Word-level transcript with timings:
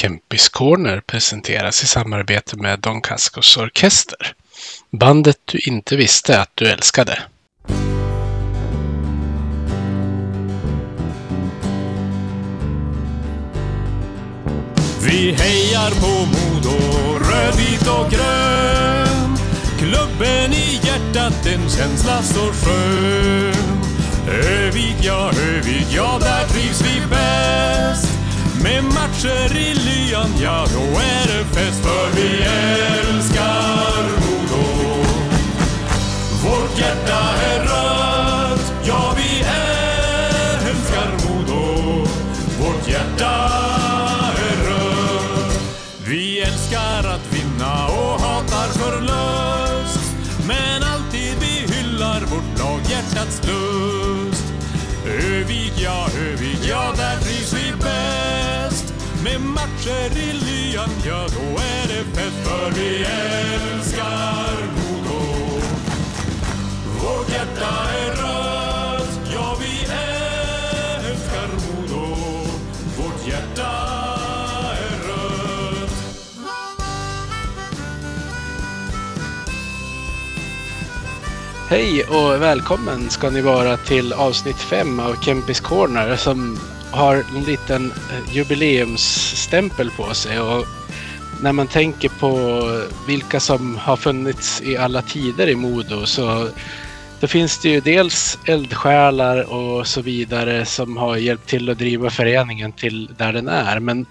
Kempis 0.00 0.48
Corner 0.48 1.00
presenteras 1.00 1.82
i 1.82 1.86
samarbete 1.86 2.56
med 2.56 2.80
Don 2.80 3.00
Cascos 3.00 3.56
Orkester. 3.56 4.32
Bandet 4.90 5.36
du 5.44 5.58
inte 5.58 5.96
visste 5.96 6.40
att 6.40 6.50
du 6.54 6.68
älskade. 6.68 7.22
Vi 15.06 15.32
hejar 15.32 15.90
på 15.90 16.26
Modo, 16.26 16.78
röd, 17.18 17.54
vit 17.56 17.88
och 17.88 18.10
grön. 18.10 19.36
Klubben 19.78 20.52
i 20.52 20.80
hjärtat, 20.82 21.46
en 21.46 21.70
känsla 21.70 22.22
så 22.22 22.52
skön. 22.52 23.54
Övik, 24.28 24.96
ja, 25.02 25.30
Övik, 25.30 25.86
ja, 25.90 26.18
där 26.20 26.46
trivs 26.46 26.82
vi 26.82 27.00
bäst. 27.10 28.17
Med 28.62 28.84
matcher 28.84 29.56
i 29.56 29.74
lyan, 29.74 30.30
ja, 30.42 30.66
då 30.74 30.80
är 31.00 31.26
det 31.26 31.44
fest. 31.44 31.82
För 31.82 32.16
vi 32.16 32.42
älskar 32.42 34.02
Modo. 34.02 34.64
Vårt 36.44 36.78
hjärta 36.78 37.20
är 37.52 37.60
rött, 37.60 38.72
ja, 38.84 39.14
vi 39.16 39.38
älskar 40.68 41.10
Modo. 41.28 42.06
Vårt 42.60 42.88
hjärta 42.88 43.50
är 44.38 44.68
rött. 44.68 45.60
Vi 46.06 46.40
älskar 46.40 47.08
att 47.14 47.32
vinna 47.32 47.86
och 47.86 48.20
hatar 48.20 48.68
förlust. 48.68 50.12
Men 50.46 50.82
alltid 50.82 51.34
vi 51.40 51.74
hyllar 51.74 52.20
vårt 52.20 52.58
lag, 52.58 52.80
hjärtats 52.90 53.46
lust. 53.46 53.77
Med 59.28 59.40
matcher 59.40 60.16
i 60.18 60.32
lyan, 60.32 60.88
ja, 61.06 61.26
då 61.28 61.60
är 61.62 61.88
det 61.88 62.04
fest. 62.04 62.36
För 62.44 62.70
vi 62.70 62.96
älskar 63.04 64.56
Modo. 64.76 65.20
Vårt 67.02 67.30
hjärta 67.32 67.68
är 67.98 68.10
rött, 68.10 69.20
ja, 69.34 69.56
vi 69.60 69.80
älskar 71.08 71.48
Modo. 71.48 72.16
Vårt 72.96 73.28
hjärta 73.28 73.70
är 74.72 75.08
rött. 75.08 75.92
Hej 81.68 82.04
och 82.04 82.42
välkommen 82.42 83.10
ska 83.10 83.30
ni 83.30 83.40
vara 83.40 83.76
till 83.76 84.12
avsnitt 84.12 84.60
5 84.60 85.00
av 85.00 85.14
Kempis 85.22 85.60
Corner 85.60 86.16
som 86.16 86.58
har 86.98 87.24
en 87.36 87.44
liten 87.44 87.90
eh, 87.90 88.36
jubileumsstämpel 88.36 89.90
på 89.90 90.14
sig. 90.14 90.40
Och 90.40 90.66
när 91.42 91.52
man 91.52 91.66
tänker 91.66 92.08
på 92.08 92.62
vilka 93.06 93.40
som 93.40 93.76
har 93.76 93.96
funnits 93.96 94.62
i 94.62 94.76
alla 94.76 95.02
tider 95.02 95.48
i 95.48 95.54
Modo 95.54 96.06
så 96.06 96.48
då 97.20 97.26
finns 97.26 97.58
det 97.58 97.68
ju 97.68 97.80
dels 97.80 98.38
eldsjälar 98.46 99.52
och 99.52 99.86
så 99.86 100.02
vidare 100.02 100.64
som 100.64 100.96
har 100.96 101.16
hjälpt 101.16 101.48
till 101.48 101.70
att 101.70 101.78
driva 101.78 102.10
föreningen 102.10 102.72
till 102.72 103.10
där 103.16 103.32
den 103.32 103.48
är. 103.48 103.80
Men 103.80 104.06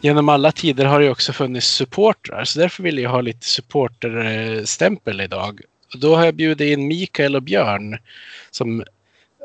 genom 0.00 0.28
alla 0.28 0.52
tider 0.52 0.84
har 0.84 1.00
det 1.00 1.10
också 1.10 1.32
funnits 1.32 1.66
supportrar 1.66 2.44
så 2.44 2.58
därför 2.58 2.82
vill 2.82 2.98
jag 2.98 3.10
ha 3.10 3.20
lite 3.20 3.46
supporterstämpel 3.46 5.20
idag. 5.20 5.60
Och 5.94 6.00
då 6.00 6.16
har 6.16 6.24
jag 6.24 6.34
bjudit 6.34 6.78
in 6.78 6.88
Mikael 6.88 7.36
och 7.36 7.42
Björn 7.42 7.98
som 8.50 8.84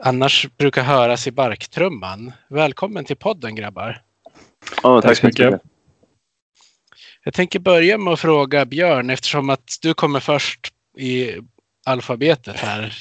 annars 0.04 0.48
brukar 0.58 0.84
höras 0.84 1.28
i 1.28 1.32
barktrumman. 1.32 2.32
Välkommen 2.48 3.06
till 3.06 3.16
podden 3.18 3.56
grabbar. 3.56 4.02
Ja, 4.84 5.02
tack, 5.02 5.10
Tack 5.10 5.18
så 5.18 5.26
mycket. 5.26 5.62
Jag 7.24 7.34
tänker 7.34 7.60
börja 7.60 7.98
med 7.98 8.14
att 8.14 8.20
fråga 8.20 8.66
Björn 8.66 9.10
eftersom 9.10 9.50
att 9.50 9.78
du 9.82 9.94
kommer 9.94 10.20
först 10.20 10.60
i 10.98 11.32
alfabetet 11.86 12.56
här. 12.56 12.94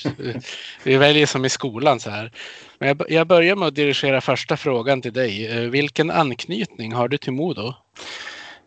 Vi 0.82 0.96
väljer 0.96 1.26
som 1.26 1.44
i 1.44 1.48
skolan 1.48 2.00
så 2.00 2.10
här. 2.10 2.32
Men 2.78 2.88
jag, 2.88 3.02
jag 3.08 3.26
börjar 3.26 3.56
med 3.56 3.68
att 3.68 3.74
dirigera 3.74 4.20
första 4.20 4.56
frågan 4.56 5.02
till 5.02 5.12
dig. 5.12 5.46
Eh, 5.46 5.70
Vilken 5.70 6.10
anknytning 6.10 6.92
har 6.92 7.08
du 7.08 7.18
till 7.18 7.32
Modo? 7.32 7.74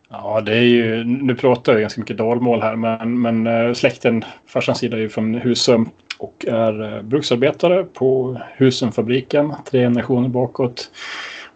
Ja, 0.09 0.41
det 0.41 0.57
är 0.57 0.61
ju, 0.61 1.03
nu 1.03 1.35
pratar 1.35 1.71
jag 1.71 1.81
ganska 1.81 2.01
mycket 2.01 2.17
dalmål 2.17 2.61
här, 2.61 2.75
men, 2.75 3.21
men 3.21 3.47
eh, 3.47 3.73
släkten, 3.73 4.25
farsans 4.47 4.79
sida 4.79 4.97
är 4.97 5.01
ju 5.01 5.09
från 5.09 5.35
Husum 5.35 5.89
och 6.17 6.45
är 6.47 6.95
eh, 6.95 7.01
bruksarbetare 7.01 7.83
på 7.83 8.37
Husumfabriken, 8.55 9.53
tre 9.71 9.81
generationer 9.81 10.29
bakåt. 10.29 10.91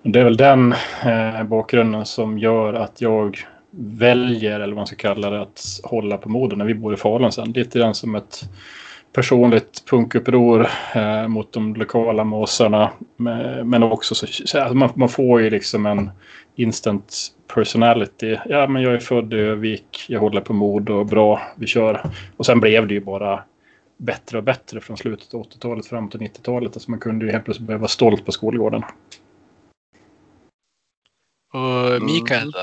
Och 0.04 0.10
det 0.10 0.20
är 0.20 0.24
väl 0.24 0.38
den 0.38 0.74
eh, 1.06 1.44
bakgrunden 1.44 2.06
som 2.06 2.38
gör 2.38 2.74
att 2.74 3.02
jag 3.02 3.38
väljer, 3.72 4.56
eller 4.56 4.68
vad 4.68 4.76
man 4.76 4.88
ska 4.88 4.96
kalla 4.96 5.30
det, 5.30 5.42
att 5.42 5.62
hålla 5.84 6.18
på 6.18 6.30
Modo 6.30 6.56
när 6.56 6.66
vi 6.66 6.74
bor 6.74 6.94
i 6.94 6.98
Falun 6.98 7.32
sen. 7.32 7.52
Lite 7.52 7.80
grann 7.80 7.96
som 7.96 8.16
ett 8.16 8.42
personligt 9.14 9.84
punkuppror 9.90 10.68
eh, 10.96 11.28
mot 11.28 11.54
de 11.54 11.76
lokala 11.76 12.24
måsarna. 12.24 12.90
Men 13.64 13.84
också 13.84 14.16
så, 14.16 14.28
så 14.28 14.60
att 14.60 14.76
man, 14.76 14.90
man 14.96 15.10
får 15.10 15.42
ju 15.42 15.50
liksom 15.50 15.86
en 15.86 16.10
instant 16.56 17.16
personality. 17.54 18.38
Ja, 18.46 18.68
men 18.68 18.82
jag 18.82 18.94
är 18.94 19.00
född 19.00 19.34
i 19.34 19.38
Övik, 19.38 20.06
jag 20.08 20.20
håller 20.20 20.42
på 20.42 20.54
mod 20.54 20.90
och 20.90 21.06
bra, 21.06 21.42
vi 21.56 21.68
kör. 21.68 22.02
Och 22.38 22.46
sen 22.46 22.60
blev 22.60 22.88
det 22.88 22.94
ju 22.94 23.00
bara 23.02 23.44
bättre 24.02 24.38
och 24.38 24.44
bättre 24.44 24.82
från 24.82 24.98
slutet 24.98 25.34
av 25.34 25.44
80-talet 25.44 25.86
fram 25.86 26.10
till 26.10 26.20
90-talet. 26.20 26.74
Alltså 26.74 26.92
man 26.92 27.00
kunde 27.00 27.26
ju 27.26 27.32
helt 27.32 27.46
plötsligt 27.46 27.68
börja 27.68 27.78
vara 27.78 27.88
stolt 27.88 28.26
på 28.26 28.32
skolgården. 28.32 28.84
Och 31.54 32.04
Mikael 32.04 32.52
då? 32.52 32.60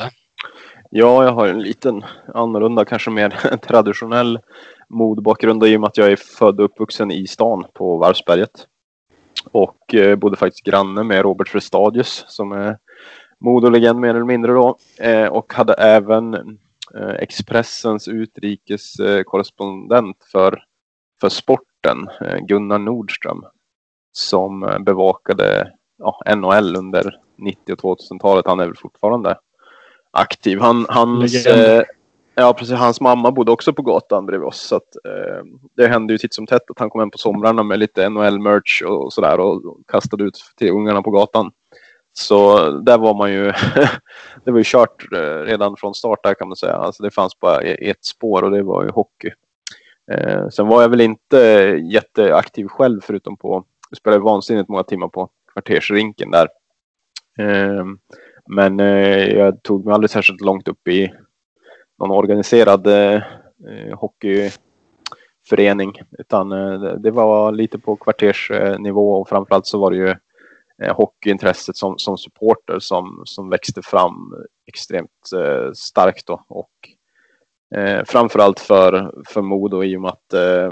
Ja, 0.91 1.25
jag 1.25 1.32
har 1.32 1.49
en 1.49 1.62
liten 1.62 2.04
annorlunda, 2.34 2.84
kanske 2.84 3.10
mer 3.10 3.31
traditionell 3.62 4.38
modbakgrund 4.88 5.65
i 5.65 5.76
och 5.76 5.81
med 5.81 5.88
att 5.88 5.97
jag 5.97 6.12
är 6.12 6.16
född 6.16 6.60
och 6.60 6.65
uppvuxen 6.65 7.10
i 7.10 7.26
stan 7.26 7.65
på 7.75 7.97
Varvsberget. 7.97 8.66
Och 9.44 9.94
eh, 9.94 10.16
bodde 10.16 10.37
faktiskt 10.37 10.65
granne 10.65 11.03
med 11.03 11.22
Robert 11.22 11.49
Frestadius 11.49 12.25
som 12.28 12.53
är 12.53 12.78
modolegend 13.41 14.00
mer 14.00 14.10
eller 14.10 14.25
mindre 14.25 14.53
då. 14.53 14.78
Eh, 15.00 15.26
och 15.26 15.53
hade 15.53 15.75
även 15.75 16.34
eh, 16.94 17.15
Expressens 17.19 18.09
utrikeskorrespondent 18.09 20.16
för, 20.32 20.62
för 21.20 21.28
sporten, 21.28 22.08
eh, 22.20 22.38
Gunnar 22.38 22.78
Nordström, 22.78 23.44
som 24.12 24.62
eh, 24.62 24.78
bevakade 24.78 25.72
ja, 25.98 26.34
NHL 26.36 26.76
under 26.76 27.14
90 27.38 27.72
och 27.72 27.78
2000-talet. 27.78 28.46
Han 28.46 28.60
är 28.60 28.66
väl 28.66 28.76
fortfarande 28.76 29.36
aktiv. 30.10 30.60
Han, 30.60 30.86
hans, 30.88 31.46
eh, 31.46 31.82
ja, 32.34 32.52
precis, 32.52 32.74
hans 32.74 33.00
mamma 33.00 33.30
bodde 33.30 33.52
också 33.52 33.72
på 33.72 33.82
gatan 33.82 34.26
bredvid 34.26 34.48
oss. 34.48 34.60
Så 34.60 34.76
att, 34.76 34.96
eh, 35.04 35.44
det 35.76 35.88
hände 35.88 36.14
ju 36.14 36.18
titt 36.18 36.34
som 36.34 36.46
tätt 36.46 36.70
att 36.70 36.78
han 36.78 36.90
kom 36.90 37.00
hem 37.00 37.10
på 37.10 37.18
somrarna 37.18 37.62
med 37.62 37.78
lite 37.78 38.08
NHL-merch 38.08 38.82
och 38.82 39.12
sådär 39.12 39.40
och 39.40 39.62
kastade 39.86 40.24
ut 40.24 40.38
till 40.56 40.70
ungarna 40.70 41.02
på 41.02 41.10
gatan. 41.10 41.50
Så 42.12 42.70
där 42.70 42.98
var 42.98 43.14
man 43.14 43.32
ju, 43.32 43.44
det 44.44 44.50
var 44.50 44.58
ju 44.58 44.64
kört 44.64 45.12
eh, 45.12 45.42
redan 45.44 45.76
från 45.76 45.94
start 45.94 46.18
där 46.22 46.34
kan 46.34 46.48
man 46.48 46.56
säga. 46.56 46.74
Alltså 46.74 47.02
det 47.02 47.10
fanns 47.10 47.38
bara 47.40 47.62
e- 47.62 47.90
ett 47.90 48.04
spår 48.04 48.42
och 48.42 48.50
det 48.50 48.62
var 48.62 48.84
ju 48.84 48.90
hockey. 48.90 49.30
Eh, 50.10 50.48
sen 50.48 50.66
var 50.66 50.82
jag 50.82 50.88
väl 50.88 51.00
inte 51.00 51.36
jätteaktiv 51.92 52.66
själv 52.69 53.00
förutom 53.02 53.36
på, 53.36 53.64
jag 53.91 53.96
spelade 53.98 54.22
vansinnigt 54.22 54.69
många 54.69 54.82
timmar 54.82 55.08
på 55.08 55.30
kvartersrinken 55.52 56.30
där. 56.30 56.48
Eh, 57.38 57.84
men 58.50 58.80
eh, 58.80 59.26
jag 59.28 59.62
tog 59.62 59.84
mig 59.84 59.94
aldrig 59.94 60.10
särskilt 60.10 60.41
långt 60.41 60.69
upp 60.69 60.88
i 60.88 61.12
någon 61.98 62.10
organiserad 62.10 62.86
eh, 62.86 63.22
hockeyförening. 63.94 65.92
Utan 66.19 66.52
eh, 66.52 66.80
det- 66.80 67.10
var 67.10 67.52
lite 67.52 67.78
på 67.78 67.96
kvartersnivå 67.96 69.12
och 69.20 69.28
framförallt 69.28 69.66
så 69.66 69.78
var 69.80 69.90
det 69.90 69.96
ju 69.96 70.14
eh, 70.82 70.96
hockeyintresset 70.96 71.76
som, 71.76 71.98
som 71.98 72.19
supporter 72.19 72.78
som, 72.78 73.22
som 73.25 73.50
växte 73.50 73.82
fram 73.82 74.34
extremt 74.66 75.32
eh, 75.36 75.72
starkt 75.75 76.26
då. 76.26 76.44
Och 76.49 76.70
eh, 77.76 78.05
framförallt 78.06 78.61
för, 78.61 79.12
för 79.29 79.43
Modo 79.43 79.85
i 79.85 79.97
och 79.97 80.00
med 80.00 80.11
att 80.11 80.32
eh, 80.32 80.70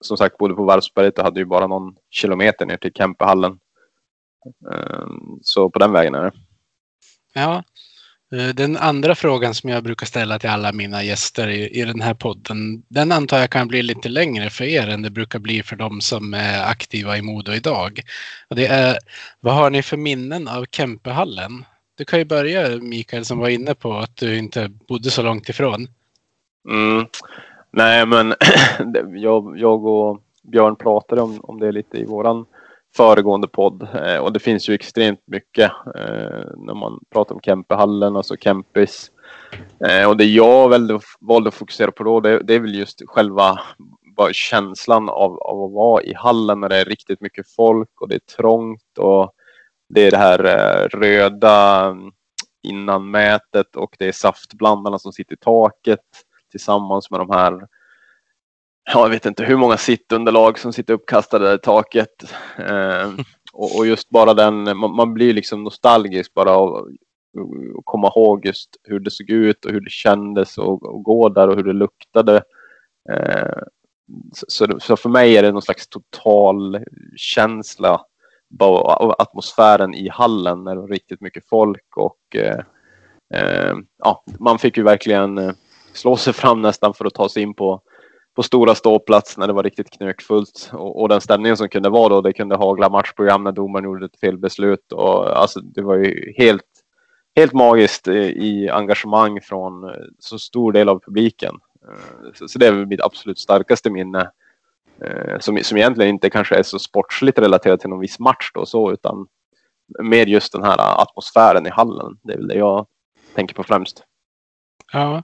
som 0.00 0.16
sagt 0.16 0.38
bodde 0.38 0.54
på 0.54 0.64
Varvsberget 0.64 1.18
och 1.18 1.24
hade 1.24 1.40
ju 1.40 1.46
bara 1.46 1.66
någon 1.66 1.96
kilometer 2.10 2.66
ner 2.66 2.76
till 2.76 2.92
Kempehallen. 2.92 3.58
Eh, 4.72 5.06
så 5.42 5.70
på 5.70 5.78
den 5.78 5.92
vägen 5.92 6.14
är 6.14 6.22
det. 6.22 6.32
Ja. 7.34 7.64
Eh, 8.32 8.48
den 8.48 8.76
andra 8.76 9.14
frågan 9.14 9.54
som 9.54 9.70
jag 9.70 9.82
brukar 9.82 10.06
ställa 10.06 10.38
till 10.38 10.50
alla 10.50 10.72
mina 10.72 11.02
gäster 11.04 11.48
i, 11.48 11.80
i 11.80 11.84
den 11.84 12.00
här 12.00 12.14
podden, 12.14 12.82
den 12.88 13.12
antar 13.12 13.38
jag 13.38 13.50
kan 13.50 13.68
bli 13.68 13.82
lite 13.82 14.08
längre 14.08 14.50
för 14.50 14.64
er 14.64 14.88
än 14.88 15.02
det 15.02 15.10
brukar 15.10 15.38
bli 15.38 15.62
för 15.62 15.76
de 15.76 16.00
som 16.00 16.34
är 16.34 16.62
aktiva 16.64 17.18
i 17.18 17.22
Modo 17.22 17.52
idag. 17.52 18.00
Och 18.48 18.56
det 18.56 18.66
är, 18.66 18.98
vad 19.40 19.54
har 19.54 19.70
ni 19.70 19.82
för 19.82 19.96
minnen 19.96 20.48
av 20.48 20.66
Kempehallen? 20.70 21.64
Du 21.96 22.04
kan 22.04 22.18
ju 22.18 22.24
börja 22.24 22.76
Mikael 22.76 23.24
som 23.24 23.38
var 23.38 23.48
inne 23.48 23.74
på 23.74 23.96
att 23.96 24.16
du 24.16 24.38
inte 24.38 24.68
bodde 24.88 25.10
så 25.10 25.22
långt 25.22 25.48
ifrån. 25.48 25.88
Mm. 26.68 27.06
Nej, 27.70 28.06
men 28.06 28.34
jag, 29.20 29.58
jag 29.58 29.86
och 29.86 30.20
Björn 30.42 30.76
pratade 30.76 31.22
om, 31.22 31.40
om 31.42 31.60
det 31.60 31.72
lite 31.72 31.98
i 31.98 32.04
våran 32.04 32.46
föregående 32.96 33.48
podd. 33.48 33.88
Eh, 33.94 34.18
och 34.18 34.32
det 34.32 34.40
finns 34.40 34.68
ju 34.68 34.74
extremt 34.74 35.22
mycket 35.26 35.72
eh, 35.94 36.46
när 36.56 36.74
man 36.74 37.00
pratar 37.12 37.34
om 37.34 37.40
Kempehallen, 37.40 38.16
alltså 38.16 38.36
Kempis. 38.36 39.10
Eh, 39.88 40.08
och 40.08 40.16
det 40.16 40.24
jag 40.24 40.68
valde 41.20 41.48
att 41.48 41.54
fokusera 41.54 41.92
på 41.92 42.04
då, 42.04 42.20
det, 42.20 42.38
det 42.38 42.54
är 42.54 42.60
väl 42.60 42.74
just 42.74 43.02
själva 43.06 43.60
bara 44.16 44.32
känslan 44.32 45.08
av, 45.08 45.38
av 45.38 45.64
att 45.64 45.72
vara 45.72 46.02
i 46.02 46.14
hallen 46.14 46.60
när 46.60 46.68
det 46.68 46.76
är 46.76 46.84
riktigt 46.84 47.20
mycket 47.20 47.50
folk 47.56 48.00
och 48.00 48.08
det 48.08 48.14
är 48.14 48.36
trångt 48.36 48.98
och 48.98 49.32
det 49.88 50.06
är 50.06 50.10
det 50.10 50.16
här 50.16 50.44
eh, 50.44 50.88
röda 50.88 51.84
mm, 51.84 52.12
innanmätet 52.62 53.76
och 53.76 53.96
det 53.98 54.08
är 54.08 54.12
saftblandarna 54.12 54.98
som 54.98 55.12
sitter 55.12 55.34
i 55.34 55.38
taket 55.38 56.00
tillsammans 56.54 57.10
med 57.10 57.20
de 57.20 57.30
här 57.30 57.66
ja, 58.84 59.02
jag 59.02 59.08
vet 59.08 59.26
inte 59.26 59.44
hur 59.44 59.56
många 59.56 59.76
sittunderlag 59.76 60.58
som 60.58 60.72
sitter 60.72 60.94
uppkastade 60.94 61.54
i 61.54 61.58
taket. 61.58 62.34
Eh, 62.58 63.12
och, 63.52 63.78
och, 63.78 63.86
just 63.86 64.10
bara 64.10 64.34
den, 64.34 64.76
man, 64.76 64.96
man 64.96 65.14
blir 65.14 65.32
liksom 65.32 65.64
nostalgisk 65.64 66.34
bara 66.34 66.50
av 66.50 66.74
att 66.74 66.84
komma 67.84 68.08
ihåg 68.08 68.46
just 68.46 68.76
hur 68.82 69.00
det 69.00 69.10
såg 69.10 69.30
ut 69.30 69.64
och 69.64 69.72
hur 69.72 69.80
det 69.80 69.90
kändes 69.90 70.58
och, 70.58 70.82
och 70.82 71.02
gå 71.02 71.28
där 71.28 71.48
och 71.48 71.56
hur 71.56 71.64
det 71.64 71.72
luktade. 71.72 72.42
Eh, 73.12 73.62
så, 74.32 74.80
så, 74.80 74.96
för 74.96 75.08
mig 75.08 75.36
är 75.36 75.42
det 75.42 75.52
någon 75.52 75.62
slags 75.62 75.88
total 75.88 76.84
känsla 77.16 78.00
av 78.60 79.14
atmosfären 79.18 79.94
i 79.94 80.08
hallen 80.08 80.64
när 80.64 80.74
det 80.74 80.80
var 80.80 80.88
riktigt 80.88 81.20
mycket 81.20 81.48
folk 81.48 81.96
och 81.96 82.36
eh, 82.36 82.60
eh, 83.34 83.74
ja, 83.98 84.24
man 84.38 84.58
fick 84.58 84.76
ju 84.76 84.82
verkligen 84.82 85.38
eh, 85.38 85.52
slå 85.94 86.16
sig 86.16 86.32
fram 86.32 86.62
nästan 86.62 86.94
för 86.94 87.04
att 87.04 87.14
ta 87.14 87.28
sig 87.28 87.42
in 87.42 87.54
på 87.54 87.82
på 88.34 88.42
stora 88.42 88.74
ståplats 88.74 89.38
när 89.38 89.46
det 89.46 89.52
var 89.52 89.62
riktigt 89.62 89.90
knökfullt 89.90 90.70
och, 90.72 91.00
och 91.00 91.08
den 91.08 91.20
stämningen 91.20 91.56
som 91.56 91.68
kunde 91.68 91.88
vara 91.88 92.08
då. 92.08 92.20
Det 92.20 92.32
kunde 92.32 92.56
hagla 92.56 92.88
matchprogram 92.88 93.44
när 93.44 93.52
domaren 93.52 93.84
gjorde 93.84 94.06
ett 94.06 94.20
felbeslut 94.20 94.92
och 94.92 95.38
alltså 95.40 95.60
det 95.60 95.82
var 95.82 95.96
ju 95.96 96.32
helt, 96.36 96.62
helt 97.36 97.52
magiskt 97.52 98.08
eh, 98.08 98.16
i 98.16 98.68
engagemang 98.70 99.40
från 99.40 99.84
eh, 99.84 99.90
så 100.18 100.38
stor 100.38 100.72
del 100.72 100.88
av 100.88 101.00
publiken. 101.00 101.54
Eh, 101.88 102.32
så, 102.34 102.48
så 102.48 102.58
det 102.58 102.66
är 102.66 102.72
väl 102.72 102.86
mitt 102.86 103.02
absolut 103.02 103.38
starkaste 103.38 103.90
minne 103.90 104.30
som, 105.40 105.58
som 105.62 105.78
egentligen 105.78 106.10
inte 106.10 106.30
kanske 106.30 106.56
är 106.56 106.62
så 106.62 106.78
sportsligt 106.78 107.38
relaterat 107.38 107.80
till 107.80 107.90
någon 107.90 108.00
viss 108.00 108.18
match 108.18 108.50
då 108.54 108.66
så 108.66 108.92
utan 108.92 109.26
mer 110.02 110.26
just 110.26 110.52
den 110.52 110.62
här 110.62 111.02
atmosfären 111.02 111.66
i 111.66 111.70
hallen. 111.70 112.18
Det 112.22 112.32
är 112.32 112.36
väl 112.36 112.48
det 112.48 112.54
jag 112.54 112.86
tänker 113.34 113.54
på 113.54 113.62
främst. 113.62 114.04
Ja, 114.92 115.22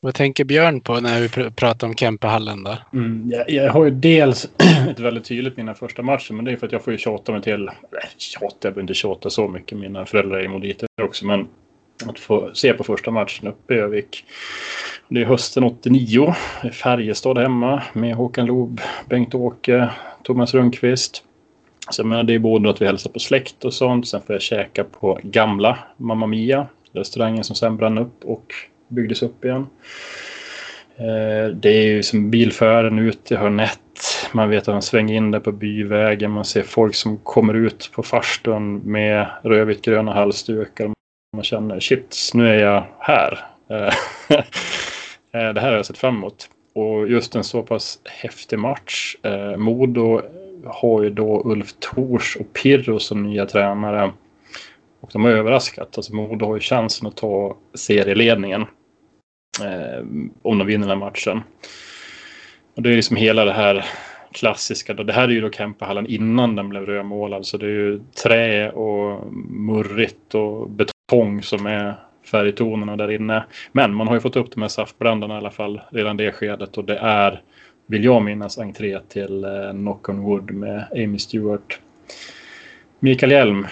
vad 0.00 0.14
tänker 0.14 0.44
Björn 0.44 0.80
på 0.80 1.00
när 1.00 1.20
vi 1.20 1.50
pratar 1.50 1.86
om 1.86 1.94
Kempehallen 1.94 2.64
då? 2.64 2.76
Mm, 2.92 3.30
jag, 3.30 3.50
jag, 3.50 3.72
har 3.72 3.84
ju 3.84 3.90
dels 3.90 4.44
ett 4.90 5.00
väldigt 5.00 5.24
tydligt 5.24 5.56
mina 5.56 5.74
första 5.74 6.02
matcher, 6.02 6.32
men 6.32 6.44
det 6.44 6.52
är 6.52 6.56
för 6.56 6.66
att 6.66 6.72
jag 6.72 6.84
får 6.84 6.92
ju 6.92 6.98
tjata 6.98 7.32
mig 7.32 7.42
till... 7.42 7.64
Nej, 7.64 8.08
tjata, 8.16 8.46
jag 8.46 8.60
behöver 8.60 8.80
inte 8.80 8.94
tjata 8.94 9.30
så 9.30 9.48
mycket. 9.48 9.78
Mina 9.78 10.06
föräldrar 10.06 10.38
är 10.38 10.44
emoditer 10.44 10.88
också, 11.02 11.26
men 11.26 11.48
att 12.06 12.18
få 12.18 12.50
se 12.54 12.72
på 12.72 12.84
första 12.84 13.10
matchen 13.10 13.48
uppe 13.48 13.74
i 13.74 13.78
Övik. 13.78 14.24
Det 15.08 15.20
är 15.20 15.24
hösten 15.24 15.64
89. 15.64 16.34
Färjestad 16.72 17.38
hemma 17.38 17.82
med 17.92 18.14
Håkan 18.14 18.46
Loob, 18.46 18.80
Bengt-Åke, 19.08 19.90
Thomas 20.22 20.54
Rundqvist. 20.54 21.24
Så 21.90 22.00
jag 22.00 22.06
menar, 22.06 22.22
det 22.22 22.34
är 22.34 22.38
både 22.38 22.70
att 22.70 22.82
vi 22.82 22.86
hälsar 22.86 23.10
på 23.10 23.18
släkt 23.18 23.64
och 23.64 23.74
sånt. 23.74 24.08
Sen 24.08 24.20
får 24.22 24.34
jag 24.34 24.42
käka 24.42 24.84
på 24.84 25.18
gamla 25.22 25.78
Mamma 25.96 26.26
Mia, 26.26 26.66
restaurangen 26.92 27.44
som 27.44 27.56
sen 27.56 27.76
brann 27.76 27.98
upp 27.98 28.24
och 28.24 28.54
byggdes 28.88 29.22
upp 29.22 29.44
igen. 29.44 29.66
Eh, 30.98 31.54
det 31.54 31.68
är 31.68 31.86
ju 31.86 32.02
som 32.02 32.30
bilfärden 32.30 32.98
ut 32.98 33.32
i 33.32 33.36
Hörnett. 33.36 33.80
Man 34.32 34.50
vet 34.50 34.68
att 34.68 34.74
man 34.74 34.82
svänger 34.82 35.14
in 35.14 35.30
där 35.30 35.40
på 35.40 35.52
byvägen. 35.52 36.30
Man 36.30 36.44
ser 36.44 36.62
folk 36.62 36.94
som 36.94 37.18
kommer 37.18 37.54
ut 37.54 37.90
på 37.94 38.02
farstun 38.02 38.76
med 38.78 39.26
rödvitt 39.42 39.82
gröna 39.82 40.12
halsdukar. 40.12 40.90
Man 41.36 41.44
känner 41.44 41.80
shit, 41.80 42.30
nu 42.34 42.48
är 42.48 42.64
jag 42.64 42.84
här. 42.98 43.46
Eh, 43.70 43.94
eh, 45.32 45.52
det 45.52 45.60
här 45.60 45.68
har 45.68 45.76
jag 45.76 45.86
sett 45.86 45.98
fram 45.98 46.16
emot. 46.16 46.50
Och 46.74 47.08
just 47.08 47.34
en 47.34 47.44
så 47.44 47.62
pass 47.62 47.98
häftig 48.04 48.58
match. 48.58 49.16
Modo 49.56 50.20
har 50.64 51.02
ju 51.02 51.10
då 51.10 51.42
Ulf 51.44 51.72
Tors 51.78 52.36
och 52.36 52.52
Pirro 52.52 52.98
som 52.98 53.22
nya 53.22 53.46
tränare. 53.46 54.12
Och 55.00 55.10
de 55.12 55.24
har 55.24 55.30
överraskat. 55.30 55.96
Alltså 55.96 56.14
Modo 56.14 56.46
har 56.46 56.54
ju 56.54 56.60
chansen 56.60 57.06
att 57.06 57.16
ta 57.16 57.56
serieledningen. 57.74 58.66
Eh, 59.64 60.04
om 60.42 60.58
de 60.58 60.66
vinner 60.66 60.88
den 60.88 60.98
här 60.98 61.06
matchen. 61.06 61.42
Och 62.74 62.82
det 62.82 62.90
är 62.90 62.96
liksom 62.96 63.16
hela 63.16 63.44
det 63.44 63.52
här 63.52 63.84
klassiska. 64.32 64.94
Då. 64.94 65.02
Det 65.02 65.12
här 65.12 65.28
är 65.28 65.32
ju 65.32 65.40
då 65.40 65.50
Kempehallen 65.50 66.06
innan 66.06 66.56
den 66.56 66.68
blev 66.68 66.86
rödmålad. 66.86 67.46
Så 67.46 67.56
det 67.56 67.66
är 67.66 67.70
ju 67.70 68.00
trä 68.22 68.70
och 68.70 69.32
murrigt 69.50 70.34
och 70.34 70.70
betong 70.70 71.42
som 71.42 71.66
är 71.66 71.94
färgtonerna 72.30 72.96
där 72.96 73.10
inne. 73.10 73.44
Men 73.72 73.94
man 73.94 74.08
har 74.08 74.14
ju 74.14 74.20
fått 74.20 74.36
upp 74.36 74.52
de 74.54 74.60
här 74.62 74.68
saftbrandarna 74.68 75.34
i 75.34 75.36
alla 75.36 75.50
fall 75.50 75.80
redan 75.90 76.16
det 76.16 76.32
skedet 76.32 76.78
och 76.78 76.84
det 76.84 76.98
är, 76.98 77.42
vill 77.86 78.04
jag 78.04 78.22
minnas, 78.22 78.58
entré 78.58 78.98
till 79.08 79.44
eh, 79.44 79.70
Knock 79.70 80.08
on 80.08 80.20
Wood 80.20 80.50
med 80.50 80.84
Amy 80.92 81.18
Stewart. 81.18 81.80
Mikael 83.00 83.32
Hjelm 83.32 83.66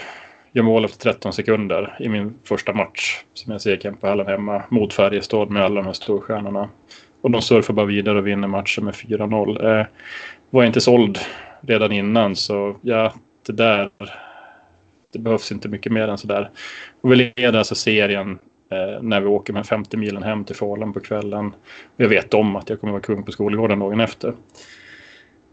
gör 0.57 0.63
mål 0.63 0.85
efter 0.85 1.11
13 1.11 1.33
sekunder 1.33 1.97
i 1.99 2.09
min 2.09 2.33
första 2.43 2.73
match 2.73 3.23
som 3.33 3.51
jag 3.51 3.61
ser 3.61 3.75
på 3.75 3.81
Kempehallen 3.81 4.27
hemma 4.27 4.63
mot 4.69 4.93
Färjestad 4.93 5.49
med 5.49 5.63
alla 5.63 5.75
de 5.75 5.85
här 5.85 5.93
storstjärnorna. 5.93 6.69
Och 7.21 7.31
de 7.31 7.41
surfar 7.41 7.73
bara 7.73 7.85
vidare 7.85 8.17
och 8.17 8.27
vinner 8.27 8.47
matchen 8.47 8.85
med 8.85 8.93
4-0. 8.93 9.79
Eh, 9.79 9.85
var 10.49 10.63
inte 10.63 10.81
såld 10.81 11.19
redan 11.61 11.91
innan 11.91 12.35
så 12.35 12.75
ja, 12.81 13.13
det 13.45 13.53
där 13.53 13.89
det 15.13 15.19
behövs 15.19 15.51
inte 15.51 15.69
mycket 15.69 15.91
mer 15.91 16.07
än 16.07 16.17
sådär. 16.17 16.49
Och 17.01 17.11
vi 17.11 17.15
leder 17.15 17.59
alltså 17.59 17.75
serien 17.75 18.39
eh, 18.71 19.01
när 19.01 19.21
vi 19.21 19.27
åker 19.27 19.53
med 19.53 19.65
50 19.65 19.97
milen 19.97 20.23
hem 20.23 20.45
till 20.45 20.55
Falun 20.55 20.93
på 20.93 20.99
kvällen. 20.99 21.53
Jag 21.97 22.09
vet 22.09 22.33
om 22.33 22.55
att 22.55 22.69
jag 22.69 22.79
kommer 22.79 22.93
vara 22.93 23.01
kung 23.01 23.23
på 23.23 23.31
skolgården 23.31 23.79
dagen 23.79 23.99
efter. 23.99 24.33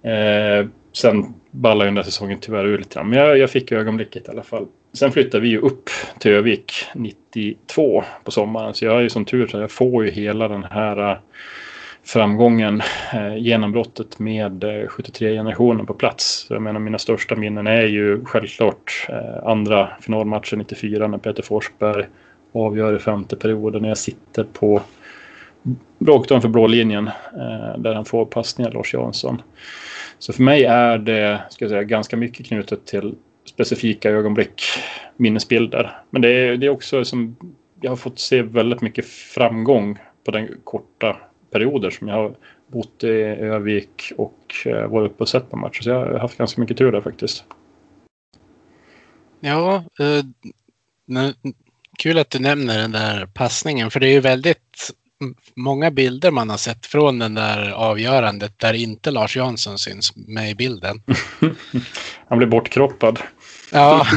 Eh, 0.03 0.67
sen 0.93 1.35
ballar 1.51 1.85
ju 1.85 1.89
den 1.89 1.95
där 1.95 2.03
säsongen 2.03 2.39
tyvärr 2.41 2.65
ur 2.65 2.79
lite 2.79 2.95
grann. 2.95 3.09
Men 3.09 3.19
jag, 3.19 3.39
jag 3.39 3.51
fick 3.51 3.73
ögonblicket 3.73 4.29
i 4.29 4.31
alla 4.31 4.43
fall. 4.43 4.67
Sen 4.95 5.13
flyttade 5.13 5.43
vi 5.43 5.49
ju 5.49 5.59
upp 5.59 5.91
till 6.19 6.33
Övik 6.33 6.73
92 6.95 8.05
på 8.25 8.31
sommaren. 8.31 8.75
Så 8.75 8.85
jag 8.85 8.97
är 8.97 9.01
ju 9.01 9.11
som 9.11 9.25
tur 9.25 9.47
så 9.47 9.59
jag 9.59 9.71
får 9.71 10.05
ju 10.05 10.11
hela 10.11 10.49
den 10.49 10.65
här 10.65 11.11
eh, 11.11 11.19
framgången, 12.05 12.83
eh, 13.13 13.37
genombrottet 13.37 14.19
med 14.19 14.65
eh, 14.65 14.69
73-generationen 14.69 15.87
på 15.87 15.95
plats. 15.95 16.47
Jag 16.51 16.63
menar 16.63 16.81
mina 16.81 16.99
största 16.99 17.37
minnen 17.37 17.67
är 17.67 17.87
ju 17.87 18.25
självklart 18.25 19.07
eh, 19.09 19.47
andra 19.47 19.89
finalmatchen 20.01 20.59
94 20.59 21.07
när 21.07 21.19
Peter 21.19 21.43
Forsberg 21.43 22.07
avgör 22.53 22.97
i 22.97 22.99
femte 22.99 23.37
perioden 23.37 23.83
när 23.83 23.89
jag 23.89 23.99
sitter 23.99 24.45
på 24.45 24.83
rakt 26.07 26.29
för 26.29 26.49
blå 26.49 26.67
linjen 26.67 27.07
eh, 27.33 27.79
där 27.79 27.95
han 27.95 28.05
får 28.05 28.25
passningar 28.25 28.71
Lars 28.71 28.95
Jansson. 28.95 29.43
Så 30.19 30.33
för 30.33 30.43
mig 30.43 30.65
är 30.65 30.99
det 30.99 31.41
ska 31.51 31.65
jag 31.65 31.71
säga, 31.71 31.83
ganska 31.83 32.17
mycket 32.17 32.47
knutet 32.47 32.87
till 32.87 33.15
specifika 33.45 34.11
ögonblick, 34.11 34.63
minnesbilder. 35.17 35.99
Men 36.11 36.23
det 36.23 36.29
är, 36.29 36.57
det 36.57 36.67
är 36.67 36.71
också 36.71 37.05
som 37.05 37.37
jag 37.81 37.91
har 37.91 37.97
fått 37.97 38.19
se 38.19 38.43
väldigt 38.43 38.81
mycket 38.81 39.07
framgång 39.07 39.99
på 40.25 40.31
den 40.31 40.49
korta 40.65 41.17
perioder 41.51 41.91
som 41.91 42.09
jag 42.09 42.15
har 42.15 42.35
bott 42.67 43.05
i 43.05 43.09
Övik 43.23 44.13
och 44.17 44.55
eh, 44.67 44.87
varit 44.87 45.11
uppe 45.11 45.23
och 45.23 45.29
sett 45.29 45.51
på 45.51 45.57
matcher. 45.57 45.83
Så 45.83 45.91
jag 45.91 46.07
har 46.07 46.19
haft 46.19 46.39
ganska 46.39 46.61
mycket 46.61 46.79
tur 46.79 46.93
där 46.93 47.01
faktiskt. 47.01 47.45
Ja, 49.41 49.85
eh, 50.01 50.25
kul 51.99 52.19
att 52.19 52.31
du 52.31 52.39
nämner 52.39 52.79
den 52.79 52.93
där 52.93 53.27
passningen 53.27 53.91
för 53.91 54.01
det 54.01 54.07
är 54.07 54.13
ju 54.13 54.21
väldigt 54.21 54.91
många 55.57 55.91
bilder 55.91 56.31
man 56.31 56.51
har 56.51 56.57
sett 56.57 56.87
från 56.87 57.19
den 57.19 57.35
där 57.35 57.71
avgörandet 57.71 58.59
där 58.59 58.75
inte 58.75 59.11
Lars 59.11 59.37
Jansson 59.37 59.79
syns 59.79 60.17
med 60.17 60.51
i 60.51 60.55
bilden. 60.55 61.03
Han 62.29 62.39
blir 62.39 62.49
bortkroppad. 62.49 63.19
Ja. 63.75 64.07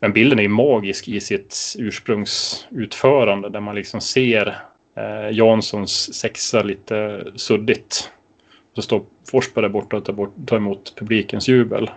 Men 0.00 0.12
bilden 0.12 0.38
är 0.38 0.48
magisk 0.48 1.08
i 1.08 1.20
sitt 1.20 1.76
ursprungsutförande 1.78 3.48
där 3.48 3.60
man 3.60 3.74
liksom 3.74 4.00
ser 4.00 4.58
eh, 4.96 5.30
Janssons 5.36 6.14
sexa 6.14 6.62
lite 6.62 7.24
suddigt. 7.34 8.10
Så 8.74 8.82
står 8.82 9.02
Forsberg 9.30 9.62
där 9.62 9.68
borta 9.68 9.96
och 9.96 10.04
tar, 10.04 10.12
bort, 10.12 10.34
tar 10.46 10.56
emot 10.56 10.94
publikens 10.96 11.48
jubel. 11.48 11.90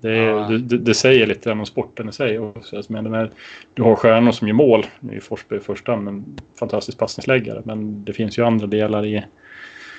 Det, 0.00 0.16
ja. 0.16 0.48
det, 0.48 0.78
det, 0.78 0.94
säger 0.94 1.26
lite 1.26 1.52
om 1.52 1.66
sporten 1.66 2.08
i 2.08 2.12
sig 2.12 2.38
också. 2.38 2.76
Alltså, 2.76 2.92
men 2.92 3.14
här, 3.14 3.30
du 3.74 3.82
har 3.82 3.96
stjärnor 3.96 4.32
som 4.32 4.48
gör 4.48 4.54
mål. 4.54 4.86
Nu 5.00 5.16
är 5.16 5.20
Forsberg 5.20 5.58
i 5.58 5.62
första 5.62 5.92
hand 5.92 6.08
en 6.08 6.38
fantastisk 6.58 6.98
passningsläggare. 6.98 7.62
Men 7.64 8.04
det 8.04 8.12
finns 8.12 8.38
ju 8.38 8.44
andra 8.44 8.66
delar 8.66 9.06
i 9.06 9.24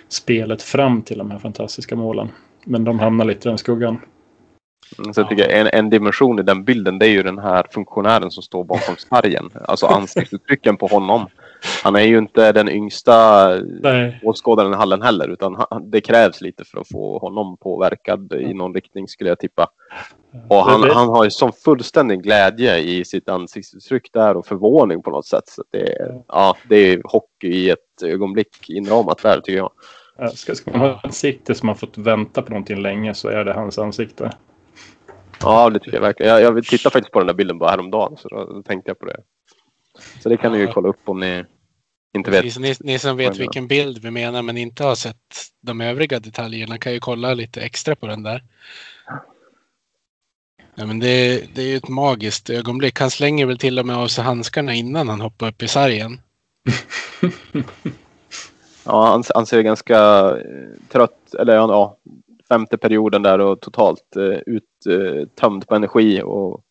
spelet 0.09 0.61
fram 0.61 1.01
till 1.01 1.17
de 1.17 1.31
här 1.31 1.39
fantastiska 1.39 1.95
målen. 1.95 2.29
Men 2.65 2.83
de 2.83 2.99
hamnar 2.99 3.25
lite 3.25 3.47
i 3.47 3.49
den 3.49 3.57
skuggan. 3.57 3.99
Så 5.13 5.21
jag 5.21 5.29
tycker 5.29 5.49
en, 5.49 5.67
en 5.67 5.89
dimension 5.89 6.39
i 6.39 6.43
den 6.43 6.63
bilden 6.63 6.99
det 6.99 7.05
är 7.05 7.09
ju 7.09 7.23
den 7.23 7.39
här 7.39 7.65
funktionären 7.71 8.31
som 8.31 8.43
står 8.43 8.63
bakom 8.63 8.95
sargen. 8.97 9.49
Alltså 9.67 9.85
ansiktsuttrycken 9.85 10.77
på 10.77 10.87
honom. 10.87 11.27
han 11.83 11.95
är 11.95 12.03
ju 12.03 12.17
inte 12.17 12.51
den 12.51 12.69
yngsta 12.69 13.47
Nej. 13.81 14.19
åskådaren 14.23 14.73
i 14.73 14.75
hallen 14.75 15.01
heller, 15.01 15.27
utan 15.27 15.55
han, 15.69 15.91
det 15.91 16.01
krävs 16.01 16.41
lite 16.41 16.65
för 16.65 16.79
att 16.79 16.87
få 16.87 17.17
honom 17.17 17.57
påverkad 17.57 18.33
i 18.33 18.53
någon 18.53 18.73
riktning 18.73 19.07
skulle 19.07 19.29
jag 19.29 19.39
tippa. 19.39 19.67
Och 20.49 20.65
han, 20.65 20.89
han 20.89 21.07
har 21.07 21.23
ju 21.23 21.31
sån 21.31 21.51
fullständig 21.53 22.23
glädje 22.23 22.77
i 22.77 23.05
sitt 23.05 23.29
ansiktsuttryck 23.29 24.09
där 24.13 24.37
och 24.37 24.45
förvåning 24.45 25.01
på 25.01 25.09
något 25.09 25.25
sätt. 25.25 25.47
Så 25.47 25.63
det, 25.71 25.99
är, 25.99 26.21
ja, 26.27 26.57
det 26.69 26.75
är 26.75 27.01
hockey 27.03 27.47
i 27.47 27.69
ett 27.69 28.03
ögonblick 28.03 28.69
inramat 28.69 29.23
där 29.23 29.39
tycker 29.39 29.57
jag. 29.57 29.71
Ja, 30.17 30.27
Ska, 30.27 30.55
ska 30.55 30.71
man 30.71 30.79
ha 30.79 30.97
ett 30.97 31.05
ansikte 31.05 31.55
som 31.55 31.67
har 31.67 31.75
fått 31.75 31.97
vänta 31.97 32.41
på 32.41 32.49
någonting 32.49 32.81
länge 32.81 33.13
så 33.13 33.29
är 33.29 33.45
det 33.45 33.53
hans 33.53 33.79
ansikte. 33.79 34.31
Ja, 35.43 35.69
det 35.69 35.79
tycker 35.79 35.93
jag 35.93 36.01
verkligen. 36.01 36.31
Jag, 36.31 36.41
jag 36.41 36.51
vill 36.51 36.65
titta 36.65 36.89
faktiskt 36.89 37.11
på 37.11 37.19
den 37.19 37.27
där 37.27 37.33
bilden 37.33 37.57
bara 37.57 37.69
häromdagen, 37.69 38.17
så 38.17 38.27
då, 38.27 38.45
då 38.45 38.63
tänkte 38.63 38.89
jag 38.89 38.99
på 38.99 39.05
det. 39.05 39.21
Så 40.23 40.29
det 40.29 40.37
kan 40.37 40.51
ni 40.51 40.57
ju 40.59 40.67
kolla 40.67 40.89
upp 40.89 41.09
om 41.09 41.19
ni 41.19 41.43
inte 42.15 42.31
vet. 42.31 42.41
Precis, 42.41 42.59
ni, 42.59 42.91
ni 42.91 42.99
som 42.99 43.17
vet 43.17 43.37
vilken 43.37 43.67
bild 43.67 43.97
vi 43.97 44.11
menar 44.11 44.41
men 44.41 44.57
inte 44.57 44.83
har 44.83 44.95
sett 44.95 45.17
de 45.61 45.81
övriga 45.81 46.19
detaljerna 46.19 46.77
kan 46.77 46.93
ju 46.93 46.99
kolla 46.99 47.33
lite 47.33 47.61
extra 47.61 47.95
på 47.95 48.07
den 48.07 48.23
där. 48.23 48.43
Ja, 50.75 50.85
men 50.85 50.99
det, 50.99 51.43
det 51.55 51.61
är 51.61 51.67
ju 51.67 51.77
ett 51.77 51.89
magiskt 51.89 52.49
ögonblick. 52.49 52.99
Han 52.99 53.11
slänger 53.11 53.45
väl 53.45 53.57
till 53.57 53.79
och 53.79 53.85
med 53.85 53.97
av 53.97 54.07
sig 54.07 54.23
handskarna 54.23 54.73
innan 54.73 55.09
han 55.09 55.21
hoppar 55.21 55.47
upp 55.47 55.63
i 55.63 55.67
sargen. 55.67 56.21
Ja, 58.85 59.07
han, 59.07 59.23
han 59.35 59.45
ser 59.45 59.61
ganska 59.61 59.97
eh, 60.37 60.89
trött, 60.89 61.33
eller 61.39 61.55
ja, 61.55 61.97
femte 62.51 62.77
perioden 62.77 63.21
där 63.23 63.39
och 63.39 63.61
totalt 63.61 64.15
eh, 64.15 64.39
uttömd 64.45 65.67
på 65.67 65.75
energi 65.75 66.21
och 66.23 66.61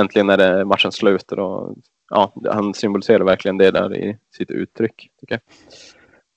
äntligen 0.00 0.30
är 0.30 0.36
det 0.36 0.64
matchen 0.64 0.92
slut. 0.92 1.32
Och, 1.32 1.76
ja, 2.10 2.32
han 2.50 2.74
symboliserar 2.74 3.24
verkligen 3.24 3.58
det 3.58 3.70
där 3.70 3.96
i 3.96 4.18
sitt 4.36 4.50
uttryck. 4.50 5.08
Tycker 5.20 5.34
jag. 5.34 5.40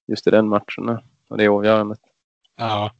Just 0.07 0.27
i 0.27 0.31
den 0.31 0.47
matchen 0.49 0.97
och 1.29 1.37
det 1.37 1.47
avgörandet. 1.47 1.99
Ja, 2.57 2.91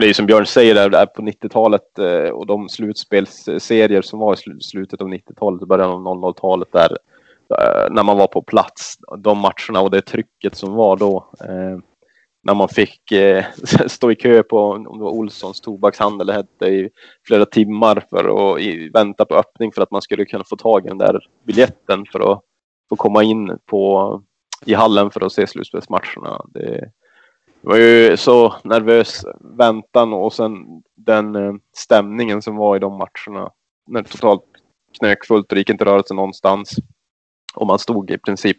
Det 0.00 0.06
är 0.08 0.12
som 0.14 0.26
Björn 0.26 0.46
säger 0.46 0.74
där, 0.74 0.90
där 0.90 1.06
på 1.06 1.22
90-talet 1.22 1.98
eh, 1.98 2.30
och 2.30 2.46
de 2.46 2.68
slutspelsserier 2.68 4.02
som 4.02 4.18
var 4.18 4.32
i 4.32 4.36
slu- 4.36 4.60
slutet 4.60 5.00
av 5.00 5.08
90-talet 5.08 5.62
och 5.62 5.68
början 5.68 5.90
av 6.06 6.16
00-talet 6.16 6.68
där 6.72 6.96
eh, 7.58 7.90
när 7.90 8.02
man 8.02 8.18
var 8.18 8.26
på 8.26 8.42
plats, 8.42 8.94
de 9.18 9.38
matcherna 9.38 9.80
och 9.80 9.90
det 9.90 10.00
trycket 10.02 10.54
som 10.56 10.72
var 10.72 10.96
då. 10.96 11.30
eh, 11.40 11.78
när 12.42 12.54
man 12.54 12.68
fick 12.68 13.12
eh, 13.12 13.44
stå 13.86 14.10
i 14.10 14.14
kö 14.14 14.42
på 14.42 14.70
om 14.70 14.98
det 14.98 15.04
var 15.04 15.10
Olssons 15.10 15.60
tobakshandel 15.60 16.26
det 16.26 16.32
hette 16.32 16.66
i 16.66 16.90
flera 17.26 17.46
timmar 17.46 18.04
för 18.10 18.54
att 18.54 18.60
i, 18.60 18.90
vänta 18.94 19.24
på 19.24 19.34
öppning 19.34 19.72
för 19.72 19.82
att 19.82 19.90
man 19.90 20.02
skulle 20.02 20.24
kunna 20.24 20.44
få 20.44 20.56
tag 20.56 20.86
i 20.86 20.88
den 20.88 20.98
där 20.98 21.20
biljetten 21.46 22.06
för 22.12 22.32
att 22.32 22.40
få 22.88 22.96
komma 22.96 23.22
in 23.22 23.58
på 23.66 24.22
i 24.64 24.74
hallen 24.74 25.10
för 25.10 25.26
att 25.26 25.32
se 25.32 25.46
slutspelsmatcherna. 25.46 26.44
Det, 26.48 26.90
det 27.62 27.68
var 27.68 27.76
ju 27.76 28.16
så 28.16 28.54
nervös 28.64 29.24
väntan 29.40 30.12
och 30.12 30.32
sen 30.32 30.82
den 30.96 31.36
eh, 31.36 31.52
stämningen 31.76 32.42
som 32.42 32.56
var 32.56 32.76
i 32.76 32.78
de 32.78 32.92
matcherna. 32.92 33.50
När 33.86 34.02
det 34.02 34.08
totalt 34.08 34.44
knökfullt 34.98 35.52
och 35.52 35.54
det 35.54 35.60
gick 35.60 35.70
inte 35.70 35.84
att 35.84 35.88
röra 35.88 36.02
sig 36.02 36.16
någonstans. 36.16 36.76
Och 37.54 37.66
man 37.66 37.78
stod 37.78 38.10
i 38.10 38.18
princip, 38.18 38.58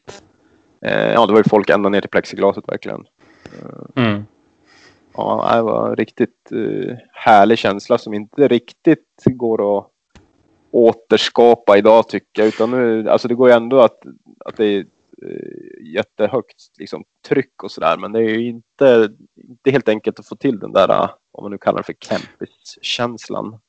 eh, 0.85 1.11
ja 1.13 1.25
det 1.25 1.33
var 1.33 1.39
ju 1.39 1.49
folk 1.49 1.69
ända 1.69 1.89
ner 1.89 2.01
till 2.01 2.09
plexiglaset 2.09 2.67
verkligen. 2.67 3.05
Mm. 3.95 4.25
Ja, 5.13 5.51
det 5.55 5.61
var 5.61 5.89
en 5.89 5.95
riktigt 5.95 6.51
eh, 6.51 6.95
härlig 7.11 7.57
känsla 7.57 7.97
som 7.97 8.13
inte 8.13 8.47
riktigt 8.47 9.23
går 9.25 9.77
att 9.77 9.87
återskapa 10.71 11.77
idag 11.77 12.09
tycker 12.09 12.41
jag. 12.41 12.47
Utan 12.47 12.71
nu, 12.71 13.09
alltså 13.09 13.27
det 13.27 13.35
går 13.35 13.49
ju 13.49 13.55
ändå 13.55 13.81
att, 13.81 13.99
att 14.45 14.57
det 14.57 14.65
är 14.65 14.79
eh, 15.27 15.93
jättehögt 15.93 16.55
liksom, 16.79 17.03
tryck 17.29 17.63
och 17.63 17.71
sådär. 17.71 17.97
Men 17.97 18.11
det 18.11 18.19
är 18.19 18.29
ju 18.29 18.47
inte, 18.47 19.09
inte 19.35 19.71
helt 19.71 19.89
enkelt 19.89 20.19
att 20.19 20.27
få 20.27 20.35
till 20.35 20.59
den 20.59 20.71
där, 20.71 20.89
eh, 20.89 21.09
om 21.31 21.43
man 21.43 21.51
nu 21.51 21.57
kallar 21.57 21.77
det 21.77 21.83
för 21.83 21.95
campus-känslan. 21.99 23.59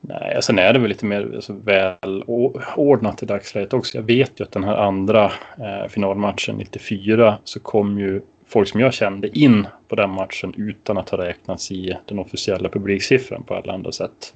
Nej, 0.00 0.34
alltså, 0.34 0.46
sen 0.46 0.58
är 0.58 0.72
det 0.72 0.78
väl 0.78 0.88
lite 0.88 1.06
mer 1.06 1.32
alltså, 1.34 1.52
välordnat 1.52 3.22
i 3.22 3.26
dagsläget 3.26 3.72
också. 3.72 3.98
Jag 3.98 4.02
vet 4.02 4.40
ju 4.40 4.44
att 4.44 4.52
den 4.52 4.64
här 4.64 4.76
andra 4.76 5.24
eh, 5.58 5.88
finalmatchen 5.88 6.56
94 6.56 7.38
så 7.44 7.60
kom 7.60 7.98
ju 7.98 8.22
folk 8.46 8.68
som 8.68 8.80
jag 8.80 8.94
kände 8.94 9.38
in 9.38 9.66
på 9.88 9.96
den 9.96 10.10
matchen 10.10 10.54
utan 10.56 10.98
att 10.98 11.10
ha 11.10 11.18
räknats 11.18 11.70
i 11.70 11.96
den 12.06 12.18
officiella 12.18 12.68
publiksiffran 12.68 13.42
på 13.42 13.54
alla 13.54 13.72
andra 13.72 13.92
sätt. 13.92 14.34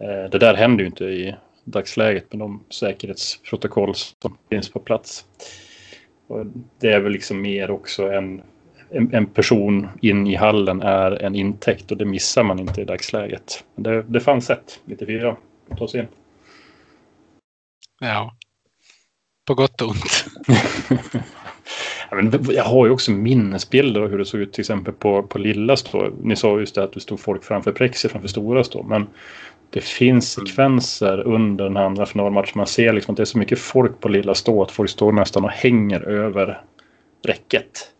Eh, 0.00 0.30
det 0.30 0.38
där 0.38 0.54
händer 0.54 0.80
ju 0.80 0.86
inte 0.86 1.04
i 1.04 1.34
dagsläget 1.64 2.32
med 2.32 2.38
de 2.38 2.64
säkerhetsprotokoll 2.70 3.94
som 3.94 4.36
finns 4.50 4.68
på 4.68 4.80
plats. 4.80 5.24
Och 6.26 6.46
det 6.80 6.92
är 6.92 7.00
väl 7.00 7.12
liksom 7.12 7.40
mer 7.40 7.70
också 7.70 8.10
en, 8.12 8.42
en, 8.90 9.14
en 9.14 9.26
person 9.26 9.88
in 10.02 10.26
i 10.26 10.34
hallen 10.34 10.82
är 10.82 11.22
en 11.22 11.34
intäkt 11.34 11.90
och 11.90 11.96
det 11.96 12.04
missar 12.04 12.42
man 12.42 12.58
inte 12.58 12.80
i 12.80 12.84
dagsläget. 12.84 13.64
Men 13.74 13.82
Det, 13.82 14.02
det 14.02 14.20
fanns 14.20 14.50
ett 14.50 14.80
94 14.84 15.36
att 15.70 15.78
ta 15.78 15.88
sig 15.88 16.00
in. 16.00 16.08
ja. 18.00 18.34
På 19.46 19.54
gott 19.54 19.82
och 19.82 19.88
ont. 19.88 20.24
Jag 22.50 22.64
har 22.64 22.86
ju 22.86 22.92
också 22.92 23.10
minnesbilder 23.10 24.00
av 24.00 24.08
hur 24.08 24.18
det 24.18 24.24
såg 24.24 24.40
ut 24.40 24.52
till 24.52 24.62
exempel 24.62 24.94
på, 24.94 25.22
på 25.22 25.38
Lilla 25.38 25.76
stå. 25.76 26.10
Ni 26.22 26.36
sa 26.36 26.60
just 26.60 26.74
det 26.74 26.84
att 26.84 26.92
det 26.92 27.00
stod 27.00 27.20
folk 27.20 27.44
framför 27.44 27.72
Prexi 27.72 28.08
framför 28.08 28.28
Stora 28.28 28.64
stå. 28.64 28.82
Men 28.82 29.06
det 29.70 29.80
finns 29.80 30.32
sekvenser 30.32 31.20
under 31.20 31.64
den 31.64 31.76
här 31.76 31.84
andra 31.84 32.06
finalmatchen. 32.06 32.52
Man 32.54 32.66
ser 32.66 32.92
liksom 32.92 33.12
att 33.12 33.16
det 33.16 33.22
är 33.22 33.24
så 33.24 33.38
mycket 33.38 33.58
folk 33.58 34.00
på 34.00 34.08
Lilla 34.08 34.34
stå 34.34 34.62
att 34.62 34.70
folk 34.70 34.90
står 34.90 35.12
nästan 35.12 35.44
och 35.44 35.50
hänger 35.50 36.00
över 36.00 36.60
räcket. 37.26 37.92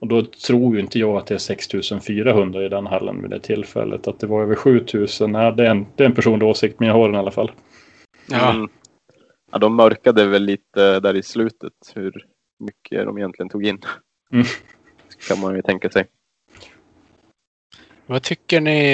Och 0.00 0.06
då 0.06 0.22
tror 0.46 0.74
ju 0.74 0.80
inte 0.80 0.98
jag 0.98 1.16
att 1.16 1.26
det 1.26 1.34
är 1.34 1.38
6400 1.38 2.64
i 2.64 2.68
den 2.68 2.86
hallen 2.86 3.22
vid 3.22 3.30
det 3.30 3.40
tillfället. 3.40 4.08
Att 4.08 4.20
det 4.20 4.26
var 4.26 4.42
över 4.42 4.54
7000. 4.54 5.32
Nej, 5.32 5.52
det 5.52 5.66
är 5.66 5.70
en, 5.70 5.86
det 5.96 6.04
är 6.04 6.08
en 6.08 6.14
personlig 6.14 6.48
åsikt, 6.48 6.80
men 6.80 6.88
jag 6.88 6.94
har 6.94 7.08
den 7.08 7.14
i 7.14 7.18
alla 7.18 7.30
fall. 7.30 7.50
Ja, 8.30 8.50
Mm. 8.50 8.68
Ja, 9.52 9.58
de 9.58 9.76
mörkade 9.76 10.26
väl 10.26 10.42
lite 10.42 11.00
där 11.00 11.16
i 11.16 11.22
slutet 11.22 11.72
hur 11.94 12.26
mycket 12.60 13.06
de 13.06 13.18
egentligen 13.18 13.48
tog 13.48 13.66
in. 13.66 13.78
Mm. 14.32 14.46
Kan 15.28 15.40
man 15.40 15.56
ju 15.56 15.62
tänka 15.62 15.90
sig. 15.90 16.06
Vad 18.06 18.22
tycker 18.22 18.60
ni 18.60 18.84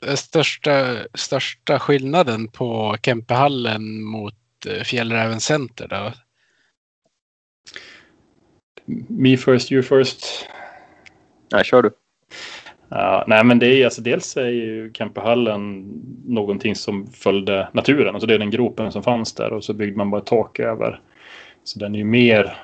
är 0.00 0.16
största, 0.16 0.96
största 1.14 1.78
skillnaden 1.78 2.48
på 2.48 2.96
Kempehallen 3.02 4.02
mot 4.02 4.34
eh, 4.66 4.82
Fjällräven 4.82 5.40
Center? 5.40 5.88
Då? 5.88 6.12
Me 9.08 9.36
first, 9.36 9.72
you 9.72 9.82
first. 9.82 10.48
Nej, 11.52 11.64
kör 11.64 11.82
du. 11.82 11.90
Ja, 12.88 13.24
nej, 13.26 13.44
men 13.44 13.58
det 13.58 13.66
är 13.66 13.84
alltså 13.84 14.02
dels 14.02 14.36
är 14.36 14.48
ju 14.48 14.92
Kempehallen 14.92 15.92
någonting 16.24 16.74
som 16.74 17.06
följde 17.06 17.68
naturen. 17.72 18.14
Alltså 18.14 18.26
det 18.26 18.34
är 18.34 18.38
den 18.38 18.50
gropen 18.50 18.92
som 18.92 19.02
fanns 19.02 19.34
där 19.34 19.52
och 19.52 19.64
så 19.64 19.72
byggde 19.72 19.96
man 19.96 20.10
bara 20.10 20.20
tak 20.20 20.60
över. 20.60 21.00
Så 21.64 21.78
den 21.78 21.94
är 21.94 21.98
ju 21.98 22.04
mer... 22.04 22.56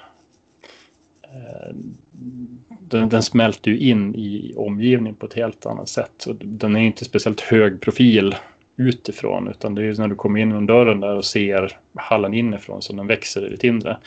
Eh, 1.35 1.75
den, 2.81 3.09
den 3.09 3.23
smälter 3.23 3.71
ju 3.71 3.79
in 3.79 4.15
i 4.15 4.55
omgivningen 4.57 5.15
på 5.15 5.27
ett 5.27 5.35
helt 5.35 5.67
annat 5.67 5.89
sätt. 5.89 6.25
Och 6.25 6.37
den 6.37 6.77
är 6.77 6.81
inte 6.81 7.05
speciellt 7.05 7.41
hög 7.41 7.81
profil 7.81 8.35
utifrån 8.77 9.49
utan 9.49 9.75
det 9.75 9.85
är 9.85 10.01
när 10.01 10.09
du 10.09 10.15
kommer 10.15 10.41
in 10.41 10.49
genom 10.49 10.67
dörren 10.67 11.01
där 11.01 11.17
och 11.17 11.25
ser 11.25 11.79
hallen 11.95 12.35
inifrån 12.35 12.83
som 12.83 12.97
den 12.97 13.07
växer 13.07 13.47
i 13.47 13.51
ditt 13.51 13.65
inre. 13.65 13.99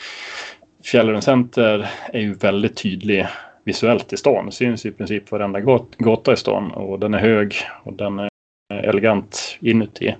Fjällräven 0.84 1.22
Center 1.22 1.88
är 2.12 2.20
ju 2.20 2.34
väldigt 2.34 2.76
tydlig 2.76 3.26
visuellt 3.64 4.12
i 4.12 4.16
stan. 4.16 4.46
Det 4.46 4.52
syns 4.52 4.86
i 4.86 4.90
princip 4.92 5.30
varenda 5.30 5.60
gata 5.98 6.32
i 6.32 6.36
stan 6.36 6.70
och 6.70 6.98
den 6.98 7.14
är 7.14 7.18
hög 7.18 7.54
och 7.82 7.92
den 7.92 8.18
är 8.18 8.28
elegant 8.74 9.58
inuti. 9.60 10.14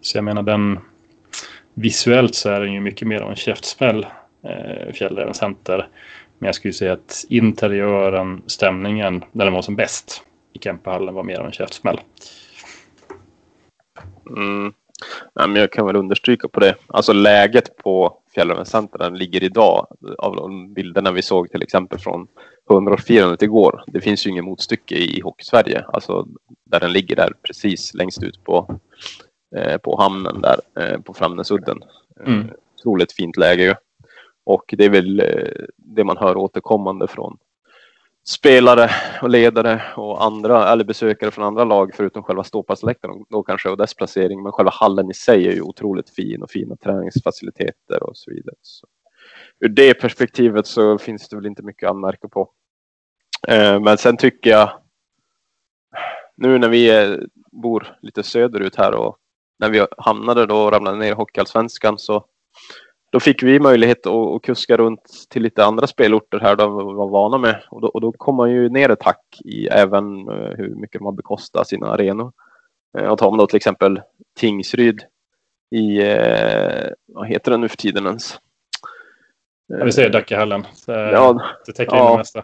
Så 0.00 0.18
jag 0.18 0.24
menar 0.24 0.42
den 0.42 0.78
visuellt 1.74 2.34
så 2.34 2.50
är 2.50 2.60
den 2.60 2.72
ju 2.72 2.80
mycket 2.80 3.08
mer 3.08 3.20
av 3.20 3.30
en 3.30 3.36
käftsmäll 3.36 4.06
eh, 4.44 4.92
Fjällräven 4.92 5.34
Center. 5.34 5.88
Men 6.38 6.46
jag 6.46 6.54
skulle 6.54 6.74
säga 6.74 6.92
att 6.92 7.24
interiören, 7.28 8.42
stämningen, 8.46 9.24
när 9.32 9.44
den 9.44 9.54
var 9.54 9.62
som 9.62 9.76
bäst 9.76 10.22
i 10.52 10.58
Kempehallen 10.58 11.14
var 11.14 11.22
mer 11.22 11.38
av 11.38 11.46
en 11.46 11.52
käftsmäll. 11.52 12.00
Mm. 14.36 14.72
Nej, 15.34 15.48
men 15.48 15.56
jag 15.56 15.72
kan 15.72 15.86
väl 15.86 15.96
understryka 15.96 16.48
på 16.48 16.60
det. 16.60 16.74
Alltså 16.86 17.12
läget 17.12 17.76
på 17.76 18.18
Fjällräven 18.34 19.14
ligger 19.14 19.44
idag 19.44 19.86
av 20.18 20.36
de 20.36 20.74
bilderna 20.74 21.12
vi 21.12 21.22
såg 21.22 21.50
till 21.50 21.62
exempel 21.62 21.98
från 21.98 22.28
100-årsfirandet 22.68 23.42
igår. 23.42 23.84
Det 23.86 24.00
finns 24.00 24.26
ju 24.26 24.30
ingen 24.30 24.44
motstycke 24.44 24.94
i 24.94 25.20
Hockeysverige. 25.20 25.84
Alltså 25.92 26.26
där 26.64 26.80
den 26.80 26.92
ligger 26.92 27.16
där 27.16 27.32
precis 27.42 27.94
längst 27.94 28.22
ut 28.22 28.44
på, 28.44 28.78
eh, 29.56 29.78
på 29.78 30.00
hamnen 30.00 30.40
där 30.40 30.60
eh, 30.80 31.00
på 31.00 31.14
Framnäsudden. 31.14 31.78
Mm. 32.26 32.40
Eh, 32.40 32.46
otroligt 32.78 33.12
fint 33.12 33.36
läge 33.36 33.62
ju. 33.62 33.74
Och 34.48 34.74
det 34.78 34.84
är 34.84 34.90
väl 34.90 35.20
eh, 35.20 35.64
det 35.76 36.04
man 36.04 36.16
hör 36.16 36.36
återkommande 36.36 37.06
från 37.06 37.38
spelare 38.26 38.90
och 39.22 39.30
ledare 39.30 39.82
och 39.96 40.24
andra 40.24 40.72
eller 40.72 40.84
besökare 40.84 41.30
från 41.30 41.44
andra 41.44 41.64
lag 41.64 41.94
förutom 41.94 42.22
själva 42.22 42.44
ståplatsläktaren 42.44 43.24
då 43.30 43.42
kanske 43.42 43.68
och 43.68 43.76
dess 43.76 43.94
placering. 43.94 44.42
Men 44.42 44.52
själva 44.52 44.70
hallen 44.74 45.10
i 45.10 45.14
sig 45.14 45.48
är 45.48 45.52
ju 45.52 45.60
otroligt 45.60 46.10
fin 46.10 46.42
och 46.42 46.50
fina 46.50 46.76
träningsfaciliteter 46.76 48.02
och 48.02 48.16
så 48.16 48.30
vidare. 48.30 48.54
Så, 48.62 48.86
ur 49.60 49.68
det 49.68 49.94
perspektivet 49.94 50.66
så 50.66 50.98
finns 50.98 51.28
det 51.28 51.36
väl 51.36 51.46
inte 51.46 51.62
mycket 51.62 51.86
att 51.86 51.94
anmärka 51.94 52.28
på. 52.28 52.50
Eh, 53.48 53.80
men 53.80 53.98
sen 53.98 54.16
tycker 54.16 54.50
jag 54.50 54.70
nu 56.36 56.58
när 56.58 56.68
vi 56.68 56.90
är, 56.90 57.26
bor 57.62 57.96
lite 58.02 58.22
söderut 58.22 58.76
här 58.76 58.94
och 58.94 59.16
när 59.58 59.70
vi 59.70 59.86
hamnade 59.98 60.46
då 60.46 60.56
och 60.56 60.72
ramlade 60.72 60.98
ner 60.98 61.10
i 61.10 61.14
Hockeyallsvenskan 61.14 61.98
så 61.98 62.24
då 63.10 63.20
fick 63.20 63.42
vi 63.42 63.60
möjlighet 63.60 64.06
att, 64.06 64.12
att 64.12 64.42
kuska 64.42 64.76
runt 64.76 65.00
till 65.30 65.42
lite 65.42 65.64
andra 65.64 65.86
spelorter 65.86 66.38
här 66.38 66.56
där 66.56 66.66
vi 66.66 66.94
var 66.94 67.08
vana 67.08 67.38
med 67.38 67.62
och 67.70 67.80
då, 67.80 67.88
och 67.88 68.00
då 68.00 68.12
kom 68.12 68.34
man 68.34 68.50
ju 68.50 68.68
ner 68.68 68.88
ett 68.90 69.00
tack 69.00 69.40
i 69.44 69.66
även 69.66 70.28
eh, 70.28 70.56
hur 70.56 70.74
mycket 70.74 71.00
man 71.00 71.16
bekostar 71.16 71.64
sina 71.64 71.86
arenor. 71.86 72.32
Eh, 72.98 73.06
och 73.06 73.18
tar 73.18 73.30
man 73.30 73.38
då 73.38 73.46
till 73.46 73.56
exempel 73.56 74.00
Tingsryd 74.38 75.02
i, 75.70 76.02
eh, 76.02 76.90
vad 77.06 77.26
heter 77.26 77.50
den 77.50 77.60
nu 77.60 77.68
för 77.68 77.76
tiden 77.76 78.06
ens? 78.06 78.38
Ja, 79.66 79.84
vi 79.84 79.92
säger 79.92 80.10
Dackehallen. 80.10 80.66
Ja, 80.86 81.42
det 81.66 81.72
täcker 81.72 81.96
ja. 81.96 82.06
in 82.06 82.12
det 82.12 82.18
mesta. 82.18 82.42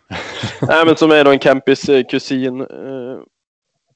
Nej, 0.69 0.87
men 0.87 0.97
som 0.97 1.11
är 1.11 1.25
då 1.25 1.31
en 1.31 1.39
campis 1.39 1.91
kusin 2.11 2.67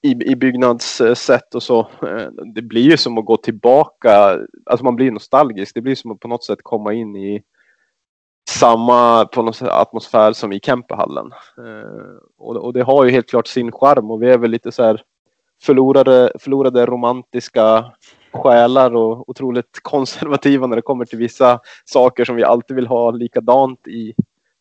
i, 0.02 0.11
i 0.11 0.37
byggnadssätt 0.37 1.55
och 1.55 1.62
så. 1.62 1.81
Eh, 1.81 2.28
det 2.55 2.62
blir 2.62 2.90
ju 2.90 2.97
som 2.97 3.19
att 3.19 3.25
gå 3.25 3.37
tillbaka. 3.37 4.38
Alltså 4.67 4.85
man 4.85 4.97
blir 4.97 5.11
nostalgisk. 5.11 5.75
Det 5.75 5.81
blir 5.81 5.95
som 5.95 6.11
att 6.11 6.21
på 6.21 6.28
något 6.28 6.45
sätt 6.45 6.59
komma 6.62 6.93
in 6.93 7.17
i 7.17 7.43
samma 8.49 9.25
på 9.25 9.43
något 9.43 9.57
sätt, 9.57 9.69
atmosfär 9.69 10.33
som 10.33 10.52
i 10.52 10.61
Kempehallen. 10.61 11.33
Eh, 11.59 12.19
och, 12.38 12.57
och, 12.57 12.73
det 12.73 12.83
har 12.83 13.05
ju 13.05 13.11
helt 13.11 13.31
klart 13.31 13.47
sin 13.47 13.73
charm 13.73 14.11
och 14.11 14.23
vi 14.23 14.31
är 14.31 14.38
väl 14.38 14.50
lite 14.50 14.73
så 14.73 14.83
här 14.83 15.02
förlorade, 15.62 16.33
förlorade 16.38 16.87
romantiska 16.87 17.93
själar 18.33 18.95
och 18.95 19.28
otroligt 19.28 19.78
konservativa 19.83 20.67
när 20.67 20.76
det 20.76 20.83
kommer 20.83 21.05
till 21.05 21.19
vissa 21.19 21.61
saker 21.85 22.25
som 22.25 22.37
vi 22.37 22.45
alltid 22.45 22.76
vill 22.76 22.87
ha 22.87 23.11
likadant 23.11 23.88
i, 23.88 24.14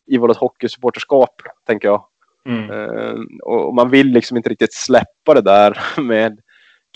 i 0.06 0.18
vårt 0.18 0.36
hockeysupporterskap, 0.36 1.42
tänker 1.66 1.88
jag. 1.88 2.04
Mm. 2.44 2.70
Uh, 2.70 3.24
och 3.42 3.74
man 3.74 3.90
vill 3.90 4.06
liksom 4.06 4.36
inte 4.36 4.48
riktigt 4.48 4.74
släppa 4.74 5.34
det 5.34 5.40
där 5.40 5.80
med 6.00 6.40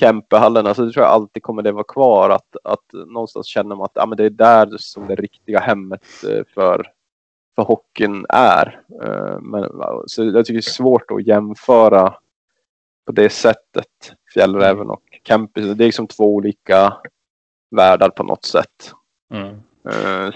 Kempehallen. 0.00 0.66
Alltså 0.66 0.84
det 0.84 0.92
tror 0.92 1.04
jag 1.04 1.12
alltid 1.12 1.42
kommer 1.42 1.62
det 1.62 1.72
vara 1.72 1.84
kvar. 1.84 2.30
Att, 2.30 2.56
att 2.64 2.92
någonstans 2.92 3.46
känner 3.46 3.76
man 3.76 3.84
att 3.84 3.92
ja, 3.94 4.06
men 4.06 4.16
det 4.16 4.24
är 4.24 4.30
där 4.30 4.76
som 4.78 5.06
det 5.06 5.14
riktiga 5.14 5.60
hemmet 5.60 6.04
eh, 6.28 6.42
för, 6.54 6.86
för 7.54 7.62
hockeyn 7.62 8.26
är. 8.28 8.80
Uh, 9.04 9.40
men, 9.40 9.70
så 10.06 10.24
jag 10.24 10.46
tycker 10.46 10.52
det 10.52 10.58
är 10.58 10.60
svårt 10.60 11.10
att 11.10 11.26
jämföra 11.26 12.14
på 13.06 13.12
det 13.12 13.30
sättet. 13.30 14.12
Fjällräven 14.34 14.90
och 14.90 15.02
Kempis. 15.24 15.64
Det 15.64 15.84
är 15.84 15.86
liksom 15.86 16.06
två 16.06 16.34
olika 16.34 16.96
världar 17.70 18.08
på 18.08 18.22
något 18.22 18.44
sätt. 18.44 18.92
Mm. 19.34 19.54
Uh, 19.86 20.32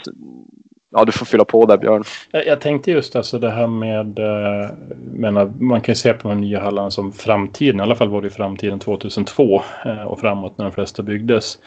Ja, 0.90 1.05
du 1.05 1.12
får 1.12 1.26
fylla 1.26 1.45
på 1.45 1.66
där 1.66 1.76
Björn. 1.76 2.05
Jag, 2.31 2.47
jag 2.47 2.61
tänkte 2.61 2.90
just 2.90 3.16
alltså 3.16 3.38
det 3.38 3.50
här 3.50 3.66
med, 3.66 4.19
eh, 4.19 4.71
menar, 5.12 5.52
man 5.61 5.81
kan 5.81 5.93
ju 5.93 5.97
se 5.97 6.12
på 6.12 6.28
de 6.28 6.40
nya 6.40 6.61
hallarna 6.61 6.90
som 6.90 7.12
framtiden, 7.12 7.81
i 7.81 7.83
alla 7.83 7.95
fall 7.95 8.09
var 8.09 8.23
det 8.23 8.31
framtiden 8.31 8.78
2002 8.78 9.62
eh, 9.85 10.02
och 10.02 10.21
framåt 10.21 10.59
när 10.59 10.64
de 10.64 10.73
flesta 10.73 11.02
byggdes. 11.02 11.59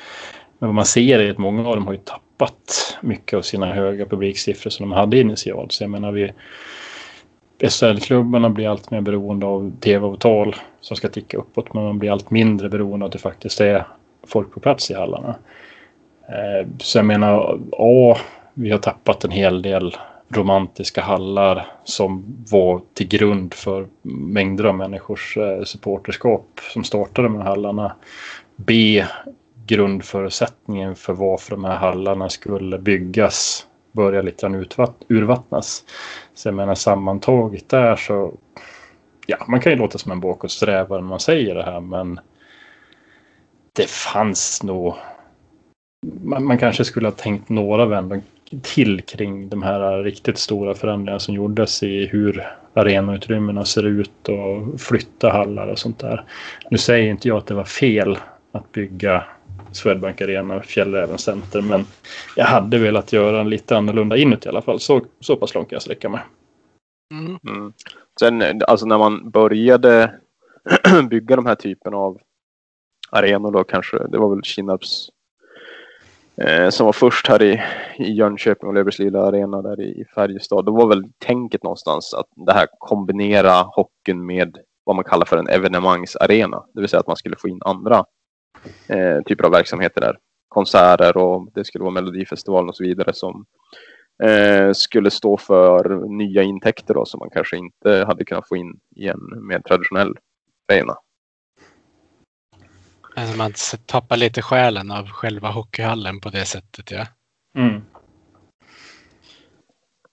Men 0.60 0.68
vad 0.68 0.76
man 0.76 0.86
ser 0.86 1.20
är 1.20 1.32
att 1.32 1.38
många 1.38 1.70
av 1.70 1.76
dem 1.76 1.86
har 1.86 1.94
ju 1.94 2.00
tappat 2.00 2.98
mycket 3.02 3.38
av 3.38 3.42
sina 3.42 3.74
höga 3.74 4.06
publiksiffror 4.06 4.70
som 4.70 4.90
de 4.90 4.96
hade 4.96 5.20
initialt. 5.20 5.72
Så 5.72 5.84
jag 5.84 5.90
menar, 5.90 6.12
vi, 6.12 6.32
SHL-klubbarna 7.70 8.50
blir 8.50 8.68
allt 8.68 8.92
mer 8.92 9.02
beroende 9.02 9.46
av 9.46 9.72
tv-avtal 9.80 10.56
som 10.82 10.98
ska 10.98 11.10
ticka 11.10 11.38
uppåt, 11.38 11.74
men 11.74 11.84
man 11.84 12.00
blir 12.00 12.12
allt 12.12 12.32
mindre 12.32 12.70
beroende 12.70 13.06
av 13.06 13.08
att 13.08 13.14
det 13.14 13.20
faktiskt 13.20 13.62
är 13.62 13.88
folk 14.28 14.54
på 14.54 14.60
plats 14.60 14.92
i 14.92 14.94
hallarna. 14.94 15.36
Eh, 16.28 16.68
så 16.80 16.98
jag 16.98 17.06
menar, 17.06 17.60
A, 17.72 18.18
vi 18.60 18.72
har 18.72 18.80
tappat 18.80 19.24
en 19.24 19.32
hel 19.32 19.62
del 19.62 19.98
romantiska 20.30 21.02
hallar 21.02 21.66
som 21.84 22.26
var 22.52 22.82
till 22.94 23.08
grund 23.08 23.54
för 23.54 23.88
mängder 24.02 24.64
av 24.64 24.76
människors 24.76 25.38
eh, 25.38 25.64
supporterskap 25.64 26.46
som 26.74 26.84
startade 26.84 27.30
med 27.30 27.44
hallarna. 27.44 27.96
B. 28.56 29.06
Grundförutsättningen 29.66 30.96
för 30.96 31.14
varför 31.14 31.52
de 31.52 31.64
här 31.64 31.76
hallarna 31.76 32.30
skulle 32.30 32.80
byggas 32.80 33.68
börjar 33.92 34.24
lite 34.24 34.42
grann 34.42 34.66
urvattnas. 35.08 35.84
Så 36.34 36.48
jag 36.48 36.56
menar 36.56 36.76
sammantaget 36.76 37.70
där 37.70 37.96
så 37.96 38.34
ja, 39.26 39.38
man 39.48 39.62
kan 39.62 39.72
ju 39.72 39.78
låta 39.78 39.98
som 39.98 40.12
en 40.12 40.20
bakåtsträvare 40.20 41.02
när 41.02 41.10
man 41.10 41.20
säger 41.20 41.56
det 41.56 41.64
här 41.64 41.80
men 41.80 42.20
det 43.74 43.90
fanns 43.90 44.64
nog 44.64 44.96
man, 46.08 46.46
man 46.46 46.58
kanske 46.58 46.86
skulle 46.86 47.08
ha 47.08 47.12
tänkt 47.12 47.50
några 47.50 47.86
vändor 47.86 48.22
till 48.62 49.02
kring 49.02 49.50
de 49.50 49.64
här 49.64 50.04
riktigt 50.04 50.38
stora 50.38 50.74
förändringarna 50.74 51.20
som 51.20 51.36
gjordes 51.36 51.84
i 51.84 52.06
hur 52.06 52.48
arenautrymmena 52.74 53.66
ser 53.66 53.86
ut 53.86 54.30
och 54.30 54.82
flytta 54.82 55.30
hallar 55.30 55.68
och 55.68 55.80
sånt 55.80 56.00
där. 56.00 56.26
Nu 56.72 56.78
säger 56.78 57.10
inte 57.10 57.28
jag 57.28 57.38
att 57.38 57.48
det 57.48 57.54
var 57.54 57.64
fel 57.64 58.18
att 58.52 58.72
bygga 58.72 59.24
Swedbank 59.72 60.22
Arena 60.22 60.56
och 60.56 60.66
Fjällräven 60.66 61.18
Center 61.18 61.62
men 61.62 61.86
jag 62.36 62.46
hade 62.46 62.78
velat 62.78 63.14
göra 63.14 63.42
en 63.42 63.50
lite 63.50 63.78
annorlunda 63.78 64.18
inuti 64.18 64.46
i 64.46 64.50
alla 64.50 64.62
fall. 64.62 64.80
Så, 64.80 65.02
så 65.20 65.36
pass 65.36 65.56
långt 65.56 65.70
kan 65.70 65.76
jag 65.76 65.82
sträcka 65.82 66.10
mig. 66.10 66.22
Mm. 67.14 67.40
Mm. 67.48 67.74
Sen 68.20 68.62
alltså 68.68 68.86
när 68.86 68.98
man 68.98 69.30
började 69.30 70.20
bygga 71.10 71.36
de 71.36 71.46
här 71.46 71.56
typen 71.56 71.94
av 71.94 72.18
arenor 73.12 73.52
då 73.52 73.64
kanske, 73.64 73.98
det 74.08 74.18
var 74.18 74.36
väl 74.36 74.44
Kinnarps 74.44 75.10
eh, 76.42 76.70
som 76.70 76.86
var 76.86 76.94
först 76.94 77.28
här 77.28 77.42
i, 77.42 77.62
i 77.98 78.14
Jönköping 78.14 78.68
och 78.68 78.74
Löfbergs 78.74 79.00
lilla 79.00 79.22
arena 79.22 79.62
där 79.62 79.82
i, 79.82 80.02
i 80.02 80.06
Färjestad. 80.16 80.66
Då 80.66 80.72
var 80.72 80.88
väl 80.88 81.04
tänket 81.26 81.64
någonstans 81.64 82.14
att 82.14 82.28
det 82.46 82.54
här 82.54 82.68
kombinera 82.80 83.52
hockeyn 83.52 84.26
med 84.26 84.58
vad 84.84 84.96
man 84.96 85.06
kallar 85.06 85.26
för 85.26 85.38
en 85.38 85.50
evenemangsarena. 85.50 86.64
Det 86.74 86.82
vill 86.82 86.90
säga 86.90 87.00
att 87.00 87.08
man 87.08 87.16
skulle 87.16 87.36
få 87.36 87.48
in 87.48 87.60
andra 87.66 88.04
eh, 88.88 89.22
typer 89.26 89.44
av 89.44 89.52
verksamheter 89.52 90.02
där. 90.02 90.18
Konserter 90.48 91.18
och 91.18 91.52
det 91.54 91.66
skulle 91.66 91.84
vara 91.84 91.94
Melodifestivalen 91.94 92.70
och 92.70 92.76
så 92.76 92.84
vidare 92.84 93.14
som 93.14 93.46
eh, 94.24 94.72
skulle 94.74 95.12
stå 95.12 95.38
för 95.38 96.08
nya 96.18 96.44
intäkter 96.44 96.94
då, 96.94 97.06
som 97.06 97.20
man 97.20 97.30
kanske 97.30 97.58
inte 97.58 98.06
hade 98.08 98.26
kunnat 98.26 98.48
få 98.48 98.56
in 98.56 98.80
i 98.96 99.08
en 99.08 99.48
mer 99.48 99.60
traditionell 99.60 100.14
arena. 100.72 100.96
Alltså 103.20 103.38
man 103.38 103.54
tappar 103.86 104.18
lite 104.18 104.42
själen 104.42 104.92
av 104.92 105.10
själva 105.10 105.50
hockeyhallen 105.50 106.20
på 106.20 106.30
det 106.30 106.46
sättet. 106.46 106.92
Ja. 106.92 107.06
Mm. 107.58 107.82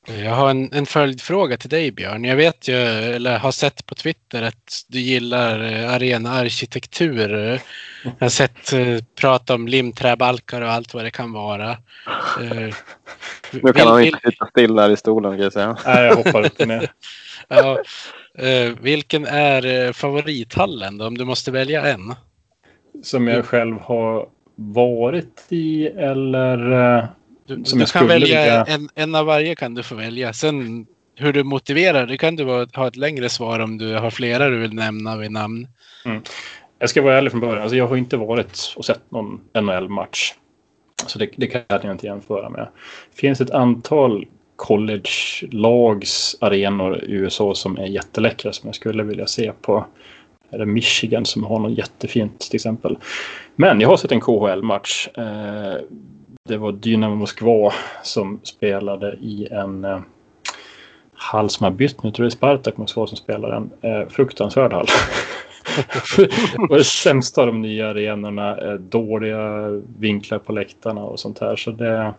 Jag 0.09 0.35
har 0.35 0.51
en, 0.51 0.73
en 0.73 0.87
följdfråga 0.87 1.57
till 1.57 1.71
dig 1.71 1.93
Björn. 1.93 2.25
Jag 2.25 2.37
vet 2.37 2.69
ju, 2.69 2.75
eller 2.75 3.39
har 3.39 3.53
sett 3.53 3.87
på 3.87 3.95
Twitter 3.95 4.43
att 4.43 4.85
du 4.89 5.01
gillar 5.01 5.73
eh, 5.73 5.95
arenaarkitektur. 5.95 7.61
Jag 8.03 8.13
har 8.21 8.29
sett 8.29 8.73
uh, 8.73 8.99
prata 9.21 9.55
om 9.55 9.69
limträbalkar 9.69 10.63
och 10.63 10.71
allt 10.71 10.95
vad 10.95 11.05
det 11.05 11.11
kan 11.11 11.33
vara. 11.33 11.71
Uh, 12.41 12.75
nu 13.51 13.73
kan 13.73 13.89
han 13.89 14.05
inte 14.05 14.31
sitta 14.31 14.47
still 14.47 14.75
där 14.75 14.91
i 14.91 14.97
stolen 14.97 15.33
kan 15.33 15.41
jag 15.41 15.53
säga. 15.53 15.77
Nej, 15.87 16.05
jag 16.05 16.17
hoppar 16.17 16.47
upp 16.47 16.61
och 16.61 16.69
ner. 16.69 16.93
ja, 17.49 17.79
uh, 18.43 18.75
vilken 18.81 19.27
är 19.27 19.93
favorithallen 19.93 20.99
då, 20.99 21.07
om 21.07 21.19
du 21.19 21.25
måste 21.25 21.51
välja 21.51 21.87
en? 21.87 22.15
Som 23.03 23.29
jag 23.29 23.45
själv 23.45 23.79
har 23.79 24.29
varit 24.55 25.47
i 25.49 25.87
eller 25.87 26.73
eh, 26.99 27.05
du, 27.47 27.65
som 27.65 27.79
du 27.79 27.83
jag 27.83 27.89
kan 27.89 28.07
välja 28.07 28.43
vilja... 28.43 28.65
en, 28.65 28.89
en 28.95 29.15
av 29.15 29.27
varje 29.27 29.55
kan 29.55 29.75
du 29.75 29.83
få 29.83 29.95
välja. 29.95 30.33
Sen 30.33 30.87
hur 31.17 31.33
du 31.33 31.45
motiverar, 31.45 32.07
det 32.07 32.17
kan 32.17 32.37
du 32.37 32.45
ha 32.75 32.89
ett 32.89 32.97
längre 32.97 33.29
svar 33.29 33.61
om 33.61 33.79
du 33.79 33.95
har 33.95 34.11
flera 34.11 34.49
du 34.49 34.59
vill 34.59 34.75
nämna 34.75 35.17
vid 35.17 35.31
namn. 35.31 35.69
Mm. 36.05 36.23
Jag 36.79 36.91
ska 36.91 37.03
vara 37.03 37.19
ärlig 37.19 37.31
från 37.31 37.41
början, 37.41 37.63
alltså 37.63 37.77
jag 37.77 37.87
har 37.87 37.97
inte 37.97 38.17
varit 38.17 38.75
och 38.77 38.85
sett 38.85 39.11
någon 39.11 39.41
NHL-match. 39.55 40.35
Så 41.07 41.19
det, 41.19 41.31
det, 41.37 41.47
kan 41.47 41.63
jag 41.69 41.85
inte 41.85 42.07
jämföra 42.07 42.51
med. 42.51 42.69
Det 43.15 43.21
finns 43.21 43.41
ett 43.41 43.51
antal 43.51 44.27
college-lags 44.57 46.37
arenor 46.41 47.05
i 47.05 47.13
USA 47.13 47.55
som 47.55 47.79
är 47.79 47.87
jätteläckra 47.87 48.53
som 48.53 48.69
jag 48.69 48.75
skulle 48.75 49.03
vilja 49.03 49.27
se 49.27 49.53
på 49.53 49.87
är 50.51 50.59
det 50.59 50.67
Michigan 50.67 51.27
som 51.27 51.45
har 51.45 51.59
något 51.59 51.79
jättefint 51.79 52.41
till 52.41 52.57
exempel. 52.57 52.99
Men 53.57 53.81
jag 53.81 53.89
har 53.89 53.97
sett 53.97 54.13
en 54.13 54.21
KHL-match. 54.21 55.09
Eh, 55.15 55.77
det 56.49 56.57
var 56.57 56.73
Dynamo 56.73 57.15
Moskva 57.15 57.73
som 58.03 58.41
spelade 58.43 59.13
i 59.21 59.49
en 59.51 59.85
eh, 59.85 60.01
hall 61.13 61.51
som 61.51 61.65
har 61.65 61.71
bytt. 61.71 62.03
Nu 62.03 62.11
tror 62.11 62.25
jag 62.25 62.31
det 62.31 62.35
är 62.35 62.37
Spartak 62.37 62.77
Moskva 62.77 63.07
som 63.07 63.17
spelar 63.17 63.51
en 63.51 63.71
eh, 63.81 64.09
fruktansvärd 64.09 64.73
hall. 64.73 64.87
Det 66.17 66.69
var 66.69 66.79
det 66.79 66.85
sämsta 66.85 67.41
av 67.41 67.47
de 67.47 67.63
nya 67.63 67.89
arenorna. 67.89 68.59
Eh, 68.59 68.75
dåliga 68.75 69.69
vinklar 69.99 70.39
på 70.39 70.53
läktarna 70.53 71.01
och 71.01 71.21
sånt 71.21 71.39
här. 71.39 71.57
Så 71.57 71.71
det, 71.71 72.15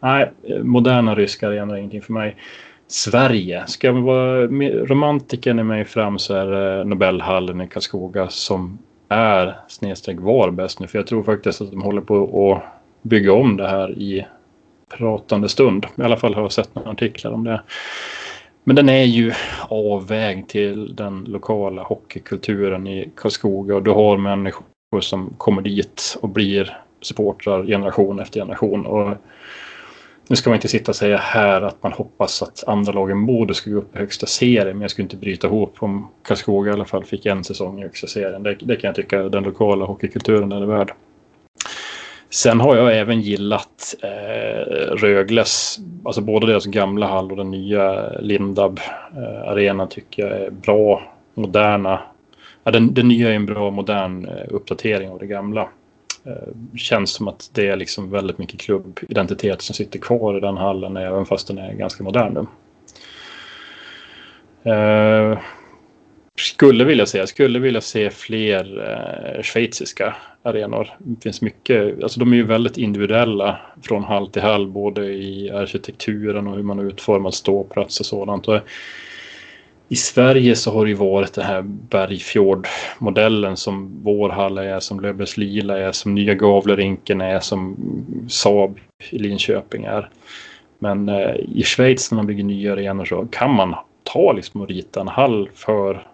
nej, 0.00 0.32
moderna 0.62 1.14
ryska 1.14 1.48
arenor 1.48 1.74
är 1.74 1.78
ingenting 1.78 2.02
för 2.02 2.12
mig. 2.12 2.36
Sverige. 2.86 3.66
Ska 3.66 3.86
jag 3.86 3.94
vara 3.94 4.46
romantiken 4.86 5.58
i 5.58 5.62
mig 5.62 5.84
fram 5.84 6.18
så 6.18 6.34
är 6.34 6.46
det 6.46 6.84
Nobelhallen 6.84 7.60
i 7.60 7.68
Karlskoga 7.68 8.28
som 8.28 8.78
är 9.08 9.58
snedstreck 9.68 10.16
var 10.20 10.50
bäst 10.50 10.80
nu. 10.80 10.86
För 10.86 10.98
jag 10.98 11.06
tror 11.06 11.22
faktiskt 11.22 11.60
att 11.60 11.70
de 11.70 11.82
håller 11.82 12.00
på 12.00 12.52
att 12.52 12.62
bygga 13.02 13.32
om 13.32 13.56
det 13.56 13.68
här 13.68 13.90
i 13.90 14.26
pratande 14.96 15.48
stund. 15.48 15.86
I 15.96 16.02
alla 16.02 16.16
fall 16.16 16.34
har 16.34 16.42
jag 16.42 16.52
sett 16.52 16.74
några 16.74 16.90
artiklar 16.90 17.32
om 17.32 17.44
det. 17.44 17.62
Men 18.64 18.76
den 18.76 18.88
är 18.88 19.04
ju 19.04 19.32
avvägd 19.68 20.48
till 20.48 20.96
den 20.96 21.24
lokala 21.24 21.82
hockeykulturen 21.82 22.86
i 22.86 23.10
Karlskoga 23.16 23.74
och 23.76 23.82
du 23.82 23.90
har 23.90 24.16
människor 24.16 24.64
som 25.00 25.34
kommer 25.38 25.62
dit 25.62 26.16
och 26.20 26.28
blir 26.28 26.78
supportrar 27.00 27.64
generation 27.66 28.20
efter 28.20 28.40
generation. 28.40 28.86
Och 28.86 29.14
nu 30.28 30.36
ska 30.36 30.50
man 30.50 30.56
inte 30.56 30.68
sitta 30.68 30.90
och 30.90 30.96
säga 30.96 31.16
här 31.16 31.62
att 31.62 31.82
man 31.82 31.92
hoppas 31.92 32.42
att 32.42 32.64
andra 32.66 32.92
lagen 32.92 33.18
Modo 33.18 33.54
ska 33.54 33.70
gå 33.70 33.78
upp 33.78 33.96
i 33.96 33.98
högsta 33.98 34.26
serien, 34.26 34.76
men 34.76 34.80
jag 34.80 34.90
skulle 34.90 35.04
inte 35.04 35.16
bryta 35.16 35.46
ihop 35.46 35.76
om 35.78 36.08
Karlskoga 36.22 36.70
i 36.70 36.74
alla 36.74 36.84
fall 36.84 37.04
fick 37.04 37.26
en 37.26 37.44
säsong 37.44 37.78
i 37.78 37.82
högsta 37.82 38.06
serien. 38.06 38.42
Det, 38.42 38.54
det 38.60 38.76
kan 38.76 38.88
jag 38.88 38.94
tycka 38.94 39.22
den 39.22 39.42
lokala 39.42 39.84
hockeykulturen 39.84 40.52
är 40.52 40.66
värd. 40.66 40.92
Sen 42.30 42.60
har 42.60 42.76
jag 42.76 42.98
även 42.98 43.20
gillat 43.20 43.94
eh, 44.02 44.96
Rögles, 44.96 45.78
alltså 46.04 46.20
både 46.20 46.46
deras 46.46 46.66
gamla 46.66 47.06
hall 47.06 47.30
och 47.30 47.36
den 47.36 47.50
nya 47.50 48.08
Lindab 48.18 48.80
eh, 49.16 49.50
arenan 49.50 49.88
tycker 49.88 50.26
jag 50.26 50.40
är 50.40 50.50
bra, 50.50 51.02
moderna. 51.34 52.00
Ja, 52.64 52.70
den, 52.70 52.94
den 52.94 53.08
nya 53.08 53.30
är 53.30 53.34
en 53.34 53.46
bra 53.46 53.70
modern 53.70 54.24
eh, 54.24 54.44
uppdatering 54.48 55.10
av 55.10 55.18
det 55.18 55.26
gamla. 55.26 55.68
Eh, 56.26 56.76
känns 56.76 57.10
som 57.10 57.28
att 57.28 57.50
det 57.52 57.68
är 57.68 57.76
liksom 57.76 58.10
väldigt 58.10 58.38
mycket 58.38 58.60
klubbidentitet 58.60 59.62
som 59.62 59.74
sitter 59.74 59.98
kvar 59.98 60.36
i 60.36 60.40
den 60.40 60.56
hallen 60.56 60.96
även 60.96 61.26
fast 61.26 61.48
den 61.48 61.58
är 61.58 61.72
ganska 61.72 62.04
modern 62.04 62.34
nu. 62.34 62.46
Uh, 64.66 65.32
eh, 65.32 65.38
skulle 66.36 66.84
vilja 66.84 67.06
se, 67.06 67.26
skulle 67.26 67.58
vilja 67.58 67.80
se 67.80 68.10
fler 68.10 68.78
uh, 68.78 69.42
schweiziska 69.42 70.16
arenor. 70.42 70.90
Det 70.98 71.22
finns 71.22 71.42
mycket, 71.42 72.02
alltså 72.02 72.20
de 72.20 72.32
är 72.32 72.36
ju 72.36 72.46
väldigt 72.46 72.78
individuella 72.78 73.60
från 73.82 74.04
hall 74.04 74.30
till 74.30 74.42
hall 74.42 74.66
både 74.66 75.06
i 75.06 75.50
arkitekturen 75.50 76.46
och 76.46 76.56
hur 76.56 76.62
man 76.62 76.78
utformar 76.78 77.30
ståplats 77.30 78.00
och 78.00 78.06
sådant. 78.06 78.48
Och 78.48 78.60
i 79.88 79.96
Sverige 79.96 80.56
så 80.56 80.72
har 80.72 80.84
det 80.84 80.88
ju 80.88 80.96
varit 80.96 81.34
den 81.34 81.44
här 81.44 81.62
Bergfjordmodellen 81.62 83.56
som 83.56 84.02
Vårhalla 84.02 84.64
är, 84.64 84.80
som 84.80 85.00
Löfbergs 85.00 85.36
Lila 85.36 85.78
är, 85.78 85.92
som 85.92 86.14
Nya 86.14 86.34
Gavlerinken 86.34 87.20
är, 87.20 87.40
som 87.40 87.76
Saab 88.28 88.78
i 89.10 89.18
Linköping 89.18 89.84
är. 89.84 90.10
Men 90.78 91.08
eh, 91.08 91.34
i 91.54 91.62
Schweiz 91.62 92.10
när 92.10 92.16
man 92.16 92.26
bygger 92.26 92.44
nya 92.44 92.72
arenor 92.72 93.04
så 93.04 93.26
kan 93.30 93.54
man 93.54 93.74
ta 94.02 94.32
liksom 94.32 94.60
och 94.60 94.68
rita 94.68 95.00
en 95.00 95.08
hall 95.08 95.48
för 95.54 96.06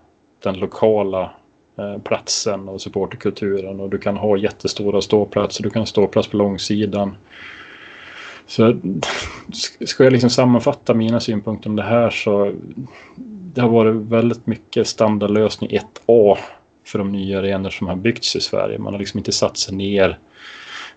den 0.43 0.59
lokala 0.59 1.31
eh, 1.79 1.99
platsen 1.99 2.69
och 2.69 2.81
supporterkulturen 2.81 3.81
och 3.81 3.91
du 3.91 3.99
kan 3.99 4.17
ha 4.17 4.37
jättestora 4.37 5.01
ståplatser, 5.01 5.63
du 5.63 5.71
kan 5.71 5.81
ha 5.81 5.87
ståplats 5.87 6.29
på 6.29 6.37
långsidan. 6.37 7.17
Så 8.47 8.81
ska 9.81 10.05
jag 10.05 10.13
liksom 10.13 10.31
sammanfatta 10.31 10.95
mina 10.95 11.21
synpunkter 11.21 11.71
om 11.71 11.77
det 11.77 11.83
här 11.83 12.11
så 12.11 12.53
det 13.55 13.61
har 13.61 13.69
varit 13.69 13.95
väldigt 13.95 14.47
mycket 14.47 14.87
standardlösning 14.87 15.71
1A 15.71 16.39
för 16.85 16.99
de 16.99 17.13
nya 17.13 17.39
arenor 17.39 17.71
som 17.71 17.87
har 17.87 17.97
byggts 17.97 18.37
i 18.37 18.41
Sverige. 18.41 18.79
Man 18.79 18.93
har 18.93 18.99
liksom 18.99 19.19
inte 19.19 19.33
satt 19.33 19.59
sig 19.59 19.77
ner 19.77 20.19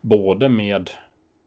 både 0.02 0.50
med 0.50 0.90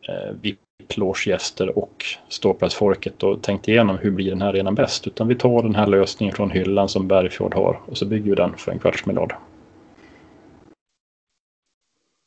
eh, 0.09 0.35
VIP-logegäster 0.41 1.79
och 1.79 2.05
ståplatsfolket 2.29 3.23
och 3.23 3.43
tänkt 3.43 3.69
igenom 3.69 3.99
hur 3.99 4.11
blir 4.11 4.31
den 4.31 4.43
här 4.43 4.49
arenan 4.49 4.75
bäst. 4.75 5.07
Utan 5.07 5.29
vi 5.29 5.35
tar 5.35 5.63
den 5.63 5.75
här 5.75 5.87
lösningen 5.87 6.35
från 6.35 6.51
hyllan 6.51 6.89
som 6.89 7.09
Bergfjord 7.09 7.55
har 7.55 7.81
och 7.87 7.97
så 7.97 8.07
bygger 8.07 8.31
vi 8.31 8.35
den 8.35 8.57
för 8.57 8.73
en 8.73 8.79
kvarts 8.79 9.07
miljard. 9.07 9.35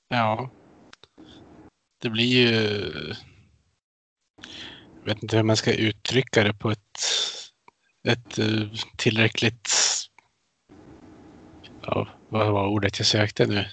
Ja. 0.09 0.49
Det 2.01 2.09
blir 2.09 2.23
ju... 2.23 2.51
Jag 5.03 5.13
vet 5.13 5.23
inte 5.23 5.37
hur 5.37 5.43
man 5.43 5.57
ska 5.57 5.73
uttrycka 5.73 6.43
det 6.43 6.53
på 6.53 6.71
ett 6.71 6.99
ett 8.07 8.39
eh, 8.39 8.67
tillräckligt... 8.97 9.71
Ja, 11.85 12.07
vad 12.29 12.51
var 12.51 12.67
ordet 12.67 12.99
jag 12.99 13.05
sökte 13.05 13.45
nu? 13.45 13.65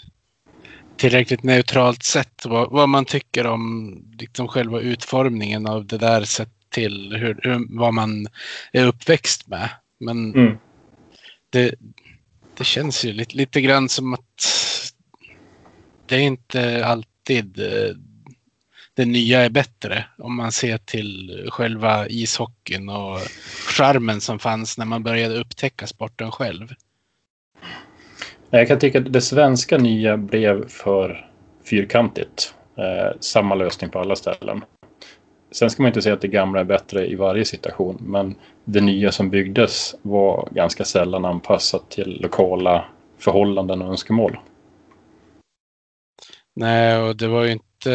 Tillräckligt 0.96 1.42
neutralt 1.42 2.02
sätt 2.02 2.46
vad, 2.46 2.70
vad 2.70 2.88
man 2.88 3.04
tycker 3.04 3.46
om 3.46 3.94
liksom 4.18 4.48
själva 4.48 4.80
utformningen 4.80 5.66
av 5.66 5.86
det 5.86 5.98
där 5.98 6.24
sett 6.24 6.70
till 6.70 7.16
hur, 7.16 7.40
hur, 7.42 7.78
vad 7.78 7.94
man 7.94 8.26
är 8.72 8.86
uppväxt 8.86 9.48
med. 9.48 9.68
Men 10.00 10.34
mm. 10.34 10.58
det, 11.50 11.74
det 12.56 12.64
känns 12.64 13.04
ju 13.04 13.12
lite, 13.12 13.36
lite 13.36 13.60
grann 13.60 13.88
som 13.88 14.14
att 14.14 14.52
det 16.06 16.16
är 16.16 16.20
inte 16.20 16.86
alltid 16.86 17.58
eh, 17.58 17.96
det 18.96 19.04
nya 19.04 19.40
är 19.40 19.50
bättre 19.50 20.04
om 20.18 20.36
man 20.36 20.52
ser 20.52 20.78
till 20.78 21.46
själva 21.52 22.08
ishockeyn 22.08 22.88
och 22.88 23.18
charmen 23.68 24.20
som 24.20 24.38
fanns 24.38 24.78
när 24.78 24.84
man 24.84 25.02
började 25.02 25.40
upptäcka 25.40 25.86
sporten 25.86 26.30
själv. 26.30 26.74
Jag 28.50 28.68
kan 28.68 28.78
tycka 28.78 28.98
att 28.98 29.12
det 29.12 29.20
svenska 29.20 29.78
nya 29.78 30.16
blev 30.16 30.68
för 30.68 31.30
fyrkantigt. 31.64 32.54
Eh, 32.76 33.16
samma 33.20 33.54
lösning 33.54 33.90
på 33.90 33.98
alla 33.98 34.16
ställen. 34.16 34.64
Sen 35.50 35.70
ska 35.70 35.82
man 35.82 35.88
inte 35.88 36.02
säga 36.02 36.14
att 36.14 36.20
det 36.20 36.28
gamla 36.28 36.60
är 36.60 36.64
bättre 36.64 37.06
i 37.06 37.14
varje 37.14 37.44
situation, 37.44 37.96
men 38.00 38.34
det 38.64 38.80
nya 38.80 39.12
som 39.12 39.30
byggdes 39.30 39.94
var 40.02 40.48
ganska 40.50 40.84
sällan 40.84 41.24
anpassat 41.24 41.90
till 41.90 42.20
lokala 42.20 42.84
förhållanden 43.18 43.82
och 43.82 43.88
önskemål. 43.88 44.38
Nej, 46.54 46.98
och 46.98 47.16
det 47.16 47.28
var 47.28 47.44
ju 47.44 47.52
inte 47.52 47.90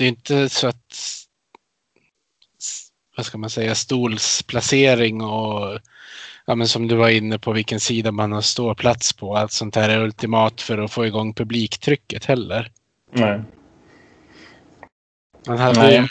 det 0.00 0.04
är 0.06 0.08
inte 0.08 0.48
så 0.48 0.66
att 0.66 0.96
vad 3.16 3.26
ska 3.26 3.38
man 3.38 3.50
säga, 3.50 3.74
stolsplacering 3.74 5.22
och 5.22 5.78
ja, 6.46 6.54
men 6.54 6.68
som 6.68 6.88
du 6.88 6.94
var 6.94 7.08
inne 7.08 7.38
på 7.38 7.52
vilken 7.52 7.80
sida 7.80 8.12
man 8.12 8.32
har 8.32 8.40
ståplats 8.40 9.12
på. 9.12 9.36
Allt 9.36 9.52
sånt 9.52 9.76
här 9.76 9.88
är 9.88 10.02
ultimat 10.02 10.60
för 10.60 10.78
att 10.78 10.92
få 10.92 11.06
igång 11.06 11.34
publiktrycket 11.34 12.24
heller. 12.24 12.70
Nej. 13.12 13.42
Man 15.46 15.58
hade, 15.58 15.80
Nej. 15.80 15.96
Ju, 15.96 16.06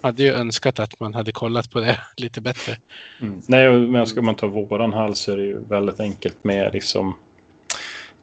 hade 0.00 0.22
ju 0.22 0.32
önskat 0.32 0.78
att 0.78 1.00
man 1.00 1.14
hade 1.14 1.32
kollat 1.32 1.70
på 1.70 1.80
det 1.80 2.00
lite 2.16 2.40
bättre. 2.40 2.76
Mm. 3.20 3.42
Nej, 3.46 3.70
men 3.70 4.06
ska 4.06 4.22
man 4.22 4.34
ta 4.34 4.46
våran 4.46 4.92
hall 4.92 5.14
så 5.14 5.32
är 5.32 5.36
det 5.36 5.44
ju 5.44 5.64
väldigt 5.64 6.00
enkelt 6.00 6.44
med 6.44 6.72
liksom 6.72 7.16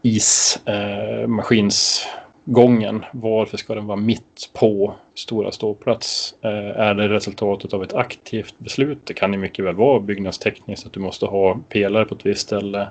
ismaskins 0.01 0.65
eh, 2.05 2.20
gången. 2.45 3.05
Varför 3.13 3.57
ska 3.57 3.75
den 3.75 3.85
vara 3.85 3.97
mitt 3.97 4.49
på 4.53 4.93
stora 5.15 5.51
ståplats? 5.51 6.35
Eh, 6.41 6.79
är 6.79 6.93
det 6.93 7.09
resultatet 7.09 7.73
av 7.73 7.83
ett 7.83 7.93
aktivt 7.93 8.55
beslut? 8.57 8.99
Det 9.03 9.13
kan 9.13 9.33
ju 9.33 9.39
mycket 9.39 9.65
väl 9.65 9.75
vara 9.75 9.99
byggnadstekniskt 9.99 10.85
att 10.85 10.93
du 10.93 10.99
måste 10.99 11.25
ha 11.25 11.59
pelare 11.69 12.05
på 12.05 12.15
ett 12.15 12.25
visst 12.25 12.41
ställe. 12.41 12.89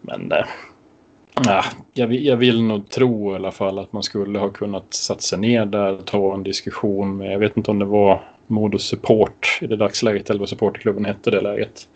Men 0.00 0.32
äh, 0.32 1.64
jag, 1.94 2.06
vill, 2.06 2.26
jag 2.26 2.36
vill 2.36 2.62
nog 2.62 2.88
tro 2.88 3.32
i 3.32 3.34
alla 3.34 3.50
fall 3.50 3.78
att 3.78 3.92
man 3.92 4.02
skulle 4.02 4.38
ha 4.38 4.48
kunnat 4.48 4.94
sätta 4.94 5.20
sig 5.20 5.38
ner 5.38 5.66
där 5.66 5.92
och 5.92 6.06
ta 6.06 6.34
en 6.34 6.42
diskussion 6.42 7.16
med, 7.16 7.32
jag 7.32 7.38
vet 7.38 7.56
inte 7.56 7.70
om 7.70 7.78
det 7.78 7.84
var 7.84 8.22
Modo 8.46 8.78
Support 8.78 9.58
i 9.60 9.66
det 9.66 9.76
dagsläget 9.76 10.30
eller 10.30 10.40
vad 10.40 10.48
supporterklubben 10.48 11.04
hette 11.04 11.30
det 11.30 11.40
läget. 11.40 11.88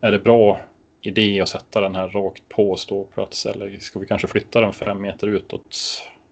Är 0.00 0.12
det 0.12 0.18
bra 0.18 0.60
idé 1.06 1.40
att 1.40 1.48
sätta 1.48 1.80
den 1.80 1.94
här 1.94 2.08
rakt 2.08 2.48
på 2.48 2.76
ståplats 2.76 3.46
eller 3.46 3.78
ska 3.78 3.98
vi 3.98 4.06
kanske 4.06 4.28
flytta 4.28 4.60
den 4.60 4.72
fem 4.72 5.02
meter 5.02 5.26
utåt 5.26 5.76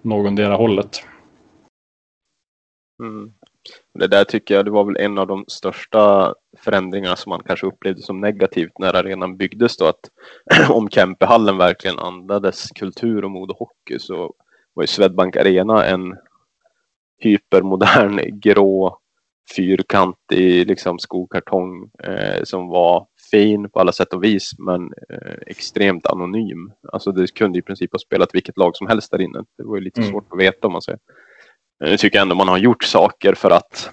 någondera 0.01 0.55
hållet? 0.55 1.03
Mm. 3.03 3.33
Det 3.93 4.07
där 4.07 4.23
tycker 4.23 4.55
jag 4.55 4.65
det 4.65 4.71
var 4.71 4.83
väl 4.83 4.97
en 4.97 5.17
av 5.17 5.27
de 5.27 5.45
största 5.47 6.33
förändringarna 6.57 7.15
som 7.15 7.29
man 7.29 7.43
kanske 7.45 7.67
upplevde 7.67 8.01
som 8.01 8.21
negativt 8.21 8.79
när 8.79 8.93
arenan 8.93 9.37
byggdes 9.37 9.77
då 9.77 9.85
att 9.85 10.09
om 10.69 10.89
Kempehallen 10.89 11.57
verkligen 11.57 11.99
andades 11.99 12.69
kultur 12.69 13.25
och 13.25 13.31
modehockey 13.31 13.63
och 13.63 13.67
hockey 13.67 13.99
så 13.99 14.33
var 14.73 14.83
ju 14.83 14.87
Swedbank 14.87 15.35
Arena 15.35 15.85
en 15.85 16.15
hypermodern 17.19 18.39
grå 18.39 18.99
fyrkantig 19.55 20.67
liksom 20.67 20.99
skokartong 20.99 21.89
eh, 22.03 22.43
som 22.43 22.67
var 22.67 23.07
fin 23.35 23.69
på 23.69 23.79
alla 23.79 23.91
sätt 23.91 24.13
och 24.13 24.23
vis 24.23 24.51
men 24.57 24.93
eh, 25.09 25.33
extremt 25.47 26.05
anonym. 26.05 26.71
Alltså 26.93 27.11
det 27.11 27.33
kunde 27.33 27.59
i 27.59 27.61
princip 27.61 27.91
ha 27.91 27.99
spelat 27.99 28.35
vilket 28.35 28.57
lag 28.57 28.75
som 28.75 28.87
helst 28.87 29.11
där 29.11 29.21
inne. 29.21 29.43
Det 29.57 29.63
var 29.63 29.75
ju 29.75 29.81
lite 29.81 30.01
mm. 30.01 30.11
svårt 30.11 30.27
att 30.33 30.39
veta 30.39 30.67
om 30.67 30.73
man 30.73 30.81
säger. 30.81 30.99
Nu 31.79 31.91
eh, 31.91 31.97
tycker 31.97 32.17
jag 32.17 32.21
ändå 32.21 32.35
man 32.35 32.47
har 32.47 32.57
gjort 32.57 32.83
saker 32.83 33.33
för 33.33 33.51
att 33.51 33.89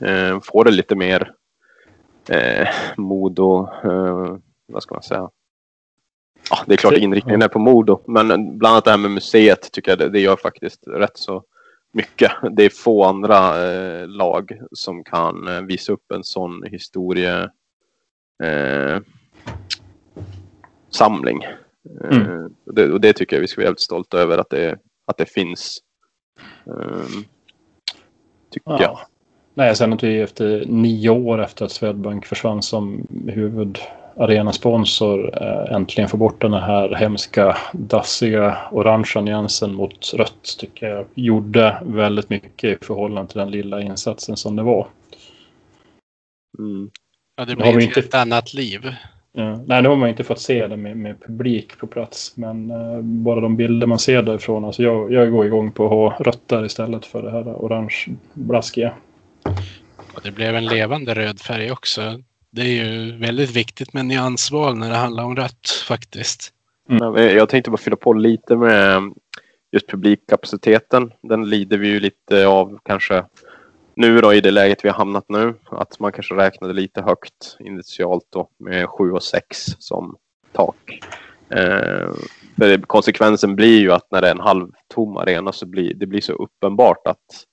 eh, 0.00 0.40
få 0.40 0.64
det 0.64 0.70
lite 0.70 0.96
mer 0.96 1.32
eh, 2.28 2.68
mod 2.96 3.38
och 3.38 3.84
eh, 3.84 4.36
vad 4.66 4.82
ska 4.82 4.94
man 4.94 5.02
säga? 5.02 5.30
Ja, 6.50 6.58
det 6.66 6.72
är 6.72 6.76
klart 6.76 6.94
inriktningen 6.94 7.42
är 7.42 7.48
på 7.48 7.58
Modo, 7.58 8.00
men 8.06 8.58
bland 8.58 8.72
annat 8.72 8.84
det 8.84 8.90
här 8.90 8.98
med 8.98 9.10
museet 9.10 9.72
tycker 9.72 9.90
jag 9.90 9.98
det, 9.98 10.08
det 10.08 10.20
gör 10.20 10.36
faktiskt 10.36 10.86
rätt 10.86 11.16
så 11.18 11.44
mycket. 11.92 12.32
Det 12.56 12.64
är 12.64 12.70
få 12.70 13.04
andra 13.04 13.70
eh, 13.72 14.08
lag 14.08 14.58
som 14.72 15.04
kan 15.04 15.48
eh, 15.48 15.60
visa 15.60 15.92
upp 15.92 16.12
en 16.12 16.24
sån 16.24 16.62
historie 16.62 17.50
eh, 18.42 19.00
samling. 20.90 21.46
Mm. 22.04 22.22
Eh, 22.22 22.46
det, 22.64 22.92
och 22.92 23.00
det 23.00 23.12
tycker 23.12 23.36
jag 23.36 23.40
vi 23.40 23.48
ska 23.48 23.60
vara 23.60 23.66
jävligt 23.66 23.80
stolta 23.80 24.18
över 24.18 24.38
att 24.38 24.50
det, 24.50 24.78
att 25.06 25.16
det 25.16 25.26
finns. 25.26 25.78
Um, 26.64 27.24
Tycker 28.50 28.82
jag. 28.82 28.98
Nej, 29.54 29.76
sen 29.76 29.92
att 29.92 30.02
vi 30.02 30.20
efter 30.20 30.64
nio 30.66 31.10
år 31.10 31.42
efter 31.42 31.64
att 31.64 31.72
Swedbank 31.72 32.26
försvann 32.26 32.62
som 32.62 33.06
huvudarenasponsor 33.28 35.42
äh, 35.42 35.74
äntligen 35.74 36.08
får 36.08 36.18
bort 36.18 36.40
den 36.40 36.52
här 36.52 36.94
hemska, 36.94 37.56
dassiga 37.72 38.58
orangea 38.72 39.22
nyansen 39.22 39.74
mot 39.74 40.14
rött 40.14 40.56
tycker 40.58 40.86
jag 40.86 41.06
gjorde 41.14 41.82
väldigt 41.86 42.30
mycket 42.30 42.82
i 42.82 42.84
förhållande 42.84 43.30
till 43.30 43.38
den 43.38 43.50
lilla 43.50 43.80
insatsen 43.80 44.36
som 44.36 44.56
det 44.56 44.62
var. 44.62 44.86
Mm. 46.58 46.90
Ja, 47.40 47.46
det 47.46 47.56
blir 47.56 47.76
ett 47.76 47.82
inte... 47.82 48.00
helt 48.00 48.14
annat 48.14 48.54
liv. 48.54 48.94
Ja. 49.32 49.56
Nej, 49.66 49.82
nu 49.82 49.88
har 49.88 49.96
man 49.96 50.08
inte 50.08 50.24
fått 50.24 50.40
se 50.40 50.66
det 50.66 50.76
med, 50.76 50.96
med 50.96 51.20
publik 51.26 51.78
på 51.78 51.86
plats. 51.86 52.36
Men 52.36 52.70
uh, 52.70 53.00
bara 53.02 53.40
de 53.40 53.56
bilder 53.56 53.86
man 53.86 53.98
ser 53.98 54.22
därifrån. 54.22 54.64
Alltså 54.64 54.82
jag, 54.82 55.12
jag 55.12 55.30
går 55.32 55.46
igång 55.46 55.72
på 55.72 55.84
att 55.84 55.90
ha 55.90 56.24
rött 56.24 56.48
där 56.48 56.64
istället 56.64 57.06
för 57.06 57.22
det 57.22 57.30
här 57.30 57.42
orange 57.42 58.06
blaskiga. 58.32 58.94
Och 60.14 60.20
det 60.22 60.30
blev 60.30 60.56
en 60.56 60.66
levande 60.66 61.14
röd 61.14 61.40
färg 61.40 61.72
också. 61.72 62.22
Det 62.50 62.62
är 62.62 62.84
ju 62.84 63.16
väldigt 63.16 63.56
viktigt 63.56 63.92
med 63.92 64.06
nyansval 64.06 64.76
när 64.76 64.90
det 64.90 64.96
handlar 64.96 65.24
om 65.24 65.36
rött 65.36 65.84
faktiskt. 65.88 66.52
Mm. 66.90 67.36
Jag 67.36 67.48
tänkte 67.48 67.70
bara 67.70 67.76
fylla 67.76 67.96
på 67.96 68.12
lite 68.12 68.56
med 68.56 69.02
just 69.72 69.88
publikkapaciteten. 69.88 71.12
Den 71.22 71.50
lider 71.50 71.78
vi 71.78 71.88
ju 71.88 72.00
lite 72.00 72.46
av 72.46 72.78
kanske 72.84 73.24
nu 74.00 74.20
då 74.20 74.34
i 74.34 74.40
det 74.40 74.50
läget 74.50 74.84
vi 74.84 74.88
har 74.88 74.96
hamnat 74.96 75.24
nu. 75.28 75.54
Att 75.64 76.00
man 76.00 76.12
kanske 76.12 76.34
räknade 76.34 76.72
lite 76.72 77.02
högt 77.02 77.56
initialt 77.58 78.26
då 78.30 78.48
med 78.58 78.88
7 78.88 79.12
och 79.12 79.22
6 79.22 79.58
som 79.78 80.16
tak. 80.52 81.00
Eh, 81.48 82.10
för 82.58 82.82
konsekvensen 82.82 83.56
blir 83.56 83.80
ju 83.80 83.92
att 83.92 84.10
när 84.10 84.20
det 84.20 84.28
är 84.28 84.34
en 84.34 84.40
halvtom 84.40 85.16
arena 85.16 85.52
så 85.52 85.66
blir 85.66 85.94
det 85.94 86.06
blir 86.06 86.20
så 86.20 86.32
uppenbart 86.32 87.06
att, 87.06 87.44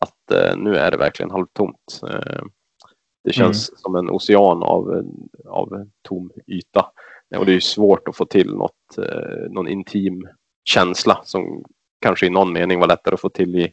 att 0.00 0.30
eh, 0.32 0.56
nu 0.56 0.76
är 0.76 0.90
det 0.90 0.96
verkligen 0.96 1.30
halvtomt. 1.30 2.00
Eh, 2.10 2.42
det 3.24 3.32
känns 3.32 3.68
mm. 3.68 3.78
som 3.78 3.96
en 3.96 4.10
ocean 4.10 4.62
av, 4.62 5.04
av 5.48 5.88
tom 6.02 6.30
yta. 6.46 6.86
Och 7.36 7.46
det 7.46 7.52
är 7.52 7.60
svårt 7.60 8.08
att 8.08 8.16
få 8.16 8.24
till 8.24 8.54
något, 8.54 8.98
eh, 8.98 9.50
någon 9.50 9.68
intim 9.68 10.28
känsla 10.64 11.20
som 11.24 11.64
kanske 12.00 12.26
i 12.26 12.30
någon 12.30 12.52
mening 12.52 12.80
var 12.80 12.86
lättare 12.86 13.14
att 13.14 13.20
få 13.20 13.28
till 13.28 13.56
i 13.56 13.72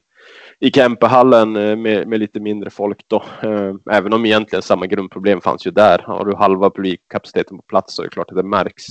i 0.64 0.72
Kempehallen 0.72 1.56
eh, 1.56 1.76
med, 1.76 2.08
med 2.08 2.20
lite 2.20 2.40
mindre 2.40 2.70
folk 2.70 3.06
då. 3.08 3.24
Eh, 3.42 3.74
även 3.92 4.14
om 4.14 4.26
egentligen 4.26 4.64
samma 4.64 4.86
grundproblem 4.86 5.42
fanns 5.42 5.68
ju 5.68 5.72
där. 5.72 6.00
Har 6.00 6.26
du 6.26 6.36
halva 6.36 6.70
publikkapaciteten 6.70 7.58
på 7.58 7.64
plats 7.64 7.96
så 7.96 8.02
är 8.02 8.06
det 8.06 8.10
klart 8.10 8.30
att 8.30 8.38
det 8.38 8.44
märks. 8.44 8.84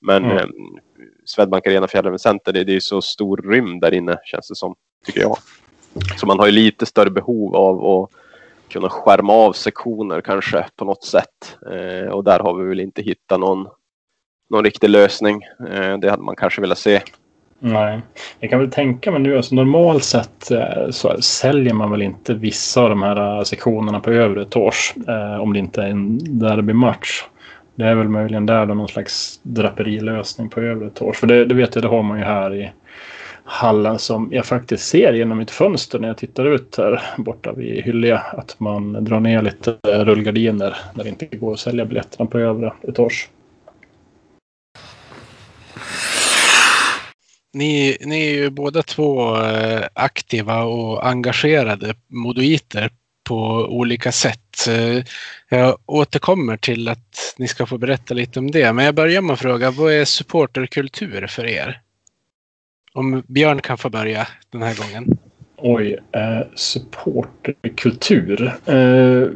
Men 0.00 0.24
mm. 0.24 0.36
eh, 0.36 0.44
Swedbank 1.24 1.66
Arena 1.66 1.88
Fjällräven 1.88 2.18
Center, 2.18 2.52
det, 2.52 2.64
det 2.64 2.76
är 2.76 2.80
så 2.80 3.02
stor 3.02 3.36
rymd 3.36 3.80
där 3.80 3.94
inne 3.94 4.18
känns 4.24 4.48
det 4.48 4.54
som, 4.54 4.74
tycker 5.06 5.20
jag. 5.20 5.36
Så 6.16 6.26
man 6.26 6.38
har 6.38 6.46
ju 6.46 6.52
lite 6.52 6.86
större 6.86 7.10
behov 7.10 7.56
av 7.56 7.86
att 7.86 8.10
kunna 8.68 8.88
skärma 8.88 9.32
av 9.32 9.52
sektioner 9.52 10.20
kanske 10.20 10.66
på 10.76 10.84
något 10.84 11.04
sätt. 11.04 11.56
Eh, 11.72 12.08
och 12.08 12.24
där 12.24 12.38
har 12.40 12.54
vi 12.54 12.68
väl 12.68 12.80
inte 12.80 13.02
hittat 13.02 13.40
någon, 13.40 13.68
någon 14.50 14.64
riktig 14.64 14.90
lösning. 14.90 15.42
Eh, 15.68 15.98
det 15.98 16.10
hade 16.10 16.22
man 16.22 16.36
kanske 16.36 16.60
velat 16.60 16.78
se 16.78 17.02
Nej, 17.60 18.00
jag 18.40 18.50
kan 18.50 18.58
väl 18.58 18.70
tänka 18.70 19.10
mig 19.10 19.20
nu, 19.20 19.36
alltså 19.36 19.54
normalt 19.54 20.04
sett 20.04 20.50
eh, 20.50 20.90
så 20.90 21.22
säljer 21.22 21.74
man 21.74 21.90
väl 21.90 22.02
inte 22.02 22.34
vissa 22.34 22.80
av 22.80 22.88
de 22.88 23.02
här 23.02 23.38
eh, 23.38 23.42
sektionerna 23.42 24.00
på 24.00 24.10
övre 24.10 24.42
etage 24.42 24.94
eh, 25.08 25.40
om 25.40 25.52
det 25.52 25.58
inte 25.58 25.82
är 25.82 25.86
en 25.88 26.38
derbymatch. 26.38 27.22
Det 27.74 27.84
är 27.84 27.94
väl 27.94 28.08
möjligen 28.08 28.46
där 28.46 28.66
då 28.66 28.74
någon 28.74 28.88
slags 28.88 29.40
draperilösning 29.42 30.48
på 30.48 30.60
övre 30.60 30.86
etage. 30.86 31.16
För 31.16 31.26
det, 31.26 31.44
det 31.44 31.54
vet 31.54 31.74
jag, 31.74 31.84
det 31.84 31.88
har 31.88 32.02
man 32.02 32.18
ju 32.18 32.24
här 32.24 32.54
i 32.54 32.70
hallen 33.44 33.98
som 33.98 34.28
jag 34.32 34.46
faktiskt 34.46 34.88
ser 34.88 35.12
genom 35.12 35.38
mitt 35.38 35.50
fönster 35.50 35.98
när 35.98 36.08
jag 36.08 36.16
tittar 36.16 36.44
ut 36.44 36.74
här 36.78 37.02
borta 37.16 37.52
vid 37.52 37.84
Hyllie. 37.84 38.20
Att 38.32 38.60
man 38.60 39.04
drar 39.04 39.20
ner 39.20 39.42
lite 39.42 39.76
rullgardiner 39.84 40.76
när 40.94 41.04
det 41.04 41.10
inte 41.10 41.26
går 41.26 41.52
att 41.52 41.58
sälja 41.58 41.84
biljetterna 41.84 42.26
på 42.26 42.38
övre 42.38 42.72
etage. 42.82 43.28
Ni, 47.52 47.96
ni 48.00 48.26
är 48.26 48.34
ju 48.34 48.50
båda 48.50 48.82
två 48.82 49.36
eh, 49.36 49.86
aktiva 49.94 50.62
och 50.62 51.06
engagerade 51.06 51.94
modoiter 52.08 52.90
på 53.28 53.36
olika 53.70 54.12
sätt. 54.12 54.68
Eh, 54.68 55.04
jag 55.48 55.78
återkommer 55.86 56.56
till 56.56 56.88
att 56.88 57.34
ni 57.38 57.48
ska 57.48 57.66
få 57.66 57.78
berätta 57.78 58.14
lite 58.14 58.38
om 58.38 58.50
det. 58.50 58.72
Men 58.72 58.84
jag 58.84 58.94
börjar 58.94 59.22
med 59.22 59.34
att 59.34 59.40
fråga, 59.40 59.70
vad 59.70 59.92
är 59.92 60.04
supporterkultur 60.04 61.26
för 61.26 61.46
er? 61.46 61.80
Om 62.92 63.22
Björn 63.26 63.60
kan 63.60 63.78
få 63.78 63.90
börja 63.90 64.28
den 64.50 64.62
här 64.62 64.74
gången. 64.74 65.18
Oj, 65.56 65.98
eh, 66.12 66.40
supporterkultur. 66.54 68.52
Eh, 68.66 69.28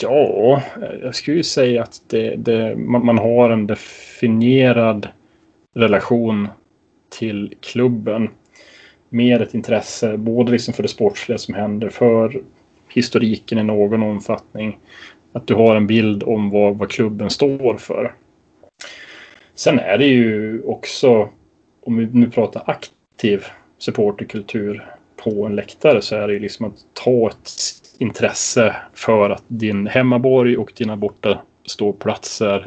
ja, 0.00 0.62
jag 1.02 1.14
skulle 1.14 1.36
ju 1.36 1.42
säga 1.42 1.82
att 1.82 2.00
det, 2.08 2.36
det, 2.36 2.76
man, 2.76 3.06
man, 3.06 3.18
har 3.18 3.50
en 3.50 3.66
definierad 3.66 5.08
relation 5.74 6.48
till 7.12 7.54
klubben 7.60 8.30
med 9.08 9.42
ett 9.42 9.54
intresse 9.54 10.16
både 10.16 10.52
liksom 10.52 10.74
för 10.74 10.82
det 10.82 10.88
sportsliga 10.88 11.38
som 11.38 11.54
händer, 11.54 11.88
för 11.88 12.42
historiken 12.88 13.58
i 13.58 13.62
någon 13.62 14.02
omfattning. 14.02 14.78
Att 15.32 15.46
du 15.46 15.54
har 15.54 15.76
en 15.76 15.86
bild 15.86 16.22
om 16.22 16.50
vad, 16.50 16.78
vad 16.78 16.90
klubben 16.90 17.30
står 17.30 17.76
för. 17.76 18.14
Sen 19.54 19.78
är 19.78 19.98
det 19.98 20.06
ju 20.06 20.62
också, 20.62 21.28
om 21.82 21.96
vi 21.96 22.06
nu 22.06 22.30
pratar 22.30 22.62
aktiv 22.66 23.44
supporterkultur 23.78 24.86
på 25.16 25.46
en 25.46 25.56
läktare 25.56 26.02
så 26.02 26.16
är 26.16 26.26
det 26.26 26.34
ju 26.34 26.40
liksom 26.40 26.66
att 26.66 26.76
ta 26.92 27.28
ett 27.28 27.50
intresse 27.98 28.76
för 28.94 29.30
att 29.30 29.44
din 29.48 29.86
hemmaborg 29.86 30.56
och 30.56 30.72
dina 30.76 30.96
borta 30.96 31.42
ståplatser 31.66 32.66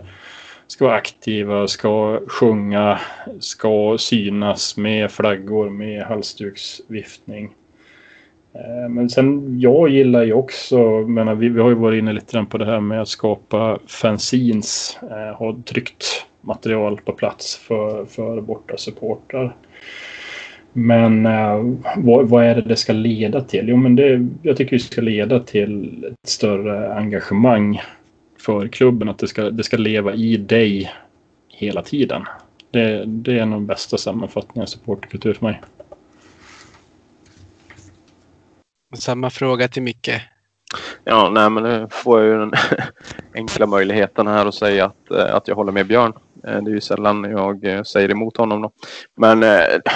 ska 0.68 0.86
vara 0.86 0.96
aktiva, 0.96 1.68
ska 1.68 2.20
sjunga, 2.28 3.00
ska 3.40 3.98
synas 4.00 4.78
med 4.78 5.12
flaggor, 5.12 5.70
med 5.70 6.04
halsduksviftning. 6.04 7.54
Eh, 8.54 8.90
men 8.90 9.10
sen, 9.10 9.60
jag 9.60 9.90
gillar 9.90 10.24
ju 10.24 10.34
också, 10.34 10.80
menar, 11.08 11.36
vi, 11.36 11.50
vi 11.50 11.62
har 11.62 11.70
ju 11.70 11.76
varit 11.76 12.00
inne 12.00 12.14
lite 12.14 12.34
grann 12.34 12.46
på 12.46 12.58
det 12.58 12.66
här 12.66 12.80
med 12.80 13.02
att 13.02 13.08
skapa 13.08 13.80
fanzines, 13.88 14.98
eh, 15.02 15.38
ha 15.38 15.58
tryckt 15.66 16.26
material 16.42 17.00
på 17.06 17.12
plats 17.12 17.56
för, 17.58 18.06
för 18.06 18.42
borta 18.42 18.78
supportrar. 18.78 19.56
Men 20.74 21.26
eh, 21.26 21.64
vad, 21.98 22.30
vad, 22.30 22.46
är 22.46 22.56
det 22.56 22.62
det 22.62 22.76
ska 22.76 22.94
leda 22.94 23.42
till? 23.42 23.66
Jo, 23.70 23.78
men 23.78 23.96
det, 23.96 24.28
jag 24.42 24.58
tycker 24.58 24.76
det 24.76 24.84
ska 24.84 25.02
leda 25.02 25.40
till 25.40 26.04
ett 26.04 26.30
större 26.30 26.94
engagemang 26.94 27.82
för 28.46 28.68
klubben 28.68 29.10
att 29.10 29.18
det 29.18 29.28
ska, 29.28 29.50
det 29.50 29.64
ska 29.64 29.78
leva 29.78 30.14
i 30.14 30.38
dig 30.38 30.92
hela 31.48 31.82
tiden. 31.82 32.26
Det, 32.72 33.06
det 33.06 33.40
är 33.40 33.46
nog 33.46 33.62
bästa 33.62 33.98
sammanfattningen 33.98 34.62
av 34.62 34.66
supportkultur 34.66 35.34
för 35.34 35.46
mig. 35.46 35.62
Samma 38.98 39.30
fråga 39.30 39.68
till 39.68 39.84
Micke. 39.84 40.12
Ja, 41.04 41.30
nej, 41.30 41.50
men 41.50 41.64
nu 41.64 41.88
får 41.92 42.22
jag 42.22 42.30
ju 42.30 42.38
den 42.40 42.52
enkla 43.36 43.66
möjligheten 43.66 44.28
här 44.28 44.46
att 44.46 44.56
säga 44.56 44.86
att, 44.86 45.12
eh, 45.12 45.36
att 45.36 45.48
jag 45.48 45.56
håller 45.56 45.72
med 45.72 45.88
Björn. 45.88 46.14
Eh, 46.48 46.64
det 46.64 46.72
är 46.72 46.74
ju 46.74 46.82
sällan 46.82 47.24
jag 47.24 47.66
eh, 47.66 47.84
säger 47.84 48.12
emot 48.12 48.38
honom. 48.38 48.62
Då. 48.62 48.72
Men 49.18 49.40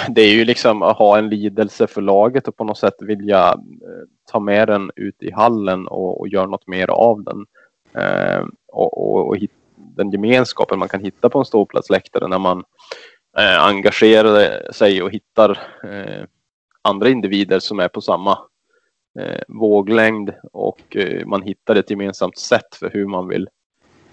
det 0.08 0.22
är 0.22 0.34
ju 0.34 0.44
liksom 0.44 0.82
att 0.82 0.96
ha 0.96 1.18
en 1.18 1.28
lidelse 1.28 1.86
för 1.86 2.02
laget 2.02 2.48
och 2.48 2.56
på 2.56 2.64
något 2.64 2.78
sätt 2.78 2.94
vilja 3.00 3.54
ta 4.32 4.40
med 4.40 4.68
den 4.68 4.90
ut 4.96 5.22
i 5.22 5.30
hallen 5.30 5.86
och, 5.86 6.20
och 6.20 6.28
göra 6.28 6.46
något 6.46 6.66
mer 6.66 6.90
av 6.90 7.24
den. 7.24 7.46
Eh, 7.94 8.44
och, 8.68 8.98
och, 8.98 9.28
och 9.28 9.36
den 9.76 10.10
gemenskapen 10.10 10.78
man 10.78 10.88
kan 10.88 11.04
hitta 11.04 11.28
på 11.30 11.38
en 11.38 11.44
ståplatsläktare 11.44 12.28
när 12.28 12.38
man 12.38 12.64
eh, 13.38 13.64
engagerar 13.64 14.72
sig 14.72 15.02
och 15.02 15.10
hittar 15.10 15.50
eh, 15.84 16.24
andra 16.82 17.08
individer 17.08 17.58
som 17.58 17.80
är 17.80 17.88
på 17.88 18.00
samma 18.00 18.38
eh, 19.18 19.40
våglängd 19.48 20.30
och 20.52 20.96
eh, 20.96 21.26
man 21.26 21.42
hittar 21.42 21.76
ett 21.76 21.90
gemensamt 21.90 22.38
sätt 22.38 22.74
för 22.74 22.90
hur 22.90 23.06
man 23.06 23.28
vill 23.28 23.48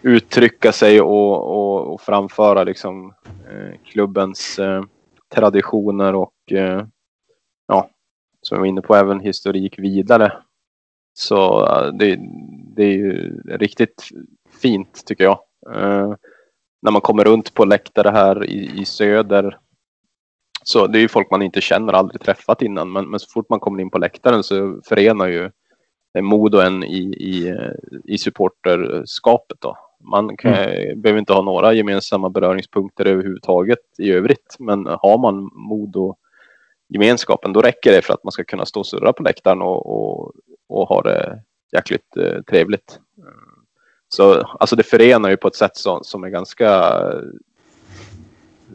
uttrycka 0.01 0.71
sig 0.71 1.01
och, 1.01 1.57
och, 1.57 1.93
och 1.93 2.01
framföra 2.01 2.63
liksom, 2.63 3.13
eh, 3.49 3.79
klubbens 3.85 4.59
eh, 4.59 4.83
traditioner 5.35 6.15
och 6.15 6.51
eh, 6.51 6.85
ja, 7.67 7.89
som 8.41 8.55
jag 8.55 8.59
var 8.59 8.67
inne 8.67 8.81
på 8.81 8.95
även 8.95 9.19
historik 9.19 9.79
vidare. 9.79 10.33
Så 11.13 11.65
eh, 11.65 11.93
det, 11.93 12.19
det 12.77 12.83
är 12.83 12.93
ju 12.93 13.41
riktigt 13.45 14.03
fint 14.61 15.05
tycker 15.05 15.23
jag. 15.23 15.39
Uh, 15.75 16.15
när 16.81 16.91
man 16.91 17.01
kommer 17.01 17.23
runt 17.23 17.53
på 17.53 17.65
läktare 17.65 18.09
här 18.09 18.45
i, 18.45 18.81
i, 18.81 18.85
söder. 18.85 19.57
Så 20.63 20.87
det 20.87 20.99
är 20.99 21.01
ju 21.01 21.07
folk 21.07 21.31
man 21.31 21.41
inte 21.41 21.61
känner, 21.61 21.93
aldrig 21.93 22.21
träffat 22.21 22.61
innan. 22.61 22.91
Men, 22.91 23.09
men 23.09 23.19
så 23.19 23.27
fort 23.33 23.49
man 23.49 23.59
kommer 23.59 23.81
in 23.81 23.89
på 23.89 23.97
läktaren 23.97 24.43
så 24.43 24.81
förenar 24.85 25.27
ju 25.27 25.51
Modo 26.21 26.57
en 26.57 26.83
i, 26.83 26.99
i, 26.99 27.55
i 28.05 28.17
supporterskapet. 28.17 29.57
Då. 29.61 29.77
Man 30.11 30.37
kan, 30.37 30.53
mm. 30.53 31.01
behöver 31.01 31.19
inte 31.19 31.33
ha 31.33 31.41
några 31.41 31.73
gemensamma 31.73 32.29
beröringspunkter 32.29 33.05
överhuvudtaget 33.05 33.79
i 33.97 34.11
övrigt. 34.11 34.55
Men 34.59 34.85
har 34.85 35.17
man 35.17 35.49
Modo 35.53 36.15
gemenskapen, 36.89 37.53
då 37.53 37.61
räcker 37.61 37.91
det 37.91 38.01
för 38.01 38.13
att 38.13 38.23
man 38.23 38.31
ska 38.31 38.43
kunna 38.43 38.65
stå 38.65 38.79
och 38.79 38.87
surra 38.87 39.13
på 39.13 39.23
läktaren 39.23 39.61
och, 39.61 39.85
och 39.85 40.33
och 40.69 40.87
har 40.87 41.03
det 41.03 41.41
jäkligt 41.71 42.17
eh, 42.17 42.41
trevligt. 42.41 42.99
Så 44.09 44.41
alltså 44.41 44.75
det 44.75 44.83
förenar 44.83 45.29
ju 45.29 45.37
på 45.37 45.47
ett 45.47 45.55
sätt 45.55 45.77
som, 45.77 46.03
som 46.03 46.23
är 46.23 46.29
ganska 46.29 47.01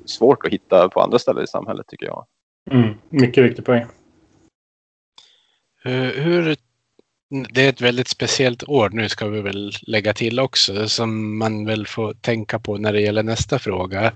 svårt 0.05 0.47
att 0.47 0.53
hitta 0.53 0.89
på 0.89 1.01
andra 1.01 1.19
ställen 1.19 1.45
i 1.45 1.47
samhället 1.47 1.87
tycker 1.87 2.07
jag. 2.07 2.27
Mm, 2.71 2.95
mycket 3.09 3.45
viktig 3.45 3.65
poäng. 3.65 3.87
Hur, 5.85 6.21
hur, 6.21 6.57
det 7.51 7.65
är 7.65 7.69
ett 7.69 7.81
väldigt 7.81 8.09
speciellt 8.09 8.69
år 8.69 8.91
nu 8.91 9.09
ska 9.09 9.29
vi 9.29 9.41
väl 9.41 9.73
lägga 9.83 10.13
till 10.13 10.41
också 10.41 10.89
som 10.89 11.39
man 11.39 11.67
väl 11.67 11.87
får 11.87 12.15
tänka 12.15 12.59
på 12.59 12.79
när 12.79 12.93
det 12.93 13.01
gäller 13.01 13.23
nästa 13.23 13.59
fråga. 13.59 14.13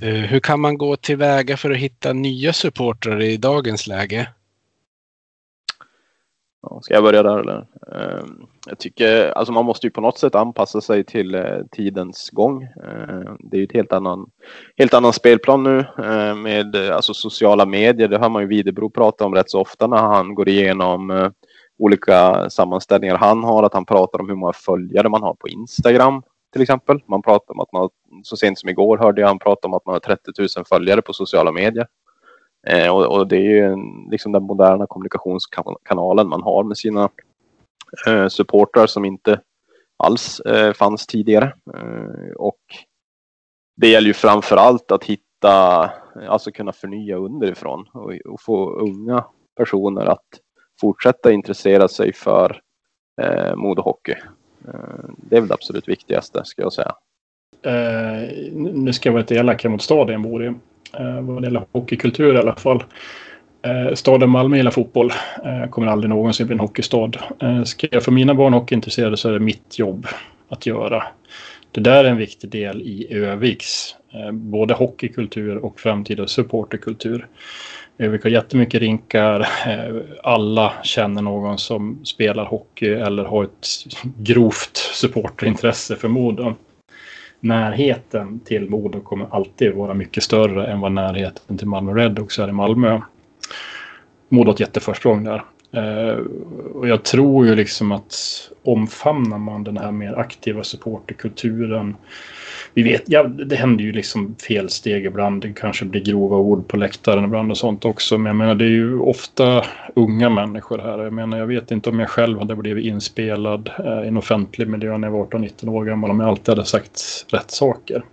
Eh, 0.00 0.08
hur 0.08 0.40
kan 0.40 0.60
man 0.60 0.78
gå 0.78 0.96
tillväga 0.96 1.56
för 1.56 1.70
att 1.70 1.76
hitta 1.76 2.12
nya 2.12 2.52
supportrar 2.52 3.22
i 3.22 3.36
dagens 3.36 3.86
läge? 3.86 4.28
Ska 6.82 6.94
jag 6.94 7.02
börja 7.02 7.22
där 7.22 7.38
eller? 7.38 7.66
Ehm, 7.92 8.46
jag 8.66 8.78
tycker, 8.78 9.30
alltså 9.30 9.52
man 9.52 9.64
måste 9.64 9.86
ju 9.86 9.90
på 9.90 10.00
något 10.00 10.18
sätt 10.18 10.34
anpassa 10.34 10.80
sig 10.80 11.04
till 11.04 11.34
eh, 11.34 11.58
tidens 11.70 12.30
gång. 12.30 12.62
Ehm, 12.62 13.36
det 13.40 13.56
är 13.56 13.58
ju 13.58 13.64
ett 13.64 13.72
helt 13.72 13.92
annan, 13.92 14.30
helt 14.76 14.94
annan 14.94 15.12
spelplan 15.12 15.62
nu 15.62 15.86
ehm, 16.04 16.42
med 16.42 16.76
alltså 16.76 17.14
sociala 17.14 17.66
medier. 17.66 18.08
Det 18.08 18.18
hör 18.18 18.28
man 18.28 18.42
ju 18.42 18.48
Videbro 18.48 18.90
prata 18.90 19.24
om 19.24 19.34
rätt 19.34 19.50
så 19.50 19.60
ofta 19.60 19.86
när 19.86 19.96
han 20.02 20.34
går 20.34 20.48
igenom 20.48 21.10
eh, 21.10 21.30
olika 21.78 22.50
sammanställningar 22.50 23.16
han 23.16 23.44
har, 23.44 23.62
att 23.62 23.74
han 23.74 23.86
pratar 23.86 24.20
om 24.20 24.28
hur 24.28 24.36
många 24.36 24.52
följare 24.52 25.08
man 25.08 25.22
har 25.22 25.34
på 25.34 25.48
Instagram 25.48 26.22
till 26.52 26.62
exempel. 26.62 27.00
Man 27.08 27.22
pratar 27.22 27.54
om 27.54 27.60
att 27.60 27.72
man, 27.72 27.88
så 28.22 28.36
sent 28.36 28.58
som 28.58 28.68
igår 28.68 28.98
hörde 28.98 29.20
jag 29.20 29.28
han 29.28 29.38
prata 29.38 29.68
om 29.68 29.74
att 29.74 29.86
man 29.86 29.92
har 29.92 30.00
30 30.00 30.30
000 30.38 30.48
följare 30.68 31.02
på 31.02 31.12
sociala 31.12 31.52
medier. 31.52 31.86
Eh, 32.66 32.96
och, 32.96 33.18
och, 33.18 33.28
det 33.28 33.36
är 33.36 33.50
ju 33.50 33.60
en, 33.60 34.08
liksom 34.10 34.32
den 34.32 34.42
moderna 34.42 34.86
kommunikationskanalen 34.86 36.28
man 36.28 36.42
har 36.42 36.64
med 36.64 36.76
sina 36.76 37.08
eh, 38.06 38.28
supportrar 38.28 38.86
som 38.86 39.04
inte 39.04 39.40
alls 39.96 40.40
eh, 40.40 40.72
fanns 40.72 41.06
tidigare. 41.06 41.52
Eh, 41.74 42.32
och 42.36 42.60
det 43.76 43.88
gäller 43.88 44.08
ju 44.08 44.14
framför 44.14 44.56
allt 44.56 44.92
att 44.92 45.04
hitta, 45.04 45.90
alltså 46.28 46.50
kunna 46.50 46.72
förnya 46.72 47.16
underifrån 47.16 47.88
och, 47.92 48.12
och 48.24 48.40
få 48.40 48.70
unga 48.70 49.24
personer 49.56 50.06
att 50.06 50.40
fortsätta 50.80 51.32
intressera 51.32 51.88
sig 51.88 52.12
för 52.12 52.60
eh, 53.22 53.56
modehockey. 53.56 54.14
Eh, 54.68 55.04
det 55.16 55.36
är 55.36 55.40
väl 55.40 55.48
det 55.48 55.54
absolut 55.54 55.88
viktigaste, 55.88 56.44
ska 56.44 56.62
jag 56.62 56.72
säga. 56.72 56.94
Eh, 57.62 58.52
nu 58.52 58.92
ska 58.92 59.08
jag 59.08 59.12
vara 59.12 59.20
lite 59.20 59.34
elak 59.34 59.64
mot 59.64 59.82
staden 59.82 60.12
jag 60.12 60.22
bor 60.22 60.44
i 60.44 60.54
eh, 60.98 61.20
vad 61.20 61.42
det 61.42 61.46
gäller 61.46 61.64
hockeykultur 61.72 62.34
i 62.34 62.38
alla 62.38 62.56
fall. 62.56 62.84
Eh, 63.62 63.94
staden 63.94 64.30
Malmö 64.30 64.56
gillar 64.56 64.70
fotboll. 64.70 65.12
Eh, 65.44 65.70
kommer 65.70 65.86
aldrig 65.86 66.08
någonsin 66.08 66.46
bli 66.46 66.54
en 66.54 66.60
hockeystad. 66.60 67.10
Eh, 67.42 67.62
ska 67.62 67.86
jag 67.90 68.04
få 68.04 68.10
mina 68.10 68.34
barn 68.34 68.52
hockeyintresserade 68.52 69.16
så 69.16 69.28
är 69.28 69.32
det 69.32 69.40
mitt 69.40 69.78
jobb 69.78 70.06
att 70.48 70.66
göra. 70.66 71.02
Det 71.70 71.80
där 71.80 72.04
är 72.04 72.10
en 72.10 72.16
viktig 72.16 72.50
del 72.50 72.82
i 72.82 73.14
Öviks, 73.14 73.96
eh, 74.12 74.32
både 74.32 74.74
hockeykultur 74.74 75.56
och 75.56 75.80
framtida 75.80 76.26
supporterkultur. 76.26 77.26
Övik 77.98 78.22
har 78.22 78.30
jättemycket 78.30 78.80
rinkar. 78.80 79.40
Eh, 79.40 79.96
alla 80.22 80.72
känner 80.82 81.22
någon 81.22 81.58
som 81.58 82.04
spelar 82.04 82.44
hockey 82.44 82.88
eller 82.88 83.24
har 83.24 83.44
ett 83.44 83.66
grovt 84.18 84.76
supporterintresse 84.76 85.96
förmodligen 85.96 86.54
närheten 87.44 88.40
till 88.44 88.70
Modo 88.70 89.00
kommer 89.00 89.26
alltid 89.30 89.74
vara 89.74 89.94
mycket 89.94 90.22
större 90.22 90.66
än 90.66 90.80
vad 90.80 90.92
närheten 90.92 91.58
till 91.58 91.66
Malmö 91.66 91.92
Redhawks 91.92 92.38
är 92.38 92.48
i 92.48 92.52
Malmö. 92.52 93.00
Modo 94.28 94.48
har 94.48 94.54
ett 94.54 94.60
jätteförsprång 94.60 95.24
där. 95.24 95.44
Eh, 95.76 96.18
och 96.74 96.88
jag 96.88 97.02
tror 97.02 97.46
ju 97.46 97.54
liksom 97.54 97.92
att 97.92 98.14
omfamnar 98.62 99.38
man 99.38 99.64
den 99.64 99.76
här 99.76 99.92
mer 99.92 100.18
aktiva 100.18 100.64
supporterkulturen 100.64 101.96
vi 102.74 102.82
vet, 102.82 103.02
ja, 103.06 103.22
det 103.22 103.56
händer 103.56 103.84
ju 103.84 103.92
liksom 103.92 104.36
felsteg 104.48 105.06
ibland. 105.06 105.42
Det 105.42 105.52
kanske 105.52 105.84
blir 105.84 106.00
grova 106.00 106.36
ord 106.36 106.68
på 106.68 106.76
läktaren 106.76 107.24
ibland 107.24 107.50
och 107.50 107.58
sånt 107.58 107.84
också. 107.84 108.18
Men 108.18 108.26
jag 108.26 108.36
menar, 108.36 108.54
det 108.54 108.64
är 108.64 108.68
ju 108.68 108.98
ofta 108.98 109.64
unga 109.94 110.30
människor 110.30 110.78
här. 110.78 110.98
Jag 110.98 111.12
menar, 111.12 111.38
jag 111.38 111.46
vet 111.46 111.70
inte 111.70 111.90
om 111.90 112.00
jag 112.00 112.08
själv 112.08 112.38
hade 112.38 112.56
blivit 112.56 112.84
inspelad 112.84 113.70
eh, 113.78 114.04
i 114.04 114.08
en 114.08 114.16
offentlig 114.16 114.68
miljö 114.68 114.98
när 114.98 115.08
jag 115.08 115.12
var 115.12 115.26
18-19 115.26 115.68
år 115.68 115.84
gammal 115.84 116.10
om 116.10 116.20
jag 116.20 116.28
alltid 116.28 116.48
hade 116.48 116.64
sagt 116.64 117.26
rätt 117.28 117.50
saker. 117.50 118.04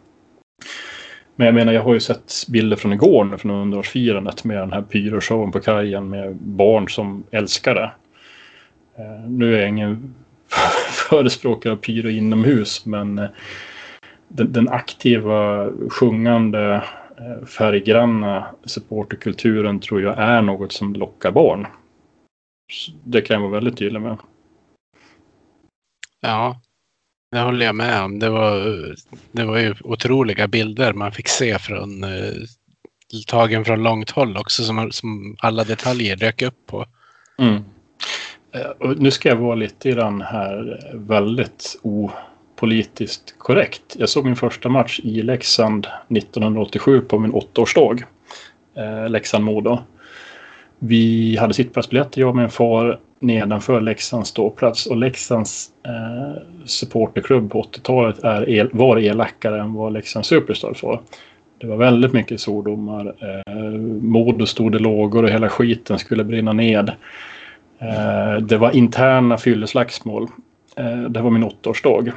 Men 1.41 1.45
jag 1.45 1.55
menar, 1.55 1.73
jag 1.73 1.83
har 1.83 1.93
ju 1.93 1.99
sett 1.99 2.33
bilder 2.47 2.77
från 2.77 2.93
igår 2.93 3.25
nu 3.25 3.37
från 3.37 3.51
underårsfirandet 3.51 4.43
med 4.43 4.57
den 4.57 4.73
här 4.73 4.81
pyroshowen 4.81 5.51
på 5.51 5.59
kajen 5.59 6.09
med 6.09 6.35
barn 6.35 6.89
som 6.89 7.23
älskar 7.31 7.75
det. 7.75 7.91
Eh, 8.97 9.29
nu 9.29 9.55
är 9.55 9.59
jag 9.59 9.69
ingen 9.69 10.15
förespråkare 11.09 11.73
av 11.73 11.77
pyro 11.77 12.09
inomhus, 12.09 12.85
men 12.85 13.19
eh, 13.19 13.29
den, 14.27 14.53
den 14.53 14.69
aktiva, 14.69 15.69
sjungande, 15.89 16.83
eh, 17.17 17.45
färggranna 17.45 18.47
supporterkulturen 18.65 19.79
tror 19.79 20.01
jag 20.01 20.19
är 20.19 20.41
något 20.41 20.71
som 20.71 20.93
lockar 20.93 21.31
barn. 21.31 21.67
Det 23.03 23.21
kan 23.21 23.33
jag 23.33 23.41
vara 23.41 23.51
väldigt 23.51 23.77
tydlig 23.77 24.01
med. 24.01 24.17
Ja, 26.21 26.61
det 27.31 27.39
håller 27.39 27.65
jag 27.65 27.75
med 27.75 28.03
om. 28.03 28.19
Det 28.19 28.29
var, 28.29 28.85
det 29.31 29.43
var 29.43 29.57
ju 29.57 29.75
otroliga 29.83 30.47
bilder 30.47 30.93
man 30.93 31.11
fick 31.11 31.27
se 31.27 31.59
från 31.59 32.03
eh, 32.03 32.33
tagen 33.27 33.65
från 33.65 33.83
långt 33.83 34.09
håll 34.09 34.37
också 34.37 34.63
som, 34.63 34.91
som 34.91 35.35
alla 35.39 35.63
detaljer 35.63 36.15
dök 36.15 36.41
upp 36.41 36.65
på. 36.65 36.85
Mm. 37.39 37.63
Eh, 38.51 38.69
och 38.79 38.99
nu 38.99 39.11
ska 39.11 39.29
jag 39.29 39.35
vara 39.35 39.55
lite 39.55 39.89
i 39.89 39.93
den 39.93 40.21
här 40.21 40.79
eh, 40.93 40.99
väldigt 40.99 41.79
opolitiskt 41.81 43.35
korrekt. 43.37 43.95
Jag 43.97 44.09
såg 44.09 44.25
min 44.25 44.35
första 44.35 44.69
match 44.69 44.99
i 45.03 45.21
Leksand 45.21 45.87
1987 46.09 47.01
på 47.01 47.19
min 47.19 47.31
åttaårsdag. 47.31 48.03
Eh, 48.75 49.09
Leksand-Modo. 49.09 49.79
Vi 50.79 51.37
hade 51.37 51.53
sittplatsbiljetter, 51.53 52.21
jag 52.21 52.29
och 52.29 52.35
min 52.35 52.49
far, 52.49 52.99
nedanför 53.21 53.81
Leksands 53.81 54.29
ståplats. 54.29 54.85
Och 54.85 54.97
Leksands 54.97 55.69
eh, 55.85 56.41
supporterklubb 56.65 57.51
på 57.51 57.61
80-talet 57.61 58.23
är 58.23 58.49
el, 58.49 58.69
var 58.73 58.97
elakare 58.97 59.61
än 59.61 59.73
vad 59.73 59.93
Leksands 59.93 60.27
Superstars 60.27 60.83
var. 60.83 61.01
Det 61.57 61.67
var 61.67 61.77
väldigt 61.77 62.13
mycket 62.13 62.41
svordomar. 62.41 63.15
Eh, 63.19 63.61
Modo 64.01 64.45
stod 64.45 64.75
i 64.75 64.79
lågor 64.79 65.23
och 65.23 65.29
hela 65.29 65.49
skiten 65.49 65.99
skulle 65.99 66.23
brinna 66.23 66.53
ned. 66.53 66.91
Eh, 67.79 68.37
det 68.41 68.57
var 68.57 68.75
interna 68.75 69.37
fylleslagsmål. 69.37 70.27
Eh, 70.75 71.01
det 71.01 71.21
var 71.21 71.29
min 71.29 71.43
åttaårsdag 71.43 72.11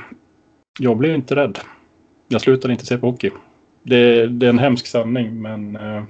jag 0.78 0.96
blev 0.96 1.14
inte 1.14 1.36
rädd. 1.36 1.58
Jag 2.28 2.40
slutade 2.40 2.72
inte 2.72 2.86
se 2.86 2.98
på 2.98 3.10
hockey. 3.10 3.30
Det, 3.82 4.26
det 4.26 4.46
är 4.46 4.50
en 4.50 4.58
hemsk 4.58 4.86
sanning, 4.86 5.42
men 5.42 5.76
eh, 5.76 6.02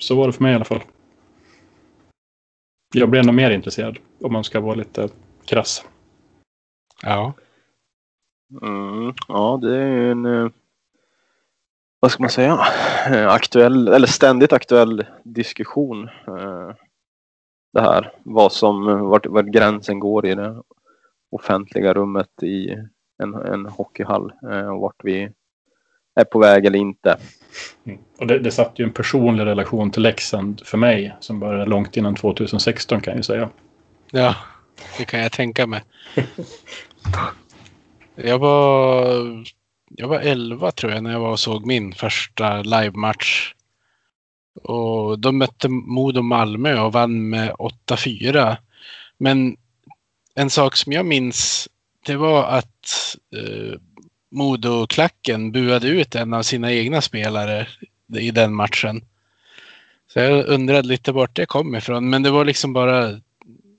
så 0.00 0.14
var 0.14 0.26
det 0.26 0.32
för 0.32 0.42
mig 0.42 0.52
i 0.52 0.54
alla 0.54 0.64
fall. 0.64 0.80
Jag 2.94 3.10
blev 3.10 3.22
ännu 3.22 3.32
mer 3.32 3.50
intresserad, 3.50 3.98
om 4.20 4.32
man 4.32 4.44
ska 4.44 4.60
vara 4.60 4.74
lite 4.74 5.08
krass. 5.44 5.84
Ja. 7.02 7.32
Mm, 8.62 9.14
ja, 9.28 9.58
det 9.62 9.76
är 9.76 10.10
en... 10.10 10.26
Eh, 10.26 10.50
vad 12.00 12.10
ska 12.10 12.22
man 12.22 12.30
säga? 12.30 12.58
Eh, 13.10 13.28
aktuell, 13.28 13.88
eller 13.88 14.06
ständigt 14.06 14.52
aktuell 14.52 15.06
diskussion. 15.24 16.08
Eh, 16.08 16.70
det 17.72 17.80
här. 17.80 18.12
Vad 18.22 18.52
som, 18.52 18.84
vart, 19.08 19.26
vart 19.26 19.46
gränsen 19.46 20.00
går 20.00 20.26
i 20.26 20.34
det 20.34 20.62
offentliga 21.30 21.94
rummet 21.94 22.42
i 22.42 22.76
en, 23.22 23.34
en 23.34 23.66
hockeyhall 23.66 24.32
och 24.72 24.80
vart 24.80 25.04
vi 25.04 25.32
är 26.14 26.24
på 26.24 26.38
väg 26.38 26.66
eller 26.66 26.78
inte. 26.78 27.18
Mm. 27.86 27.98
Och 28.18 28.26
det, 28.26 28.38
det 28.38 28.50
satt 28.50 28.78
ju 28.78 28.84
en 28.84 28.92
personlig 28.92 29.44
relation 29.44 29.90
till 29.90 30.02
Leksand 30.02 30.62
för 30.64 30.78
mig 30.78 31.16
som 31.20 31.40
började 31.40 31.70
långt 31.70 31.96
innan 31.96 32.14
2016 32.14 33.00
kan 33.00 33.16
jag 33.16 33.24
säga. 33.24 33.50
Ja, 34.10 34.34
det 34.98 35.04
kan 35.04 35.20
jag 35.20 35.32
tänka 35.32 35.66
mig. 35.66 35.82
jag 38.14 38.38
var, 38.38 39.04
jag 39.88 40.08
var 40.08 40.20
11 40.20 40.70
tror 40.70 40.92
jag 40.92 41.02
när 41.02 41.12
jag 41.12 41.20
var 41.20 41.30
och 41.30 41.40
såg 41.40 41.66
min 41.66 41.92
första 41.92 42.62
livematch. 42.62 43.52
Och 44.62 45.18
de 45.18 45.38
mötte 45.38 45.68
Modo 45.68 46.22
Malmö 46.22 46.80
och 46.80 46.92
vann 46.92 47.28
med 47.28 47.52
8-4. 47.52 48.56
Men 49.18 49.56
en 50.34 50.50
sak 50.50 50.76
som 50.76 50.92
jag 50.92 51.06
minns 51.06 51.68
det 52.06 52.16
var 52.16 52.44
att 52.44 53.16
eh, 53.36 53.78
Modo-klacken 54.30 55.52
buade 55.52 55.88
ut 55.88 56.14
en 56.14 56.34
av 56.34 56.42
sina 56.42 56.72
egna 56.72 57.00
spelare 57.00 57.66
i 58.18 58.30
den 58.30 58.54
matchen. 58.54 59.04
Så 60.12 60.18
jag 60.18 60.46
undrade 60.46 60.88
lite 60.88 61.12
vart 61.12 61.36
det 61.36 61.46
kom 61.46 61.74
ifrån, 61.74 62.10
men 62.10 62.22
det 62.22 62.30
var 62.30 62.44
liksom 62.44 62.72
bara 62.72 63.20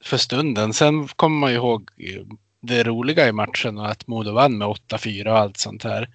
för 0.03 0.17
stunden. 0.17 0.73
Sen 0.73 1.07
kommer 1.07 1.39
man 1.39 1.49
ju 1.49 1.55
ihåg 1.55 1.89
det 2.61 2.83
roliga 2.83 3.27
i 3.27 3.31
matchen 3.31 3.77
och 3.77 3.89
att 3.89 4.07
Modo 4.07 4.31
vann 4.31 4.57
med 4.57 4.67
8-4 4.67 5.27
och 5.27 5.37
allt 5.37 5.57
sånt 5.57 5.83
här. 5.83 6.09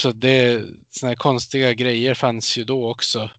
Så 0.00 0.12
det, 0.12 0.64
såna 0.90 1.10
här 1.10 1.16
konstiga 1.16 1.72
grejer 1.72 2.14
fanns 2.14 2.58
ju 2.58 2.64
då 2.64 2.90
också. 2.90 3.30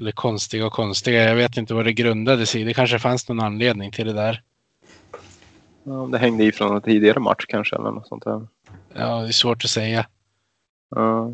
Eller 0.00 0.12
konstiga 0.12 0.66
och 0.66 0.72
konstiga. 0.72 1.28
Jag 1.28 1.36
vet 1.36 1.56
inte 1.56 1.74
vad 1.74 1.84
det 1.84 1.92
grundade 1.92 2.46
sig 2.46 2.60
i. 2.60 2.64
Det 2.64 2.74
kanske 2.74 2.98
fanns 2.98 3.28
någon 3.28 3.40
anledning 3.40 3.92
till 3.92 4.06
det 4.06 4.12
där. 4.12 4.42
Ja, 5.90 6.08
det 6.12 6.18
hängde 6.18 6.44
i 6.44 6.52
från 6.52 6.76
en 6.76 6.82
tidigare 6.82 7.20
match 7.20 7.44
kanske 7.48 7.76
eller 7.76 7.90
något 7.90 8.08
sånt 8.08 8.24
där. 8.24 8.46
Ja, 8.94 9.20
det 9.20 9.28
är 9.28 9.32
svårt 9.32 9.64
att 9.64 9.70
säga. 9.70 10.06
Ja. 10.90 11.32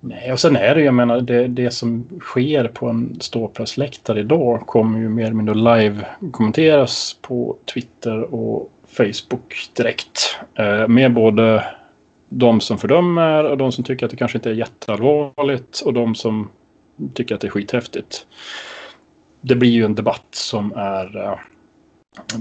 Nej, 0.00 0.32
och 0.32 0.40
sen 0.40 0.56
är 0.56 0.74
det 0.74 0.80
ju, 0.80 0.86
jag 0.86 0.94
menar, 0.94 1.20
det, 1.20 1.48
det 1.48 1.70
som 1.70 2.20
sker 2.20 2.68
på 2.68 2.88
en 2.88 3.20
ståplatsläktare 3.20 4.20
idag 4.20 4.66
kommer 4.66 4.98
ju 4.98 5.08
mer 5.08 5.24
eller 5.24 5.34
mindre 5.34 5.54
live 5.54 6.06
kommenteras 6.32 7.16
på 7.22 7.56
Twitter 7.74 8.34
och 8.34 8.70
Facebook 8.86 9.70
direkt. 9.76 10.38
Eh, 10.54 10.88
med 10.88 11.14
både 11.14 11.64
de 12.28 12.60
som 12.60 12.78
fördömer 12.78 13.44
och 13.44 13.58
de 13.58 13.72
som 13.72 13.84
tycker 13.84 14.06
att 14.06 14.10
det 14.10 14.16
kanske 14.16 14.38
inte 14.38 14.50
är 14.50 14.54
jätteallvarligt 14.54 15.80
och 15.80 15.92
de 15.92 16.14
som 16.14 16.48
tycker 17.14 17.34
att 17.34 17.40
det 17.40 17.46
är 17.46 17.50
skithäftigt. 17.50 18.26
Det 19.40 19.56
blir 19.56 19.70
ju 19.70 19.84
en 19.84 19.94
debatt 19.94 20.26
som 20.30 20.72
är 20.76 21.16
eh, 21.16 21.38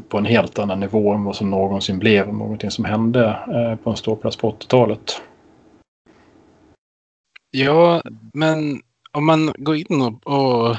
på 0.09 0.17
en 0.17 0.25
helt 0.25 0.59
annan 0.59 0.79
nivå 0.79 1.13
än 1.13 1.23
vad 1.23 1.35
som 1.35 1.49
någonsin 1.49 1.99
blev 1.99 2.33
någonting 2.33 2.71
som 2.71 2.85
hände 2.85 3.25
eh, 3.27 3.75
på 3.83 3.89
en 3.89 3.97
ståplats 3.97 4.37
på 4.37 4.51
80-talet. 4.51 5.21
Ja, 7.51 8.01
men 8.33 8.81
om 9.11 9.25
man 9.25 9.53
går 9.57 9.75
in 9.75 10.01
och, 10.01 10.27
och, 10.27 10.75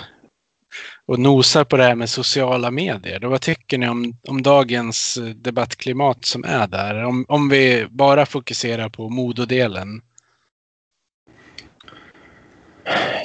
och 1.07 1.19
nosar 1.19 1.65
på 1.65 1.77
det 1.77 1.85
här 1.85 1.95
med 1.95 2.11
sociala 2.11 2.71
medier, 2.71 3.21
då 3.21 3.29
vad 3.29 3.41
tycker 3.41 3.79
ni 3.79 3.89
om, 3.89 4.13
om 4.29 4.43
dagens 4.43 5.19
debattklimat 5.35 6.25
som 6.25 6.45
är 6.45 6.67
där? 6.67 7.05
Om, 7.05 7.25
om 7.29 7.49
vi 7.49 7.87
bara 7.91 8.27
fokuserar 8.27 8.89
på 8.89 9.09
mododelen. 9.09 10.03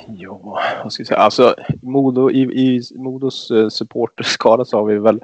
Ja, 0.07 0.59
vad 0.83 0.93
ska 0.93 1.01
jag 1.01 1.07
säga? 1.07 1.19
Alltså, 1.19 1.55
Modo, 1.81 2.31
i, 2.31 2.41
i 2.41 2.81
Modos 2.95 3.51
eh, 3.51 3.69
supporterskara 3.69 4.65
så 4.65 4.77
har 4.77 4.85
vi 4.85 4.97
väl 4.97 5.19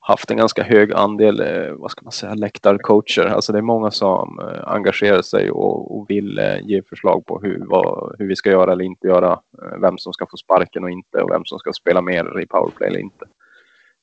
haft 0.00 0.30
en 0.30 0.36
ganska 0.36 0.62
hög 0.62 0.92
andel, 0.92 1.40
eh, 1.40 1.72
vad 1.72 1.90
ska 1.90 2.02
man 2.02 2.12
säga, 2.12 2.34
läktarcoacher. 2.34 3.26
Alltså 3.26 3.52
det 3.52 3.58
är 3.58 3.62
många 3.62 3.90
som 3.90 4.38
eh, 4.38 4.72
engagerar 4.72 5.22
sig 5.22 5.50
och, 5.50 5.98
och 5.98 6.10
vill 6.10 6.60
ge 6.62 6.82
förslag 6.82 7.26
på 7.26 7.40
hur, 7.42 7.64
vad, 7.66 8.16
hur 8.18 8.28
vi 8.28 8.36
ska 8.36 8.50
göra 8.50 8.72
eller 8.72 8.84
inte 8.84 9.06
göra. 9.06 9.40
Vem 9.80 9.98
som 9.98 10.12
ska 10.12 10.26
få 10.30 10.36
sparken 10.36 10.84
och 10.84 10.90
inte 10.90 11.22
och 11.22 11.30
vem 11.30 11.44
som 11.44 11.58
ska 11.58 11.72
spela 11.72 12.02
mer 12.02 12.40
i 12.40 12.46
powerplay 12.46 12.88
eller 12.88 13.00
inte. 13.00 13.24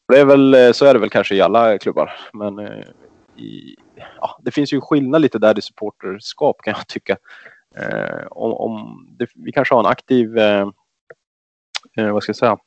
Det 0.07 0.19
är 0.19 0.25
väl, 0.25 0.73
så 0.73 0.85
är 0.85 0.93
det 0.93 0.99
väl 0.99 1.09
kanske 1.09 1.35
i 1.35 1.41
alla 1.41 1.77
klubbar. 1.77 2.13
Men 2.33 2.59
i, 3.37 3.75
ja, 4.21 4.39
det 4.41 4.51
finns 4.51 4.73
ju 4.73 4.81
skillnad 4.81 5.21
lite 5.21 5.39
där 5.39 5.59
i 5.59 5.61
supporterskap 5.61 6.61
kan 6.61 6.73
jag 6.77 6.87
tycka. 6.87 7.17
Eh, 7.79 8.27
om, 8.29 8.53
om 8.53 9.05
det, 9.19 9.27
vi 9.35 9.51
kanske 9.51 9.75
har 9.75 9.79
en 9.79 9.91
aktiv, 9.91 10.37
eh, 10.37 10.67
eh, 11.97 12.11
vad 12.11 12.23
ska 12.23 12.29
jag 12.29 12.35
säga, 12.35 12.57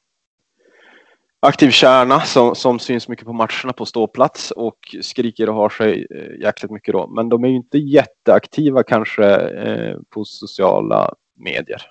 aktiv 1.41 1.71
kärna 1.71 2.21
som, 2.21 2.55
som 2.55 2.79
syns 2.79 3.09
mycket 3.09 3.27
på 3.27 3.33
matcherna 3.33 3.73
på 3.77 3.87
ståplats 3.87 4.51
och 4.51 4.79
skriker 5.03 5.49
och 5.49 5.55
har 5.55 5.69
sig 5.69 6.07
eh, 6.11 6.41
jäkligt 6.41 6.71
mycket 6.71 6.93
då. 6.93 7.07
Men 7.07 7.29
de 7.29 7.45
är 7.45 7.49
ju 7.49 7.57
inte 7.57 7.79
jätteaktiva 7.79 8.83
kanske 8.83 9.25
eh, 9.37 9.97
på 10.11 10.25
sociala 10.25 11.15
medier. 11.35 11.83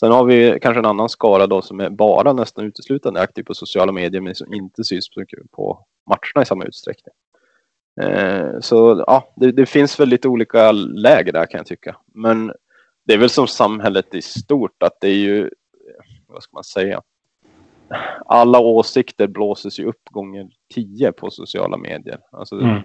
Sen 0.00 0.12
har 0.12 0.24
vi 0.24 0.58
kanske 0.62 0.78
en 0.78 0.86
annan 0.86 1.08
skara 1.08 1.46
då 1.46 1.62
som 1.62 1.80
är 1.80 1.90
bara 1.90 2.32
nästan 2.32 2.64
uteslutande 2.64 3.20
aktiv 3.20 3.42
på 3.42 3.54
sociala 3.54 3.92
medier 3.92 4.20
men 4.20 4.34
som 4.34 4.54
inte 4.54 4.84
syns 4.84 5.08
på 5.52 5.84
matcherna 6.08 6.42
i 6.42 6.46
samma 6.46 6.64
utsträckning. 6.64 7.14
Eh, 8.02 8.60
så 8.60 9.04
ja, 9.06 9.32
det, 9.36 9.52
det, 9.52 9.66
finns 9.66 10.00
väl 10.00 10.08
lite 10.08 10.28
olika 10.28 10.72
läger 10.72 11.32
där 11.32 11.46
kan 11.46 11.58
jag 11.58 11.66
tycka. 11.66 11.96
Men 12.14 12.52
det 13.06 13.14
är 13.14 13.18
väl 13.18 13.30
som 13.30 13.46
samhället 13.46 14.14
i 14.14 14.22
stort 14.22 14.82
att 14.82 15.00
det 15.00 15.08
är 15.08 15.14
ju, 15.14 15.50
vad 16.26 16.42
ska 16.42 16.56
man 16.56 16.64
säga, 16.64 17.02
alla 18.26 18.58
åsikter 18.58 19.26
blåses 19.26 19.78
ju 19.80 19.84
upp 19.84 20.08
gånger 20.10 20.48
tio 20.74 21.12
på 21.12 21.30
sociala 21.30 21.76
medier. 21.76 22.18
Alltså, 22.32 22.54
mm. 22.54 22.80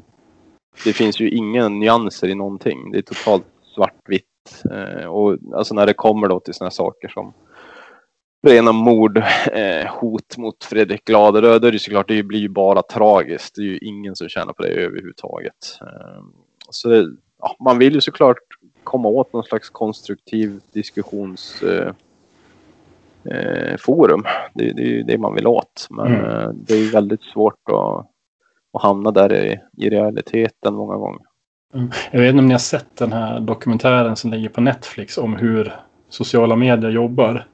Det 0.84 0.93
finns 0.93 1.20
ju 1.20 1.30
inga 1.30 1.70
nyanser 1.70 2.28
i 2.28 2.36
någonting. 2.36 2.91
Det 2.91 2.97
är 2.97 3.01
totalt 3.01 3.45
svartvitt. 3.76 4.63
Eh, 4.72 5.05
och 5.05 5.38
alltså 5.55 5.74
när 5.74 5.86
det 5.86 5.93
kommer 5.93 6.28
då 6.28 6.39
till 6.39 6.53
sådana 6.53 6.72
saker 6.72 7.07
som 7.07 7.34
rena 8.46 8.72
mord, 8.72 9.18
eh, 9.52 9.88
mot 10.38 10.64
Fredrik 10.64 11.06
Glade, 11.06 11.41
då 11.41 11.68
är 11.68 11.72
det 11.72 11.80
såklart, 11.80 12.08
det 12.08 12.24
blir 12.24 12.39
ju 12.39 12.50
bara 12.50 12.82
tragiskt. 12.82 13.56
Det 13.56 13.62
är 13.62 13.66
ju 13.66 13.78
ingen 13.78 14.16
som 14.16 14.30
tjänar 14.30 14.54
på 14.54 14.64
det 14.64 14.70
överhuvudtaget. 14.70 15.80
Eh, 15.82 16.24
så 16.70 16.89
det, 16.89 17.08
ja, 17.41 17.56
man 17.60 17.78
vill 17.78 17.93
ju 17.93 18.02
såklart 18.02 18.38
komma 18.84 19.10
åt 19.10 19.34
någon 19.34 19.43
slags 19.43 19.70
konstruktiv 19.70 20.60
diskussions 20.74 21.64
eh, 21.64 21.88
eh. 23.32 23.78
Det, 24.54 24.72
det 24.74 24.82
är 24.82 24.88
ju 24.88 25.04
det 25.04 25.18
man 25.18 25.36
vill 25.36 25.48
åt. 25.48 25.88
Men 25.89 26.08
mm. 26.08 26.64
Det 26.66 26.74
är 26.74 26.78
ju 26.78 26.89
väldigt 26.89 27.24
svårt 27.24 27.70
att, 27.70 28.06
att 28.74 28.82
hamna 28.82 29.12
där 29.12 29.34
i, 29.34 29.60
i 29.78 29.89
realiteten 29.89 30.74
många 30.74 30.96
gånger. 30.96 31.22
Mm. 31.74 31.91
Jag 32.12 32.20
vet 32.20 32.30
inte 32.30 32.39
om 32.39 32.48
ni 32.48 32.54
har 32.54 32.60
sett 32.60 32.98
den 32.98 33.14
här 33.14 33.39
dokumentären 33.39 34.16
som 34.16 34.32
ligger 34.32 34.50
på 34.50 34.62
Netflix 34.62 35.18
om 35.18 35.36
hur 35.36 35.74
sociala 36.10 36.56
medier 36.56 36.91
jobbar. 36.91 37.48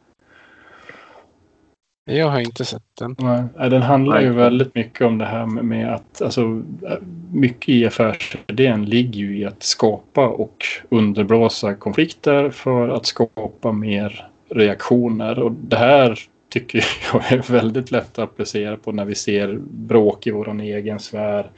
Jag 2.18 2.30
har 2.30 2.40
inte 2.40 2.66
sett 2.66 2.84
den. 3.00 3.16
Nej, 3.20 3.70
den 3.70 3.82
handlar 3.82 4.22
ju 4.22 4.30
väldigt 4.30 4.76
mycket 4.76 5.02
om 5.02 5.18
det 5.18 5.26
här 5.26 5.46
med 5.46 5.94
att 5.94 6.22
alltså, 6.22 6.64
mycket 7.32 7.70
i 7.70 7.86
affärsidén 7.86 8.86
ligger 8.86 9.20
ju 9.20 9.38
i 9.38 9.46
att 9.46 9.64
skapa 9.64 10.28
och 10.28 10.66
underblåsa 10.90 11.76
konflikter 11.76 12.50
för 12.50 12.90
att 12.90 13.06
skapa 13.06 13.72
mer 13.72 14.28
reaktioner. 14.50 15.40
Och 15.40 15.52
det 15.52 15.76
här 15.76 16.20
tycker 16.50 16.86
jag 17.14 17.32
är 17.32 17.52
väldigt 17.52 17.92
lätt 17.92 18.20
att 18.20 18.24
applicera 18.24 18.78
på 18.78 18.92
när 18.92 19.06
vi 19.06 19.16
ser 19.16 19.60
bråk 19.62 20.28
i 20.28 20.32
vår 20.32 20.62
egen 20.62 21.00
sfär. 21.00 21.52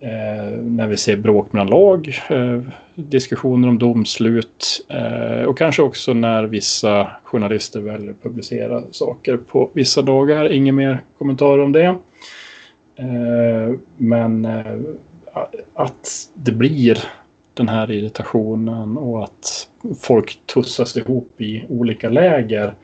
Eh, 0.00 0.58
när 0.62 0.86
vi 0.86 0.96
ser 0.96 1.16
bråk 1.16 1.52
mellan 1.52 1.66
lag, 1.66 2.08
eh, 2.30 2.60
diskussioner 2.94 3.68
om 3.68 3.78
domslut 3.78 4.86
eh, 4.88 5.42
och 5.42 5.58
kanske 5.58 5.82
också 5.82 6.14
när 6.14 6.44
vissa 6.44 7.10
journalister 7.24 7.80
väljer 7.80 8.10
att 8.10 8.22
publicera 8.22 8.82
saker 8.90 9.36
på 9.36 9.70
vissa 9.72 10.02
dagar. 10.02 10.52
Ingen 10.52 10.74
mer 10.74 11.00
kommentarer 11.18 11.62
om 11.62 11.72
det. 11.72 11.84
Eh, 12.96 13.74
men 13.96 14.44
eh, 14.44 14.76
att 15.74 16.30
det 16.34 16.52
blir 16.52 16.98
den 17.54 17.68
här 17.68 17.90
irritationen 17.90 18.98
och 18.98 19.24
att 19.24 19.68
folk 20.00 20.40
tussas 20.46 20.96
ihop 20.96 21.40
i 21.40 21.64
olika 21.68 22.08
läger 22.08 22.74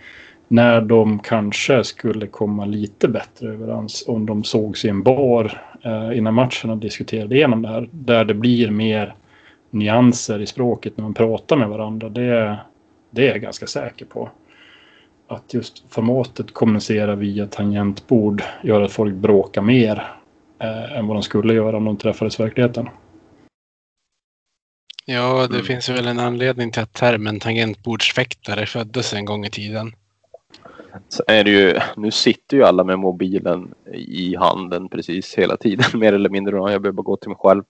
när 0.48 0.80
de 0.80 1.18
kanske 1.18 1.84
skulle 1.84 2.26
komma 2.26 2.64
lite 2.64 3.08
bättre 3.08 3.48
överens 3.48 4.04
om 4.06 4.26
de 4.26 4.44
sågs 4.44 4.84
i 4.84 4.88
en 4.88 5.02
bar 5.02 5.62
innan 6.14 6.34
matchen 6.34 6.70
och 6.70 6.76
diskuterade 6.78 7.36
igenom 7.36 7.62
det 7.62 7.68
här. 7.68 7.88
Där 7.92 8.24
det 8.24 8.34
blir 8.34 8.70
mer 8.70 9.14
nyanser 9.70 10.40
i 10.40 10.46
språket 10.46 10.96
när 10.96 11.02
man 11.02 11.14
pratar 11.14 11.56
med 11.56 11.68
varandra. 11.68 12.08
Det, 12.08 12.58
det 13.10 13.26
är 13.26 13.30
jag 13.30 13.40
ganska 13.40 13.66
säker 13.66 14.04
på. 14.06 14.30
Att 15.28 15.54
just 15.54 15.84
formatet 15.88 16.54
kommunicera 16.54 17.14
via 17.14 17.46
tangentbord 17.46 18.42
gör 18.62 18.82
att 18.82 18.92
folk 18.92 19.14
bråkar 19.14 19.62
mer 19.62 20.04
eh, 20.58 20.98
än 20.98 21.06
vad 21.06 21.16
de 21.16 21.22
skulle 21.22 21.54
göra 21.54 21.76
om 21.76 21.84
de 21.84 21.96
träffades 21.96 22.40
i 22.40 22.42
verkligheten. 22.42 22.88
Ja, 25.06 25.46
det 25.46 25.54
mm. 25.54 25.66
finns 25.66 25.88
väl 25.88 26.06
en 26.06 26.18
anledning 26.18 26.70
till 26.70 26.82
att 26.82 26.92
termen 26.92 27.40
tangentbordsfäktare 27.40 28.66
föddes 28.66 29.14
en 29.14 29.24
gång 29.24 29.44
i 29.44 29.50
tiden. 29.50 29.94
Så 31.08 31.22
är 31.26 31.44
det 31.44 31.50
ju, 31.50 31.78
nu 31.96 32.10
sitter 32.10 32.56
ju 32.56 32.64
alla 32.64 32.84
med 32.84 32.98
mobilen 32.98 33.74
i 33.94 34.36
handen 34.36 34.88
precis 34.88 35.34
hela 35.34 35.56
tiden, 35.56 35.86
mer 36.00 36.12
eller 36.12 36.30
mindre. 36.30 36.56
Jag 36.56 36.64
behöver 36.64 36.92
bara 36.92 37.02
gå 37.02 37.16
till 37.16 37.28
mig 37.28 37.38
själv. 37.40 37.62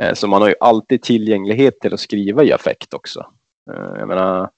Eh, 0.00 0.14
så 0.14 0.28
man 0.28 0.42
har 0.42 0.48
ju 0.48 0.54
alltid 0.60 1.02
tillgänglighet 1.02 1.80
till 1.80 1.94
att 1.94 2.00
skriva 2.00 2.44
i 2.44 2.52
affekt 2.52 2.94
också. 2.94 3.26
Eh, 3.70 3.98
jag 3.98 4.08
menar, 4.08 4.50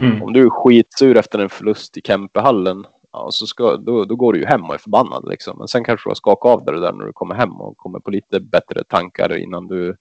mm. 0.00 0.22
om 0.22 0.32
du 0.32 0.46
är 0.46 0.50
skitsur 0.50 1.16
efter 1.16 1.38
en 1.38 1.48
förlust 1.48 1.96
i 1.96 2.00
Kempehallen, 2.04 2.86
ja, 3.12 3.28
så 3.30 3.46
ska, 3.46 3.76
då, 3.76 4.04
då 4.04 4.16
går 4.16 4.32
du 4.32 4.38
ju 4.38 4.46
hem 4.46 4.64
och 4.64 4.74
är 4.74 4.78
förbannad. 4.78 5.28
Liksom. 5.28 5.58
Men 5.58 5.68
sen 5.68 5.84
kanske 5.84 6.08
du 6.08 6.10
har 6.10 6.14
skakat 6.14 6.52
av 6.52 6.64
det 6.64 6.80
där 6.80 6.92
när 6.92 7.06
du 7.06 7.12
kommer 7.12 7.34
hem 7.34 7.60
och 7.60 7.76
kommer 7.76 7.98
på 7.98 8.10
lite 8.10 8.40
bättre 8.40 8.84
tankar 8.84 9.36
innan 9.36 9.66
du 9.66 9.96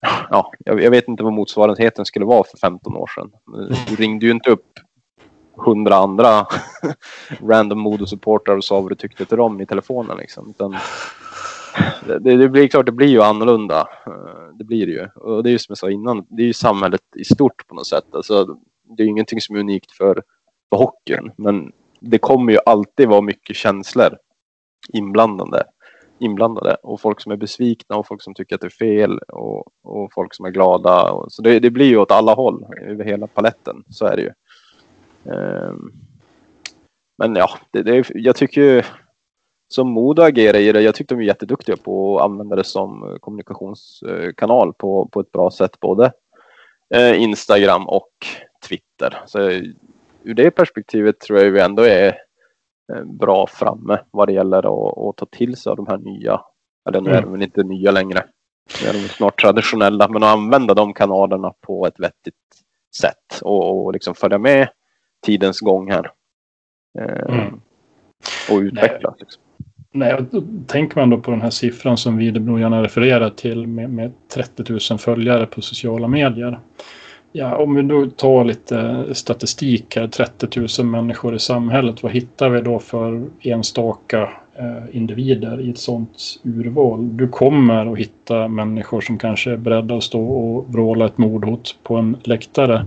ja, 0.30 0.52
jag, 0.58 0.82
jag, 0.82 0.90
vet 0.90 1.08
inte 1.08 1.22
vad 1.22 1.32
motsvarigheten 1.32 2.04
skulle 2.04 2.24
vara 2.24 2.44
för 2.44 2.58
15 2.58 2.96
år 2.96 3.10
sedan. 3.14 3.30
Du 3.88 3.96
ringde 3.96 4.26
ju 4.26 4.32
inte 4.32 4.50
upp 4.50 4.66
hundra 5.58 5.96
andra 5.96 6.46
random 7.48 7.78
Modo-supportrar 7.78 8.56
och 8.56 8.64
sa 8.64 8.80
vad 8.80 8.90
du 8.90 8.94
tyckte 8.94 9.24
till 9.24 9.36
dem 9.36 9.60
i 9.60 9.66
telefonen. 9.66 10.16
Liksom. 10.16 10.50
Utan 10.50 10.76
det, 12.06 12.36
det, 12.36 12.48
blir 12.48 12.68
klart, 12.68 12.86
det 12.86 12.92
blir 12.92 13.08
ju 13.08 13.22
annorlunda. 13.22 13.88
Eh, 14.06 14.56
det 14.58 14.64
blir 14.64 14.86
det 14.86 14.92
ju. 14.92 15.06
Och 15.06 15.42
det 15.42 15.48
är 15.48 15.52
ju 15.52 15.58
som 15.58 15.72
jag 15.72 15.78
sa 15.78 15.90
innan, 15.90 16.26
det 16.28 16.42
är 16.42 16.46
ju 16.46 16.52
samhället 16.52 17.02
i 17.16 17.24
stort 17.24 17.66
på 17.66 17.74
något 17.74 17.86
sätt. 17.86 18.14
Alltså, 18.14 18.56
det 18.96 19.02
är 19.02 19.06
ingenting 19.06 19.40
som 19.40 19.56
är 19.56 19.60
unikt 19.60 19.92
för, 19.92 20.22
för 20.70 20.76
hockeyn, 20.76 21.32
men 21.36 21.72
det 22.00 22.18
kommer 22.18 22.52
ju 22.52 22.58
alltid 22.66 23.08
vara 23.08 23.20
mycket 23.20 23.56
känslor 23.56 24.16
inblandade 24.92 25.64
inblandade 26.20 26.76
och 26.82 27.00
folk 27.00 27.20
som 27.20 27.32
är 27.32 27.36
besvikna 27.36 27.96
och 27.96 28.06
folk 28.06 28.22
som 28.22 28.34
tycker 28.34 28.54
att 28.54 28.60
det 28.60 28.66
är 28.66 28.70
fel 28.70 29.18
och, 29.18 29.66
och 29.82 30.12
folk 30.12 30.34
som 30.34 30.46
är 30.46 30.50
glada. 30.50 31.12
Och, 31.12 31.32
så 31.32 31.42
det, 31.42 31.60
det, 31.60 31.70
blir 31.70 31.86
ju 31.86 31.98
åt 31.98 32.10
alla 32.10 32.34
håll 32.34 32.66
över 32.86 33.04
hela 33.04 33.26
paletten. 33.26 33.84
Så 33.90 34.06
är 34.06 34.16
det 34.16 34.22
ju. 34.22 34.32
Ehm, 35.24 35.92
men 37.18 37.36
ja, 37.36 37.50
det, 37.70 37.82
det, 37.82 38.10
jag 38.14 38.36
tycker 38.36 38.60
ju 38.60 38.82
som 39.68 39.88
Modo 39.88 40.22
agerar 40.22 40.58
i 40.58 40.72
det, 40.72 40.80
jag 40.80 40.94
tyckte 40.94 41.14
de 41.14 41.20
är 41.20 41.26
jätteduktiga 41.26 41.76
på 41.76 42.18
att 42.18 42.24
använda 42.24 42.56
det 42.56 42.64
som 42.64 43.18
kommunikationskanal 43.20 44.74
på, 44.74 45.08
på 45.12 45.20
ett 45.20 45.32
bra 45.32 45.50
sätt, 45.50 45.80
både 45.80 46.12
eh, 46.94 47.22
Instagram 47.22 47.88
och 47.88 48.10
Twitter. 48.68 49.22
Så 49.26 49.38
ur 50.22 50.34
det 50.34 50.50
perspektivet 50.50 51.20
tror 51.20 51.38
jag 51.38 51.50
vi 51.50 51.60
ändå 51.60 51.82
är 51.82 52.06
eh, 52.92 53.04
bra 53.04 53.46
framme 53.46 53.98
vad 54.10 54.28
det 54.28 54.32
gäller 54.32 54.58
att, 54.58 54.98
att 54.98 55.16
ta 55.16 55.26
till 55.26 55.56
sig 55.56 55.70
av 55.70 55.76
de 55.76 55.86
här 55.86 55.98
nya, 55.98 56.40
eller 56.88 57.00
nu 57.00 57.10
är 57.10 57.22
de 57.22 57.32
väl 57.32 57.42
inte 57.42 57.62
nya 57.62 57.90
längre, 57.90 58.24
nu 58.82 58.88
är 58.88 58.92
de 58.92 58.98
snart 58.98 59.40
traditionella, 59.40 60.08
men 60.08 60.22
att 60.22 60.32
använda 60.32 60.74
de 60.74 60.94
kanalerna 60.94 61.52
på 61.60 61.86
ett 61.86 62.00
vettigt 62.00 62.34
sätt 63.00 63.42
och, 63.42 63.84
och 63.84 63.92
liksom 63.92 64.14
följa 64.14 64.38
med 64.38 64.68
tidens 65.26 65.60
gång 65.60 65.90
här. 65.90 66.10
Eh, 66.98 67.34
mm. 67.34 67.60
Och 68.50 68.58
utvecklas. 68.58 69.14
Liksom. 69.18 69.42
Nej, 69.92 70.24
tänker 70.66 71.00
man 71.00 71.10
då 71.10 71.18
på 71.18 71.30
den 71.30 71.42
här 71.42 71.50
siffran 71.50 71.96
som 71.96 72.16
Widerbro 72.16 72.58
gärna 72.58 72.82
refererar 72.82 73.30
till 73.30 73.66
med, 73.66 73.90
med 73.90 74.12
30 74.34 74.64
000 74.90 74.98
följare 74.98 75.46
på 75.46 75.62
sociala 75.62 76.08
medier. 76.08 76.58
Ja, 77.32 77.56
om 77.56 77.74
vi 77.74 77.82
då 77.82 78.06
tar 78.06 78.44
lite 78.44 79.06
statistik 79.12 79.96
här, 79.96 80.08
30 80.08 80.82
000 80.82 80.86
människor 80.90 81.34
i 81.34 81.38
samhället, 81.38 82.02
vad 82.02 82.12
hittar 82.12 82.48
vi 82.48 82.60
då 82.60 82.78
för 82.78 83.28
enstaka 83.40 84.30
eh, 84.54 84.96
individer 84.96 85.60
i 85.60 85.70
ett 85.70 85.78
sådant 85.78 86.18
urval? 86.42 87.16
Du 87.16 87.28
kommer 87.28 87.92
att 87.92 87.98
hitta 87.98 88.48
människor 88.48 89.00
som 89.00 89.18
kanske 89.18 89.50
är 89.50 89.56
beredda 89.56 89.96
att 89.96 90.04
stå 90.04 90.28
och 90.28 90.72
vråla 90.72 91.06
ett 91.06 91.18
mordhot 91.18 91.78
på 91.82 91.96
en 91.96 92.16
läktare 92.24 92.86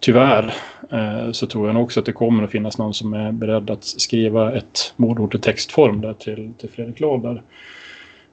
tyvärr 0.00 0.54
Eh, 0.92 1.32
så 1.32 1.46
tror 1.46 1.66
jag 1.66 1.74
nog 1.74 1.84
också 1.84 2.00
att 2.00 2.06
det 2.06 2.12
kommer 2.12 2.44
att 2.44 2.50
finnas 2.50 2.78
någon 2.78 2.94
som 2.94 3.14
är 3.14 3.32
beredd 3.32 3.70
att 3.70 3.84
skriva 3.84 4.52
ett 4.52 4.94
mordhot 4.96 5.34
i 5.34 5.38
textform 5.38 6.00
där 6.00 6.14
till, 6.14 6.52
till 6.58 6.70
Fredrik 6.70 7.00
Låder. 7.00 7.42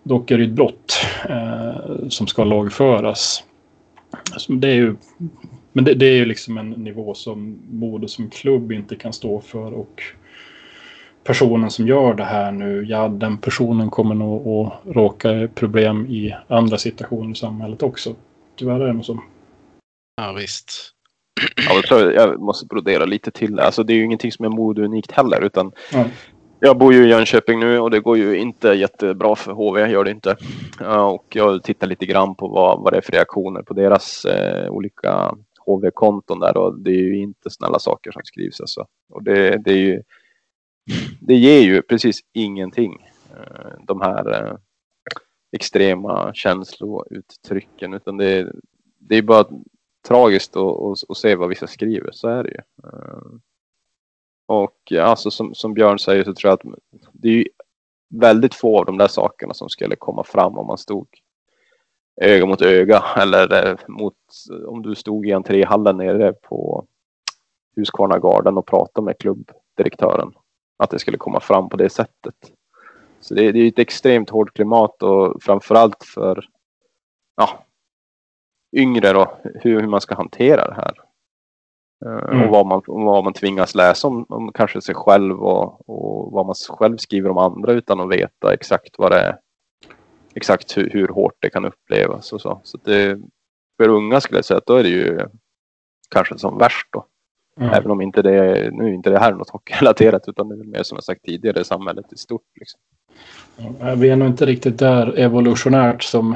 Dock 0.03 0.31
är 0.31 0.37
det 0.37 0.43
ett 0.43 0.51
brott 0.51 1.05
eh, 1.29 2.07
som 2.09 2.27
ska 2.27 2.43
lagföras. 2.43 3.43
Alltså, 4.33 4.53
det 4.53 4.67
är 4.67 4.75
ju, 4.75 4.95
men 5.71 5.83
det, 5.83 5.93
det, 5.93 6.05
är 6.05 6.15
ju 6.15 6.25
liksom 6.25 6.57
en 6.57 6.69
nivå 6.69 7.13
som 7.13 7.59
Modo 7.69 8.07
som 8.07 8.29
klubb 8.29 8.71
inte 8.71 8.95
kan 8.95 9.13
stå 9.13 9.41
för 9.41 9.73
och 9.73 10.03
personen 11.23 11.71
som 11.71 11.87
gör 11.87 12.13
det 12.13 12.23
här 12.23 12.51
nu, 12.51 12.85
ja 12.87 13.07
den 13.07 13.37
personen 13.37 13.89
kommer 13.89 14.15
nog 14.15 14.47
att 14.47 14.95
råka 14.95 15.47
problem 15.55 16.07
i 16.07 16.35
andra 16.47 16.77
situationer 16.77 17.31
i 17.31 17.35
samhället 17.35 17.83
också. 17.83 18.15
Tyvärr 18.55 18.79
är 18.79 18.87
det 18.87 18.93
nog 18.93 19.05
så. 19.05 19.23
Ja 20.15 20.31
visst. 20.31 20.98
Ja, 21.89 21.99
jag, 21.99 22.39
måste 22.39 22.65
brodera 22.65 23.05
lite 23.05 23.31
till. 23.31 23.59
Alltså, 23.59 23.83
det 23.83 23.93
är 23.93 23.95
ju 23.95 24.03
ingenting 24.03 24.31
som 24.31 24.45
är 24.45 24.49
modeunikt 24.49 25.11
heller. 25.11 25.41
Utan 25.41 25.71
mm. 25.93 26.07
Jag 26.61 26.77
bor 26.77 26.93
ju 26.93 27.05
i 27.05 27.09
Jönköping 27.09 27.59
nu 27.59 27.79
och 27.79 27.91
det 27.91 27.99
går 27.99 28.17
ju 28.17 28.37
inte 28.37 28.67
jättebra 28.67 29.35
för 29.35 29.51
HV, 29.51 29.87
gör 29.87 30.03
det 30.03 30.11
inte. 30.11 30.35
Och 30.99 31.25
jag 31.29 31.63
tittar 31.63 31.87
lite 31.87 32.05
grann 32.05 32.35
på 32.35 32.47
vad, 32.47 32.83
vad 32.83 32.93
det 32.93 32.97
är 32.97 33.01
för 33.01 33.11
reaktioner 33.11 33.61
på 33.61 33.73
deras 33.73 34.25
eh, 34.25 34.69
olika 34.69 35.35
HV-konton 35.65 36.39
där 36.39 36.57
och 36.57 36.79
det 36.79 36.91
är 36.91 37.03
ju 37.03 37.17
inte 37.17 37.49
snälla 37.49 37.79
saker 37.79 38.11
som 38.11 38.21
skrivs. 38.25 38.61
Alltså. 38.61 38.85
Och 39.09 39.23
det, 39.23 39.57
det, 39.57 39.71
är 39.71 39.77
ju, 39.77 40.01
det 41.19 41.35
ger 41.35 41.61
ju 41.61 41.81
precis 41.81 42.19
ingenting. 42.33 43.07
Eh, 43.31 43.71
de 43.87 44.01
här 44.01 44.31
eh, 44.31 44.55
extrema 45.51 46.31
känslouttrycken 46.33 47.93
utan 47.93 48.17
det, 48.17 48.51
det 48.99 49.17
är 49.17 49.21
bara 49.21 49.45
tragiskt 50.07 50.55
att, 50.55 51.17
se 51.17 51.35
vad 51.35 51.49
vissa 51.49 51.67
skriver, 51.67 52.11
så 52.11 52.27
är 52.27 52.43
det 52.43 52.49
ju. 52.49 52.87
Eh, 52.89 53.39
och 54.45 54.91
alltså 54.91 55.31
som, 55.31 55.55
som 55.55 55.73
Björn 55.73 55.99
säger 55.99 56.23
så 56.23 56.33
tror 56.33 56.49
jag 56.49 56.53
att 56.53 56.79
det 57.11 57.29
är 57.29 57.47
väldigt 58.09 58.55
få 58.55 58.79
av 58.79 58.85
de 58.85 58.97
där 58.97 59.07
sakerna 59.07 59.53
som 59.53 59.69
skulle 59.69 59.95
komma 59.95 60.23
fram 60.23 60.57
om 60.57 60.67
man 60.67 60.77
stod 60.77 61.07
öga 62.21 62.45
mot 62.45 62.61
öga 62.61 63.03
eller 63.17 63.67
eh, 63.67 63.77
mot 63.87 64.15
om 64.67 64.81
du 64.81 64.95
stod 64.95 65.27
i 65.27 65.33
entréhallen 65.33 65.97
nere 65.97 66.33
på 66.33 66.87
Husqvarna 67.75 68.49
och 68.59 68.65
pratade 68.65 69.05
med 69.05 69.17
klubbdirektören. 69.17 70.33
Att 70.77 70.89
det 70.89 70.99
skulle 70.99 71.17
komma 71.17 71.39
fram 71.39 71.69
på 71.69 71.77
det 71.77 71.89
sättet. 71.89 72.35
Så 73.19 73.33
det, 73.33 73.51
det 73.51 73.59
är 73.59 73.67
ett 73.67 73.79
extremt 73.79 74.29
hårt 74.29 74.53
klimat 74.53 75.03
och 75.03 75.43
framförallt 75.43 76.03
för 76.03 76.45
ja, 77.35 77.65
yngre 78.71 79.13
då, 79.13 79.37
hur, 79.43 79.81
hur 79.81 79.87
man 79.87 80.01
ska 80.01 80.15
hantera 80.15 80.67
det 80.67 80.75
här. 80.75 80.93
Eh, 82.05 82.35
mm. 82.35 82.41
Och 82.41 82.49
vad 82.49 82.65
man, 82.65 82.81
vad 82.85 83.23
man 83.23 83.33
tvingas 83.33 83.75
läsa 83.75 84.07
om, 84.07 84.25
om 84.29 84.51
kanske 84.53 84.81
sig 84.81 84.95
själv 84.95 85.43
och, 85.43 85.89
och, 85.89 86.31
vad 86.31 86.45
man 86.45 86.55
själv 86.69 86.97
skriver 86.97 87.29
om 87.29 87.37
andra 87.37 87.71
utan 87.71 87.99
att 87.99 88.11
veta 88.11 88.53
exakt 88.53 88.95
vad 88.97 89.11
det 89.11 89.19
är. 89.19 89.37
Exakt 90.35 90.77
hur, 90.77 90.89
hur 90.89 91.07
hårt 91.07 91.35
det 91.39 91.49
kan 91.49 91.65
upplevas 91.65 92.33
och 92.33 92.41
så. 92.41 92.61
Så 92.63 92.77
det, 92.83 93.19
för 93.77 93.89
unga 93.89 94.21
skulle 94.21 94.37
jag 94.37 94.45
säga 94.45 94.57
att 94.57 94.65
då 94.65 94.75
är 94.75 94.83
det 94.83 94.89
ju 94.89 95.19
kanske 96.09 96.37
som 96.37 96.57
värst 96.57 96.87
då. 96.91 97.05
Mm. 97.59 97.73
Även 97.73 97.91
om 97.91 98.01
inte 98.01 98.21
det, 98.21 98.69
nu 98.71 98.83
är 98.83 98.93
inte 98.93 99.09
det 99.09 99.19
här 99.19 99.31
något 99.31 99.49
hockeyrelaterat 99.49 100.27
utan 100.27 100.49
det 100.49 100.55
är 100.55 100.63
mer 100.63 100.83
som 100.83 100.95
jag 100.95 101.03
sagt 101.03 101.25
tidigare 101.25 101.63
samhället 101.63 102.13
i 102.13 102.17
stort. 102.17 102.41
Liksom. 102.59 102.79
Ja, 103.79 103.95
vi 103.95 104.09
är 104.09 104.15
nog 104.15 104.27
inte 104.27 104.45
riktigt 104.45 104.77
där 104.79 105.19
evolutionärt 105.19 106.03
som 106.03 106.35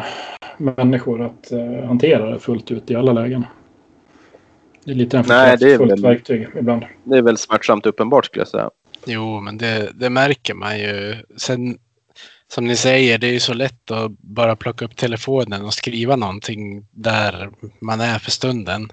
människor 0.57 1.21
att 1.21 1.51
uh, 1.51 1.85
hantera 1.85 2.29
det 2.29 2.39
fullt 2.39 2.71
ut 2.71 2.91
i 2.91 2.95
alla 2.95 3.13
lägen. 3.13 3.45
Det 4.83 4.91
är 4.91 4.95
lite 4.95 5.17
en 5.17 5.23
för 5.23 5.77
fullt 5.77 6.03
verktyg 6.03 6.47
ibland. 6.59 6.85
Det 7.03 7.17
är 7.17 7.21
väl 7.21 7.37
smärtsamt 7.37 7.85
uppenbart 7.85 8.25
skulle 8.25 8.41
jag 8.41 8.47
säga. 8.47 8.69
Jo, 9.05 9.39
men 9.39 9.57
det, 9.57 9.91
det 9.93 10.09
märker 10.09 10.53
man 10.53 10.79
ju. 10.79 11.15
Sen 11.37 11.77
som 12.47 12.67
ni 12.67 12.75
säger, 12.75 13.17
det 13.17 13.27
är 13.27 13.31
ju 13.31 13.39
så 13.39 13.53
lätt 13.53 13.91
att 13.91 14.11
bara 14.11 14.55
plocka 14.55 14.85
upp 14.85 14.95
telefonen 14.95 15.65
och 15.65 15.73
skriva 15.73 16.15
någonting 16.15 16.85
där 16.91 17.49
man 17.81 18.01
är 18.01 18.19
för 18.19 18.31
stunden. 18.31 18.89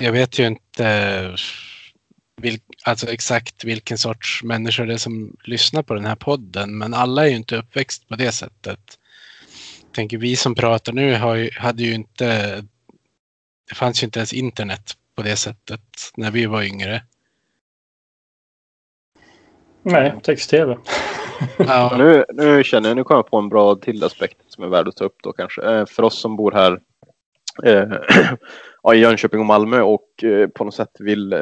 Jag 0.00 0.12
vet 0.12 0.38
ju 0.38 0.46
inte 0.46 1.36
vil, 2.36 2.58
alltså 2.84 3.10
exakt 3.12 3.64
vilken 3.64 3.98
sorts 3.98 4.42
människor 4.42 4.86
det 4.86 4.92
är 4.92 4.98
som 4.98 5.36
lyssnar 5.44 5.82
på 5.82 5.94
den 5.94 6.04
här 6.04 6.16
podden, 6.16 6.78
men 6.78 6.94
alla 6.94 7.24
är 7.24 7.28
ju 7.30 7.36
inte 7.36 7.56
uppväxt 7.56 8.08
på 8.08 8.16
det 8.16 8.32
sättet 8.32 8.98
tänker 9.92 10.18
vi 10.18 10.36
som 10.36 10.54
pratar 10.54 10.92
nu 10.92 11.14
har 11.14 11.34
ju, 11.34 11.50
hade 11.56 11.82
ju 11.82 11.94
inte, 11.94 12.56
det 13.68 13.74
fanns 13.74 14.02
ju 14.02 14.04
inte 14.04 14.18
ens 14.18 14.32
internet 14.32 14.92
på 15.14 15.22
det 15.22 15.36
sättet 15.36 15.80
när 16.16 16.30
vi 16.30 16.46
var 16.46 16.62
yngre. 16.62 17.02
Nej, 19.82 20.14
text-tv. 20.22 20.78
ja. 21.58 21.94
nu, 21.98 22.24
nu 22.32 22.64
känner 22.64 22.88
jag, 22.88 22.96
nu 22.96 23.04
kommer 23.04 23.18
jag 23.18 23.30
på 23.30 23.38
en 23.38 23.48
bra 23.48 23.74
till 23.74 24.04
aspekt 24.04 24.38
som 24.48 24.64
är 24.64 24.68
värd 24.68 24.88
att 24.88 24.96
ta 24.96 25.04
upp 25.04 25.16
då 25.22 25.32
kanske. 25.32 25.62
Eh, 25.62 25.86
för 25.86 26.02
oss 26.02 26.20
som 26.20 26.36
bor 26.36 26.52
här 26.52 26.80
eh, 27.64 27.88
i 28.94 28.96
Jönköping 28.96 29.40
och 29.40 29.46
Malmö 29.46 29.80
och 29.80 30.24
eh, 30.24 30.48
på 30.48 30.64
något 30.64 30.74
sätt 30.74 30.96
vill 30.98 31.32
eh, 31.32 31.40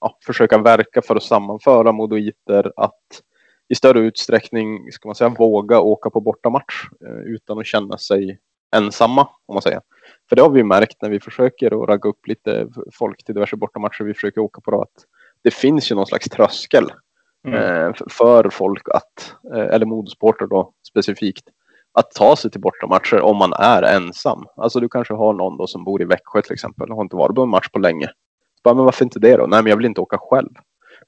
ja, 0.00 0.18
försöka 0.26 0.58
verka 0.58 1.02
för 1.02 1.16
att 1.16 1.22
sammanföra 1.22 1.92
modoiter 1.92 2.72
att 2.76 3.22
i 3.68 3.74
större 3.74 4.00
utsträckning, 4.00 4.92
ska 4.92 5.08
man 5.08 5.14
säga, 5.14 5.34
våga 5.38 5.80
åka 5.80 6.10
på 6.10 6.20
bortamatch 6.20 6.88
eh, 7.06 7.32
utan 7.34 7.58
att 7.58 7.66
känna 7.66 7.98
sig 7.98 8.38
ensamma, 8.76 9.28
om 9.46 9.54
man 9.54 9.62
säger. 9.62 9.80
För 10.28 10.36
det 10.36 10.42
har 10.42 10.50
vi 10.50 10.62
märkt 10.62 11.02
när 11.02 11.10
vi 11.10 11.20
försöker 11.20 11.82
att 11.82 11.88
ragga 11.88 12.08
upp 12.08 12.26
lite 12.26 12.68
folk 12.92 13.24
till 13.24 13.34
diverse 13.34 13.56
bortamatcher 13.56 14.04
vi 14.04 14.14
försöker 14.14 14.40
åka 14.40 14.60
på 14.60 14.70
då, 14.70 14.82
att 14.82 15.04
det 15.42 15.50
finns 15.50 15.90
ju 15.90 15.94
någon 15.94 16.06
slags 16.06 16.28
tröskel 16.28 16.84
mm. 17.46 17.58
Eh, 17.58 17.92
för 18.10 18.50
folk 18.50 18.88
att, 18.88 19.34
eh, 19.54 19.74
eller 19.74 19.86
modesporter 19.86 20.46
då 20.46 20.72
specifikt, 20.88 21.44
att 21.92 22.10
ta 22.10 22.36
sig 22.36 22.50
till 22.50 22.60
bortamatcher 22.60 23.20
om 23.20 23.36
man 23.36 23.52
är 23.52 23.82
ensam. 23.82 24.44
Alltså 24.56 24.80
du 24.80 24.88
kanske 24.88 25.14
har 25.14 25.32
någon 25.32 25.56
då 25.56 25.66
som 25.66 25.84
bor 25.84 26.02
i 26.02 26.04
Växjö 26.04 26.42
till 26.42 26.52
exempel 26.52 26.90
och 26.90 26.96
har 26.96 27.02
inte 27.02 27.16
varit 27.16 27.34
på 27.34 27.42
en 27.42 27.48
match 27.48 27.68
på 27.68 27.78
länge. 27.78 28.10
Bara, 28.64 28.74
men 28.74 28.84
varför 28.84 29.04
inte 29.04 29.18
det 29.18 29.36
då? 29.36 29.46
Nej, 29.46 29.62
men 29.62 29.70
jag 29.70 29.76
vill 29.76 29.86
inte 29.86 30.00
åka 30.00 30.18
själv. 30.18 30.50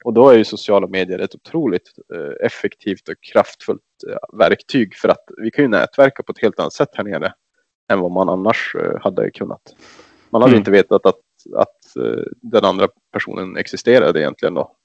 Och 0.03 0.13
då 0.13 0.29
är 0.29 0.37
ju 0.37 0.45
sociala 0.45 0.87
medier 0.87 1.19
ett 1.19 1.35
otroligt 1.35 1.91
eh, 2.13 2.45
effektivt 2.45 3.09
och 3.09 3.15
kraftfullt 3.31 3.81
eh, 4.09 4.37
verktyg 4.37 4.95
för 4.95 5.09
att 5.09 5.25
vi 5.37 5.51
kan 5.51 5.65
ju 5.65 5.69
nätverka 5.69 6.23
på 6.23 6.31
ett 6.31 6.41
helt 6.41 6.59
annat 6.59 6.73
sätt 6.73 6.89
här 6.93 7.03
nere 7.03 7.33
än 7.91 7.99
vad 7.99 8.11
man 8.11 8.29
annars 8.29 8.75
eh, 8.75 9.01
hade 9.01 9.31
kunnat. 9.31 9.61
Man 10.29 10.41
hade 10.41 10.51
mm. 10.51 10.59
inte 10.59 10.71
vetat 10.71 11.05
att, 11.05 11.19
att 11.55 11.77
den 12.41 12.65
andra 12.65 12.87
personen 13.13 13.57
existerade 13.57 14.21
egentligen 14.21 14.53
då. 14.53 14.75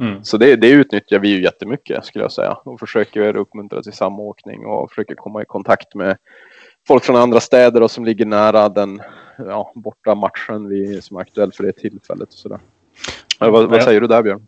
Mm. 0.00 0.24
Så 0.24 0.36
det, 0.36 0.56
det 0.56 0.70
utnyttjar 0.70 1.18
vi 1.18 1.28
ju 1.28 1.42
jättemycket 1.42 2.04
skulle 2.04 2.24
jag 2.24 2.32
säga 2.32 2.52
och 2.64 2.80
försöker 2.80 3.36
uppmuntra 3.36 3.82
till 3.82 3.92
samåkning 3.92 4.66
och 4.66 4.90
försöker 4.90 5.14
komma 5.14 5.42
i 5.42 5.44
kontakt 5.44 5.94
med 5.94 6.16
folk 6.88 7.04
från 7.04 7.16
andra 7.16 7.40
städer 7.40 7.82
och 7.82 7.90
som 7.90 8.04
ligger 8.04 8.26
nära 8.26 8.68
den 8.68 9.02
ja, 9.38 9.72
borta 9.74 10.14
matchen 10.14 10.68
vi, 10.68 11.02
som 11.02 11.16
är 11.16 11.20
aktuell 11.20 11.52
för 11.52 11.64
det 11.64 11.72
tillfället. 11.72 12.28
Och 12.28 12.34
sådär. 12.34 12.60
Vad, 13.38 13.70
vad, 13.70 13.82
säger 13.82 14.00
du 14.00 14.06
där 14.06 14.22
Björn? 14.22 14.46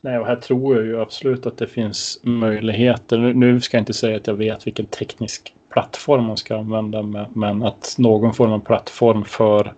Nej, 0.00 0.18
och 0.18 0.26
här 0.26 0.36
tror 0.36 0.76
jag 0.76 0.84
ju 0.84 1.00
absolut 1.00 1.46
att 1.46 1.58
det 1.58 1.66
finns 1.66 2.20
möjligheter. 2.22 3.18
Nu 3.18 3.60
ska 3.60 3.76
jag 3.76 3.82
inte 3.82 3.92
säga 3.92 4.16
att 4.16 4.26
jag 4.26 4.34
vet 4.34 4.66
vilken 4.66 4.86
teknisk 4.86 5.54
plattform 5.72 6.24
man 6.24 6.36
ska 6.36 6.58
använda, 6.58 7.02
men 7.34 7.62
att 7.62 7.94
någon 7.98 8.34
form 8.34 8.52
av 8.52 8.58
plattform 8.58 9.24
för 9.24 9.72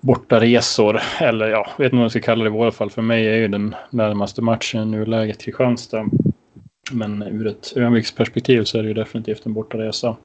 bortaresor. 0.00 1.00
Eller 1.20 1.48
ja, 1.48 1.66
vet 1.78 1.84
inte 1.84 1.96
vad 1.96 2.04
jag 2.04 2.10
ska 2.10 2.20
kalla 2.20 2.44
det 2.44 2.50
i 2.50 2.52
våra 2.52 2.70
fall. 2.70 2.90
För 2.90 3.02
mig 3.02 3.28
är 3.28 3.36
ju 3.36 3.48
den 3.48 3.74
närmaste 3.90 4.42
matchen 4.42 4.82
i 4.82 4.86
nuläget 4.86 5.42
Kristianstad. 5.42 6.04
Men 6.92 7.22
ur 7.22 7.46
ett 7.46 7.72
ögonblicksperspektiv 7.76 8.64
så 8.64 8.78
är 8.78 8.82
det 8.82 8.88
ju 8.88 8.94
definitivt 8.94 9.46
en 9.46 9.52
bortaresa. 9.52 10.16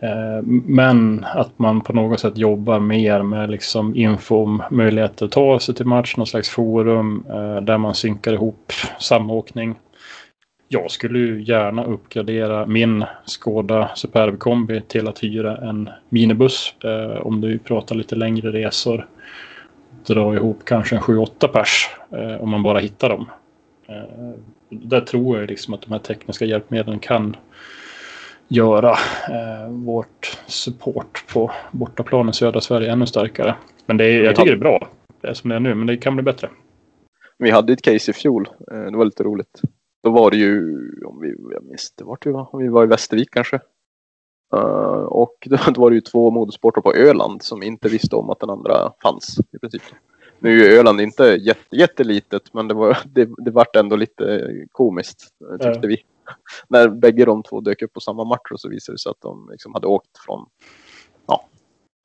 Eh, 0.00 0.42
men 0.66 1.24
att 1.24 1.58
man 1.58 1.80
på 1.80 1.92
något 1.92 2.20
sätt 2.20 2.38
jobbar 2.38 2.80
mer 2.80 3.22
med 3.22 3.50
liksom 3.50 3.96
info 3.96 4.42
om 4.42 4.62
möjligheter 4.70 5.26
att 5.26 5.32
ta 5.32 5.60
sig 5.60 5.74
till 5.74 5.86
match, 5.86 6.16
någon 6.16 6.26
slags 6.26 6.48
forum 6.48 7.24
eh, 7.28 7.60
där 7.60 7.78
man 7.78 7.94
synkar 7.94 8.32
ihop 8.32 8.72
samåkning. 9.00 9.74
Jag 10.70 10.90
skulle 10.90 11.18
ju 11.18 11.42
gärna 11.42 11.84
uppgradera 11.84 12.66
min 12.66 13.04
Skoda 13.24 13.90
Superb 13.94 14.38
kombi 14.38 14.80
till 14.80 15.08
att 15.08 15.24
hyra 15.24 15.56
en 15.56 15.90
minibuss 16.08 16.74
eh, 16.84 17.26
om 17.26 17.40
du 17.40 17.58
pratar 17.58 17.94
lite 17.94 18.16
längre 18.16 18.52
resor. 18.52 19.06
Dra 20.06 20.34
ihop 20.34 20.58
kanske 20.64 20.96
en 20.96 21.02
7-8 21.02 21.48
pers 21.48 21.90
eh, 22.12 22.42
om 22.42 22.50
man 22.50 22.62
bara 22.62 22.78
hittar 22.78 23.08
dem. 23.08 23.30
Eh, 23.88 24.34
där 24.70 25.00
tror 25.00 25.38
jag 25.38 25.48
liksom 25.48 25.74
att 25.74 25.82
de 25.82 25.92
här 25.92 25.98
tekniska 25.98 26.44
hjälpmedlen 26.44 26.98
kan 26.98 27.36
göra 28.48 28.90
eh, 29.28 29.70
vårt 29.70 30.38
support 30.46 31.24
på 31.32 31.50
bortaplan 31.70 32.28
i 32.28 32.32
södra 32.32 32.60
Sverige 32.60 32.92
ännu 32.92 33.06
starkare. 33.06 33.54
Men 33.86 33.96
det 33.96 34.04
är, 34.04 34.24
jag 34.24 34.36
tycker 34.36 34.50
det 34.50 34.56
är 34.56 34.60
bra. 34.60 34.88
Det 35.20 35.28
är 35.28 35.34
som 35.34 35.50
det 35.50 35.56
är 35.56 35.60
nu, 35.60 35.74
men 35.74 35.86
det 35.86 35.96
kan 35.96 36.14
bli 36.14 36.22
bättre. 36.22 36.48
Vi 37.38 37.50
hade 37.50 37.72
ett 37.72 37.82
case 37.82 38.10
i 38.10 38.14
fjol. 38.14 38.48
Eh, 38.72 38.78
det 38.78 38.96
var 38.96 39.04
lite 39.04 39.22
roligt. 39.22 39.60
Då 40.02 40.10
var 40.10 40.30
det 40.30 40.36
ju, 40.36 40.76
om 41.04 41.20
vi, 41.20 41.34
jag 41.52 41.64
minns 41.64 41.92
det 41.96 42.04
vart 42.04 42.26
vi 42.26 42.30
var, 42.30 42.54
om 42.54 42.62
vi 42.62 42.68
var 42.68 42.84
i 42.84 42.86
Västervik 42.86 43.30
kanske. 43.30 43.60
Uh, 44.54 44.60
och 45.04 45.34
då, 45.46 45.58
då 45.74 45.80
var 45.80 45.90
det 45.90 45.94
ju 45.94 46.00
två 46.00 46.30
motorsporter 46.30 46.80
på 46.80 46.94
Öland 46.94 47.42
som 47.42 47.62
inte 47.62 47.88
visste 47.88 48.16
om 48.16 48.30
att 48.30 48.40
den 48.40 48.50
andra 48.50 48.92
fanns 49.02 49.38
i 49.52 49.58
princip. 49.58 49.82
Nu 50.38 50.50
är 50.50 50.70
ju 50.70 50.78
Öland 50.78 51.00
inte 51.00 51.24
jätte, 51.24 51.76
jättelitet 51.76 52.54
men 52.54 52.68
det, 52.68 52.74
var, 52.74 52.98
det, 53.06 53.28
det 53.38 53.50
vart 53.50 53.76
ändå 53.76 53.96
lite 53.96 54.50
komiskt 54.72 55.28
tyckte 55.50 55.80
ja. 55.82 55.88
vi. 55.88 56.02
när 56.68 56.88
bägge 56.88 57.24
de 57.24 57.42
två 57.42 57.60
dök 57.60 57.82
upp 57.82 57.92
på 57.92 58.00
samma 58.00 58.24
match 58.24 58.50
och 58.52 58.60
så 58.60 58.68
visade 58.68 58.94
det 58.94 59.00
sig 59.00 59.10
att 59.10 59.20
de 59.20 59.48
liksom 59.50 59.74
hade 59.74 59.86
åkt 59.86 60.18
från, 60.26 60.46
ja, 61.26 61.44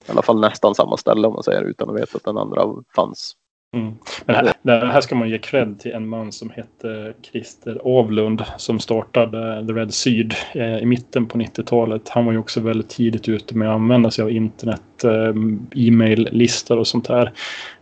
i 0.08 0.12
alla 0.12 0.22
fall 0.22 0.40
nästan 0.40 0.76
samma 0.76 0.98
ställe 0.98 1.28
om 1.28 1.34
man 1.34 1.44
säger 1.44 1.62
utan 1.62 1.90
att 1.90 1.96
veta 1.96 2.18
att 2.18 2.24
den 2.24 2.38
andra 2.38 2.74
fanns. 2.96 3.34
Mm. 3.74 3.94
Men 4.26 4.36
här, 4.36 4.86
här 4.86 5.02
ska 5.02 5.16
man 5.16 5.30
ge 5.30 5.38
cred 5.38 5.80
till 5.80 5.92
en 5.92 6.08
man 6.08 6.32
som 6.32 6.50
hette 6.50 7.14
Christer 7.22 7.82
Avlund 7.84 8.44
som 8.58 8.80
startade 8.80 9.68
The 9.68 9.74
Red 9.74 9.94
Syd 9.94 10.34
eh, 10.54 10.78
i 10.78 10.86
mitten 10.86 11.26
på 11.26 11.38
90-talet. 11.38 12.10
Han 12.10 12.26
var 12.26 12.32
ju 12.32 12.38
också 12.38 12.60
väldigt 12.60 12.90
tidigt 12.90 13.30
ute 13.30 13.58
med 13.58 13.70
att 13.70 13.76
använda 13.76 14.12
sig 14.12 14.24
av 14.24 14.32
internet, 14.32 15.04
eh, 15.04 15.34
e-mail-listor 15.88 16.78
och 16.78 16.88
sånt 16.88 17.08
här. 17.08 17.32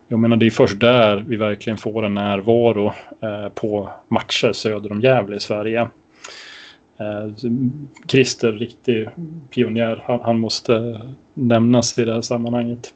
Jag 0.08 0.20
menar 0.20 0.38
det 0.38 0.46
är 0.46 0.52
först 0.52 0.80
där 0.80 1.24
vi 1.28 1.36
verkligen 1.36 1.78
får 1.78 2.06
en 2.06 2.14
närvaro 2.14 2.94
eh, 3.22 3.50
på 3.50 3.90
matcher 4.08 4.54
söder 4.54 4.92
om 4.92 5.02
Gävle 5.02 5.36
i 5.36 5.40
Sverige. 5.40 5.88
Christer, 8.08 8.52
riktig 8.52 9.10
pionjär, 9.50 10.20
han, 10.24 10.40
måste 10.40 11.02
nämnas 11.34 12.00
i 12.00 12.06
det 12.06 12.14
här 12.14 12.22
sammanhanget. 12.22 12.94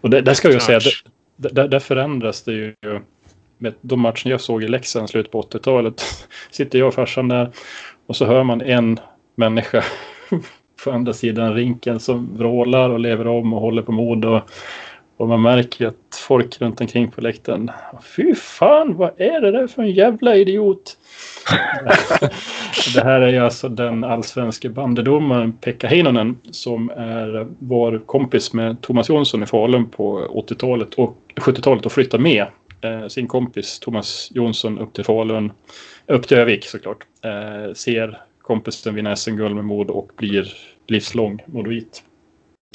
Och 0.00 0.10
det, 0.10 0.20
det 0.20 0.34
ska 0.34 0.52
jag 0.52 0.62
säga, 0.62 0.78
det, 0.78 1.05
där, 1.36 1.68
där 1.68 1.78
förändras 1.78 2.42
det 2.42 2.52
ju. 2.52 2.74
Med 3.58 3.74
de 3.80 4.00
matcherna 4.00 4.30
jag 4.30 4.40
såg 4.40 4.64
i 4.64 4.68
Leksand 4.68 5.10
slut 5.10 5.30
på 5.30 5.42
80-talet 5.42 6.04
sitter 6.50 6.78
jag 6.78 6.88
och 6.88 6.94
farsan 6.94 7.28
där 7.28 7.50
och 8.06 8.16
så 8.16 8.24
hör 8.24 8.44
man 8.44 8.60
en 8.60 9.00
människa 9.34 9.84
på 10.84 10.90
andra 10.90 11.12
sidan 11.12 11.54
rinken 11.54 12.00
som 12.00 12.36
vrålar 12.36 12.90
och 12.90 13.00
lever 13.00 13.26
om 13.26 13.52
och 13.52 13.60
håller 13.60 13.82
på 13.82 13.92
mod. 13.92 14.24
Och, 14.24 14.40
och 15.16 15.28
man 15.28 15.42
märker 15.42 15.86
att 15.86 16.20
folk 16.28 16.60
runt 16.60 16.80
omkring 16.80 17.10
på 17.10 17.20
läktaren. 17.20 17.70
Fy 18.16 18.34
fan, 18.34 18.96
vad 18.96 19.20
är 19.20 19.40
det 19.40 19.50
där 19.50 19.66
för 19.66 19.82
en 19.82 19.90
jävla 19.90 20.36
idiot? 20.36 20.98
det 22.94 23.04
här 23.04 23.20
är 23.20 23.40
alltså 23.40 23.68
den 23.68 24.04
allsvenske 24.04 24.68
bandedomaren 24.68 25.52
Pekka 25.52 25.88
Heinonen 25.88 26.38
som 26.50 26.90
är 26.90 27.46
vår 27.58 28.02
kompis 28.06 28.52
med 28.52 28.80
Thomas 28.82 29.08
Jonsson 29.08 29.42
i 29.42 29.46
Falun 29.46 29.90
på 29.90 30.26
80-talet 30.48 30.94
och 30.94 31.18
70-talet 31.36 31.86
och 31.86 31.92
flyttar 31.92 32.18
med 32.18 32.46
eh, 32.80 33.08
sin 33.08 33.26
kompis 33.26 33.80
Thomas 33.80 34.28
Jonsson 34.34 34.78
upp 34.78 34.92
till 34.92 35.04
Falun, 35.04 35.52
upp 36.06 36.28
till 36.28 36.36
Övik 36.36 36.64
såklart. 36.64 37.06
Eh, 37.24 37.74
ser 37.74 38.18
kompisen 38.42 38.94
vinna 38.94 39.16
SM-guld 39.16 39.54
med 39.54 39.64
mod 39.64 39.90
och 39.90 40.10
blir 40.16 40.52
livslång 40.86 41.42
modoit. 41.46 42.02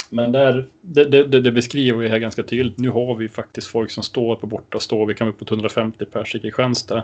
Men 0.10 0.32
där, 0.32 0.68
det, 0.82 1.06
det, 1.06 1.42
det 1.42 1.52
beskriver 1.52 2.00
vi 2.00 2.10
här 2.10 2.20
ganska 2.20 2.44
tydligt. 2.44 2.78
Nu 2.78 2.90
har 2.90 3.16
vi 3.16 3.30
faktiskt 3.30 3.68
folk 3.68 3.92
som 3.92 4.04
står 4.04 4.36
på 4.36 4.48
borta 4.48 4.80
stå. 4.80 5.06
Vi 5.06 5.14
kan 5.14 5.28
upp 5.28 5.40
på 5.40 5.46
150 5.46 6.06
pers 6.06 6.36
i 6.36 6.40
Kristianstad. 6.40 7.04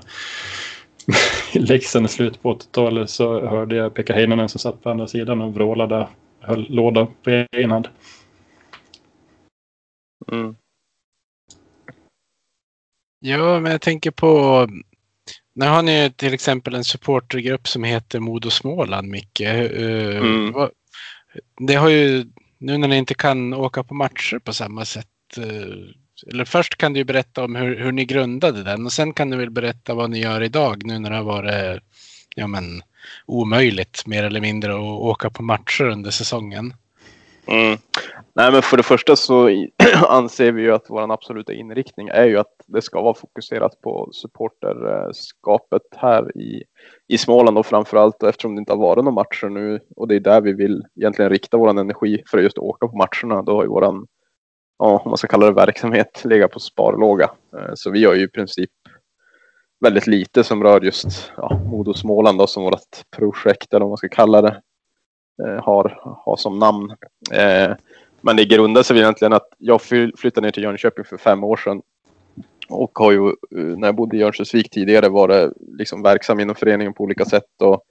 Leksand 1.54 2.06
i 2.06 2.10
slutet 2.10 2.42
på 2.42 2.54
80-talet 2.54 3.10
så 3.10 3.48
hörde 3.48 3.76
jag 3.76 3.94
Pekka 3.94 4.14
Heinonen 4.14 4.50
som 4.50 4.60
satt 4.60 4.84
på 4.84 4.90
andra 4.90 5.08
sidan 5.08 5.42
och 5.42 5.54
vrålade 5.54 6.08
höll 6.40 6.68
låda 6.70 7.08
på 7.24 7.30
egen 7.30 7.72
hand. 7.72 7.88
Mm. 10.32 10.56
Ja, 13.20 13.60
men 13.60 13.72
jag 13.72 13.82
tänker 13.82 14.12
på 14.12 14.68
nu 15.54 15.66
har 15.66 15.82
ni 15.82 16.14
till 16.16 16.34
exempel 16.34 16.76
en 16.76 16.84
supportergrupp 16.84 17.68
som 17.68 17.84
heter 17.84 18.20
Modo 18.20 18.50
Småland, 18.50 19.08
Micke. 19.08 19.42
Eh, 19.42 20.18
mm. 20.18 20.54
Det 21.68 21.74
har 21.74 21.90
ju 21.90 22.26
nu 22.58 22.78
när 22.78 22.88
ni 22.88 22.98
inte 22.98 23.14
kan 23.14 23.54
åka 23.54 23.84
på 23.84 23.94
matcher 23.94 24.40
på 24.40 24.54
samma 24.54 24.86
sätt. 24.86 25.08
Eller 26.32 26.46
först 26.46 26.76
kan 26.76 26.94
du 26.94 27.04
berätta 27.04 27.44
om 27.44 27.56
hur, 27.56 27.80
hur 27.80 27.92
ni 27.92 28.06
grundade 28.06 28.64
den 28.64 28.86
och 28.86 28.92
sen 28.92 29.14
kan 29.14 29.30
du 29.30 29.38
väl 29.38 29.50
berätta 29.50 29.94
vad 29.94 30.10
ni 30.10 30.20
gör 30.20 30.44
idag 30.44 30.86
nu 30.86 31.00
när 31.00 31.10
det 31.10 31.16
har 31.16 31.24
varit 31.24 31.82
ja, 32.36 32.48
men, 32.48 32.82
omöjligt 33.26 34.08
mer 34.08 34.24
eller 34.24 34.42
mindre 34.42 34.74
att 34.74 34.82
åka 34.82 35.30
på 35.30 35.44
matcher 35.44 35.84
under 35.84 36.12
säsongen. 36.12 36.74
Mm. 37.48 37.78
Nej, 38.36 38.52
men 38.52 38.62
för 38.62 38.78
det 38.78 38.84
första 38.84 39.16
så 39.16 39.50
anser 40.10 40.52
vi 40.52 40.62
ju 40.62 40.74
att 40.74 40.86
vår 40.90 41.14
absoluta 41.14 41.54
inriktning 41.54 42.08
är 42.08 42.26
ju 42.26 42.38
att 42.38 42.54
det 42.68 42.82
ska 42.82 43.02
vara 43.02 43.14
fokuserat 43.14 43.82
på 43.82 44.10
supporterskapet 44.12 45.82
här 45.96 46.38
i, 46.38 46.64
i 47.08 47.18
Småland 47.18 47.58
och 47.58 47.66
framförallt 47.66 48.24
eftersom 48.24 48.56
det 48.56 48.60
inte 48.60 48.74
har 48.74 48.80
varit 48.80 49.04
några 49.04 49.16
matcher 49.16 49.50
nu 49.50 49.80
och 49.96 50.08
det 50.08 50.16
är 50.16 50.20
där 50.20 50.42
vi 50.42 50.54
vill 50.54 50.84
egentligen 50.96 51.32
rikta 51.32 51.58
vår 51.58 51.70
energi 51.70 52.24
för 52.32 52.38
att 52.38 52.44
just 52.44 52.58
åka 52.58 52.88
på 52.88 52.98
matcherna. 52.98 53.42
Då 53.42 53.56
har 53.56 53.64
ju 53.64 53.70
våran, 53.70 54.08
ja, 54.80 55.02
om 55.06 55.10
man 55.10 55.18
ska 55.18 55.28
kalla 55.28 55.46
det 55.46 55.52
verksamhet, 55.52 56.22
legat 56.26 56.52
på 56.52 56.60
sparlåga. 56.60 57.32
Eh, 57.58 57.72
så 57.76 57.92
vi 57.92 58.00
gör 58.00 58.14
ju 58.14 58.24
i 58.24 58.28
princip 58.28 58.72
väldigt 59.80 60.08
lite 60.08 60.44
som 60.44 60.64
rör 60.64 60.82
just 60.82 61.32
ja, 61.38 61.60
Modo 61.66 61.94
Småland 61.94 62.40
då, 62.40 62.48
som 62.48 62.64
vårt 62.64 63.12
projekt 63.18 63.74
eller 63.74 63.86
vad 63.86 63.90
man 63.90 63.98
ska 63.98 64.10
kalla 64.10 64.42
det 64.42 64.62
eh, 65.44 65.64
har, 65.64 66.00
har 66.26 66.38
som 66.38 66.60
namn. 66.60 66.92
Eh, 67.32 67.76
men 68.22 68.36
det 68.36 68.46
grundar 68.46 68.84
sig 68.84 68.98
egentligen 68.98 69.34
att 69.34 69.48
jag 69.58 69.82
flyttade 69.82 70.42
ner 70.42 70.52
till 70.52 70.64
Jönköping 70.64 71.06
för 71.06 71.18
fem 71.18 71.44
år 71.44 71.58
sedan 71.58 71.82
och 72.70 73.00
har 73.00 73.12
ju 73.12 73.36
när 73.52 73.88
jag 73.88 73.96
bodde 73.96 74.18
i 74.18 74.24
Örnsköldsvik 74.24 74.70
tidigare 74.70 75.10
varit 75.10 75.54
liksom 75.58 76.02
verksam 76.02 76.40
inom 76.40 76.56
föreningen 76.56 76.94
på 76.94 77.04
olika 77.04 77.26
sätt 77.26 77.62
och 77.62 77.82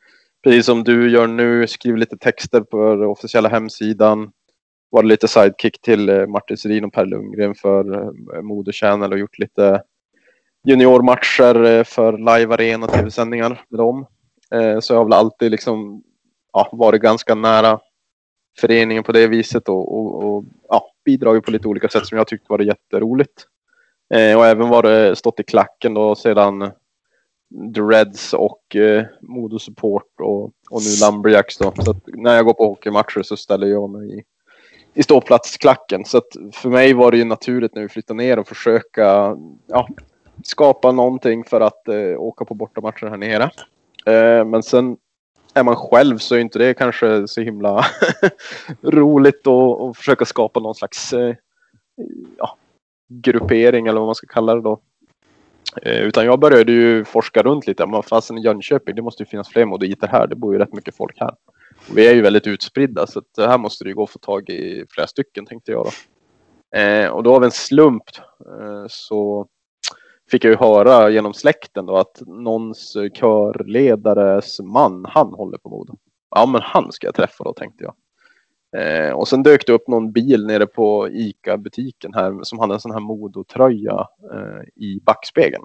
precis 0.45 0.67
som 0.67 0.85
du 0.85 1.11
gör 1.11 1.27
nu 1.27 1.67
skriver 1.67 1.99
lite 1.99 2.17
texter 2.17 2.61
på 2.61 2.79
officiella 2.89 3.49
hemsidan. 3.49 4.33
Var 4.97 5.03
lite 5.03 5.29
sidekick 5.29 5.81
till 5.81 6.09
eh, 6.09 6.27
Martin 6.27 6.57
Sedin 6.57 6.85
och 6.85 6.93
Per 6.93 7.07
Lundgren 7.07 7.55
för 7.55 7.95
eh, 7.95 8.73
Channel 8.73 9.13
och 9.13 9.19
gjort 9.19 9.39
lite 9.39 9.83
juniormatcher 10.65 11.65
eh, 11.65 11.85
för 11.85 12.19
live 12.19 12.55
arena 12.55 12.87
tv-sändningar 12.87 13.65
med 13.69 13.79
dem. 13.79 14.07
Eh, 14.55 14.81
så 14.81 14.93
jag 14.93 14.99
har 14.99 15.05
väl 15.05 15.13
alltid 15.13 15.51
liksom 15.51 16.03
ja, 16.53 16.69
varit 16.73 17.03
ganska 17.03 17.35
nära 17.35 17.81
föreningen 18.61 19.03
på 19.03 19.13
det 19.13 19.27
viset 19.27 19.69
och, 19.69 19.99
och, 19.99 20.25
och 20.25 20.45
ja, 20.69 20.91
bidragit 21.05 21.45
på 21.45 21.51
lite 21.51 21.69
olika 21.69 21.89
sätt 21.89 22.07
som 22.07 22.19
jag 22.19 22.27
tyckte 22.27 22.47
var 22.49 22.59
jätteroligt. 22.59 23.47
Eh, 24.15 24.39
och 24.39 24.47
även 24.47 24.69
varit 24.69 25.19
stått 25.19 25.41
i 25.41 25.43
klacken 25.43 25.95
då 25.95 26.15
sedan 26.15 26.61
The 27.75 27.81
Reds 27.81 28.35
och 28.35 28.77
eh, 28.77 29.05
Modo 29.21 29.59
Support 29.59 30.21
och, 30.21 30.45
och 30.71 30.83
nu 30.83 31.07
Lumberjacks 31.07 31.59
då. 31.59 31.73
Så 31.79 32.01
när 32.07 32.35
jag 32.35 32.45
går 32.45 32.55
på 32.55 32.67
hockeymatcher 32.67 33.23
så 33.23 33.37
ställer 33.37 33.67
jag 33.67 33.91
mig 33.91 34.19
i, 34.19 34.23
i 34.97 35.03
ståplatsklacken. 35.03 36.05
Så 36.05 36.19
att 36.19 36.29
för 36.53 36.69
mig 36.69 36.93
var 36.93 37.11
det 37.11 37.17
ju 37.17 37.25
naturligt 37.25 37.75
när 37.75 37.83
vi 37.83 37.89
flyttade 37.89 38.19
ner 38.19 38.39
och 38.39 38.49
försöka 38.49 39.37
ja, 39.67 39.89
skapa 40.45 40.93
någonting 40.93 41.45
för 41.45 41.61
att 41.61 41.89
eh, 41.89 42.21
åka 42.21 42.45
på 42.45 42.55
bortamatcher 42.55 43.07
här 43.07 43.17
nere. 43.17 43.51
Eh, 44.07 44.45
men 44.45 44.63
sen 44.63 44.97
är 45.55 45.63
man 45.63 45.77
själv 45.77 46.19
så 46.19 46.35
är 46.35 46.39
inte 46.39 46.59
det 46.59 46.75
kanske 46.75 47.29
så 47.29 47.41
himla 47.41 47.85
roligt 48.83 49.47
att 49.47 49.97
försöka 49.97 50.25
skapa 50.25 50.61
någon 50.61 50.75
slags 50.75 51.13
eh, 51.13 51.35
ja, 52.39 52.57
gruppering 53.09 53.87
eller 53.87 54.01
vad 54.01 54.09
man 54.09 54.15
ska 54.15 54.27
kalla 54.27 54.55
det 54.55 54.61
då. 54.61 54.81
Eh, 55.83 56.01
utan 56.01 56.25
jag 56.25 56.41
började 56.41 56.73
ju 56.73 57.05
forska 57.05 57.43
runt 57.43 57.67
lite. 57.67 57.87
Men 57.87 58.03
fasen 58.03 58.39
i 58.39 58.43
Jönköping, 58.43 58.95
det 58.95 59.03
måste 59.03 59.23
ju 59.23 59.27
finnas 59.27 59.49
fler 59.49 59.65
moditer 59.65 60.09
här. 60.09 60.27
Det 60.27 60.37
bor 60.37 60.53
ju 60.55 60.59
rätt 60.59 60.73
mycket 60.73 60.97
folk 60.97 61.21
här. 61.21 61.35
Vi 61.95 62.09
är 62.09 62.15
ju 62.15 62.23
väldigt 62.23 62.47
utspridda 62.47 63.07
så 63.07 63.19
att 63.19 63.49
här 63.49 63.59
måste 63.59 63.85
det 63.85 63.89
ju 63.89 63.95
gå 63.95 64.03
att 64.03 64.11
få 64.11 64.19
tag 64.19 64.49
i 64.49 64.85
flera 64.91 65.07
stycken 65.07 65.47
tänkte 65.47 65.73
jag 65.73 65.87
då. 65.87 65.91
Eh, 66.79 67.09
och 67.09 67.23
då 67.23 67.37
av 67.37 67.45
en 67.45 67.51
slump 67.51 68.03
eh, 68.47 68.87
så 68.89 69.47
fick 70.31 70.45
jag 70.45 70.51
ju 70.51 70.57
höra 70.57 71.11
genom 71.11 71.35
släkten 71.35 71.87
då 71.87 71.97
att 71.97 72.23
någons 72.27 72.97
körledares 73.15 74.61
man, 74.61 75.07
han 75.09 75.35
håller 75.35 75.59
på 75.59 75.69
Modo. 75.69 75.97
Ja, 76.31 76.47
men 76.47 76.61
han 76.65 76.93
ska 76.93 77.07
jag 77.07 77.15
träffa 77.15 77.45
då 77.45 77.53
tänkte 77.53 77.85
jag. 77.85 77.95
Eh, 78.77 79.13
och 79.13 79.29
sen 79.29 79.43
dök 79.43 79.67
det 79.67 79.73
upp 79.73 79.89
någon 79.89 80.13
bil 80.13 80.47
nere 80.47 80.67
på 80.67 81.09
ICA-butiken 81.09 82.15
här 82.15 82.43
som 82.43 82.59
hade 82.59 82.75
en 82.75 82.81
sån 82.81 82.93
här 82.93 83.01
Modotröja 83.01 84.07
eh, 84.33 84.85
i 84.85 85.01
backspegeln. 85.07 85.65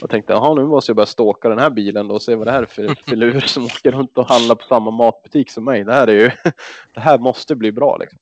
Jag 0.00 0.10
tänkte, 0.10 0.32
jaha 0.32 0.54
nu 0.54 0.64
måste 0.64 0.90
jag 0.90 0.96
börja 0.96 1.06
ståka 1.06 1.48
den 1.48 1.58
här 1.58 1.70
bilen 1.70 2.08
då 2.08 2.14
och 2.14 2.22
se 2.22 2.34
vad 2.34 2.46
det 2.46 2.50
här 2.50 2.62
är 2.62 2.66
för 2.66 2.94
filur 3.06 3.40
som 3.40 3.64
åker 3.64 3.90
runt 3.90 4.18
och 4.18 4.28
handlar 4.28 4.54
på 4.54 4.64
samma 4.64 4.90
matbutik 4.90 5.50
som 5.50 5.64
mig. 5.64 5.84
Det 5.84 5.92
här, 5.92 6.06
är 6.06 6.20
ju, 6.20 6.30
det 6.94 7.00
här 7.00 7.18
måste 7.18 7.56
bli 7.56 7.72
bra 7.72 7.96
liksom. 7.96 8.18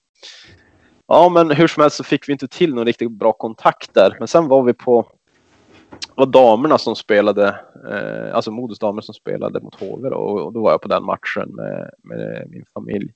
Ja, 1.06 1.28
men 1.28 1.50
hur 1.50 1.66
som 1.66 1.80
helst 1.80 1.96
så 1.96 2.04
fick 2.04 2.28
vi 2.28 2.32
inte 2.32 2.48
till 2.48 2.74
någon 2.74 2.86
riktigt 2.86 3.10
bra 3.10 3.32
kontakt 3.32 3.94
där. 3.94 4.16
Men 4.18 4.28
sen 4.28 4.48
var 4.48 4.62
vi 4.62 4.74
på 4.74 5.06
var 6.14 6.26
damerna 6.26 6.78
som 6.78 6.96
spelade, 6.96 7.48
eh, 7.90 8.34
alltså 8.34 8.50
Modos 8.50 8.78
damer 8.78 9.02
som 9.02 9.14
spelade 9.14 9.60
mot 9.60 9.80
HV 9.80 10.08
då, 10.08 10.16
och 10.16 10.52
då 10.52 10.62
var 10.62 10.70
jag 10.70 10.80
på 10.80 10.88
den 10.88 11.04
matchen 11.04 11.48
med, 11.54 11.90
med 12.02 12.46
min 12.50 12.64
familj. 12.74 13.12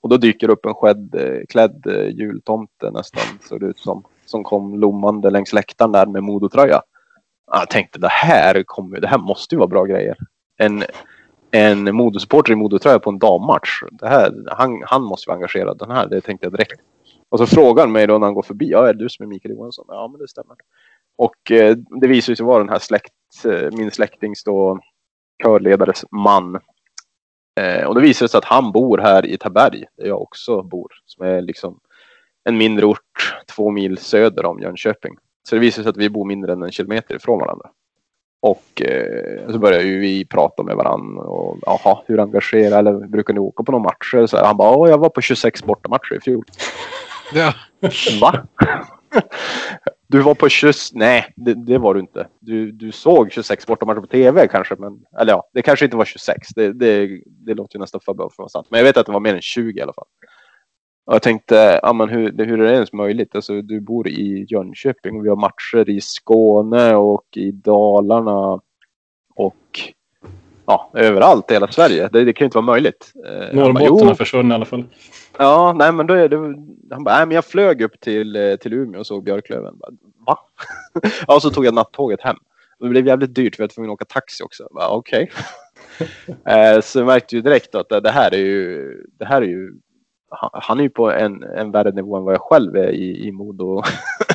Och 0.00 0.08
då 0.08 0.16
dyker 0.16 0.50
upp 0.50 0.66
en 0.66 0.74
skedd, 0.74 1.14
eh, 1.14 1.46
klädd 1.48 1.86
eh, 1.86 2.08
jultomte 2.08 2.90
nästan, 2.90 3.22
såg 3.42 3.60
det 3.60 3.66
ut 3.66 3.78
som, 3.78 4.04
som 4.26 4.44
kom 4.44 4.80
lommande 4.80 5.30
längs 5.30 5.52
läktaren 5.52 5.92
där 5.92 6.06
med 6.06 6.22
Modotröja. 6.22 6.82
Jag 7.52 7.70
tänkte 7.70 7.98
det 7.98 8.08
här, 8.08 8.62
kommer, 8.66 9.00
det 9.00 9.08
här 9.08 9.18
måste 9.18 9.54
ju 9.54 9.58
vara 9.58 9.68
bra 9.68 9.84
grejer. 9.84 10.16
En, 10.56 10.84
en 11.50 11.94
Modosupporter 11.94 12.52
i 12.52 12.56
Modotröja 12.56 12.98
på 12.98 13.10
en 13.10 13.18
dammatch. 13.18 13.82
Det 13.90 14.08
här, 14.08 14.32
han, 14.46 14.82
han 14.86 15.02
måste 15.02 15.30
vara 15.30 15.36
engagerad. 15.36 15.78
Den 15.78 15.90
här, 15.90 16.06
det 16.06 16.20
tänkte 16.20 16.46
jag 16.46 16.52
direkt. 16.52 16.80
Och 17.28 17.38
så 17.38 17.46
frågar 17.46 17.82
han 17.82 17.92
mig 17.92 18.06
då 18.06 18.18
när 18.18 18.26
han 18.26 18.34
går 18.34 18.42
förbi. 18.42 18.70
Ja, 18.70 18.88
är 18.88 18.94
det 18.94 19.04
du 19.04 19.08
som 19.08 19.22
är 19.24 19.28
Mikael 19.28 19.54
Johansson? 19.54 19.84
Ja, 19.88 20.08
men 20.08 20.20
det 20.20 20.28
stämmer. 20.28 20.56
Och 21.18 21.50
eh, 21.50 21.76
det 22.00 22.08
visar 22.08 22.34
sig 22.34 22.46
vara 22.46 22.58
den 22.58 22.68
här 22.68 22.78
släkt, 22.78 23.14
eh, 23.44 23.68
min 23.72 23.90
släktings 23.90 24.44
då 24.44 24.80
körledares 25.42 26.04
man. 26.10 26.60
Eh, 27.60 27.84
och 27.84 27.94
det 27.94 28.00
visar 28.00 28.26
sig 28.26 28.38
att 28.38 28.44
han 28.44 28.72
bor 28.72 28.98
här 28.98 29.26
i 29.26 29.38
Taberg, 29.38 29.84
där 29.96 30.06
jag 30.06 30.22
också 30.22 30.62
bor. 30.62 30.92
Som 31.04 31.26
är 31.26 31.42
liksom 31.42 31.80
en 32.44 32.56
mindre 32.56 32.86
ort 32.86 33.36
två 33.56 33.70
mil 33.70 33.98
söder 33.98 34.44
om 34.44 34.60
Jönköping. 34.60 35.16
Så 35.48 35.54
det 35.54 35.60
visar 35.60 35.82
sig 35.82 35.90
att 35.90 35.96
vi 35.96 36.10
bor 36.10 36.24
mindre 36.24 36.52
än 36.52 36.62
en 36.62 36.72
kilometer 36.72 37.14
ifrån 37.14 37.38
varandra. 37.38 37.70
Och 38.42 38.82
eh, 38.82 39.52
så 39.52 39.58
börjar 39.58 39.80
ju 39.80 39.98
vi 39.98 40.24
prata 40.24 40.62
med 40.62 40.76
varandra. 40.76 41.22
Och, 41.22 41.58
jaha, 41.66 42.02
hur 42.06 42.20
engagerad 42.20 42.78
eller 42.78 43.06
brukar 43.06 43.34
ni 43.34 43.40
åka 43.40 43.62
på 43.62 43.72
några 43.72 43.82
matcher? 43.82 44.26
Så 44.26 44.36
här, 44.36 44.44
han 44.44 44.56
bara, 44.56 44.90
jag 44.90 44.98
var 44.98 45.08
på 45.08 45.20
26 45.20 45.64
bortamatcher 45.64 46.16
i 46.16 46.20
fjol. 46.20 46.44
Ja. 47.32 47.54
Va? 48.20 48.46
Du 50.06 50.20
var 50.20 50.34
på 50.34 50.48
20... 50.48 50.72
Nej, 50.92 51.32
det, 51.36 51.54
det, 51.54 51.78
var 51.78 51.94
du 51.94 52.00
inte. 52.00 52.26
Du, 52.40 52.72
du 52.72 52.92
såg 52.92 53.32
26 53.32 53.66
bortamatcher 53.66 54.00
på 54.00 54.06
tv 54.06 54.48
kanske. 54.48 54.74
Men, 54.78 54.98
eller 55.20 55.32
ja, 55.32 55.48
det 55.54 55.62
kanske 55.62 55.84
inte 55.84 55.96
var 55.96 56.04
26. 56.04 56.48
Det, 56.54 56.72
det, 56.72 57.20
det 57.26 57.54
låter 57.54 57.76
ju 57.76 57.80
nästan 57.80 58.00
för 58.04 58.14
bra 58.14 58.28
för 58.28 58.32
att 58.32 58.38
vara 58.38 58.48
sant. 58.48 58.66
Men 58.70 58.78
jag 58.78 58.84
vet 58.84 58.96
att 58.96 59.06
det 59.06 59.12
var 59.12 59.20
mer 59.20 59.34
än 59.34 59.42
20 59.42 59.78
i 59.78 59.82
alla 59.82 59.92
fall. 59.92 60.06
Och 61.10 61.14
jag 61.14 61.22
tänkte, 61.22 61.80
ja, 61.82 61.92
men 61.92 62.08
hur, 62.08 62.44
hur 62.44 62.60
är 62.60 62.64
det 62.64 62.74
ens 62.74 62.92
möjligt? 62.92 63.34
Alltså, 63.34 63.62
du 63.62 63.80
bor 63.80 64.08
i 64.08 64.46
Jönköping 64.48 65.16
och 65.16 65.24
vi 65.24 65.28
har 65.28 65.36
matcher 65.36 65.90
i 65.90 66.00
Skåne 66.00 66.94
och 66.94 67.36
i 67.36 67.50
Dalarna. 67.50 68.60
Och 69.34 69.80
ja, 70.66 70.90
överallt 70.94 71.50
i 71.50 71.54
hela 71.54 71.68
Sverige. 71.68 72.08
Det, 72.12 72.24
det 72.24 72.32
kan 72.32 72.44
ju 72.44 72.46
inte 72.46 72.58
vara 72.58 72.66
möjligt. 72.66 73.12
Eh, 73.26 73.56
Norrbotten 73.56 74.08
har 74.08 74.14
försvunnit 74.14 74.52
i 74.52 74.54
alla 74.54 74.64
fall. 74.64 74.84
Ja, 75.38 75.72
nej 75.72 75.92
men 75.92 76.06
då 76.06 76.14
är 76.14 76.28
det... 76.28 76.36
Han 76.90 77.04
bara, 77.04 77.16
nej 77.16 77.26
men 77.26 77.34
jag 77.34 77.44
flög 77.44 77.82
upp 77.82 78.00
till, 78.00 78.36
eh, 78.36 78.56
till 78.56 78.72
Umeå 78.72 79.00
och 79.00 79.06
såg 79.06 79.24
Björklöven. 79.24 79.78
Bara, 79.78 79.92
Va? 80.26 80.38
ja, 81.26 81.34
och 81.34 81.42
så 81.42 81.50
tog 81.50 81.66
jag 81.66 81.74
nattåget 81.74 82.20
hem. 82.20 82.36
Det 82.78 82.88
blev 82.88 83.06
jävligt 83.06 83.34
dyrt 83.34 83.56
för 83.56 83.62
jag 83.62 83.68
var 83.68 83.74
tvungen 83.74 83.90
att 83.90 83.94
åka 83.94 84.04
taxi 84.04 84.42
också. 84.44 84.68
Okej. 84.70 85.30
Okay. 86.44 86.54
eh, 86.74 86.80
så 86.80 86.98
jag 86.98 87.06
märkte 87.06 87.36
ju 87.36 87.42
direkt 87.42 87.74
att 87.74 87.88
det, 87.88 88.00
det, 88.00 88.10
här 88.10 88.34
är 88.34 88.38
ju... 88.38 88.96
Det 89.18 89.24
här 89.24 89.42
är 89.42 89.46
ju 89.46 89.72
han 90.52 90.78
är 90.78 90.82
ju 90.82 90.90
på 90.90 91.12
en, 91.12 91.42
en 91.42 91.70
värre 91.70 91.90
nivå 91.90 92.16
än 92.16 92.24
vad 92.24 92.34
jag 92.34 92.40
själv 92.40 92.76
är 92.76 92.90
i, 92.90 93.26
i 93.26 93.32
mod 93.32 93.60
och 93.60 93.84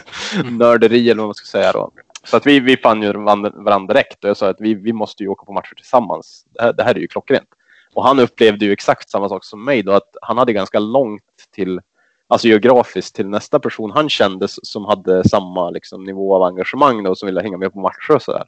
nörderi 0.51 1.09
eller 1.09 1.21
vad 1.21 1.27
man 1.27 1.35
ska 1.35 1.45
säga 1.45 1.71
då. 1.71 1.91
Så 2.23 2.37
att 2.37 2.47
vi, 2.47 2.59
vi 2.59 2.77
fann 2.77 3.01
ju 3.01 3.13
varandra 3.13 3.93
direkt 3.93 4.23
och 4.23 4.29
jag 4.29 4.37
sa 4.37 4.49
att 4.49 4.61
vi, 4.61 4.73
vi 4.73 4.93
måste 4.93 5.23
ju 5.23 5.29
åka 5.29 5.45
på 5.45 5.53
matcher 5.53 5.75
tillsammans. 5.75 6.45
Det 6.49 6.61
här, 6.61 6.73
det 6.73 6.83
här 6.83 6.95
är 6.95 6.99
ju 6.99 7.07
klockrent. 7.07 7.49
Och 7.93 8.03
han 8.03 8.19
upplevde 8.19 8.65
ju 8.65 8.71
exakt 8.71 9.09
samma 9.09 9.29
sak 9.29 9.45
som 9.45 9.65
mig 9.65 9.83
då, 9.83 9.91
att 9.91 10.15
han 10.21 10.37
hade 10.37 10.53
ganska 10.53 10.79
långt 10.79 11.23
till, 11.51 11.81
alltså 12.27 12.47
geografiskt 12.47 13.15
till 13.15 13.27
nästa 13.27 13.59
person 13.59 13.91
han 13.91 14.09
kände 14.09 14.47
som 14.47 14.85
hade 14.85 15.29
samma 15.29 15.69
liksom, 15.69 16.03
nivå 16.03 16.35
av 16.35 16.43
engagemang 16.43 17.03
då, 17.03 17.15
som 17.15 17.25
ville 17.27 17.41
hänga 17.41 17.57
med 17.57 17.73
på 17.73 17.79
matcher 17.79 18.15
och 18.15 18.21
sådär. 18.21 18.45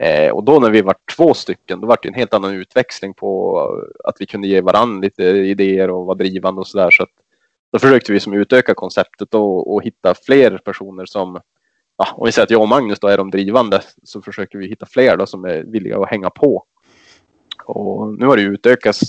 Eh, 0.00 0.30
och 0.30 0.44
då 0.44 0.58
när 0.58 0.70
vi 0.70 0.82
var 0.82 0.94
två 1.16 1.34
stycken, 1.34 1.80
då 1.80 1.86
var 1.86 1.98
det 2.02 2.08
en 2.08 2.14
helt 2.14 2.34
annan 2.34 2.54
utväxling 2.54 3.14
på 3.14 3.60
att 4.04 4.16
vi 4.18 4.26
kunde 4.26 4.48
ge 4.48 4.60
varandra 4.60 5.00
lite 5.00 5.24
idéer 5.24 5.90
och 5.90 6.06
vara 6.06 6.16
drivande 6.16 6.60
och 6.60 6.66
sådär. 6.66 6.90
Så 6.90 7.02
att 7.02 7.10
då 7.72 7.78
försökte 7.78 8.12
vi 8.12 8.20
som 8.20 8.32
utöka 8.32 8.74
konceptet 8.74 9.34
och, 9.34 9.74
och 9.74 9.82
hitta 9.82 10.14
fler 10.14 10.58
personer 10.58 11.06
som, 11.06 11.40
ja, 11.98 12.08
om 12.14 12.26
vi 12.26 12.32
säger 12.32 12.44
att 12.44 12.50
jag 12.50 12.62
och 12.62 12.68
Magnus 12.68 13.00
då 13.00 13.08
är 13.08 13.16
de 13.16 13.30
drivande, 13.30 13.80
så 14.02 14.22
försöker 14.22 14.58
vi 14.58 14.68
hitta 14.68 14.86
fler 14.86 15.16
då 15.16 15.26
som 15.26 15.44
är 15.44 15.62
villiga 15.62 15.98
att 15.98 16.10
hänga 16.10 16.30
på 16.30 16.64
och 17.64 18.18
nu 18.18 18.26
har 18.26 18.36
det 18.36 18.42
utökats 18.42 19.00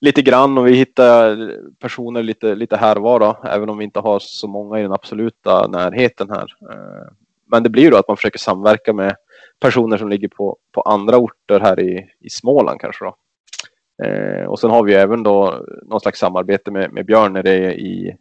lite 0.00 0.22
grann 0.22 0.58
och 0.58 0.66
vi 0.66 0.72
hittar 0.72 1.52
personer 1.78 2.22
lite, 2.22 2.54
lite 2.54 2.76
här 2.76 2.96
och 2.96 3.02
var 3.02 3.20
då, 3.20 3.38
även 3.44 3.68
om 3.68 3.78
vi 3.78 3.84
inte 3.84 4.00
har 4.00 4.18
så 4.18 4.48
många 4.48 4.78
i 4.78 4.82
den 4.82 4.92
absoluta 4.92 5.66
närheten 5.66 6.30
här. 6.30 6.56
Eh, 6.70 7.12
men 7.50 7.62
det 7.62 7.70
blir 7.70 7.82
ju 7.82 7.90
då 7.90 7.96
att 7.96 8.08
man 8.08 8.16
försöker 8.16 8.38
samverka 8.38 8.92
med 8.92 9.16
personer 9.60 9.96
som 9.96 10.08
ligger 10.08 10.28
på, 10.28 10.58
på 10.72 10.80
andra 10.80 11.16
orter 11.16 11.60
här 11.60 11.80
i, 11.80 12.10
i 12.20 12.30
Småland 12.30 12.80
kanske 12.80 13.04
då. 13.04 13.16
Eh, 14.04 14.44
och 14.44 14.60
sen 14.60 14.70
har 14.70 14.84
vi 14.84 14.94
även 14.94 15.22
då 15.22 15.66
någon 15.82 16.00
slags 16.00 16.18
samarbete 16.18 16.70
med, 16.70 16.92
med 16.92 17.06
Björn 17.06 17.32
när 17.32 17.42
det 17.42 17.52
är 17.52 17.72
i, 17.72 18.16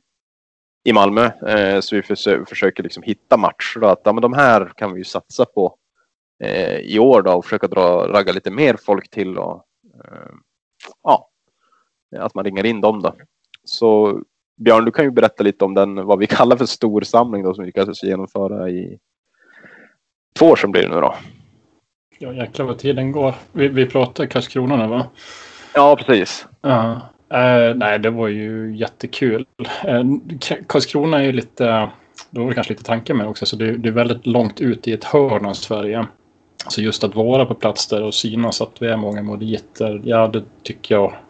i 0.83 0.93
Malmö. 0.93 1.25
Eh, 1.47 1.79
så 1.79 1.95
vi 1.95 2.01
försöker, 2.01 2.45
försöker 2.45 2.83
liksom 2.83 3.03
hitta 3.03 3.37
matcher 3.37 3.79
då, 3.79 3.87
att 3.87 4.01
ja, 4.03 4.13
men 4.13 4.21
de 4.21 4.33
här 4.33 4.71
kan 4.75 4.93
vi 4.93 4.99
ju 4.99 5.03
satsa 5.03 5.45
på 5.45 5.75
eh, 6.43 6.77
i 6.77 6.99
år 6.99 7.21
då 7.21 7.33
och 7.33 7.45
försöka 7.45 7.67
dra, 7.67 8.07
ragga 8.07 8.33
lite 8.33 8.51
mer 8.51 8.77
folk 8.85 9.09
till 9.09 9.37
och 9.37 9.63
eh, 10.03 10.31
ja, 11.03 11.29
att 12.17 12.35
man 12.35 12.45
ringer 12.45 12.65
in 12.65 12.81
dem 12.81 13.01
då. 13.01 13.15
Så 13.63 14.21
Björn, 14.57 14.85
du 14.85 14.91
kan 14.91 15.05
ju 15.05 15.11
berätta 15.11 15.43
lite 15.43 15.65
om 15.65 15.73
den, 15.73 16.05
vad 16.05 16.19
vi 16.19 16.27
kallar 16.27 16.57
för 16.57 16.65
storsamling 16.65 17.43
då 17.43 17.53
som 17.53 17.63
vi 17.63 17.65
lyckades 17.65 18.03
genomföra 18.03 18.69
i 18.69 18.99
två 20.39 20.45
år 20.45 20.55
sedan 20.55 20.71
blir 20.71 20.81
det 20.81 20.89
nu 20.89 21.01
då. 21.01 21.15
Ja 22.17 22.33
jäklar 22.33 22.65
vad 22.65 22.77
tiden 22.77 23.11
går. 23.11 23.35
Vi, 23.51 23.67
vi 23.67 23.85
pratar 23.85 24.25
Karlskrona 24.25 24.75
nu 24.75 24.87
va? 24.87 25.07
Ja 25.73 25.95
precis. 25.95 26.45
Uh, 26.65 26.97
uh, 27.33 27.75
nej 27.75 27.99
det 27.99 28.09
var 28.09 28.27
ju 28.27 28.75
jättekul. 28.77 29.45
Uh, 29.87 30.03
Karlskrona 30.67 31.19
är 31.19 31.23
ju 31.23 31.31
lite, 31.31 31.89
det 32.29 32.39
var 32.39 32.53
kanske 32.53 32.73
lite 32.73 32.83
tanken 32.83 33.17
med 33.17 33.27
också, 33.27 33.45
så 33.45 33.55
det, 33.55 33.77
det 33.77 33.89
är 33.89 33.93
väldigt 33.93 34.25
långt 34.25 34.61
ut 34.61 34.87
i 34.87 34.93
ett 34.93 35.03
hörn 35.03 35.45
av 35.45 35.53
Sverige. 35.53 36.05
Så 36.67 36.81
just 36.81 37.03
att 37.03 37.15
vara 37.15 37.45
på 37.45 37.53
plats 37.53 37.87
där 37.87 38.03
och 38.03 38.13
synas 38.13 38.61
att 38.61 38.81
vi 38.81 38.87
är 38.87 38.97
många 38.97 39.23
moditer, 39.23 40.01
ja 40.03 40.27
det 40.27 40.43
tycker 40.63 40.95
jag. 40.95 41.13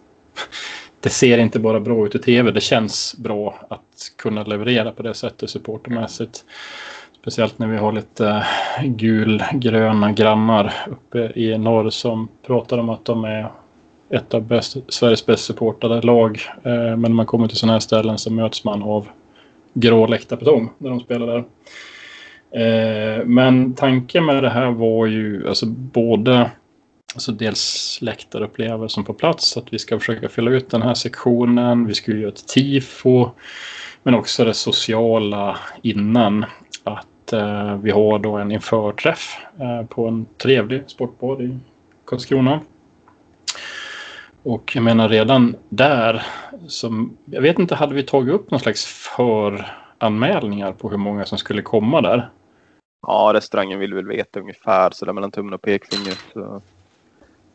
Det 0.99 1.09
ser 1.09 1.37
inte 1.37 1.59
bara 1.59 1.79
bra 1.79 2.05
ut 2.05 2.15
i 2.15 2.19
tv, 2.19 2.51
det 2.51 2.61
känns 2.61 3.15
bra 3.17 3.59
att 3.69 4.11
kunna 4.17 4.43
leverera 4.43 4.91
på 4.91 5.03
det 5.03 5.13
sättet 5.13 5.49
supportermässigt. 5.49 6.45
Speciellt 7.25 7.59
när 7.59 7.67
vi 7.67 7.77
har 7.77 7.91
lite 7.91 8.27
eh, 8.27 8.85
gulgröna 8.85 10.11
grannar 10.11 10.73
uppe 10.87 11.31
i 11.35 11.57
norr 11.57 11.89
som 11.89 12.27
pratar 12.47 12.77
om 12.77 12.89
att 12.89 13.05
de 13.05 13.23
är 13.23 13.51
ett 14.09 14.33
av 14.33 14.41
bäst, 14.41 14.77
Sveriges 14.87 15.25
bäst 15.25 15.45
supportade 15.45 16.01
lag. 16.01 16.41
Eh, 16.63 16.71
men 16.71 17.01
när 17.01 17.09
man 17.09 17.25
kommer 17.25 17.47
till 17.47 17.57
sådana 17.57 17.73
här 17.73 17.79
ställen 17.79 18.17
så 18.17 18.31
möts 18.31 18.63
man 18.63 18.83
av 18.83 19.07
grå 19.73 20.07
läktarbetong 20.07 20.69
när 20.77 20.89
de 20.89 20.99
spelar 20.99 21.27
där. 21.27 21.43
Eh, 22.61 23.25
men 23.25 23.73
tanken 23.73 24.25
med 24.25 24.43
det 24.43 24.49
här 24.49 24.71
var 24.71 25.05
ju 25.05 25.47
alltså 25.47 25.65
både 25.65 26.51
alltså 27.13 27.31
dels 27.31 27.97
läktarupplevelsen 28.01 29.03
på 29.03 29.13
plats, 29.13 29.57
att 29.57 29.73
vi 29.73 29.79
ska 29.79 29.99
försöka 29.99 30.29
fylla 30.29 30.51
ut 30.51 30.69
den 30.69 30.81
här 30.81 30.93
sektionen. 30.93 31.85
Vi 31.85 31.93
skulle 31.93 32.19
göra 32.19 32.31
ett 32.31 32.47
tifo, 32.47 33.29
men 34.03 34.15
också 34.15 34.45
det 34.45 34.53
sociala 34.53 35.57
innan. 35.81 36.45
Eh, 37.35 37.77
vi 37.77 37.91
har 37.91 38.19
då 38.19 38.37
en 38.37 38.51
införträff 38.51 39.37
eh, 39.59 39.85
på 39.85 40.07
en 40.07 40.25
trevlig 40.37 40.83
sportbad 40.87 41.41
i 41.41 41.57
Karlskrona. 42.05 42.61
Och 44.43 44.71
jag 44.75 44.83
menar 44.83 45.09
redan 45.09 45.55
där, 45.69 46.25
som, 46.67 47.17
jag 47.25 47.41
vet 47.41 47.59
inte, 47.59 47.75
hade 47.75 47.95
vi 47.95 48.03
tagit 48.03 48.33
upp 48.33 48.51
någon 48.51 48.59
slags 48.59 48.85
föranmälningar 48.85 50.71
på 50.71 50.89
hur 50.89 50.97
många 50.97 51.25
som 51.25 51.37
skulle 51.37 51.61
komma 51.61 52.01
där? 52.01 52.29
Ja, 53.07 53.31
restaurangen 53.33 53.79
vill 53.79 53.93
väl 53.93 54.07
veta 54.07 54.39
ungefär 54.39 54.91
så 54.91 55.05
där 55.05 55.13
mellan 55.13 55.31
tummen 55.31 55.53
och 55.53 55.61
pekfingret. 55.61 56.19
Så 56.33 56.61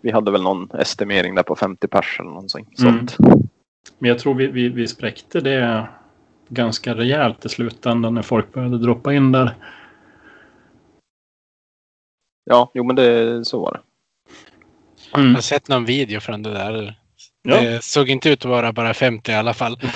vi 0.01 0.11
hade 0.11 0.31
väl 0.31 0.43
någon 0.43 0.71
estimering 0.71 1.35
där 1.35 1.43
på 1.43 1.57
50 1.57 1.89
pers 1.89 2.17
eller 2.21 2.31
någonting 2.31 2.67
mm. 2.79 3.09
sånt. 3.09 3.17
Men 3.99 4.09
jag 4.09 4.19
tror 4.19 4.35
vi, 4.35 4.47
vi, 4.47 4.69
vi 4.69 4.87
spräckte 4.87 5.41
det 5.41 5.89
ganska 6.51 6.95
rejält 6.95 7.45
i 7.45 7.49
slutändan 7.49 8.15
när 8.15 8.23
folk 8.23 8.53
började 8.53 8.79
droppa 8.79 9.15
in 9.15 9.33
där. 9.33 9.55
Ja, 12.45 12.71
jo 12.75 12.85
men 12.85 12.97
det, 12.97 13.45
så 13.45 13.61
var 13.61 13.73
det. 13.73 13.81
Jag 15.13 15.21
Mm. 15.21 15.35
har 15.35 15.43
sett 15.43 15.69
någon 15.69 15.85
video 15.85 16.21
från 16.21 16.43
det 16.43 16.51
där. 16.53 16.95
Ja. 17.43 17.61
Det 17.61 17.85
såg 17.85 18.09
inte 18.09 18.31
ut 18.31 18.45
att 18.45 18.51
vara 18.51 18.73
bara 18.73 18.95
50 18.95 19.33
i 19.33 19.35
alla 19.35 19.55
fall. 19.55 19.81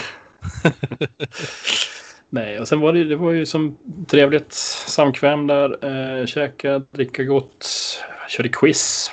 Nej, 2.31 2.61
och 2.61 2.69
sen 2.69 2.81
var 2.81 2.93
det, 2.93 3.05
det 3.05 3.17
var 3.17 3.33
ju 3.33 3.47
som 3.47 3.77
trevligt 4.09 4.53
samkväm 4.89 5.47
där. 5.47 5.85
Eh, 6.21 6.27
käka, 6.27 6.79
dricka 6.79 7.25
gott, 7.25 7.67
körde 8.29 8.49
quiz. 8.49 9.11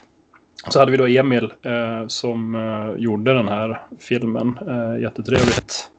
Så 0.70 0.80
hade 0.80 0.92
vi 0.92 0.98
då 0.98 1.08
Emil 1.08 1.54
eh, 1.62 2.08
som 2.08 2.56
eh, 2.56 3.04
gjorde 3.04 3.34
den 3.34 3.48
här 3.48 3.82
filmen. 4.00 4.58
Eh, 4.68 5.02
jättetrevligt. 5.02 5.92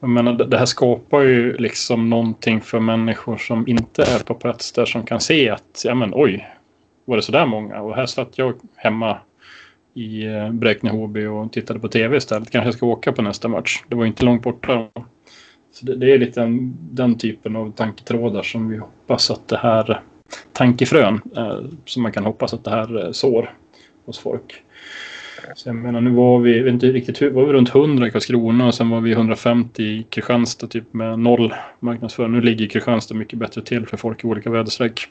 Jag 0.00 0.10
menar, 0.10 0.32
det 0.32 0.58
här 0.58 0.66
skapar 0.66 1.20
ju 1.20 1.56
liksom 1.56 2.10
någonting 2.10 2.60
för 2.60 2.80
människor 2.80 3.36
som 3.36 3.68
inte 3.68 4.02
är 4.02 4.18
på 4.18 4.34
plats 4.34 4.72
där 4.72 4.84
som 4.84 5.06
kan 5.06 5.20
se 5.20 5.50
att, 5.50 5.82
ja 5.84 5.94
men 5.94 6.12
oj, 6.14 6.48
var 7.04 7.16
det 7.16 7.22
så 7.22 7.32
där 7.32 7.46
många? 7.46 7.80
Och 7.80 7.96
här 7.96 8.06
satt 8.06 8.38
jag 8.38 8.54
hemma 8.76 9.18
i 9.94 10.26
eh, 10.26 10.50
Bräkne-Hoby 10.50 11.26
och 11.26 11.52
tittade 11.52 11.80
på 11.80 11.88
tv 11.88 12.16
istället. 12.16 12.50
Kanske 12.50 12.66
jag 12.66 12.74
ska 12.74 12.86
åka 12.86 13.12
på 13.12 13.22
nästa 13.22 13.48
match. 13.48 13.82
Det 13.88 13.96
var 13.96 14.06
inte 14.06 14.24
långt 14.24 14.42
borta. 14.42 14.88
Så 15.72 15.86
det, 15.86 15.96
det 15.96 16.12
är 16.12 16.18
lite 16.18 16.40
den, 16.40 16.76
den 16.78 17.18
typen 17.18 17.56
av 17.56 17.72
tanketrådar 17.72 18.42
som 18.42 18.68
vi 18.68 18.76
hoppas 18.76 19.30
att 19.30 19.48
det 19.48 19.56
här 19.56 20.02
tankefrön 20.52 21.20
eh, 21.36 21.60
som 21.84 22.02
man 22.02 22.12
kan 22.12 22.24
hoppas 22.24 22.54
att 22.54 22.64
det 22.64 22.70
här 22.70 23.04
eh, 23.04 23.12
sår 23.12 23.54
hos 24.06 24.18
folk. 24.18 24.62
Så 25.54 25.68
jag 25.68 25.76
menar, 25.76 26.00
nu 26.00 26.10
var 26.10 26.38
vi, 26.38 26.60
vet 26.60 26.72
inte 26.72 26.86
riktigt 26.86 27.32
var 27.32 27.46
vi 27.46 27.52
runt 27.52 27.74
100 27.74 28.06
i 28.06 28.10
Karlskrona 28.10 28.66
och 28.66 28.74
sen 28.74 28.90
var 28.90 29.00
vi 29.00 29.12
150 29.12 29.82
i 29.82 30.06
Kristianstad 30.10 30.66
typ 30.66 30.92
med 30.92 31.18
noll 31.18 31.54
marknadsföring. 31.80 32.32
Nu 32.32 32.40
ligger 32.40 32.66
Kristianstad 32.66 33.14
mycket 33.14 33.38
bättre 33.38 33.62
till 33.62 33.86
för 33.86 33.96
folk 33.96 34.24
i 34.24 34.26
olika 34.26 34.50
väderstreck. 34.50 35.08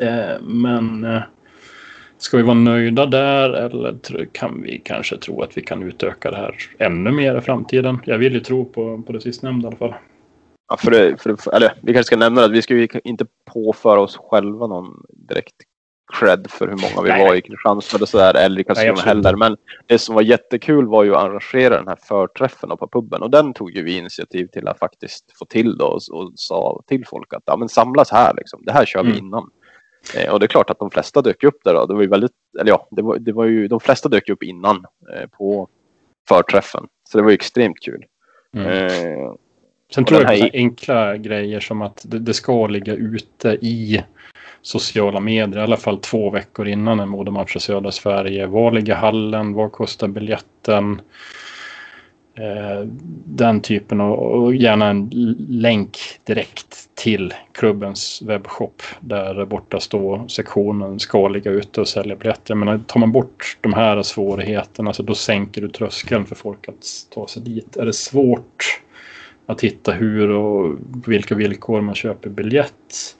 Eh, 0.00 0.42
men 0.42 1.04
eh, 1.04 1.22
ska 2.18 2.36
vi 2.36 2.42
vara 2.42 2.54
nöjda 2.54 3.06
där 3.06 3.50
eller 3.50 3.98
kan 4.32 4.62
vi 4.62 4.78
kanske 4.84 5.16
tro 5.16 5.42
att 5.42 5.56
vi 5.56 5.62
kan 5.62 5.82
utöka 5.82 6.30
det 6.30 6.36
här 6.36 6.54
ännu 6.78 7.10
mer 7.10 7.38
i 7.38 7.40
framtiden? 7.40 7.98
Jag 8.04 8.18
vill 8.18 8.32
ju 8.32 8.40
tro 8.40 8.64
på, 8.64 9.02
på 9.02 9.12
det 9.12 9.20
sistnämnda 9.20 9.66
i 9.66 9.68
alla 9.68 9.76
fall. 9.76 9.94
Ja, 10.68 10.76
för 10.76 10.90
det, 10.90 11.22
för 11.22 11.30
det, 11.30 11.56
eller 11.56 11.72
vi 11.82 11.92
kanske 11.92 12.06
ska 12.06 12.16
nämna 12.16 12.44
att 12.44 12.52
vi 12.52 12.62
ska 12.62 12.74
ju 12.74 12.88
inte 13.04 13.26
påföra 13.52 14.00
oss 14.00 14.16
själva 14.16 14.66
någon 14.66 15.02
direkt 15.28 15.54
cred 16.12 16.46
för 16.50 16.68
hur 16.68 16.76
många 16.76 17.02
vi 17.02 17.08
Nej, 17.08 17.22
var 17.22 17.30
nej. 17.30 17.38
i 17.38 17.42
Kristianstad 17.42 17.98
och 18.02 18.08
sådär, 18.08 18.34
eller 18.36 18.60
i 18.60 18.64
Karlskrona 18.64 19.00
heller. 19.00 19.36
Men 19.36 19.56
det 19.86 19.98
som 19.98 20.14
var 20.14 20.22
jättekul 20.22 20.86
var 20.86 21.04
ju 21.04 21.14
att 21.14 21.24
arrangera 21.24 21.76
den 21.76 21.88
här 21.88 21.98
förträffen 22.08 22.68
på 22.68 22.88
puben 22.92 23.22
och 23.22 23.30
den 23.30 23.54
tog 23.54 23.70
ju 23.70 23.82
vi 23.82 23.98
initiativ 23.98 24.46
till 24.46 24.68
att 24.68 24.78
faktiskt 24.78 25.24
få 25.38 25.44
till 25.44 25.78
då 25.78 25.86
och, 25.86 26.00
och 26.20 26.32
sa 26.34 26.82
till 26.86 27.06
folk 27.06 27.32
att 27.32 27.42
ja, 27.46 27.56
men 27.56 27.68
samlas 27.68 28.10
här 28.10 28.34
liksom. 28.34 28.62
Det 28.64 28.72
här 28.72 28.84
kör 28.84 29.02
vi 29.02 29.10
Mm. 29.10 29.24
innan. 29.26 29.50
Eh, 30.16 30.32
och 30.32 30.40
det 30.40 30.46
är 30.46 30.48
klart 30.48 30.70
att 30.70 30.78
de 30.78 30.90
flesta 30.90 31.22
dök 31.22 31.44
upp 31.44 31.58
där 31.64 31.74
då. 31.74 31.86
Det 31.86 31.94
var 31.94 32.02
ju 32.02 32.08
väldigt, 32.08 32.32
eller 32.60 32.70
ja, 32.70 32.88
det 32.90 33.02
var, 33.02 33.18
det 33.18 33.32
var 33.32 33.44
ju, 33.44 33.68
de 33.68 33.80
flesta 33.80 34.08
dök 34.08 34.28
upp 34.28 34.42
innan 34.42 34.84
eh, 35.14 35.26
på 35.26 35.68
förträffen. 36.28 36.86
Så 37.10 37.18
det 37.18 37.24
var 37.24 37.30
ju 37.30 37.34
extremt 37.34 37.80
kul. 37.82 38.04
Mm. 38.56 38.66
Eh, 38.66 39.32
Sen 39.94 40.04
tror 40.04 40.20
jag 40.20 40.28
på 40.28 40.34
här 40.34 40.50
enkla 40.52 41.16
grejer 41.16 41.60
som 41.60 41.82
att 41.82 42.04
det, 42.08 42.18
det 42.18 42.34
ska 42.34 42.66
ligga 42.66 42.94
ute 42.94 43.48
i 43.60 44.04
sociala 44.66 45.20
medier 45.20 45.58
i 45.58 45.62
alla 45.62 45.76
fall 45.76 45.98
två 45.98 46.30
veckor 46.30 46.68
innan 46.68 47.00
en 47.00 47.08
modematch 47.08 47.56
i 47.56 47.60
södra 47.60 47.92
Sverige. 47.92 48.46
Var 48.46 48.72
ligger 48.72 48.94
hallen? 48.94 49.52
Vad 49.52 49.72
kostar 49.72 50.08
biljetten? 50.08 51.00
Eh, 52.38 52.88
den 53.24 53.60
typen 53.60 54.00
av, 54.00 54.12
och 54.12 54.54
gärna 54.54 54.86
en 54.86 55.10
länk 55.48 55.98
direkt 56.24 56.94
till 56.94 57.34
klubbens 57.52 58.22
webbshop 58.22 58.82
där 59.00 59.44
borta 59.44 59.80
står 59.80 60.28
sektionen 60.28 60.98
ska 60.98 61.28
ligga 61.28 61.50
ute 61.50 61.80
och 61.80 61.88
sälja 61.88 62.16
biljetter. 62.16 62.54
Jag 62.54 62.58
menar, 62.58 62.80
tar 62.86 63.00
man 63.00 63.12
bort 63.12 63.58
de 63.60 63.72
här 63.72 64.02
svårigheterna 64.02 64.92
så 64.92 65.02
då 65.02 65.14
sänker 65.14 65.60
du 65.60 65.68
tröskeln 65.68 66.26
för 66.26 66.34
folk 66.34 66.68
att 66.68 66.84
ta 67.10 67.28
sig 67.28 67.42
dit. 67.42 67.76
Är 67.76 67.86
det 67.86 67.92
svårt 67.92 68.80
att 69.46 69.60
hitta 69.60 69.92
hur 69.92 70.30
och 70.30 70.78
på 71.04 71.10
vilka 71.10 71.34
villkor 71.34 71.80
man 71.80 71.94
köper 71.94 72.30
biljett. 72.30 73.16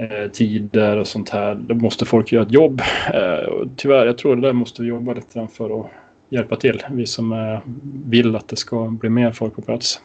Eh, 0.00 0.30
tider 0.30 0.96
och 0.96 1.06
sånt 1.06 1.28
här. 1.28 1.54
Då 1.54 1.74
måste 1.74 2.04
folk 2.04 2.32
göra 2.32 2.42
ett 2.42 2.52
jobb. 2.52 2.82
Eh, 3.14 3.66
tyvärr, 3.76 4.06
jag 4.06 4.18
tror 4.18 4.36
det 4.36 4.42
där 4.42 4.52
måste 4.52 4.82
vi 4.82 4.88
jobba 4.88 5.14
lite 5.14 5.38
grann 5.38 5.48
för 5.48 5.80
att 5.80 5.90
hjälpa 6.28 6.56
till. 6.56 6.82
Vi 6.90 7.06
som 7.06 7.32
eh, 7.32 7.60
vill 8.04 8.36
att 8.36 8.48
det 8.48 8.56
ska 8.56 8.88
bli 8.88 9.08
mer 9.10 9.32
folk 9.32 9.54
på 9.54 9.62
plats. 9.62 10.00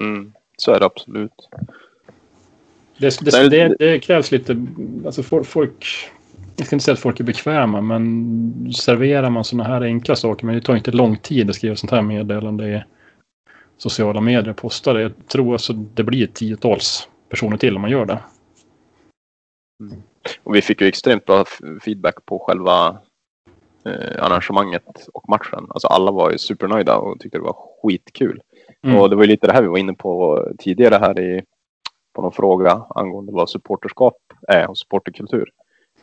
mm, 0.00 0.32
så 0.56 0.72
är 0.72 0.80
det 0.80 0.86
absolut. 0.86 1.48
Det, 2.98 3.20
det, 3.24 3.48
det, 3.48 3.76
det 3.78 3.98
krävs 3.98 4.32
lite, 4.32 4.66
alltså 5.06 5.22
folk, 5.22 5.46
folk, 5.46 5.86
jag 6.56 6.66
ska 6.66 6.76
inte 6.76 6.84
säga 6.84 6.92
att 6.92 7.00
folk 7.00 7.20
är 7.20 7.24
bekväma, 7.24 7.80
men 7.80 8.72
serverar 8.72 9.30
man 9.30 9.44
sådana 9.44 9.68
här 9.68 9.80
enkla 9.80 10.16
saker, 10.16 10.46
men 10.46 10.54
det 10.54 10.60
tar 10.60 10.76
inte 10.76 10.90
lång 10.90 11.16
tid 11.16 11.50
att 11.50 11.56
skriva 11.56 11.76
sånt 11.76 11.90
här 11.90 12.02
meddelande 12.02 12.68
i 12.68 12.82
sociala 13.78 14.20
medier 14.20 14.52
posta 14.52 14.92
det. 14.92 15.02
Jag 15.02 15.12
tror 15.28 15.52
alltså 15.52 15.72
det 15.72 16.04
blir 16.04 16.26
tiotals 16.26 17.08
personer 17.28 17.56
till 17.56 17.76
om 17.76 17.82
man 17.82 17.90
gör 17.90 18.06
det. 18.06 18.18
Och 20.42 20.54
vi 20.54 20.62
fick 20.62 20.80
ju 20.80 20.86
extremt 20.86 21.26
bra 21.26 21.44
feedback 21.84 22.26
på 22.26 22.38
själva 22.38 22.98
eh, 23.86 24.24
arrangemanget 24.24 25.08
och 25.14 25.28
matchen. 25.28 25.66
Alltså 25.68 25.88
alla 25.88 26.10
var 26.10 26.30
ju 26.30 26.38
supernöjda 26.38 26.96
och 26.96 27.20
tyckte 27.20 27.38
det 27.38 27.44
var 27.44 27.56
skitkul. 27.82 28.40
Mm. 28.84 28.98
Och 28.98 29.10
det 29.10 29.16
var 29.16 29.22
ju 29.22 29.28
lite 29.28 29.46
det 29.46 29.52
här 29.52 29.62
vi 29.62 29.68
var 29.68 29.78
inne 29.78 29.94
på 29.94 30.42
tidigare 30.58 30.94
här 30.94 31.20
i, 31.20 31.42
på 32.14 32.22
någon 32.22 32.32
fråga 32.32 32.86
angående 32.88 33.32
vad 33.32 33.50
supporterskap 33.50 34.16
är 34.48 34.70
och 34.70 34.78
supporterkultur. 34.78 35.50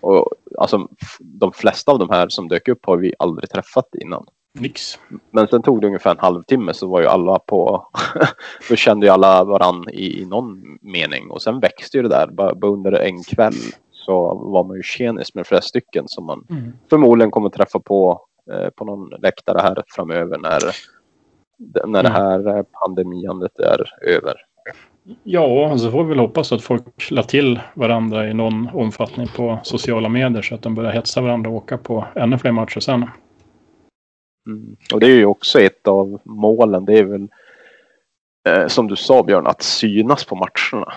Och 0.01 0.33
alltså 0.57 0.87
de 1.19 1.51
flesta 1.53 1.91
av 1.91 1.99
de 1.99 2.09
här 2.09 2.29
som 2.29 2.47
dök 2.47 2.67
upp 2.67 2.85
har 2.85 2.97
vi 2.97 3.13
aldrig 3.19 3.49
träffat 3.49 3.95
innan. 4.01 4.25
Nix. 4.59 4.99
Men 5.31 5.47
sen 5.47 5.61
tog 5.61 5.81
det 5.81 5.87
ungefär 5.87 6.11
en 6.11 6.19
halvtimme 6.19 6.73
så 6.73 6.87
var 6.87 7.01
ju 7.01 7.07
alla 7.07 7.39
på, 7.39 7.87
då 8.69 8.75
kände 8.75 9.05
ju 9.05 9.11
alla 9.11 9.43
varann 9.43 9.85
i, 9.89 10.21
i 10.21 10.25
någon 10.25 10.77
mening 10.81 11.29
och 11.31 11.41
sen 11.41 11.59
växte 11.59 11.97
ju 11.97 12.03
det 12.03 12.09
där. 12.09 12.27
Bara, 12.27 12.55
bara 12.55 12.71
under 12.71 12.91
en 12.91 13.23
kväll 13.23 13.53
så 13.91 14.33
var 14.35 14.63
man 14.63 14.77
ju 14.77 14.83
tjenis 14.83 15.35
med 15.35 15.47
flera 15.47 15.61
stycken 15.61 16.03
som 16.07 16.25
man 16.25 16.45
Mm. 16.49 16.73
förmodligen 16.89 17.31
kommer 17.31 17.49
träffa 17.49 17.79
på 17.79 18.21
eh, 18.51 18.69
på 18.69 18.85
någon 18.85 19.09
läktare 19.21 19.59
här 19.61 19.83
framöver 19.95 20.37
när, 20.37 20.59
när 21.87 22.03
det 22.03 22.09
Mm. 22.09 22.21
här 22.21 22.57
eh, 22.57 22.63
pandemiandet 22.85 23.59
är 23.59 23.85
över. 24.07 24.35
Ja, 25.23 25.77
så 25.77 25.91
får 25.91 26.03
vi 26.03 26.09
väl 26.09 26.19
hoppas 26.19 26.51
att 26.51 26.61
folk 26.61 27.11
la 27.11 27.23
till 27.23 27.59
varandra 27.73 28.27
i 28.27 28.33
någon 28.33 28.69
omfattning 28.73 29.27
på 29.27 29.59
sociala 29.63 30.09
medier 30.09 30.41
så 30.41 30.55
att 30.55 30.61
de 30.61 30.75
börjar 30.75 30.91
hetsa 30.91 31.21
varandra 31.21 31.49
och 31.49 31.55
åka 31.55 31.77
på 31.77 32.05
ännu 32.15 32.37
fler 32.37 32.51
matcher 32.51 32.79
sen. 32.79 33.05
Mm. 34.47 34.75
Och 34.93 34.99
det 34.99 35.05
är 35.05 35.15
ju 35.15 35.25
också 35.25 35.59
ett 35.59 35.87
av 35.87 36.21
målen. 36.23 36.85
Det 36.85 36.97
är 36.97 37.03
väl 37.03 37.27
eh, 38.49 38.67
som 38.67 38.87
du 38.87 38.95
sa 38.95 39.23
Björn, 39.23 39.47
att 39.47 39.61
synas 39.61 40.25
på 40.25 40.35
matcherna. 40.35 40.93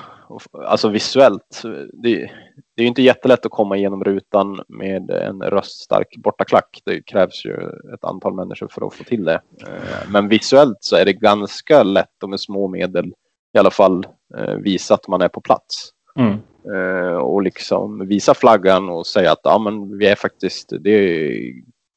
Alltså 0.66 0.88
visuellt. 0.88 1.62
Det, 1.92 2.30
det 2.76 2.76
är 2.76 2.82
ju 2.82 2.86
inte 2.86 3.02
jättelätt 3.02 3.46
att 3.46 3.52
komma 3.52 3.76
igenom 3.76 4.04
rutan 4.04 4.60
med 4.68 5.10
en 5.10 5.42
röststark 5.42 6.16
bortaklack. 6.16 6.82
Det 6.84 7.02
krävs 7.02 7.44
ju 7.44 7.54
ett 7.94 8.04
antal 8.04 8.34
människor 8.34 8.68
för 8.68 8.86
att 8.86 8.94
få 8.94 9.04
till 9.04 9.24
det. 9.24 9.40
Eh, 9.66 10.10
Men 10.10 10.28
visuellt 10.28 10.78
så 10.80 10.96
är 10.96 11.04
det 11.04 11.12
ganska 11.12 11.82
lätt 11.82 12.22
och 12.22 12.30
med 12.30 12.40
små 12.40 12.68
medel 12.68 13.12
i 13.54 13.58
alla 13.58 13.70
fall 13.70 14.06
eh, 14.38 14.54
visa 14.54 14.94
att 14.94 15.08
man 15.08 15.22
är 15.22 15.28
på 15.28 15.40
plats. 15.40 15.90
Mm. 16.16 16.38
Eh, 16.74 17.16
och 17.16 17.42
liksom 17.42 18.08
visa 18.08 18.34
flaggan 18.34 18.88
och 18.88 19.06
säga 19.06 19.32
att 19.32 19.40
ja, 19.42 19.58
men 19.58 19.98
vi 19.98 20.06
är 20.06 20.14
faktiskt, 20.14 20.72
det, 20.80 21.28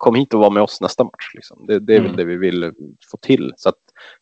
kom 0.05 0.15
hit 0.15 0.33
och 0.33 0.39
var 0.39 0.51
med 0.51 0.63
oss 0.63 0.81
nästa 0.81 1.03
match. 1.03 1.31
Liksom. 1.33 1.65
Det, 1.67 1.79
det 1.79 1.93
är 1.93 1.99
Mm. 1.99 2.07
väl 2.07 2.17
det 2.17 2.25
vi 2.25 2.37
vill 2.37 2.71
få 3.11 3.17
till. 3.17 3.53
Så 3.57 3.69
att 3.69 3.75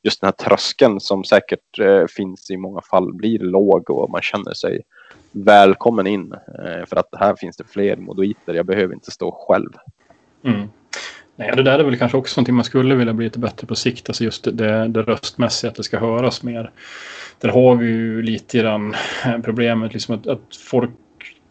just 0.04 0.22
den 0.22 0.28
här 0.28 0.48
tröskeln 0.50 1.00
som 1.00 1.24
säkert 1.24 1.80
eh, 1.80 2.06
finns 2.08 2.52
i 2.52 2.58
många 2.58 2.82
fall 2.82 3.14
blir 3.14 3.40
låg 3.40 3.90
och 3.90 4.10
man 4.10 4.22
känner 4.22 4.54
sig 4.54 4.82
välkommen 5.32 6.08
in. 6.08 6.34
Eh, 6.34 6.86
för 6.86 6.96
att 6.96 7.10
här 7.20 7.36
finns 7.36 7.58
det 7.58 7.64
fler 7.68 7.96
modoiter, 7.98 8.54
jag 8.54 8.66
behöver 8.66 8.94
inte 8.94 9.12
stå 9.12 9.32
själv. 9.48 9.70
Mm. 10.44 10.68
Nej, 11.36 11.52
det 11.56 11.64
där 11.64 11.80
är 11.80 11.84
väl 11.84 11.98
kanske 11.98 12.18
också 12.18 12.40
någonting 12.40 12.56
man 12.56 12.66
skulle 12.66 12.96
vilja 12.96 13.14
bli 13.14 13.26
lite 13.26 13.40
bättre 13.40 13.68
på 13.68 13.76
sikt. 13.76 14.10
Alltså 14.10 14.24
just 14.24 14.44
det, 14.44 14.88
det, 14.88 15.02
röstmässiga, 15.02 15.70
att 15.72 15.76
det 15.76 15.84
ska 15.84 16.00
höras 16.00 16.44
mer. 16.44 16.72
Där 17.42 17.50
har 17.50 17.76
vi 17.76 17.86
ju 17.86 18.22
lite 18.22 18.58
grann 18.58 18.96
eh, 19.26 19.38
problemet 19.44 19.94
liksom 19.94 20.16
att, 20.16 20.28
att 20.28 20.56
folk 20.70 20.92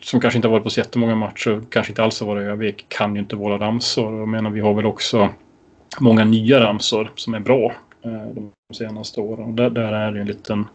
som 0.02 0.20
kanske 0.20 0.38
inte 0.38 0.48
har 0.48 0.52
varit 0.52 0.64
på 0.64 0.70
så 0.70 0.80
jättemånga 0.80 1.14
matcher, 1.14 1.60
kanske 1.70 1.90
inte 1.90 2.02
alls 2.02 2.20
har 2.20 2.26
varit 2.26 2.42
i 2.42 2.46
Övik, 2.46 2.86
kan 2.88 3.14
ju 3.14 3.20
inte 3.20 3.36
våra 3.36 3.58
ramsor. 3.58 4.18
Jag 4.18 4.28
menar, 4.28 4.50
vi 4.50 4.60
har 4.60 4.74
väl 4.74 4.86
också 4.86 5.28
många 6.00 6.24
nya 6.24 6.60
ramsor 6.60 7.10
som 7.14 7.34
är 7.34 7.40
bra 7.40 7.72
eh, 8.04 8.26
de 8.34 8.74
senaste 8.74 9.20
åren. 9.20 9.56
Där, 9.56 9.70
där 9.70 9.92
är 9.92 10.12
det 10.12 10.20
en 10.20 10.26
liten 10.26 10.66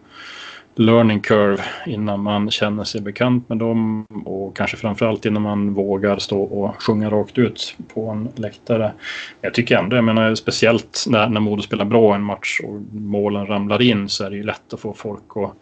learning 0.75 1.19
curve 1.19 1.63
innan 1.86 2.19
man 2.19 2.51
känner 2.51 2.84
sig 2.84 3.01
bekant 3.01 3.49
med 3.49 3.57
dem 3.57 4.05
och 4.25 4.57
kanske 4.57 4.78
framförallt 4.78 5.25
innan 5.25 5.41
man 5.41 5.73
vågar 5.73 6.17
stå 6.17 6.41
och 6.41 6.82
sjunga 6.84 7.09
rakt 7.09 7.38
ut 7.38 7.75
på 7.93 8.09
en 8.09 8.30
läktare. 8.36 8.93
Jag 9.41 9.53
tycker 9.53 9.78
ändå, 9.78 9.95
jag 9.95 10.03
menar 10.03 10.36
speciellt 10.36 11.05
när, 11.07 11.30
när 11.30 11.39
Modo 11.39 11.61
spelar 11.61 11.86
bra 11.86 12.15
en 12.15 12.23
match 12.23 12.59
och 12.63 12.82
målen 12.91 13.47
ramlar 13.47 13.82
in 13.82 14.09
så 14.09 14.23
är 14.23 14.30
det 14.30 14.36
ju 14.36 14.43
lätt 14.43 14.73
att 14.73 14.80
få 14.80 14.93
folk 14.93 15.23
att 15.36 15.53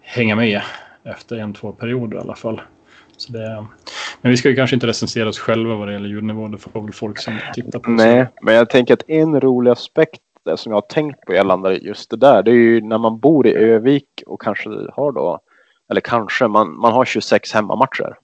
hänga 0.00 0.36
med 0.36 0.62
efter 1.04 1.36
en, 1.36 1.54
två 1.54 1.72
perioder 1.72 2.16
i 2.16 2.20
alla 2.20 2.34
fall. 2.34 2.60
Så 3.22 3.32
det, 3.32 3.66
men 4.20 4.30
vi 4.30 4.36
ska 4.36 4.48
ju 4.48 4.56
kanske 4.56 4.76
inte 4.76 4.86
recensera 4.86 5.28
oss 5.28 5.38
själva 5.38 5.74
vad 5.74 5.88
det 5.88 5.92
gäller 5.92 6.08
ljudnivå. 6.08 6.48
Det 6.48 6.58
får 6.58 6.82
väl 6.82 6.92
folk 6.92 7.18
som 7.18 7.38
tittar 7.54 7.78
på. 7.78 7.90
Nej, 7.90 8.26
men 8.42 8.54
jag 8.54 8.70
tänker 8.70 8.94
att 8.94 9.08
en 9.08 9.40
rolig 9.40 9.70
aspekt 9.70 10.20
som 10.56 10.72
jag 10.72 10.76
har 10.76 10.86
tänkt 10.88 11.20
på 11.20 11.32
gällande 11.32 11.74
just 11.74 12.10
det 12.10 12.16
där. 12.16 12.42
Det 12.42 12.50
är 12.50 12.54
ju 12.54 12.80
när 12.80 12.98
man 12.98 13.18
bor 13.18 13.46
i 13.46 13.54
Övik 13.54 14.22
och 14.26 14.40
kanske 14.40 14.70
har 14.92 15.12
då, 15.12 15.40
eller 15.90 16.00
kanske, 16.00 16.48
man, 16.48 16.78
man 16.78 16.92
har 16.92 17.04
26 17.04 17.52
hemmamatcher. 17.52 18.16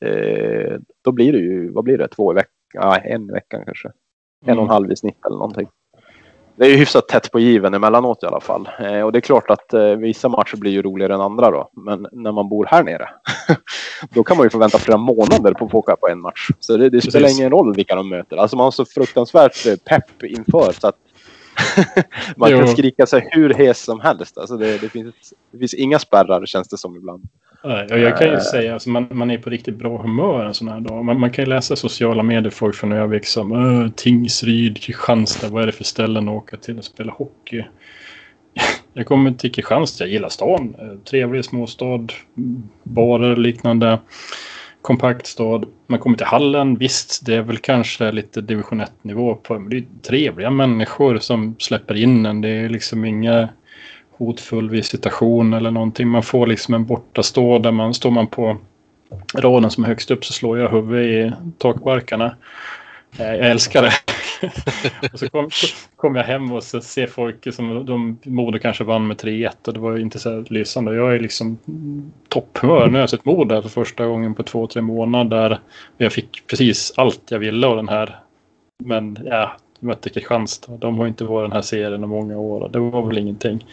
Eh, 0.00 0.78
då 1.04 1.12
blir 1.12 1.32
det 1.32 1.38
ju, 1.38 1.70
vad 1.72 1.84
blir 1.84 1.98
det, 1.98 2.08
två 2.08 2.32
i 2.32 2.34
veckan? 2.34 2.52
Ja, 2.72 2.96
en 2.96 3.30
i 3.30 3.32
veckan 3.32 3.64
kanske. 3.64 3.88
En 4.46 4.58
och 4.58 4.64
en 4.64 4.70
halv 4.70 4.92
i 4.92 4.96
snitt 4.96 5.26
eller 5.26 5.36
någonting 5.36 5.68
det 6.60 6.66
är 6.66 6.70
ju 6.70 6.76
hyfsat 6.76 7.08
tätt 7.08 7.32
på 7.32 7.40
given 7.40 7.74
emellanåt 7.74 8.22
i 8.22 8.26
alla 8.26 8.40
fall. 8.40 8.68
Eh, 8.78 9.00
och 9.00 9.12
det 9.12 9.18
är 9.18 9.20
klart 9.20 9.50
att 9.50 9.74
eh, 9.74 9.82
vissa 9.82 10.28
matcher 10.28 10.56
blir 10.56 10.72
ju 10.72 10.82
roligare 10.82 11.14
än 11.14 11.20
andra 11.20 11.50
då. 11.50 11.70
Men 11.72 12.06
när 12.12 12.32
man 12.32 12.48
bor 12.48 12.66
här 12.66 12.82
nere, 12.82 13.08
då 14.10 14.24
kan 14.24 14.36
man 14.36 14.46
ju 14.46 14.50
få 14.50 14.58
vänta 14.58 14.78
flera 14.78 14.98
månader 14.98 15.52
på 15.52 15.64
att 15.64 15.70
få 15.70 15.78
åka 15.78 15.96
på 15.96 16.08
en 16.08 16.20
match. 16.20 16.48
Så 16.58 16.76
det, 16.76 16.90
det 16.90 17.00
spelar 17.00 17.28
ingen 17.28 17.50
roll 17.50 17.74
vilka 17.74 17.94
de 17.94 18.08
möter. 18.08 18.36
Alltså 18.36 18.56
man 18.56 18.64
har 18.64 18.70
så 18.70 18.84
fruktansvärt 18.84 19.66
eh, 19.66 19.74
pepp 19.84 20.22
inför 20.22 20.72
så 20.72 20.88
att 20.88 20.96
man 22.36 22.50
kan 22.50 22.68
skrika 22.68 23.06
sig 23.06 23.28
hur 23.30 23.54
hes 23.54 23.82
som 23.82 24.00
helst. 24.00 24.38
Alltså 24.38 24.56
det, 24.56 24.78
det, 24.78 24.88
finns, 24.88 25.14
det 25.52 25.58
finns 25.58 25.74
inga 25.74 25.98
spärrar 25.98 26.46
känns 26.46 26.68
det 26.68 26.78
som 26.78 26.96
ibland. 26.96 27.28
Ja, 27.62 27.96
jag 27.96 28.18
kan 28.18 28.26
ju 28.26 28.32
uh, 28.32 28.40
säga 28.40 28.70
att 28.70 28.74
alltså, 28.74 28.90
man, 28.90 29.06
man 29.10 29.30
är 29.30 29.38
på 29.38 29.50
riktigt 29.50 29.76
bra 29.76 30.02
humör 30.02 30.44
en 30.44 30.54
sån 30.54 30.68
här 30.68 30.80
dag. 30.80 31.04
Man, 31.04 31.20
man 31.20 31.30
kan 31.30 31.44
ju 31.44 31.48
läsa 31.48 31.76
sociala 31.76 32.22
medier 32.22 32.50
folk 32.50 32.74
från 32.74 32.92
Övik 32.92 33.26
som 33.26 33.92
Tingsryd, 33.96 34.82
Kristianstad, 34.82 35.48
vad 35.48 35.62
är 35.62 35.66
det 35.66 35.72
för 35.72 35.84
ställen 35.84 36.28
att 36.28 36.34
åka 36.34 36.56
till 36.56 36.78
och 36.78 36.84
spela 36.84 37.12
hockey? 37.12 37.64
Jag 38.92 39.06
kommer 39.06 39.32
till 39.32 39.52
Kristianstad, 39.52 40.04
jag 40.04 40.12
gillar 40.12 40.28
stan. 40.28 40.76
Trevlig 41.10 41.44
småstad, 41.44 42.06
barer 42.82 43.30
och 43.30 43.38
liknande. 43.38 43.98
Kompakt 44.82 45.26
stad. 45.26 45.66
Man 45.86 45.98
kommer 45.98 46.16
till 46.16 46.26
hallen, 46.26 46.76
visst 46.76 47.26
det 47.26 47.34
är 47.34 47.42
väl 47.42 47.58
kanske 47.58 48.12
lite 48.12 48.40
division 48.40 48.80
1 48.80 48.92
nivå 49.02 49.34
på 49.34 49.58
men 49.58 49.70
det 49.70 49.76
är 49.76 49.84
trevliga 50.02 50.50
människor 50.50 51.18
som 51.18 51.56
släpper 51.58 51.94
in 51.94 52.26
en. 52.26 52.40
Det 52.40 52.48
är 52.48 52.68
liksom 52.68 53.04
inga 53.04 53.48
hotfull 54.20 54.70
visitation 54.70 55.52
eller 55.52 55.70
någonting. 55.70 56.08
Man 56.08 56.22
får 56.22 56.46
liksom 56.46 56.74
en 56.74 56.84
bortastå 56.84 57.58
där 57.58 57.72
man 57.72 57.94
står 57.94 58.10
man 58.10 58.26
på 58.26 58.56
raden 59.34 59.70
som 59.70 59.84
är 59.84 59.88
högst 59.88 60.10
upp 60.10 60.24
så 60.24 60.32
slår 60.32 60.58
jag 60.58 60.68
huvudet 60.68 61.06
i 61.06 61.32
takbarkarna. 61.58 62.36
Eh, 63.18 63.26
jag 63.26 63.50
älskar 63.50 63.82
det. 63.82 63.92
och 65.12 65.18
så 65.18 65.28
kom, 65.28 65.50
kom, 65.96 66.16
jag 66.16 66.24
hem 66.24 66.52
och 66.52 66.62
så 66.62 66.80
ser 66.80 67.06
folk 67.06 67.54
som 67.54 67.86
de, 67.86 68.18
Modo 68.22 68.58
kanske 68.58 68.84
vann 68.84 69.06
med 69.06 69.16
3-1 69.16 69.50
och 69.66 69.74
det 69.74 69.80
var 69.80 69.96
ju 69.96 70.02
inte 70.02 70.18
så 70.18 70.44
lysande. 70.48 70.94
Jag 70.94 71.14
är 71.14 71.20
liksom 71.20 71.58
topphumör. 72.28 72.86
Nu 72.86 72.92
har 72.92 73.00
jag 73.00 73.10
sett 73.10 73.24
Modo 73.24 73.62
för 73.62 73.68
första 73.68 74.06
gången 74.06 74.34
på 74.34 74.42
två, 74.42 74.66
tre 74.66 74.82
månader. 74.82 75.58
Jag 75.98 76.12
fick 76.12 76.46
precis 76.46 76.92
allt 76.96 77.22
jag 77.30 77.38
ville 77.38 77.66
av 77.66 77.76
den 77.76 77.88
här. 77.88 78.18
Men 78.84 79.18
ja, 79.24 79.56
mötte 79.80 80.10
Kristianstad. 80.10 80.76
De 80.76 80.98
har 80.98 81.06
inte 81.06 81.24
varit 81.24 81.50
den 81.50 81.56
här 81.56 81.62
serien 81.62 82.04
i 82.04 82.06
många 82.06 82.38
år. 82.38 82.68
Det 82.68 82.78
var 82.78 83.06
väl 83.06 83.18
ingenting. 83.18 83.64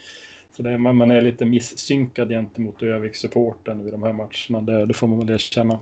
Så 0.57 0.63
det 0.63 0.71
är, 0.71 0.77
man 0.77 1.11
är 1.11 1.21
lite 1.21 1.45
missynkad 1.45 2.29
gentemot 2.29 2.83
Övik-supporten 2.83 3.83
vid 3.83 3.93
de 3.93 4.03
här 4.03 4.13
matcherna. 4.13 4.61
Det, 4.61 4.85
det 4.85 4.93
får 4.93 5.07
man 5.07 5.19
väl 5.19 5.29
erkänna. 5.29 5.79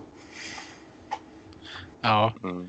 Ja. 2.01 2.33
Mm. 2.43 2.67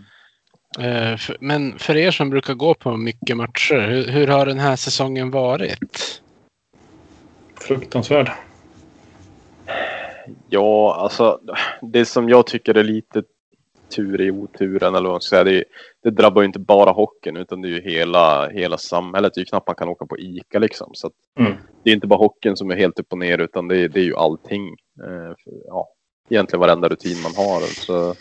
Eh, 0.79 1.21
men 1.41 1.79
för 1.79 1.97
er 1.97 2.11
som 2.11 2.31
brukar 2.31 2.55
gå 2.55 2.75
på 2.75 2.97
mycket 2.97 3.37
matcher, 3.37 3.89
hur, 3.89 4.05
hur 4.05 4.27
har 4.27 4.47
den 4.47 4.59
här 4.59 4.77
säsongen 4.77 5.31
varit? 5.31 6.23
Fruktansvärd. 7.61 8.31
Ja, 10.49 10.97
alltså 10.99 11.41
det 11.83 12.05
som 12.05 12.29
jag 12.29 12.47
tycker 12.47 12.75
är 12.75 12.85
lite 12.85 13.23
tur 13.97 14.21
i 14.21 14.31
oturen 14.31 14.95
eller 14.95 15.09
vad 15.09 15.15
man 15.15 15.21
ska 15.21 15.37
säga. 15.37 15.45
Det, 15.45 15.65
det 16.07 16.11
drabbar 16.11 16.43
ju 16.43 16.47
inte 16.47 16.59
bara 16.59 16.91
hockeyn 16.91 17.37
utan 17.37 17.63
det 17.63 17.69
är 17.69 17.71
ju 17.71 17.81
hela, 17.81 18.49
hela 18.49 18.79
samhället. 18.79 19.35
Det 19.35 19.39
är 19.39 19.43
ju 19.43 19.47
knappt 19.47 19.67
man 19.67 19.77
kan 19.77 19.89
åka 19.89 20.07
på 20.07 20.19
ICA 20.19 20.59
liksom. 20.59 20.91
Så 20.95 21.11
mm. 21.39 21.53
Det 21.83 21.91
är 21.91 21.95
inte 21.95 22.07
bara 22.07 22.19
hockeyn 22.19 22.57
som 22.57 22.71
är 22.71 22.77
helt 22.77 22.99
upp 22.99 23.13
och 23.13 23.19
ner 23.19 23.39
utan 23.39 23.69
det, 23.69 23.89
det 23.89 24.01
är 24.01 24.05
ju 24.05 24.17
allting. 24.17 24.69
Eh, 25.05 25.35
för, 25.45 25.53
ja, 25.67 25.89
egentligen 26.31 26.61
varenda 26.61 26.89
rutin 26.89 27.23
man 27.23 27.33
har. 27.37 27.61
Så 27.61 28.15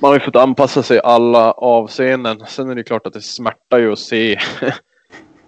man 0.00 0.08
har 0.08 0.14
ju 0.14 0.20
fått 0.20 0.36
anpassa 0.36 0.82
sig 0.82 0.96
i 0.96 1.00
alla 1.04 1.52
avseenden. 1.52 2.46
Sen 2.46 2.70
är 2.70 2.74
det 2.74 2.82
klart 2.82 3.06
att 3.06 3.12
det 3.12 3.20
smärtar 3.20 3.78
ju 3.78 3.92
att 3.92 3.98
se 3.98 4.32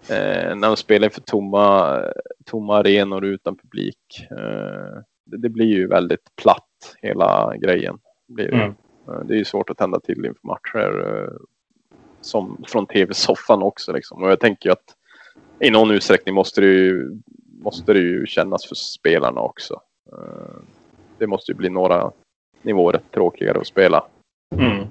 eh, 0.09 0.55
när 0.57 0.69
man 0.69 0.77
spelar 0.77 1.07
inför 1.07 1.21
tomma, 1.21 2.01
tomma 2.45 2.77
arenor 2.77 3.25
utan 3.25 3.57
publik. 3.57 4.29
Eh, 4.31 5.01
det, 5.27 5.39
det, 5.39 5.49
blir 5.49 5.67
ju 5.67 5.87
väldigt 5.87 6.37
platt 6.43 6.97
hela 7.03 7.57
grejen. 7.57 7.99
Blir 8.29 8.51
det. 8.51 8.57
Mm. 8.57 8.75
Eh, 9.09 9.21
det 9.25 9.35
är 9.35 9.39
ju 9.39 9.45
svårt 9.45 9.71
att 9.71 9.79
tända 9.79 10.01
till 10.01 10.25
inför 10.25 10.47
matcher. 10.49 11.07
Eh, 11.07 11.41
som 12.21 12.65
från 12.69 12.87
tv-soffan 12.87 13.63
också 13.63 13.93
liksom. 13.93 14.23
Och 14.23 14.31
jag 14.31 14.41
tänker 14.41 14.69
ju 14.69 14.73
att 14.73 14.95
i 15.61 15.71
någon 15.71 15.91
utsträckning 15.91 16.35
måste 16.35 16.61
det 16.61 16.67
ju, 16.67 17.19
måste 17.63 17.93
det 17.93 17.99
ju 17.99 18.27
kännas 18.27 18.67
för 18.67 18.75
spelarna 18.75 19.41
också. 19.41 19.81
Eh, 20.13 20.63
det 21.19 21.27
måste 21.27 21.53
ju 21.53 21.57
bli 21.57 21.71
några 21.71 22.11
nivåer 22.63 23.01
tråkigare 23.11 23.59
att 23.61 23.67
spela. 23.67 24.05
Mm. 24.57 24.87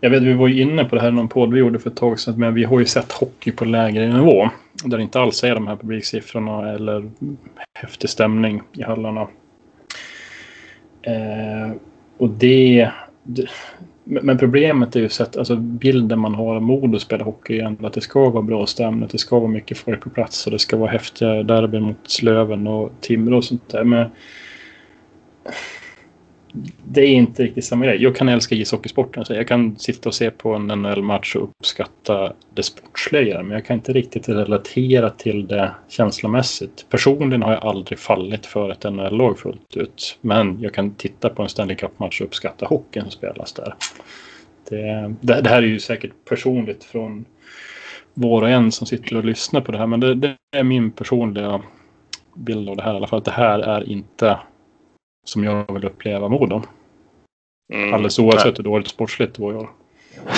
Jag 0.00 0.10
vet, 0.10 0.22
vi 0.22 0.32
var 0.32 0.48
ju 0.48 0.62
inne 0.62 0.84
på 0.84 0.94
det 0.94 1.00
här 1.00 1.08
i 1.08 1.12
någon 1.12 1.28
podd 1.28 1.52
vi 1.52 1.60
gjorde 1.60 1.78
för 1.78 1.90
ett 1.90 1.96
tag 1.96 2.20
sedan, 2.20 2.34
men 2.38 2.54
vi 2.54 2.64
har 2.64 2.78
ju 2.78 2.86
sett 2.86 3.12
hockey 3.12 3.52
på 3.52 3.64
lägre 3.64 4.12
nivå. 4.12 4.48
Där 4.84 4.96
det 4.96 5.02
inte 5.02 5.20
alls 5.20 5.44
är 5.44 5.54
de 5.54 5.66
här 5.66 5.76
publiksiffrorna 5.76 6.72
eller 6.72 7.10
häftig 7.74 8.10
stämning 8.10 8.62
i 8.72 8.82
hallarna. 8.82 9.28
Eh, 11.02 11.72
och 12.18 12.30
det 12.30 12.90
men 14.04 14.38
problemet 14.38 14.96
är 14.96 15.00
ju 15.00 15.08
så 15.08 15.22
att 15.22 15.36
alltså, 15.36 15.56
bilden 15.56 16.18
man 16.18 16.34
har 16.34 16.54
av 16.56 16.62
Modo 16.62 16.98
spela 16.98 17.24
hockey 17.24 17.58
är 17.58 17.86
att 17.86 17.92
det 17.92 18.00
ska 18.00 18.30
vara 18.30 18.42
bra 18.42 18.66
stämning, 18.66 19.08
det 19.12 19.18
ska 19.18 19.38
vara 19.38 19.50
mycket 19.50 19.78
folk 19.78 20.00
på 20.00 20.10
plats 20.10 20.46
och 20.46 20.52
det 20.52 20.58
ska 20.58 20.76
vara 20.76 20.90
häftiga 20.90 21.42
derbyn 21.42 21.82
mot 21.82 22.10
Slöven 22.10 22.66
och 22.66 22.92
Timrå 23.00 23.36
och 23.36 23.44
sånt 23.44 23.68
där. 23.68 23.84
Men 23.84 24.08
det 26.84 27.00
är 27.00 27.06
inte 27.06 27.42
riktigt 27.42 27.64
samma 27.64 27.84
grej. 27.84 28.02
Jag 28.02 28.16
kan 28.16 28.28
älska 28.28 28.54
ishockeysporten. 28.54 29.24
Så 29.24 29.34
jag 29.34 29.48
kan 29.48 29.76
sitta 29.76 30.08
och 30.08 30.14
se 30.14 30.30
på 30.30 30.54
en 30.54 30.66
NHL-match 30.66 31.36
och 31.36 31.42
uppskatta 31.42 32.32
det 32.54 32.62
sportsliga. 32.62 33.42
Men 33.42 33.50
jag 33.50 33.64
kan 33.64 33.76
inte 33.76 33.92
riktigt 33.92 34.28
relatera 34.28 35.10
till 35.10 35.46
det 35.46 35.74
känslomässigt. 35.88 36.86
Personligen 36.90 37.42
har 37.42 37.52
jag 37.52 37.64
aldrig 37.64 37.98
fallit 37.98 38.46
för 38.46 38.70
ett 38.70 38.84
NHL-lag 38.84 39.38
fullt 39.38 39.76
ut. 39.76 40.18
Men 40.20 40.60
jag 40.60 40.74
kan 40.74 40.94
titta 40.94 41.28
på 41.28 41.42
en 41.42 41.48
Stanley 41.48 41.76
Cup-match 41.76 42.20
och 42.20 42.26
uppskatta 42.26 42.66
hockeyn 42.66 43.02
som 43.02 43.10
spelas 43.10 43.52
där. 43.52 43.74
Det, 44.68 45.14
det, 45.20 45.40
det, 45.40 45.50
här 45.50 45.62
är 45.62 45.66
ju 45.66 45.80
säkert 45.80 46.12
personligt 46.28 46.84
från 46.84 47.24
var 48.14 48.42
och 48.42 48.50
en 48.50 48.72
som 48.72 48.86
sitter 48.86 49.16
och 49.16 49.24
lyssnar 49.24 49.60
på 49.60 49.72
det 49.72 49.78
här. 49.78 49.86
Men 49.86 50.00
det, 50.00 50.14
det 50.14 50.36
är 50.56 50.62
min 50.62 50.90
personliga 50.90 51.62
bild 52.34 52.68
av 52.68 52.76
det 52.76 52.82
här 52.82 52.92
i 52.92 52.96
alla 52.96 53.06
fall. 53.06 53.18
Att 53.18 53.24
det 53.24 53.30
här 53.30 53.58
är 53.58 53.90
inte 53.90 54.38
som 55.30 55.44
jag 55.44 55.72
vill 55.72 55.84
uppleva 55.84 56.28
Modo. 56.28 56.62
Mm. 57.72 57.94
Alldeles 57.94 58.18
oavsett 58.18 58.58
hur 58.58 58.64
dåligt 58.64 58.88
sportsligt 58.88 59.34
det 59.34 59.42
var 59.42 59.52
jag. 59.52 59.68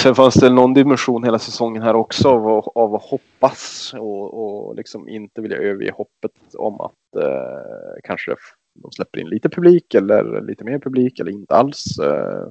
Sen 0.03 0.15
fanns 0.15 0.35
det 0.35 0.51
någon 0.51 0.75
dimension 0.75 1.25
hela 1.25 1.39
säsongen 1.39 1.83
här 1.83 1.95
också 1.95 2.29
av, 2.29 2.69
av 2.75 2.95
att 2.95 3.03
hoppas 3.03 3.95
och, 3.99 4.35
och 4.35 4.77
liksom 4.77 5.09
inte 5.09 5.41
vilja 5.41 5.57
överge 5.57 5.93
hoppet 5.93 6.55
om 6.55 6.81
att 6.81 7.23
eh, 7.23 8.01
kanske 8.05 8.35
de 8.83 8.93
släpper 8.93 9.21
in 9.21 9.29
lite 9.29 9.49
publik 9.49 9.95
eller 9.95 10.41
lite 10.41 10.65
mer 10.65 10.79
publik 10.79 11.21
eller 11.21 11.33
inte 11.33 11.55
alls. 11.55 11.99
Eh, 11.99 12.49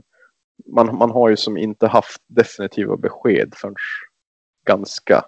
man, 0.76 0.98
man 0.98 1.12
har 1.12 1.30
ju 1.30 1.38
som 1.38 1.58
inte 1.58 1.88
haft 1.88 2.22
definitiva 2.28 2.98
besked 2.98 3.54
förrän 3.56 3.76
ganska 4.68 5.24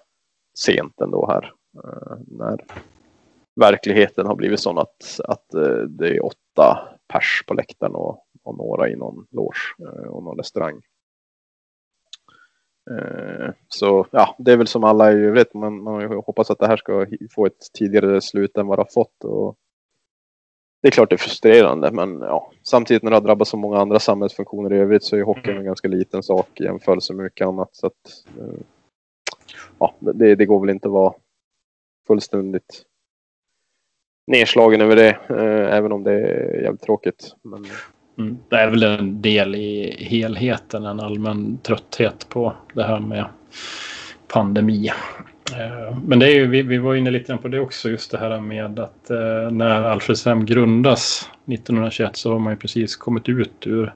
sent 0.57 1.01
ändå 1.01 1.27
här. 1.31 1.51
Eh, 1.83 2.17
när 2.27 2.57
verkligheten 3.55 4.25
har 4.25 4.35
blivit 4.35 4.59
sån 4.59 4.77
att, 4.77 5.19
att 5.23 5.53
eh, 5.53 5.77
det 5.77 6.07
är 6.07 6.25
åtta 6.25 6.89
pers 7.07 7.43
på 7.47 7.53
läktaren 7.53 7.95
och, 7.95 8.25
och 8.43 8.57
några 8.57 8.89
i 8.89 8.95
någon 8.95 9.27
loge 9.31 9.75
eh, 9.79 10.07
och 10.07 10.23
någon 10.23 10.37
restaurang. 10.37 10.81
Eh, 12.91 13.49
så 13.67 14.07
ja, 14.11 14.35
det 14.39 14.51
är 14.51 14.57
väl 14.57 14.67
som 14.67 14.83
alla 14.83 15.11
i 15.11 15.15
övrigt. 15.15 15.53
Man, 15.53 15.83
man 15.83 16.13
hoppas 16.13 16.51
att 16.51 16.59
det 16.59 16.67
här 16.67 16.77
ska 16.77 17.07
få 17.35 17.45
ett 17.45 17.73
tidigare 17.73 18.21
slut 18.21 18.57
än 18.57 18.67
vad 18.67 18.77
det 18.77 18.81
har 18.81 18.93
fått. 18.93 19.23
Och 19.23 19.57
det 20.81 20.87
är 20.87 20.91
klart 20.91 21.09
det 21.09 21.15
är 21.15 21.17
frustrerande, 21.17 21.91
men 21.91 22.19
ja, 22.21 22.51
samtidigt 22.63 23.03
när 23.03 23.11
det 23.11 23.15
har 23.15 23.21
drabbat 23.21 23.47
så 23.47 23.57
många 23.57 23.77
andra 23.77 23.99
samhällsfunktioner 23.99 24.73
i 24.73 24.77
övrigt 24.77 25.03
så 25.03 25.15
är 25.15 25.21
hockeyn 25.21 25.49
mm. 25.49 25.57
en 25.57 25.65
ganska 25.65 25.87
liten 25.87 26.23
sak 26.23 26.61
i 26.61 26.63
jämförelse 26.63 27.13
med 27.13 27.23
mycket 27.23 27.47
annat. 27.47 27.69
Så 27.71 27.87
att, 27.87 28.25
ja, 29.79 29.95
det, 29.99 30.35
det 30.35 30.45
går 30.45 30.59
väl 30.59 30.69
inte 30.69 30.87
att 30.87 30.93
vara 30.93 31.13
fullständigt 32.07 32.85
nedslagen 34.27 34.81
över 34.81 34.95
det, 34.95 35.09
eh, 35.09 35.77
även 35.77 35.91
om 35.91 36.03
det 36.03 36.11
är 36.11 36.61
jävligt 36.61 36.81
tråkigt. 36.81 37.35
Men... 37.41 37.65
Mm. 38.17 38.37
Det 38.49 38.55
är 38.55 38.69
väl 38.69 38.83
en 38.83 39.21
del 39.21 39.55
i 39.55 39.97
helheten, 39.99 40.85
en 40.85 40.99
allmän 40.99 41.57
trötthet 41.57 42.29
på 42.29 42.53
det 42.73 42.83
här 42.83 42.99
med 42.99 43.25
pandemi. 44.27 44.91
Eh, 45.51 45.97
men 46.05 46.19
det 46.19 46.25
är 46.25 46.35
ju, 46.35 46.47
vi, 46.47 46.61
vi 46.61 46.77
var 46.77 46.95
inne 46.95 47.11
lite 47.11 47.37
på 47.37 47.47
det 47.47 47.59
också, 47.59 47.89
just 47.89 48.11
det 48.11 48.17
här 48.17 48.39
med 48.39 48.79
att 48.79 49.09
eh, 49.09 49.51
när 49.51 49.83
Alfredshem 49.83 50.45
grundas 50.45 51.29
1921 51.47 52.15
så 52.15 52.31
har 52.31 52.39
man 52.39 52.53
ju 52.53 52.57
precis 52.57 52.95
kommit 52.95 53.29
ut 53.29 53.67
ur 53.67 53.93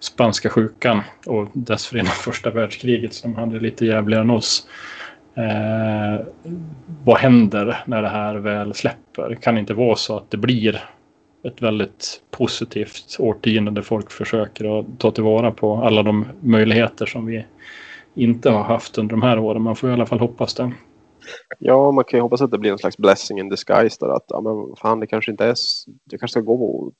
spanska 0.00 0.50
sjukan 0.50 1.02
och 1.26 1.48
dessförinnan 1.52 2.12
första 2.24 2.50
världskriget 2.50 3.14
som 3.14 3.34
hade 3.34 3.60
lite 3.60 3.86
jävligare 3.86 4.22
än 4.22 4.30
oss. 4.30 4.66
Eh, 5.34 6.26
vad 7.04 7.18
händer 7.18 7.78
när 7.86 8.02
det 8.02 8.08
här 8.08 8.34
väl 8.34 8.74
släpper? 8.74 9.07
Kan 9.40 9.54
det 9.54 9.60
inte 9.60 9.74
vara 9.74 9.96
så 9.96 10.16
att 10.16 10.30
det 10.30 10.36
blir 10.36 10.84
ett 11.42 11.62
väldigt 11.62 12.22
positivt 12.30 13.16
årtionde 13.18 13.70
där 13.70 13.82
folk 13.82 14.10
försöker 14.10 14.78
att 14.78 14.86
ta 14.98 15.10
tillvara 15.10 15.50
på 15.50 15.74
alla 15.74 16.02
de 16.02 16.26
möjligheter 16.40 17.06
som 17.06 17.26
vi 17.26 17.44
inte 18.14 18.50
har 18.50 18.62
haft 18.62 18.98
under 18.98 19.10
de 19.10 19.22
här 19.22 19.38
åren. 19.38 19.62
Man 19.62 19.76
får 19.76 19.90
i 19.90 19.92
alla 19.92 20.06
fall 20.06 20.20
hoppas 20.20 20.54
det. 20.54 20.72
Ja, 21.58 21.90
man 21.90 22.04
kan 22.04 22.18
ju 22.18 22.22
hoppas 22.22 22.42
att 22.42 22.50
det 22.50 22.58
blir 22.58 22.72
en 22.72 22.78
slags 22.78 22.96
blessing 22.96 23.38
in 23.38 23.48
disguise 23.48 23.96
där 24.00 24.08
att 24.08 24.24
ja, 24.28 24.40
men 24.40 24.76
fan, 24.76 25.00
det 25.00 25.06
kanske 25.06 25.30
inte 25.30 25.44
är. 25.44 25.54
Det 26.04 26.18
kanske 26.18 26.32
ska 26.32 26.40
gå 26.40 26.92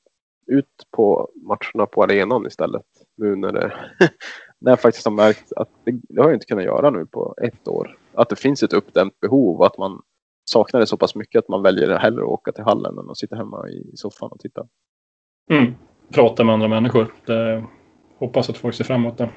ut 0.47 0.65
på 0.91 1.29
matcherna 1.35 1.85
på 1.85 2.03
arenan 2.03 2.47
istället. 2.47 2.85
Nu 3.17 3.35
när 3.35 3.51
det 3.51 3.73
när 4.59 4.71
jag 4.71 4.81
faktiskt 4.81 5.05
har 5.05 5.11
märkt 5.11 5.53
att 5.55 5.69
det, 5.85 5.91
det 6.09 6.21
har 6.21 6.29
jag 6.29 6.35
inte 6.35 6.45
kunnat 6.45 6.63
göra 6.63 6.89
nu 6.89 7.05
på 7.05 7.35
ett 7.41 7.67
år. 7.67 7.97
Att 8.13 8.29
det 8.29 8.35
finns 8.35 8.63
ett 8.63 8.73
uppdämt 8.73 9.19
behov 9.19 9.59
och 9.59 9.65
att 9.65 9.77
man 9.77 10.01
saknar 10.49 10.79
det 10.79 10.87
så 10.87 10.97
pass 10.97 11.15
mycket 11.15 11.39
att 11.39 11.47
man 11.47 11.61
väljer 11.61 11.99
hellre 11.99 12.21
att 12.21 12.29
åka 12.29 12.51
till 12.51 12.63
hallen 12.63 12.97
än 12.97 13.09
att 13.09 13.17
sitta 13.17 13.35
hemma 13.35 13.69
i 13.69 13.91
soffan 13.95 14.29
och 14.31 14.39
titta. 14.39 14.67
Mm. 15.51 15.75
Prata 16.13 16.43
med 16.43 16.53
andra 16.53 16.67
människor. 16.67 17.13
Det, 17.25 17.63
hoppas 18.17 18.49
att 18.49 18.57
folk 18.57 18.75
ser 18.75 18.83
fram 18.83 19.01
emot 19.01 19.17
det. 19.17 19.29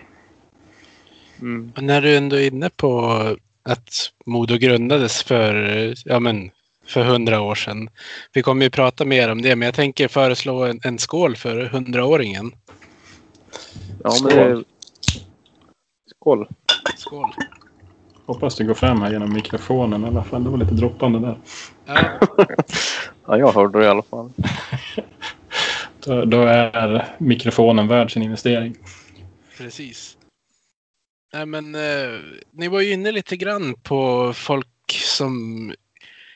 Mm. 1.41 1.73
När 1.81 2.03
du 2.03 2.17
ändå 2.17 2.37
är 2.37 2.47
inne 2.47 2.71
på 2.71 3.11
att 3.63 4.13
Modo 4.27 4.57
grundades 4.57 5.23
för, 5.23 5.55
ja 6.05 6.21
men, 6.21 6.51
för 6.87 7.05
hundra 7.05 7.41
år 7.41 7.55
sedan. 7.55 7.89
Vi 8.33 8.43
kommer 8.43 8.65
ju 8.65 8.71
prata 8.71 9.05
mer 9.05 9.33
om 9.33 9.43
det, 9.43 9.57
men 9.57 9.67
jag 9.67 9.75
tänker 9.75 10.09
föreslå 10.09 10.65
en, 10.65 10.81
en 10.85 10.99
skål 10.99 11.37
för 11.37 11.65
hundraåringen. 11.65 12.53
Ja, 14.05 14.11
skål. 14.11 14.35
men 14.35 14.65
Skål. 16.07 16.49
Skål. 16.97 17.31
Hoppas 18.27 18.57
det 18.57 18.65
går 18.65 18.75
fram 18.75 19.03
här 19.03 19.13
genom 19.13 19.33
mikrofonen 19.33 20.05
i 20.05 20.07
alla 20.07 20.25
fall. 20.25 20.45
Det 20.45 20.51
var 20.51 20.59
lite 20.59 20.75
droppande 20.75 21.19
där. 21.19 21.39
Ja, 21.87 22.21
ja 23.27 23.39
jag 23.39 23.53
hörde 23.53 23.79
det 23.79 23.85
i 23.85 23.89
alla 23.89 24.03
fall. 24.03 24.33
då, 26.05 26.25
då 26.25 26.43
är 26.43 27.15
mikrofonen 27.19 27.89
värd 27.89 28.13
sin 28.13 28.23
investering. 28.23 28.77
Precis. 29.59 30.17
Nej, 31.33 31.47
men 31.47 31.75
eh, 31.75 32.21
ni 32.51 32.69
var 32.69 32.81
ju 32.81 32.93
inne 32.93 33.13
lite 33.13 33.37
grann 33.37 33.75
på 33.75 34.33
folk 34.33 34.69
som 34.91 35.73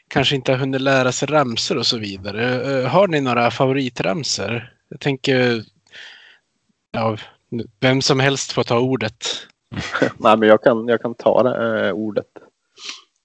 kanske 0.08 0.36
inte 0.36 0.52
har 0.52 0.58
hunnit 0.58 0.80
lära 0.80 1.12
sig 1.12 1.28
ramser 1.28 1.76
och 1.76 1.86
så 1.86 1.98
vidare. 1.98 2.72
Eh, 2.72 2.88
har 2.88 3.08
ni 3.08 3.20
några 3.20 3.50
favoritramser? 3.50 4.72
Jag 4.88 5.00
tänker, 5.00 5.64
ja, 6.90 7.16
vem 7.80 8.02
som 8.02 8.20
helst 8.20 8.52
får 8.52 8.62
ta 8.62 8.78
ordet. 8.78 9.46
Nej, 10.18 10.36
men 10.36 10.48
jag 10.48 10.62
kan, 10.62 10.88
jag 10.88 11.02
kan 11.02 11.14
ta 11.14 11.42
det, 11.42 11.86
eh, 11.86 11.92
ordet. 11.92 12.30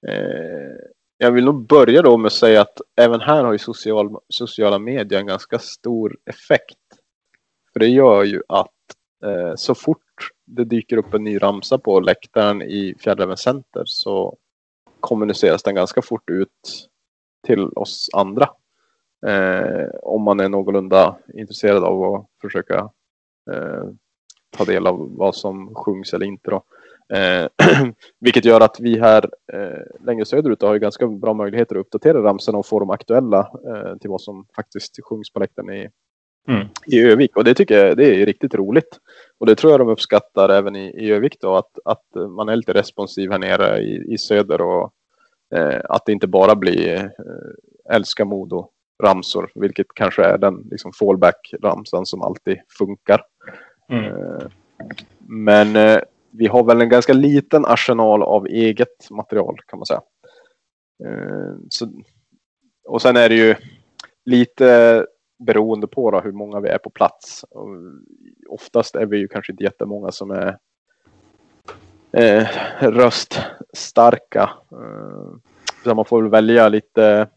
Eh, 0.08 0.76
jag 1.18 1.32
vill 1.32 1.46
nog 1.46 1.68
börja 1.68 2.02
då 2.02 2.18
med 2.18 2.28
att 2.28 2.34
säga 2.34 2.62
att 2.62 2.82
även 2.96 3.22
här 3.22 3.44
har 3.44 3.52
ju 3.52 3.58
social, 3.58 4.18
sociala 4.30 4.80
medier 4.80 5.20
en 5.20 5.28
ganska 5.28 5.60
stor 5.60 6.18
effekt. 6.26 6.78
För 7.74 7.80
det 7.80 7.88
gör 7.88 8.24
ju 8.24 8.42
att 8.48 8.68
eh, 9.26 9.56
så 9.56 9.76
fort 9.76 9.98
det 10.46 10.64
dyker 10.64 10.98
upp 10.98 11.14
en 11.14 11.24
ny 11.24 11.38
ramsa 11.38 11.78
på 11.78 12.00
läktaren 12.00 12.62
i 12.62 12.96
Fjällräven 13.00 13.38
Center 13.38 13.84
så 13.86 14.38
kommuniceras 15.00 15.64
den 15.64 15.76
ganska 15.76 16.02
fort 16.02 16.30
ut 16.30 16.90
till 17.48 17.68
oss 17.68 18.10
andra. 18.14 18.50
Eh, 19.28 19.88
om 20.04 20.22
man 20.22 20.40
är 20.40 20.50
någorlunda 20.50 21.18
intresserad 21.34 21.84
av 21.84 22.04
att 22.04 22.28
försöka 22.42 22.90
eh, 23.52 23.84
ta 24.58 24.66
del 24.66 24.88
av 24.88 25.16
vad 25.16 25.36
som 25.36 25.76
sjungs 25.76 26.14
eller 26.14 26.26
inte. 26.26 26.52
Då. 26.52 26.64
Eh, 27.16 27.48
vilket 28.20 28.46
gör 28.46 28.62
att 28.62 28.80
vi 28.80 29.00
här 29.00 29.30
eh, 29.54 30.06
längre 30.06 30.26
söderut 30.26 30.62
har 30.62 30.74
ju 30.74 30.80
ganska 30.80 31.08
bra 31.08 31.34
möjligheter 31.34 31.76
att 31.76 31.80
uppdatera 31.80 32.24
ramsorna 32.24 32.58
och 32.58 32.66
få 32.66 32.80
dem 32.80 32.90
aktuella 32.90 33.40
eh, 33.40 33.98
till 33.98 34.10
vad 34.10 34.22
som 34.22 34.46
faktiskt 34.56 35.00
sjungs 35.04 35.34
på 35.34 35.40
läktaren 35.40 35.70
i, 35.70 35.90
mm. 36.48 36.68
i 36.86 37.00
Övik. 37.00 37.38
Och 37.38 37.44
det 37.44 37.54
tycker 37.54 37.86
jag 37.86 37.98
det 37.98 38.22
är 38.22 38.26
riktigt 38.26 38.56
roligt. 38.56 39.00
Och 39.38 39.46
det 39.46 39.56
tror 39.56 39.72
jag 39.74 39.80
de 39.80 39.90
uppskattar 39.90 40.50
även 40.50 40.76
i, 40.76 41.06
i 41.06 41.12
Övik 41.12 41.38
då, 41.42 41.56
att, 41.56 41.80
att 41.86 42.06
man 42.30 42.50
är 42.50 42.56
lite 42.56 42.74
responsiv 42.74 43.32
här 43.32 43.40
nere 43.40 43.80
i, 43.80 44.14
i 44.14 44.18
söder 44.18 44.62
och 44.62 44.92
eh, 45.56 45.82
att 45.90 46.06
det 46.06 46.12
inte 46.12 46.28
bara 46.28 46.56
blir 46.56 46.96
eh, 46.98 47.96
älska 47.96 48.26
Modo 48.26 48.70
ramsor, 49.04 49.52
vilket 49.56 49.88
kanske 49.96 50.24
är 50.24 50.38
den 50.38 50.68
liksom 50.72 50.92
fallback-ramsan 50.94 52.06
som 52.06 52.22
alltid 52.22 52.58
funkar. 52.78 53.22
Mm. 53.90 54.06
Eh, 54.06 54.48
men 55.20 55.76
eh, 55.76 56.00
vi 56.32 56.48
har 56.48 56.64
väl 56.64 56.82
en 56.82 56.90
ganska 56.90 57.14
liten 57.14 57.66
arsenal 57.66 58.24
av 58.24 58.48
eget 58.48 59.10
material 59.12 59.58
kan 59.66 59.80
man 59.80 59.86
säga. 59.86 60.02
Eh, 61.06 61.56
så, 61.70 61.92
och 62.88 63.02
sen 63.02 63.18
är 63.18 63.30
det 63.30 63.36
ju 63.36 63.56
lite 64.26 65.06
beroende 65.46 65.88
på 65.88 66.12
då, 66.12 66.20
hur 66.20 66.32
många 66.32 66.60
vi 66.60 66.70
är 66.70 66.78
på 66.78 66.90
plats. 66.90 67.44
Och 67.44 67.68
oftast 68.50 68.96
är 68.96 69.06
vi 69.06 69.18
ju 69.18 69.28
kanske 69.28 69.52
inte 69.52 69.64
jättemånga 69.64 70.12
som 70.12 70.32
är 70.32 70.58
eh, 72.12 72.48
röststarka. 72.80 74.50
Så 75.84 75.96
man 75.96 76.06
får 76.06 76.22
väl 76.22 76.32
välja 76.32 76.70
lite, 76.70 77.28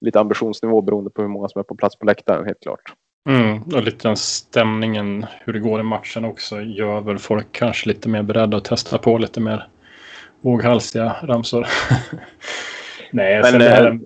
lite 0.00 0.20
ambitionsnivå 0.20 0.82
beroende 0.82 1.10
på 1.10 1.22
hur 1.22 1.28
många 1.28 1.48
som 1.48 1.58
är 1.58 1.62
på 1.62 1.76
plats 1.76 1.98
på 1.98 2.06
läktaren 2.06 2.46
helt 2.46 2.60
klart. 2.60 2.94
Mm, 3.28 3.62
och 3.62 3.82
lite 3.82 4.08
den 4.08 4.16
stämningen, 4.16 5.26
hur 5.40 5.52
det 5.52 5.58
går 5.58 5.80
i 5.80 5.82
matchen 5.82 6.24
också, 6.24 6.60
gör 6.60 7.00
väl 7.00 7.18
folk 7.18 7.46
kanske 7.52 7.88
lite 7.88 8.08
mer 8.08 8.22
beredda 8.22 8.56
att 8.56 8.64
testa 8.64 8.98
på 8.98 9.18
lite 9.18 9.40
mer 9.40 9.66
våghalsiga 10.40 11.16
ramsor. 11.22 11.66
Nej, 13.10 13.42
men, 13.42 13.58
det 13.58 13.68
här, 13.68 14.00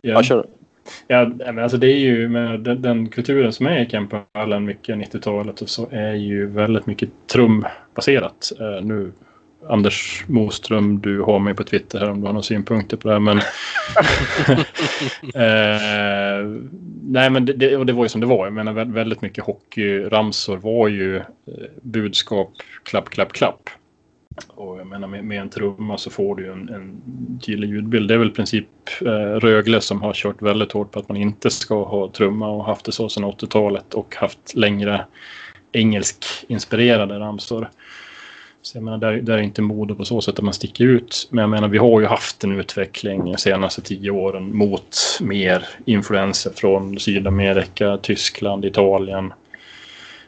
ja, 0.00 0.12
ja, 0.12 0.22
kör. 0.22 0.46
Ja, 1.06 1.30
men 1.38 1.58
alltså 1.58 1.78
det 1.78 1.86
är 1.86 1.98
ju 1.98 2.28
med 2.28 2.60
den, 2.60 2.82
den 2.82 3.08
kulturen 3.08 3.52
som 3.52 3.66
är 3.66 3.86
i 3.86 3.90
Kemperhallen 3.90 4.64
mycket 4.64 4.96
90-talet 4.96 5.60
och 5.60 5.68
så 5.68 5.88
är 5.90 6.12
ju 6.12 6.46
väldigt 6.46 6.86
mycket 6.86 7.10
trumbaserat. 7.26 8.52
Uh, 8.60 8.86
nu 8.86 9.12
Anders 9.68 10.24
Moström, 10.26 11.00
du 11.00 11.20
har 11.20 11.38
mig 11.38 11.54
på 11.54 11.64
Twitter 11.64 11.98
här 11.98 12.10
om 12.10 12.20
du 12.20 12.26
har 12.26 12.32
några 12.32 12.42
synpunkter 12.42 12.96
på 12.96 13.08
det 13.08 13.14
här. 13.14 13.20
Men, 13.20 13.38
eh, 15.34 16.62
nej, 17.02 17.30
men 17.30 17.44
det, 17.44 17.76
och 17.76 17.86
det 17.86 17.92
var 17.92 18.04
ju 18.04 18.08
som 18.08 18.20
det 18.20 18.26
var. 18.26 18.46
Jag 18.46 18.52
menar 18.52 18.84
väldigt 18.84 19.22
mycket 19.22 19.44
hockeyramsor 19.44 20.56
var 20.56 20.88
ju 20.88 21.16
eh, 21.16 21.22
budskap 21.82 22.52
klapp, 22.82 23.10
klapp, 23.10 23.32
klapp. 23.32 23.70
Och 24.48 24.78
jag 24.78 24.86
menar 24.86 25.08
med, 25.08 25.24
med 25.24 25.40
en 25.40 25.50
trumma 25.50 25.98
så 25.98 26.10
får 26.10 26.36
du 26.36 26.52
en, 26.52 26.68
en 26.68 27.02
tydlig 27.40 27.68
ljudbild. 27.68 28.08
Det 28.08 28.14
är 28.14 28.18
väl 28.18 28.28
i 28.28 28.34
princip 28.34 28.68
eh, 29.00 29.40
Rögle 29.40 29.80
som 29.80 30.02
har 30.02 30.12
kört 30.12 30.42
väldigt 30.42 30.72
hårt 30.72 30.90
på 30.90 30.98
att 30.98 31.08
man 31.08 31.16
inte 31.16 31.50
ska 31.50 31.84
ha 31.84 32.10
trumma 32.10 32.48
och 32.48 32.64
haft 32.64 32.84
det 32.84 32.92
så 32.92 33.08
sedan 33.08 33.24
80-talet 33.24 33.94
och 33.94 34.16
haft 34.16 34.54
längre 34.54 35.04
engelsk 35.72 36.24
inspirerade 36.48 37.18
ramsor. 37.18 37.70
Så 38.62 38.76
jag 38.76 38.84
menar, 38.84 38.98
där, 38.98 39.12
där 39.12 39.38
är 39.38 39.42
inte 39.42 39.62
Modo 39.62 39.94
på 39.94 40.04
så 40.04 40.20
sätt 40.20 40.38
att 40.38 40.44
man 40.44 40.54
sticker 40.54 40.84
ut. 40.84 41.28
Men 41.30 41.42
jag 41.42 41.50
menar, 41.50 41.68
vi 41.68 41.78
har 41.78 42.00
ju 42.00 42.06
haft 42.06 42.44
en 42.44 42.60
utveckling 42.60 43.24
de 43.24 43.36
senaste 43.36 43.82
tio 43.82 44.10
åren 44.10 44.56
mot 44.56 44.96
mer 45.20 45.68
influenser 45.84 46.50
från 46.50 46.98
Sydamerika, 46.98 47.96
Tyskland, 47.96 48.64
Italien. 48.64 49.32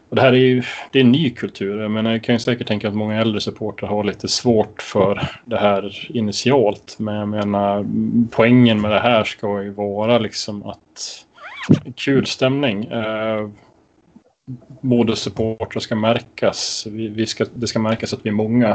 Och 0.09 0.17
det 0.17 0.23
här 0.23 0.33
är 0.33 0.37
ju 0.37 0.63
det 0.93 0.99
är 0.99 1.05
en 1.05 1.13
ny 1.13 1.31
kultur. 1.31 1.81
Jag 1.83 1.91
menar, 1.91 2.11
jag 2.11 2.25
kan 2.25 2.35
ju 2.35 2.39
säkert 2.39 2.67
tänka 2.69 2.89
att 2.89 2.95
många 2.95 3.21
äldre 3.21 3.41
supportrar 3.41 3.89
har 3.89 4.05
lite 4.05 4.29
svårt 4.29 4.83
för 4.83 5.29
det 5.45 5.59
här 5.59 6.09
initialt. 6.17 6.97
Men 6.99 7.15
jag 7.15 7.29
menar, 7.29 7.87
poängen 8.31 8.81
med 8.81 8.91
det 8.91 9.01
här 9.01 9.25
ska 9.25 9.63
ju 9.63 9.71
vara 9.71 10.19
liksom 10.19 10.67
att 10.67 11.25
kul 11.97 12.27
stämning. 12.27 12.85
Eh, 12.85 13.49
Både 14.81 15.17
supportrar 15.17 15.81
ska 15.81 15.97
märkas. 15.97 16.87
Vi, 16.91 17.09
vi, 17.09 17.27
ska, 17.27 17.45
det 17.55 17.67
ska 17.67 17.79
märkas 17.79 18.13
att 18.13 18.27
vi 18.27 18.29
är 18.29 18.35
många. 18.35 18.69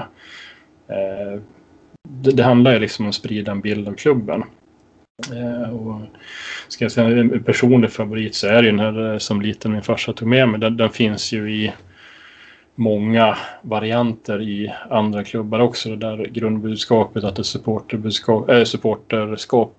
Eh, 0.87 1.41
det, 2.09 2.31
det, 2.31 2.43
handlar 2.43 2.73
ju 2.73 2.79
liksom 2.79 3.05
om 3.05 3.09
att 3.09 3.15
sprida 3.15 3.51
en 3.51 3.61
bild 3.61 3.87
av 3.87 3.93
klubben. 3.93 4.43
Eh, 5.33 5.75
och 5.75 6.01
ska 6.67 6.85
jag 6.85 6.91
säga 6.91 7.19
en 7.19 7.43
personlig 7.43 7.91
favorit 7.91 8.35
så 8.35 8.47
är 8.47 8.61
det 8.61 8.71
den 8.71 8.79
här 8.79 9.13
eh, 9.13 9.17
som 9.17 9.41
liten 9.41 9.71
min 9.71 9.81
farsa 9.81 10.13
tog 10.13 10.27
med 10.27 10.49
mig. 10.49 10.59
Den, 10.59 10.77
den, 10.77 10.89
finns 10.89 11.31
ju 11.31 11.51
i 11.51 11.73
många 12.75 13.37
varianter 13.61 14.41
i 14.41 14.73
andra 14.89 15.23
klubbar 15.23 15.59
också. 15.59 15.89
Det 15.89 15.95
där 15.95 16.25
grundbudskapet 16.25 17.23
att 17.23 17.39
ett 17.39 17.45
supporterbudskap, 17.45 18.49
äh, 18.49 18.63
supporterskap 18.63 19.75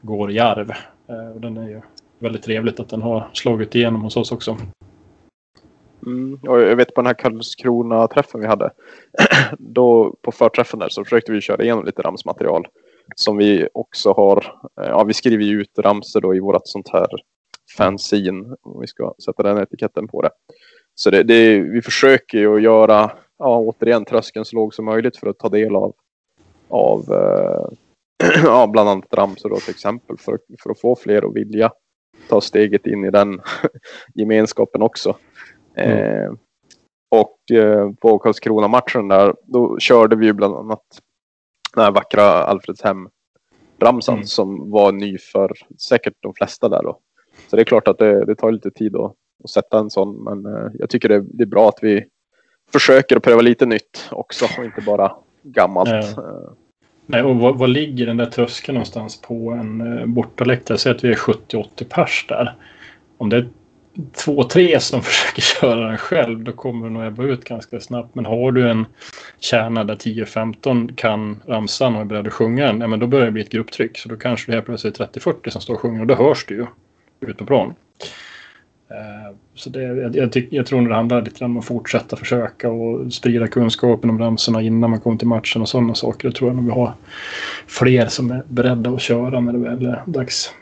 går 0.00 0.30
i 0.30 0.38
arv. 0.38 0.70
Eh, 1.08 1.28
och 1.34 1.40
den 1.40 1.56
är 1.56 1.68
ju 1.68 1.80
väldigt 2.18 2.42
trevligt 2.42 2.80
att 2.80 2.88
den 2.88 3.02
har 3.02 3.28
slagit 3.32 3.74
igenom 3.74 4.02
hos 4.02 4.16
oss 4.16 4.32
också. 4.32 4.58
Mm, 6.06 6.34
och 6.34 6.60
jag 6.60 6.76
vet 6.76 6.94
på 6.94 7.00
den 7.00 7.06
här 7.06 7.14
Karlskrona-träffen 7.14 8.40
vi 8.40 8.46
hade. 8.46 8.70
då 9.58 10.16
på 10.22 10.32
förträffen 10.32 10.78
där 10.78 10.88
så 10.88 11.04
försökte 11.04 11.32
vi 11.32 11.40
köra 11.40 11.62
igenom 11.62 11.84
lite 11.84 12.02
ramsmaterial. 12.02 12.66
Som 13.14 13.36
vi 13.36 13.68
också 13.74 14.12
har. 14.12 14.60
Eh, 14.80 14.88
ja, 14.88 15.04
vi 15.04 15.14
skriver 15.14 15.44
ju 15.44 15.60
ut 15.60 15.78
ramsor 15.78 16.20
då 16.20 16.34
i 16.34 16.40
vårt 16.40 16.62
sånt 16.64 16.88
här 16.88 17.06
fanzine. 17.76 18.56
Om 18.62 18.80
vi 18.80 18.86
ska 18.86 19.14
sätta 19.24 19.42
den 19.42 19.58
etiketten 19.58 20.08
på 20.08 20.22
det. 20.22 20.30
Så 20.94 21.10
det, 21.10 21.22
det, 21.22 21.60
vi 21.60 21.82
försöker 21.82 22.38
ju 22.38 22.56
att 22.56 22.62
göra, 22.62 23.12
ja 23.38 23.58
återigen 23.58 24.04
tröskeln 24.04 24.44
så 24.44 24.56
låg 24.56 24.74
som 24.74 24.84
möjligt 24.84 25.16
för 25.16 25.26
att 25.26 25.38
ta 25.38 25.48
del 25.48 25.76
av, 25.76 25.94
av 26.68 27.00
eh, 27.12 27.66
ja, 28.44 28.66
bland 28.66 28.88
annat 28.88 29.14
ramsor 29.14 29.48
då 29.50 29.56
till 29.56 29.70
exempel. 29.70 30.16
För, 30.18 30.38
för 30.62 30.70
att 30.70 30.80
få 30.80 30.96
fler 30.96 31.28
att 31.28 31.36
vilja 31.36 31.72
ta 32.28 32.40
steget 32.40 32.86
in 32.86 33.04
i 33.04 33.10
den 33.10 33.40
gemenskapen 34.14 34.82
också. 34.82 35.16
Eh, 35.76 36.32
och 37.08 37.56
eh, 37.56 37.90
på 38.00 38.18
Karlskrona-matchen 38.18 39.08
där, 39.08 39.34
då 39.46 39.78
körde 39.78 40.16
vi 40.16 40.26
ju 40.26 40.32
bland 40.32 40.54
annat 40.56 40.82
den 41.74 41.84
här 41.84 41.90
vackra 41.90 42.22
Alfredshem 42.22 43.08
ramsan 43.80 44.14
Mm. 44.14 44.26
som 44.26 44.70
var 44.70 44.92
ny 44.92 45.18
för 45.18 45.52
säkert 45.78 46.14
de 46.20 46.34
flesta 46.34 46.68
där 46.68 46.82
då. 46.82 46.98
Så 47.48 47.56
det 47.56 47.62
är 47.62 47.64
klart 47.64 47.88
att 47.88 47.98
det, 47.98 48.24
det 48.24 48.34
tar 48.34 48.52
lite 48.52 48.70
tid 48.70 48.96
att, 48.96 49.12
att 49.44 49.50
sätta 49.50 49.78
en 49.78 49.90
sån, 49.90 50.24
men 50.24 50.46
eh, 50.54 50.70
jag 50.74 50.90
tycker 50.90 51.08
det, 51.08 51.20
det 51.20 51.44
är 51.44 51.46
bra 51.46 51.68
att 51.68 51.78
vi 51.82 52.04
försöker 52.72 53.16
att 53.16 53.22
pröva 53.22 53.40
lite 53.40 53.66
nytt 53.66 54.08
också 54.10 54.44
och 54.58 54.64
inte 54.64 54.80
bara 54.80 55.12
gammalt. 55.42 55.90
Ja. 55.90 56.22
Eh, 56.22 56.50
Nej, 57.08 57.22
och 57.22 57.36
vad, 57.36 57.58
vad 57.58 57.68
ligger 57.68 58.06
den 58.06 58.16
där 58.16 58.26
tröskeln 58.26 58.74
någonstans 58.74 59.20
på 59.22 59.50
en 59.50 59.98
eh, 59.98 60.06
bortaläktare? 60.06 60.78
Säg 60.78 60.92
att 60.92 61.04
vi 61.04 61.08
är 61.10 61.14
70-80 61.14 61.84
pers 61.88 62.26
där. 62.28 62.54
Om 63.18 63.30
det 63.30 63.36
är 63.36 63.48
två, 64.24 64.44
tre 64.44 64.80
som 64.80 65.02
försöker 65.02 65.42
köra 65.42 65.88
den 65.88 65.98
själv, 65.98 66.44
då 66.44 66.52
kommer 66.52 66.84
den 66.84 66.94
nog 66.94 67.06
ebba 67.06 67.22
ut 67.22 67.44
ganska 67.44 67.80
snabbt. 67.80 68.14
Men 68.14 68.26
har 68.26 68.52
du 68.52 68.70
en 68.70 68.86
kärna 69.38 69.84
där 69.84 69.94
10-15 69.94 70.94
kan 70.94 71.42
ramsan 71.46 71.94
och 71.94 72.00
är 72.00 72.04
beredd 72.04 72.26
att 72.26 72.32
sjunga 72.32 72.66
den, 72.66 72.80
ja, 72.80 72.86
men 72.86 73.00
då 73.00 73.06
börjar 73.06 73.26
det 73.26 73.32
bli 73.32 73.42
ett 73.42 73.50
grupptryck. 73.50 73.98
Så 73.98 74.08
då 74.08 74.16
kanske 74.16 74.52
det 74.52 74.56
helt 74.56 74.66
plötsligt 74.66 75.00
är 75.00 75.06
30-40 75.06 75.50
som 75.50 75.60
står 75.60 75.74
och 75.74 75.80
sjunger 75.80 76.00
och 76.00 76.06
då 76.06 76.14
hörs 76.14 76.46
det 76.46 76.54
ju 76.54 76.66
ut 77.20 77.38
på 77.38 77.46
plan. 77.46 77.74
Eh, 78.90 79.36
så 79.54 79.70
det, 79.70 79.82
jag, 79.82 80.16
jag, 80.16 80.32
tyck, 80.32 80.48
jag 80.50 80.66
tror 80.66 80.80
nog 80.80 80.90
det 80.90 80.94
handlar 80.94 81.22
lite 81.22 81.44
om 81.44 81.58
att 81.58 81.64
fortsätta 81.64 82.16
försöka 82.16 82.70
och 82.70 83.12
sprida 83.12 83.46
kunskapen 83.46 84.10
om 84.10 84.18
ramsorna 84.18 84.62
innan 84.62 84.90
man 84.90 85.00
kommer 85.00 85.16
till 85.16 85.28
matchen 85.28 85.62
och 85.62 85.68
sådana 85.68 85.94
saker. 85.94 86.28
Det 86.28 86.34
tror 86.34 86.50
jag 86.50 86.56
nog 86.56 86.64
vi 86.64 86.70
har 86.70 86.92
fler 87.66 88.06
som 88.06 88.30
är 88.30 88.42
beredda 88.48 88.90
att 88.90 89.00
köra 89.00 89.40
när 89.40 89.52
det 89.52 89.58
väl 89.58 89.86
är 89.86 90.02
dags. 90.06 90.52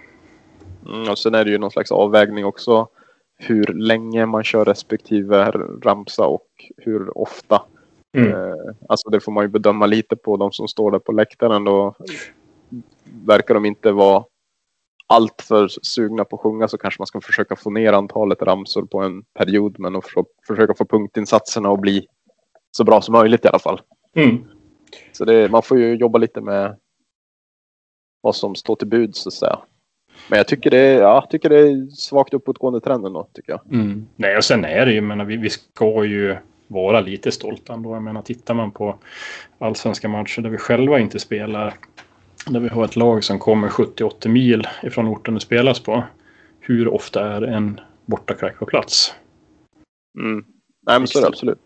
Mm, 0.86 1.11
och 1.11 1.19
sen 1.19 1.35
är 1.35 1.44
det 1.44 1.51
ju 1.51 1.59
någon 1.59 1.70
slags 1.70 1.93
avvägning 1.93 2.44
också. 2.44 2.89
Hur 3.36 3.65
länge 3.65 4.27
man 4.27 4.44
kör 4.44 4.65
respektive 4.65 5.51
ramsa 5.82 6.27
och 6.27 6.48
hur 6.77 7.19
ofta. 7.19 7.62
Mm. 8.16 8.32
Eh, 8.32 8.55
alltså 8.89 9.11
det 9.11 9.20
får 9.20 9.32
man 9.32 9.44
ju 9.44 9.48
bedöma 9.48 9.86
lite 9.86 10.16
på 10.16 10.36
de 10.36 10.52
som 10.52 10.69
står 10.69 10.90
där 10.90 10.98
på 10.98 11.12
läktaren. 11.12 11.65
Då 11.65 11.94
verkar 13.27 13.55
de 13.55 13.65
inte 13.65 13.93
vara 13.93 14.24
allt 15.06 15.43
för 15.43 15.69
sugna 15.69 16.24
på 16.24 16.36
att 16.36 16.43
sjunga 16.43 16.69
så 16.69 16.78
kanske 16.78 17.01
man 17.01 17.06
ska 17.06 17.20
försöka 17.20 17.56
få 17.56 17.70
ner 17.70 17.93
antalet 17.93 18.43
ramsor 18.43 18.86
på 18.86 19.01
en 19.01 19.23
period. 19.23 19.78
Men 19.78 19.97
att 19.97 20.06
för, 20.06 20.24
försöka 20.47 20.74
få 20.74 20.85
punktinsatserna 20.85 21.69
att 21.69 21.81
bli 21.81 22.06
så 22.70 22.85
bra 22.85 23.01
som 23.01 23.12
möjligt 23.12 23.44
i 23.44 23.48
alla 23.48 23.59
fall. 23.59 23.81
Mm. 24.16 24.44
Så 25.12 25.24
det, 25.24 25.51
man 25.51 25.62
får 25.62 25.78
ju 25.78 25.94
jobba 25.94 26.19
lite 26.19 26.40
med 26.40 26.77
vad 28.20 28.36
som 28.36 28.55
står 28.55 28.77
till 28.77 28.89
bud 28.89 29.16
så 29.16 29.28
att 29.28 29.32
säga. 29.32 29.59
Men 30.28 30.36
jag 30.36 30.48
tycker 30.48 30.70
det 30.70 30.78
är, 30.78 31.00
ja, 31.00 31.26
tycker 31.30 31.48
det 31.48 31.58
är 31.58 31.86
svagt 31.90 32.34
uppåtgående 32.34 32.80
trenden 32.80 33.12
då, 33.12 33.28
tycker 33.32 33.52
jag. 33.52 33.60
Mm. 33.72 34.06
Nej, 34.16 34.36
och 34.36 34.44
sen 34.44 34.64
är 34.64 34.86
det 34.86 34.92
ju, 34.92 35.00
menar, 35.00 35.24
vi, 35.24 35.36
vi 35.36 35.50
ska 35.50 36.04
ju 36.04 36.36
vara 36.66 37.00
lite 37.00 37.32
stolta 37.32 37.72
ändå. 37.72 37.94
Jag 37.94 38.02
menar, 38.02 38.22
tittar 38.22 38.54
man 38.54 38.70
på 38.70 38.98
allsvenska 39.58 40.08
matcher 40.08 40.42
där 40.42 40.50
vi 40.50 40.58
själva 40.58 41.00
inte 41.00 41.18
spelar, 41.18 41.74
där 42.46 42.60
vi 42.60 42.68
har 42.68 42.84
ett 42.84 42.96
lag 42.96 43.24
som 43.24 43.38
kommer 43.38 43.68
70-80 43.68 44.28
mil 44.28 44.68
ifrån 44.82 45.08
orten 45.08 45.34
det 45.34 45.40
spelas 45.40 45.80
på. 45.80 46.04
Hur 46.60 46.88
ofta 46.88 47.34
är 47.34 47.42
en 47.42 47.80
bortaklack 48.06 48.58
på 48.58 48.66
plats? 48.66 49.14
Mm. 50.18 50.44
Nej, 50.86 50.98
men 50.98 51.06
så 51.06 51.18
är 51.18 51.22
det 51.22 51.28
absolut. 51.28 51.58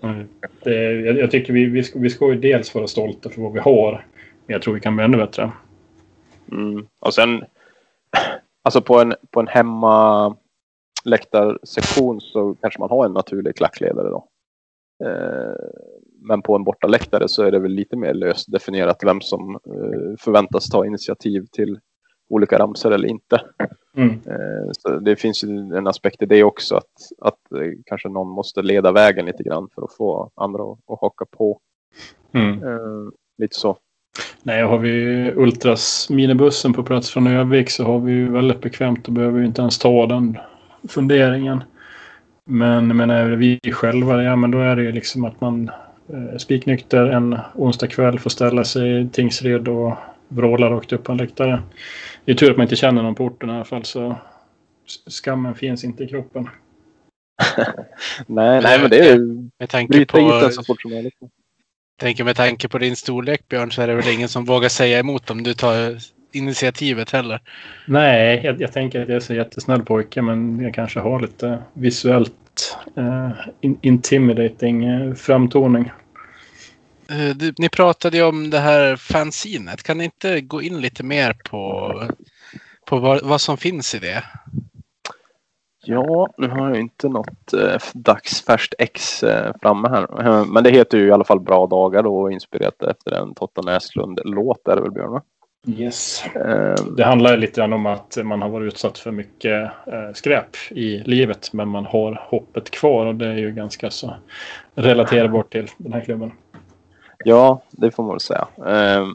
Det, 0.64 0.92
jag, 0.92 1.18
jag 1.18 1.30
tycker 1.30 1.52
vi, 1.52 1.64
vi, 1.64 1.82
ska, 1.82 1.98
vi 1.98 2.10
ska 2.10 2.32
ju 2.32 2.38
dels 2.38 2.74
vara 2.74 2.86
stolta 2.86 3.30
för 3.30 3.42
vad 3.42 3.52
vi 3.52 3.60
har, 3.60 4.06
men 4.46 4.54
jag 4.54 4.62
tror 4.62 4.74
vi 4.74 4.80
kan 4.80 4.96
bli 4.96 5.04
ännu 5.04 5.16
bättre. 5.16 5.50
Mm. 6.52 6.86
Och 7.00 7.14
sen, 7.14 7.44
alltså 8.62 8.80
på 8.80 9.00
en, 9.00 9.14
på 9.30 9.40
en 9.40 9.48
hemma 9.48 10.36
läktarsektion 11.04 12.20
så 12.20 12.54
kanske 12.54 12.80
man 12.80 12.90
har 12.90 13.06
en 13.06 13.12
naturlig 13.12 13.56
klackledare 13.56 14.08
då. 14.08 14.28
Eh, 15.04 15.68
men 16.20 16.42
på 16.42 16.56
en 16.56 16.64
bortaläktare 16.64 17.28
så 17.28 17.42
är 17.42 17.50
det 17.50 17.58
väl 17.58 17.72
lite 17.72 17.96
mer 17.96 18.14
löst 18.14 18.52
definierat 18.52 19.04
vem 19.04 19.20
som 19.20 19.54
eh, 19.54 20.16
förväntas 20.18 20.68
ta 20.68 20.86
initiativ 20.86 21.46
till 21.52 21.80
olika 22.28 22.58
ramsor 22.58 22.92
eller 22.92 23.08
inte. 23.08 23.40
Mm. 23.96 24.10
Eh, 24.10 24.70
så 24.72 24.98
det 24.98 25.16
finns 25.16 25.44
ju 25.44 25.48
en 25.48 25.86
aspekt 25.86 26.22
i 26.22 26.26
det 26.26 26.44
också 26.44 26.76
att, 26.76 26.92
att 27.18 27.40
kanske 27.86 28.08
någon 28.08 28.28
måste 28.28 28.62
leda 28.62 28.92
vägen 28.92 29.26
lite 29.26 29.42
grann 29.42 29.68
för 29.74 29.82
att 29.82 29.96
få 29.96 30.30
andra 30.34 30.62
att, 30.62 30.78
att 30.92 31.00
haka 31.00 31.24
på. 31.24 31.60
Mm. 32.34 33.12
Lite 33.38 33.56
så. 33.56 33.78
Nej, 34.42 34.62
har 34.62 34.78
vi 34.78 34.92
Ultras 35.36 36.10
minibussen 36.10 36.72
på 36.72 36.82
plats 36.82 37.10
från 37.10 37.26
Övik 37.26 37.70
så 37.70 37.84
har 37.84 37.98
vi 37.98 38.12
ju 38.12 38.32
väldigt 38.32 38.60
bekvämt 38.60 39.06
och 39.06 39.12
behöver 39.12 39.38
ju 39.38 39.46
inte 39.46 39.60
ens 39.60 39.78
ta 39.78 40.06
den 40.06 40.38
funderingen. 40.88 41.64
Men, 42.44 42.96
men 42.96 43.10
är 43.10 43.26
vi 43.26 43.60
själva, 43.72 44.22
ja 44.22 44.36
men 44.36 44.50
då 44.50 44.58
är 44.58 44.76
det 44.76 44.82
ju 44.82 44.92
liksom 44.92 45.24
att 45.24 45.40
man 45.40 45.70
eh, 46.08 46.38
spiknykter 46.38 47.06
en 47.06 47.38
onsdag 47.54 47.86
kväll 47.86 48.18
får 48.18 48.30
ställa 48.30 48.64
sig 48.64 49.00
i 49.00 49.08
Tingsryd 49.08 49.68
och 49.68 49.94
vråla 50.28 50.70
rakt 50.70 50.92
upp 50.92 51.04
på 51.04 51.12
en 51.12 51.18
läktare. 51.18 51.62
Det 52.24 52.32
är 52.32 52.36
tur 52.36 52.50
att 52.50 52.56
man 52.56 52.64
inte 52.64 52.76
känner 52.76 53.02
någon 53.02 53.14
på 53.14 53.24
orten 53.24 53.50
i 53.50 53.52
alla 53.52 53.64
fall 53.64 53.84
så 53.84 54.16
skammen 55.06 55.54
finns 55.54 55.84
inte 55.84 56.04
i 56.04 56.08
kroppen. 56.08 56.48
Nej, 58.26 58.60
nej 58.62 58.80
men 58.80 58.90
det 58.90 58.98
är 58.98 59.14
ju 59.14 59.48
Med 59.58 59.68
tanke 59.68 60.06
på, 60.06 60.50
så 60.52 60.62
fort 60.62 60.82
som 60.82 60.90
möjligt. 60.90 61.14
Tänker 61.98 62.24
med 62.24 62.36
tanke 62.36 62.68
på 62.68 62.78
din 62.78 62.96
storlek 62.96 63.48
Björn 63.48 63.72
så 63.72 63.82
är 63.82 63.86
det 63.86 63.94
väl 63.94 64.08
ingen 64.08 64.28
som 64.28 64.44
vågar 64.44 64.68
säga 64.68 64.98
emot 64.98 65.30
om 65.30 65.42
du 65.42 65.54
tar 65.54 65.98
initiativet 66.32 67.10
heller. 67.10 67.40
Nej, 67.86 68.40
jag, 68.44 68.60
jag 68.60 68.72
tänker 68.72 69.02
att 69.02 69.08
jag 69.08 69.16
är 69.16 69.20
så 69.20 69.34
jättesnäll 69.34 69.82
pojke 69.82 70.22
men 70.22 70.60
jag 70.60 70.74
kanske 70.74 71.00
har 71.00 71.20
lite 71.20 71.58
visuellt 71.72 72.76
eh, 72.96 73.30
in, 73.60 73.78
intimidating 73.82 74.84
eh, 74.84 75.14
framtoning. 75.14 75.90
Eh, 77.10 77.36
Du, 77.36 77.54
ni 77.58 77.68
pratade 77.68 78.16
ju 78.16 78.22
om 78.22 78.50
det 78.50 78.58
här 78.58 78.96
fanzinet. 78.96 79.82
Kan 79.82 79.98
ni 79.98 80.04
inte 80.04 80.40
gå 80.40 80.62
in 80.62 80.80
lite 80.80 81.02
mer 81.02 81.32
på, 81.32 81.92
på 82.84 82.98
vad, 82.98 83.22
vad 83.22 83.40
som 83.40 83.58
finns 83.58 83.94
i 83.94 83.98
det? 83.98 84.24
Ja, 85.90 86.28
nu 86.36 86.48
har 86.48 86.68
jag 86.68 86.80
inte 86.80 87.08
något 87.08 87.52
eh, 87.52 87.80
dagsfärskt 87.94 88.74
ex 88.78 89.22
eh, 89.22 89.52
framme 89.62 89.88
här. 89.88 90.44
Men 90.52 90.64
det 90.64 90.70
heter 90.70 90.98
ju 90.98 91.06
i 91.06 91.12
alla 91.12 91.24
fall 91.24 91.40
Bra 91.40 91.66
dagar 91.66 92.02
då 92.02 92.20
och 92.20 92.32
inspirerat 92.32 92.82
efter 92.82 93.12
en 93.12 93.34
Totta 93.34 93.62
Näslund-låt 93.62 94.68
är 94.68 94.76
det 94.76 94.82
väl 94.82 94.90
Björn? 94.90 95.10
Va? 95.10 95.22
Yes. 95.66 96.26
Eh, 96.26 96.74
Det 96.96 97.04
handlar 97.04 97.36
lite 97.36 97.60
grann 97.60 97.72
om 97.72 97.86
att 97.86 98.18
man 98.24 98.42
har 98.42 98.48
varit 98.48 98.72
utsatt 98.72 98.98
för 98.98 99.10
mycket 99.10 99.70
eh, 99.86 100.12
skräp 100.14 100.56
i 100.70 100.98
livet 100.98 101.52
men 101.52 101.68
man 101.68 101.84
har 101.86 102.26
hoppet 102.30 102.70
kvar 102.70 103.06
och 103.06 103.14
det 103.14 103.26
är 103.26 103.38
ju 103.38 103.50
ganska 103.50 103.90
så 103.90 104.14
relaterbart 104.74 105.52
till 105.52 105.66
den 105.76 105.92
här 105.92 106.00
klubben. 106.00 106.32
Ja, 107.24 107.62
det 107.70 107.90
får 107.90 108.02
man 108.02 108.12
väl 108.12 108.20
säga. 108.20 108.46
Eh, 108.56 109.06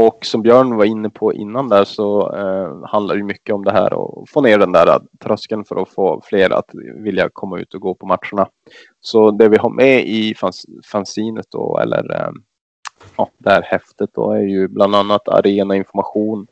och 0.00 0.26
som 0.26 0.42
Björn 0.42 0.76
var 0.76 0.84
inne 0.84 1.10
på 1.10 1.34
innan 1.34 1.68
där 1.68 1.84
så 1.84 2.34
eh, 2.34 2.88
handlar 2.90 3.16
det 3.16 3.22
mycket 3.22 3.54
om 3.54 3.64
det 3.64 3.72
här 3.72 3.86
att 3.86 4.30
få 4.30 4.40
ner 4.40 4.58
den 4.58 4.72
där 4.72 4.86
eh, 4.86 4.98
tröskeln 5.24 5.64
för 5.64 5.82
att 5.82 5.88
få 5.88 6.22
fler 6.24 6.50
att 6.50 6.70
vilja 7.04 7.28
komma 7.32 7.58
ut 7.58 7.74
och 7.74 7.80
gå 7.80 7.94
på 7.94 8.06
matcherna. 8.06 8.48
Så 9.00 9.30
det 9.30 9.48
vi 9.48 9.56
har 9.56 9.70
med 9.70 10.06
i 10.06 10.34
fans, 10.34 10.66
fanzinet 10.92 11.46
då, 11.50 11.78
eller 11.78 12.14
eh, 12.14 12.30
ja, 13.16 13.30
det 13.38 13.50
här 13.50 13.62
häftet 13.62 14.10
då, 14.14 14.32
är 14.32 14.40
ju 14.40 14.68
bland 14.68 14.94
annat 14.94 15.28
arenainformation, 15.28 16.46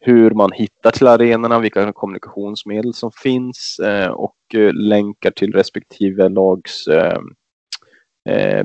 hur 0.00 0.30
man 0.30 0.52
hittar 0.52 0.90
till 0.90 1.06
arenorna, 1.06 1.58
vilka 1.58 1.92
kommunikationsmedel 1.92 2.94
som 2.94 3.10
finns 3.22 3.78
eh, 3.78 4.10
och 4.10 4.36
eh, 4.54 4.72
länkar 4.72 5.30
till 5.30 5.52
respektive 5.52 6.28
lags 6.28 6.86
eh, 6.86 7.18
eh 8.28 8.62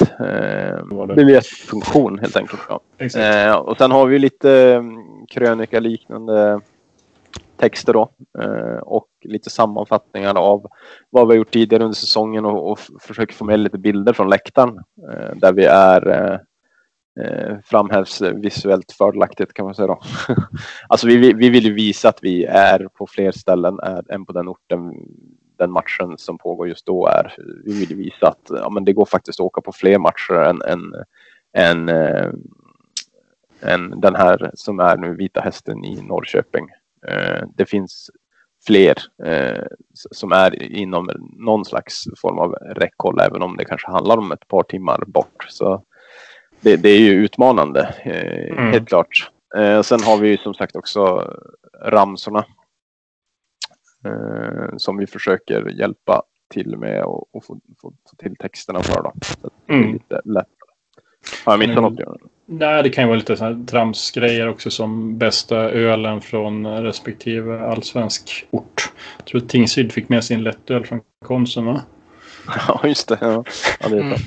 eh, 0.00 1.14
biljettfunktion 1.14 2.18
helt 2.18 2.36
enkelt. 2.36 2.62
Ja. 2.68 2.80
Eh, 3.20 3.54
och 3.56 3.76
sen 3.78 3.90
har 3.90 4.06
vi 4.06 4.18
lite 4.18 4.74
mm, 4.74 5.26
krönika 5.28 5.80
liknande 5.80 6.60
texter 7.56 7.92
då. 7.92 8.10
Eh, 8.38 8.78
och 8.82 9.06
lite 9.24 9.50
sammanfattningar 9.50 10.34
av 10.38 10.66
vad 11.10 11.28
vi 11.28 11.32
har 11.34 11.38
gjort 11.38 11.50
tidigare 11.52 11.84
under 11.84 11.96
säsongen 11.96 12.44
och, 12.44 12.70
och 12.70 12.78
försöker 13.00 13.34
få 13.34 13.44
med 13.44 13.60
lite 13.60 13.78
bilder 13.78 14.12
från 14.12 14.30
läktaren. 14.30 14.78
Eh, 15.12 15.36
där 15.36 15.52
vi 15.52 15.64
är 15.64 16.08
eh, 16.08 16.38
eh, 17.24 17.56
framhävs 17.64 18.20
visuellt 18.22 18.92
fördelaktigt 18.92 19.54
kan 19.54 19.64
man 19.64 19.74
säga 19.74 19.86
då. 19.86 20.00
alltså 20.88 21.06
vi, 21.06 21.16
vi- 21.16 21.32
vi 21.32 21.48
vill 21.50 21.64
ju 21.64 21.74
visa 21.74 22.08
att 22.08 22.18
vi 22.22 22.44
är 22.44 22.88
på 22.98 23.06
fler 23.06 23.32
ställen 23.32 23.78
än 24.10 24.26
på 24.26 24.32
den 24.32 24.48
orten 24.48 24.92
den 25.62 25.72
matchen 25.72 26.18
som 26.18 26.38
pågår 26.38 26.68
just 26.68 26.86
då 26.86 27.06
är. 27.06 27.34
Vi 27.64 27.86
vill 27.86 27.96
visa 27.96 28.28
att 28.28 28.46
ja, 28.48 28.70
men 28.70 28.84
det 28.84 28.92
går 28.92 29.04
faktiskt 29.04 29.40
att 29.40 29.44
åka 29.44 29.60
på 29.60 29.72
fler 29.72 29.98
matcher 29.98 30.34
än, 30.34 30.62
än, 30.62 30.94
än, 31.52 31.88
äh, 31.88 32.30
än 33.60 34.00
den 34.00 34.14
här 34.14 34.50
som 34.54 34.80
är 34.80 34.96
nu 34.96 35.16
Vita 35.16 35.40
Hästen 35.40 35.84
i 35.84 36.02
Norrköping. 36.02 36.68
Äh, 37.08 37.42
det 37.56 37.66
finns 37.66 38.10
fler 38.66 38.94
eh, 39.24 39.64
som 40.10 40.32
är 40.32 40.62
inom 40.62 41.10
någon 41.38 41.64
slags 41.64 42.04
form 42.20 42.38
av 42.38 42.52
räckhåll, 42.52 43.20
även 43.20 43.42
om 43.42 43.56
det 43.56 43.64
kanske 43.64 43.90
handlar 43.90 44.16
om 44.16 44.32
ett 44.32 44.48
par 44.48 44.62
timmar 44.62 45.04
bort. 45.06 45.46
Så 45.48 45.82
det, 46.60 46.76
det 46.76 46.88
är 46.88 47.00
ju 47.00 47.12
utmanande, 47.12 47.94
mm. 48.02 48.72
helt 48.72 48.88
klart. 48.88 49.30
Sen 49.82 50.02
har 50.02 50.16
vi 50.16 50.28
ju 50.28 50.36
som 50.36 50.54
sagt 50.54 50.76
också 50.76 51.30
ramsorna 51.82 52.44
eh, 54.04 54.76
som 54.76 54.96
vi 54.96 55.06
försöker 55.06 55.68
hjälpa 55.68 56.22
till 56.50 56.76
med 56.76 57.04
och, 57.04 57.34
och 57.36 57.44
få, 57.44 57.60
få, 57.82 57.92
få, 58.10 58.16
till 58.16 58.36
texterna 58.36 58.82
för. 58.82 59.02
Då. 59.02 59.12
Så 59.22 59.50
det 59.66 59.72
är 59.72 59.78
mm. 59.78 59.92
lite 59.92 60.20
lättare. 60.24 60.46
Har 61.44 61.52
jag 61.52 61.58
missat 61.58 61.76
mm. 61.78 61.92
något? 61.92 62.20
Nej, 62.46 62.82
det 62.82 62.90
kan 62.90 63.04
ju 63.04 63.08
vara 63.08 63.18
lite 63.18 63.64
tramsgrejer 63.66 64.48
också 64.48 64.70
som 64.70 65.18
bästa 65.18 65.56
ölen 65.56 66.20
från 66.20 66.66
respektive 66.66 67.60
allsvensk 67.60 68.46
ort. 68.50 68.92
Jag 69.18 69.26
tror 69.26 69.42
att 69.42 69.48
Tingsryd 69.48 69.92
fick 69.92 70.08
med 70.08 70.24
sin 70.24 70.42
lättöl 70.42 70.86
från 70.86 71.00
Konsum 71.24 71.66
va? 71.66 71.82
Ja, 72.68 72.80
just 72.84 73.08
det. 73.08 73.18
Ja, 73.20 73.44
ja 73.80 73.88
det. 73.88 74.00
Mm. 74.00 74.18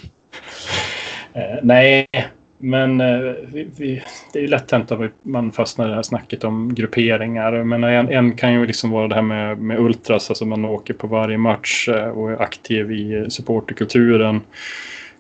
nej, 1.64 2.08
men 2.58 3.02
eh, 3.02 3.34
vi, 3.48 3.70
vi, 3.78 4.04
det 4.34 4.40
är 4.40 4.42
ju 4.42 4.48
lätt 4.48 4.72
hänt 4.72 4.92
att 4.92 5.12
man 5.22 5.52
fastnar 5.52 5.86
i 5.86 5.90
det 5.90 5.96
här 5.96 6.04
snacket 6.04 6.44
om 6.44 6.76
grupperingar. 6.76 7.64
Men 7.64 7.84
en, 7.84 8.10
en 8.10 8.36
kan 8.36 8.54
ju 8.54 8.66
liksom 8.66 8.92
vara 8.92 9.08
det 9.08 9.16
här 9.16 9.22
med, 9.22 9.58
med 9.58 9.80
ultras, 9.80 10.30
alltså 10.30 10.46
man 10.46 10.66
åker 10.66 10.94
på 10.94 11.08
varje 11.08 11.38
match 11.38 11.90
eh, 11.90 12.08
och 12.08 12.32
är 12.32 12.42
aktiv 12.42 12.92
i 12.92 13.26
supporterkulturen 13.30 14.42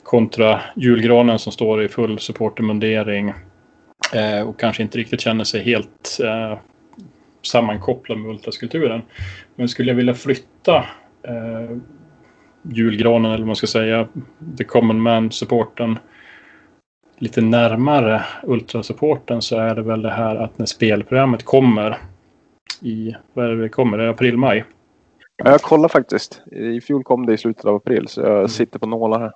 kontra 0.03 0.61
julgranen 0.75 1.39
som 1.39 1.51
står 1.51 1.83
i 1.83 1.87
full 1.87 2.19
supportermundering 2.19 3.33
eh, 4.13 4.47
och 4.47 4.59
kanske 4.59 4.83
inte 4.83 4.97
riktigt 4.97 5.21
känner 5.21 5.43
sig 5.43 5.63
helt 5.63 6.19
sammankopplad 7.41 8.17
med 8.17 8.31
ultraskulturen. 8.31 9.01
Men 9.55 9.67
skulle 9.67 9.91
jag 9.91 9.95
vilja 9.95 10.13
flytta 10.13 10.85
eh, 11.23 11.77
julgranen 12.63 13.31
eller 13.31 13.37
vad 13.37 13.47
man 13.47 13.55
ska 13.55 13.67
säga, 13.67 14.07
the 14.57 14.63
common 14.63 15.01
man-supporten 15.01 15.97
lite 17.17 17.41
närmare 17.41 18.25
ultrasupporten 18.43 19.41
så 19.41 19.57
är 19.57 19.75
det 19.75 19.81
väl 19.81 20.01
det 20.01 20.11
här 20.11 20.35
att 20.35 20.57
när 20.57 20.65
spelprogrammet 20.65 21.43
kommer 21.43 21.97
i, 22.81 23.15
vad 23.33 23.45
är 23.45 23.49
det 23.49 23.61
det 23.61 23.69
kommer, 23.69 23.97
det 23.97 24.09
april-maj? 24.09 24.63
Ja, 25.37 25.51
jag 25.51 25.61
kollar 25.61 25.89
faktiskt. 25.89 26.41
I 26.51 26.81
fjol 26.81 27.03
kom 27.03 27.25
det 27.25 27.33
i 27.33 27.37
slutet 27.37 27.65
av 27.65 27.75
april 27.75 28.07
så 28.07 28.21
jag 28.21 28.37
mm. 28.37 28.47
sitter 28.47 28.79
på 28.79 28.87
nålar 28.87 29.19
här. 29.19 29.31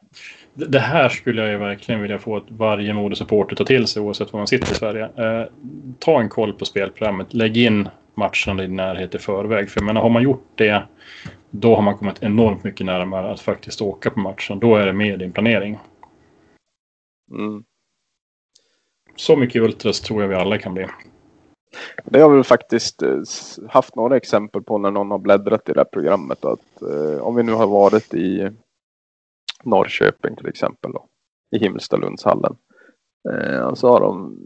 Det 0.53 0.79
här 0.79 1.09
skulle 1.09 1.41
jag 1.41 1.51
ju 1.51 1.57
verkligen 1.57 2.01
vilja 2.01 2.19
få 2.19 2.37
att 2.37 2.43
varje 2.47 2.93
modesupporter 2.93 3.55
tar 3.55 3.65
till 3.65 3.87
sig 3.87 4.01
oavsett 4.01 4.33
var 4.33 4.39
man 4.39 4.47
sitter 4.47 4.71
i 4.71 4.75
Sverige. 4.75 5.03
Eh, 5.03 5.47
ta 5.99 6.21
en 6.21 6.29
koll 6.29 6.53
på 6.53 6.65
spelprogrammet. 6.65 7.33
Lägg 7.33 7.57
in 7.57 7.89
matcherna 8.15 8.63
i 8.63 8.67
närhet 8.67 9.15
i 9.15 9.17
förväg. 9.17 9.69
För 9.69 9.81
jag 9.81 9.85
menar, 9.85 10.01
har 10.01 10.09
man 10.09 10.23
gjort 10.23 10.47
det 10.55 10.83
då 11.51 11.75
har 11.75 11.81
man 11.81 11.97
kommit 11.97 12.23
enormt 12.23 12.63
mycket 12.63 12.85
närmare 12.85 13.31
att 13.31 13.41
faktiskt 13.41 13.81
åka 13.81 14.09
på 14.09 14.19
matchen. 14.19 14.59
Då 14.59 14.75
är 14.75 14.85
det 14.85 14.93
med 14.93 15.13
i 15.13 15.17
din 15.17 15.31
planering. 15.31 15.79
Mm. 17.31 17.63
Så 19.19 19.35
mycket 19.35 19.61
ultras 19.61 20.01
tror 20.01 20.21
jag 20.21 20.29
vi 20.29 20.35
alla 20.35 20.57
kan 20.57 20.73
bli. 20.73 20.87
Det 22.05 22.19
har 22.19 22.29
vi 22.29 22.43
faktiskt 22.43 23.01
eh, 23.01 23.21
haft 23.69 23.95
några 23.95 24.17
exempel 24.17 24.63
på 24.63 24.77
när 24.77 24.91
någon 24.91 25.11
har 25.11 25.19
bläddrat 25.19 25.69
i 25.69 25.73
det 25.73 25.79
här 25.79 25.85
programmet. 25.85 26.45
Att, 26.45 26.81
eh, 26.81 27.21
om 27.21 27.35
vi 27.35 27.43
nu 27.43 27.51
har 27.51 27.67
varit 27.67 28.13
i 28.13 28.49
Norrköping 29.63 30.35
till 30.35 30.47
exempel 30.47 30.91
då, 30.91 31.05
i 31.55 31.59
Himmelstalundshallen. 31.59 32.55
Eh, 33.29 33.73
så 33.73 33.87
har 33.91 33.99
de 34.01 34.39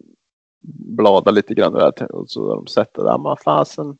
bladat 0.98 1.34
lite 1.34 1.54
grann 1.54 1.74
där 1.74 2.12
och 2.12 2.30
så 2.30 2.50
har 2.50 2.56
de 2.56 2.68
sett 2.68 2.94
det 2.94 3.04
där. 3.04 3.10
Ah, 3.10 3.18
men 3.18 3.38
fasen 3.38 3.98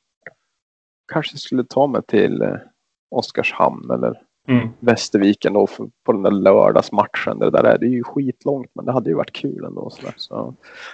kanske 1.14 1.38
skulle 1.38 1.64
ta 1.64 1.88
mig 1.88 2.02
till 2.08 2.42
eh, 2.42 2.58
Oskarshamn 3.12 3.92
eller 3.92 4.22
mm. 4.48 4.70
Västerviken 4.80 5.54
då 5.54 5.68
på 6.04 6.12
den 6.12 6.24
där 6.24 6.32
lördagsmatchen. 6.32 7.40
Det 7.40 7.50
där 7.50 7.64
är, 7.64 7.78
det 7.78 7.86
är 7.86 7.90
ju 7.90 8.04
skitlångt 8.04 8.72
men 8.74 8.86
det 8.86 8.92
hade 8.92 9.10
ju 9.10 9.16
varit 9.16 9.34
kul 9.34 9.66
ändå. 9.66 9.90
Så 9.90 10.02
där, 10.02 10.14
så. 10.18 10.54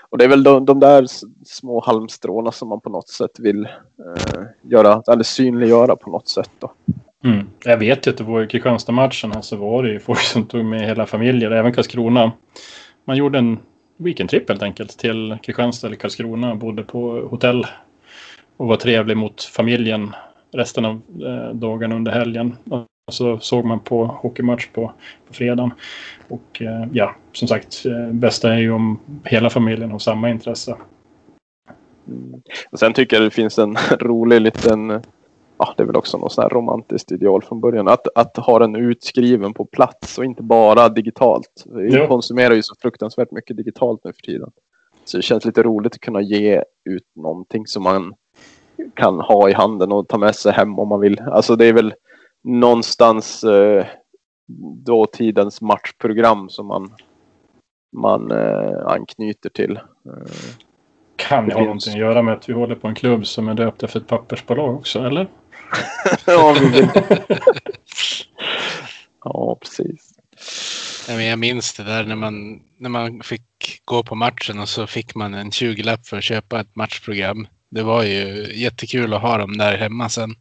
Och 0.10 0.18
det 0.18 0.24
är 0.24 0.30
väl 0.30 0.44
de, 0.44 0.66
de 0.66 0.80
där 0.80 1.06
små 1.46 1.84
halmstråna 1.86 2.52
som 2.52 2.70
man 2.70 2.82
på 2.82 2.90
något 2.90 3.10
sätt 3.10 3.40
vill 3.40 3.66
eh, 3.66 4.44
göra, 4.64 5.04
eller 5.12 5.24
synliggöra 5.24 5.96
på 5.96 6.10
något 6.10 6.28
sätt. 6.28 6.52
Då. 6.60 6.72
Mm. 7.24 7.48
Jag 7.64 7.78
vet 7.78 8.08
ju 8.08 8.12
att 8.12 8.18
det 8.18 8.24
var 8.24 8.42
i 8.42 8.48
Kristianstad-matchen 8.48 9.44
så 9.44 9.56
var 9.56 9.84
det 9.84 9.90
ju 9.90 10.00
folk 10.00 10.20
som 10.20 10.46
tog 10.46 10.66
med 10.66 10.82
hela 10.82 11.06
familjer, 11.06 11.52
även 11.52 11.74
Karlskrona. 11.74 12.32
Man 13.06 13.18
gjorde 13.18 13.40
en 13.40 13.58
weekendtrip 13.98 14.50
helt 14.50 14.64
enkelt 14.64 14.98
till 14.98 15.38
Kristianstad 15.44 15.88
eller 15.88 15.98
Karlskrona, 15.98 16.56
bodde 16.56 16.84
på 16.84 17.28
hotell 17.30 17.66
och 18.58 18.68
var 18.68 18.76
trevlig 18.76 19.18
mot 19.18 19.44
familjen 19.44 20.16
resten 20.52 20.86
av 20.86 21.02
eh, 21.26 21.56
dagarna 21.56 21.96
under 21.96 22.12
helgen. 22.12 22.56
Och 23.10 23.14
så 23.14 23.40
såg 23.40 23.66
man 23.66 23.80
på 23.80 24.06
hockeymatch 24.06 24.68
på, 24.68 24.94
på 25.28 25.34
fredagen. 25.34 25.72
Och 26.28 26.62
eh, 26.62 26.88
ja, 26.94 27.16
som 27.32 27.48
sagt, 27.48 27.86
eh, 27.86 28.14
bästa 28.14 28.54
är 28.54 28.58
ju 28.58 28.72
om 28.72 29.00
hela 29.24 29.50
familjen 29.50 29.92
har 29.92 30.00
samma 30.00 30.30
intresse. 30.30 30.76
Mm. 32.08 32.42
Och 32.72 32.80
sen 32.80 32.94
tycker 32.94 33.16
jag 33.16 33.26
det 33.26 33.32
finns 33.32 33.60
en 33.60 33.78
rolig 34.00 34.42
liten 34.42 35.02
ja, 35.58 35.74
det 35.78 35.84
är 35.84 35.88
väl 35.88 35.96
också 35.96 36.18
något 36.18 36.32
sånt 36.32 36.44
här 36.44 36.50
romantiskt 36.50 37.12
ideal 37.12 37.44
från 37.44 37.62
början. 37.62 37.88
Att, 37.88 38.08
att 38.16 38.38
ha 38.38 38.60
den 38.60 38.76
utskriven 38.76 39.54
på 39.54 39.66
plats 39.66 40.18
och 40.18 40.26
inte 40.26 40.44
bara 40.44 40.90
digitalt. 40.90 41.64
Vi 41.66 41.96
ja. 41.96 42.08
konsumerar 42.08 42.56
ju 42.56 42.64
så 42.64 42.76
fruktansvärt 42.82 43.32
mycket 43.32 43.58
digitalt 43.58 44.02
nu 44.04 44.14
för 44.14 44.22
tiden. 44.22 44.52
Så 45.06 45.18
det 45.18 45.24
känns 45.24 45.46
lite 45.46 45.64
roligt 45.64 45.94
att 45.94 46.02
kunna 46.02 46.22
ge 46.22 46.64
ut 46.90 47.16
någonting 47.16 47.68
som 47.68 47.84
man 47.84 48.14
kan 48.96 49.20
ha 49.20 49.50
i 49.50 49.54
handen 49.54 49.92
och 49.92 50.08
ta 50.08 50.18
med 50.18 50.36
sig 50.36 50.52
hem 50.52 50.80
om 50.80 50.88
man 50.88 51.00
vill. 51.00 51.20
Alltså 51.20 51.56
det 51.56 51.66
är 51.66 51.74
väl 51.74 51.94
någonstans 52.44 53.44
eh, 53.44 53.86
dåtidens 54.86 55.62
matchprogram 55.62 56.50
som 56.50 56.68
man, 56.68 56.94
man 57.98 58.32
eh, 58.32 58.86
anknyter 58.86 59.50
till. 59.50 59.78
Eh, 59.78 60.64
kan 61.16 61.46
det 61.46 61.54
ha 61.54 61.62
någonting 61.62 61.94
att 61.94 62.00
göra 62.00 62.22
med 62.22 62.34
att 62.34 62.50
vi 62.50 62.54
håller 62.54 62.76
på 62.76 62.88
en 62.88 62.96
klubb 62.96 63.28
som 63.28 63.48
är 63.50 63.54
döpt 63.54 63.84
efter 63.84 64.00
ett 64.00 64.08
pappersbolag 64.08 64.76
också, 64.76 65.00
eller? 65.00 65.28
ja, 66.26 66.56
vi 66.60 66.70
vill. 66.70 66.90
ja, 69.24 69.58
precis. 69.62 70.14
Jag 71.08 71.40
minns 71.40 71.74
det 71.74 71.84
där 71.84 72.04
när 72.04 72.16
man, 72.16 72.62
när 72.78 72.90
man 72.90 73.22
fick 73.24 73.82
gå 73.86 74.04
på 74.04 74.16
matchen 74.16 74.60
och 74.60 74.70
så 74.70 74.88
fick 74.88 75.16
man 75.16 75.34
en 75.34 75.50
20-lapp 75.50 76.08
för 76.08 76.18
att 76.18 76.24
köpa 76.24 76.60
ett 76.60 76.76
matchprogram. 76.76 77.48
Det 77.70 77.84
var 77.84 78.04
ju 78.04 78.52
jättekul 78.56 79.14
att 79.14 79.22
ha 79.22 79.38
dem 79.38 79.58
där 79.58 79.78
hemma 79.78 80.10
sen. 80.10 80.36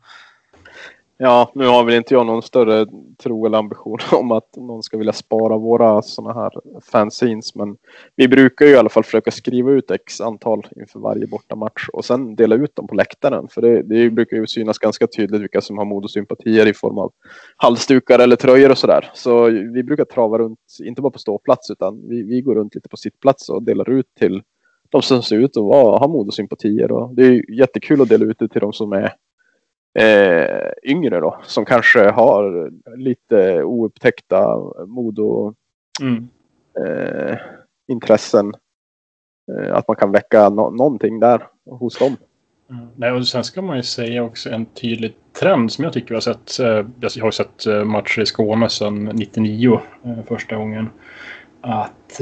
Ja, 1.20 1.52
nu 1.54 1.66
har 1.66 1.84
väl 1.84 1.94
inte 1.94 2.14
jag 2.14 2.26
någon 2.26 2.42
större 2.42 2.86
tro 3.22 3.46
eller 3.46 3.58
ambition 3.58 3.98
om 4.12 4.32
att 4.32 4.56
någon 4.56 4.82
ska 4.82 4.98
vilja 4.98 5.12
spara 5.12 5.58
våra 5.58 6.02
sådana 6.02 6.40
här 6.40 6.50
fanzines. 6.92 7.54
Men 7.54 7.76
vi 8.16 8.28
brukar 8.28 8.66
ju 8.66 8.72
i 8.72 8.76
alla 8.76 8.88
fall 8.88 9.04
försöka 9.04 9.30
skriva 9.30 9.70
ut 9.70 9.90
x 9.90 10.20
antal 10.20 10.66
inför 10.76 11.00
varje 11.00 11.26
bortamatch 11.26 11.88
och 11.92 12.04
sen 12.04 12.36
dela 12.36 12.54
ut 12.54 12.76
dem 12.76 12.86
på 12.86 12.94
läktaren. 12.94 13.48
För 13.48 13.62
det, 13.62 13.82
det 13.82 14.10
brukar 14.10 14.36
ju 14.36 14.46
synas 14.46 14.78
ganska 14.78 15.06
tydligt 15.06 15.40
vilka 15.40 15.60
som 15.60 15.78
har 15.78 15.84
mod 15.84 16.04
och 16.04 16.10
sympatier 16.10 16.66
i 16.66 16.74
form 16.74 16.98
av 16.98 17.12
halsdukar 17.56 18.18
eller 18.18 18.36
tröjor 18.36 18.70
och 18.70 18.78
sådär. 18.78 19.10
Så 19.14 19.44
vi 19.50 19.82
brukar 19.82 20.04
trava 20.04 20.38
runt, 20.38 20.60
inte 20.84 21.02
bara 21.02 21.12
på 21.12 21.18
ståplats 21.18 21.70
utan 21.70 22.08
vi, 22.08 22.22
vi 22.22 22.40
går 22.40 22.54
runt 22.54 22.74
lite 22.74 22.88
på 22.88 22.96
sittplats 22.96 23.48
och 23.48 23.62
delar 23.62 23.90
ut 23.90 24.14
till 24.18 24.42
de 24.88 25.02
som 25.02 25.22
ser 25.22 25.36
ut 25.36 25.56
att 25.56 26.00
ha 26.00 26.08
mod 26.08 26.26
och 26.26 26.34
sympatier. 26.34 26.92
Och 26.92 27.14
det 27.14 27.26
är 27.26 27.58
jättekul 27.58 28.00
att 28.00 28.08
dela 28.08 28.24
ut 28.24 28.38
det 28.38 28.48
till 28.48 28.60
de 28.60 28.72
som 28.72 28.92
är 28.92 29.12
eh, 29.98 30.70
yngre 30.82 31.20
då, 31.20 31.40
som 31.44 31.64
kanske 31.64 32.10
har 32.10 32.70
lite 32.96 33.62
oupptäckta 33.62 34.58
mod 34.86 35.18
och 35.18 35.54
mm. 36.00 36.28
eh, 36.80 37.38
intressen. 37.88 38.54
Eh, 39.52 39.74
att 39.74 39.88
man 39.88 39.96
kan 39.96 40.12
väcka 40.12 40.48
no 40.48 40.70
någonting 40.70 41.20
där 41.20 41.46
hos 41.70 41.98
dem. 41.98 42.16
Mm. 42.70 42.86
Nej, 42.96 43.12
och 43.12 43.28
sen 43.28 43.44
ska 43.44 43.62
man 43.62 43.76
ju 43.76 43.82
säga 43.82 44.22
också 44.22 44.50
en 44.50 44.66
tydlig 44.66 45.16
trend 45.40 45.72
som 45.72 45.84
jag 45.84 45.92
tycker 45.92 46.08
vi 46.08 46.14
har 46.14 46.20
sett. 46.20 46.60
Eh, 46.60 46.86
jag 47.16 47.24
har 47.24 47.30
sett 47.30 47.66
eh, 47.66 47.84
matcher 47.84 48.20
i 48.20 48.26
Skåne 48.26 48.68
sedan 48.68 49.04
99 49.04 49.80
eh, 50.04 50.24
första 50.28 50.56
gången. 50.56 50.90
Att 51.60 52.20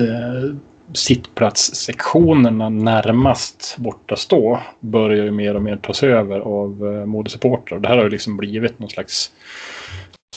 sittplatssektionerna 0.93 2.69
närmast 2.69 3.77
borta 3.79 4.17
stå 4.17 4.61
börjar 4.81 5.25
ju 5.25 5.31
mer 5.31 5.55
och 5.55 5.63
mer 5.63 5.77
tas 5.77 6.03
över 6.03 6.41
av 6.41 6.95
eh, 6.95 7.07
modesupportrar. 7.07 7.79
Det 7.79 7.89
här 7.89 7.97
har 7.97 8.05
ju 8.05 8.11
liksom 8.11 8.37
blivit 8.37 8.79
någon 8.79 8.91
slags 8.91 9.33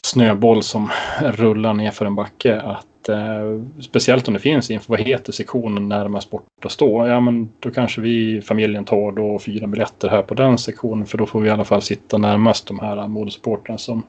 snöboll 0.04 0.64
som 0.64 0.90
rullar 1.22 1.74
ner 1.74 1.92
för 1.92 2.06
en 2.06 2.16
backe. 2.16 2.62
Att 2.62 3.10
eh, 3.10 3.62
speciellt 3.82 4.28
om 4.28 4.34
det 4.34 4.40
finns 4.40 4.72
inför 4.72 4.90
vad 4.90 5.00
heter 5.00 5.32
sektionen 5.32 5.90
närmast 5.90 6.30
borta 6.30 6.70
stå? 6.70 7.08
Ja, 7.08 7.20
men 7.20 7.52
då 7.60 7.72
kanske 7.72 8.02
vi 8.02 8.42
familjen 8.42 8.86
tar 8.86 9.12
då 9.12 9.40
fyra 9.40 9.68
biljetter 9.68 10.10
här 10.10 10.22
på 10.22 10.34
den 10.34 10.58
sektionen 10.58 11.06
för 11.06 11.18
då 11.18 11.26
får 11.26 11.42
vi 11.42 11.48
i 11.48 11.52
alla 11.52 11.66
fall 11.66 11.82
sitta 11.82 12.18
närmast 12.18 12.68
de 12.68 12.80
här 12.80 13.08
modesupportrarna 13.08 13.78
som 13.78 14.04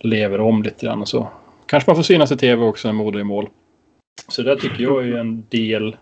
lever 0.00 0.40
om 0.40 0.62
lite 0.62 0.86
grann 0.86 1.00
och 1.00 1.08
så. 1.08 1.28
Kanske 1.66 1.90
man 1.90 1.96
får 1.96 2.02
synas 2.02 2.32
i 2.32 2.36
tv 2.36 2.64
också 2.64 2.88
när 2.88 2.92
Modo 2.92 3.18
är 3.18 3.20
i 3.20 3.24
mål. 3.24 3.48
Så 4.28 4.42
det 4.42 4.56
tycker 4.56 4.82
jag 4.82 5.08
är 5.08 5.16
en 5.16 5.44
del 5.48 5.96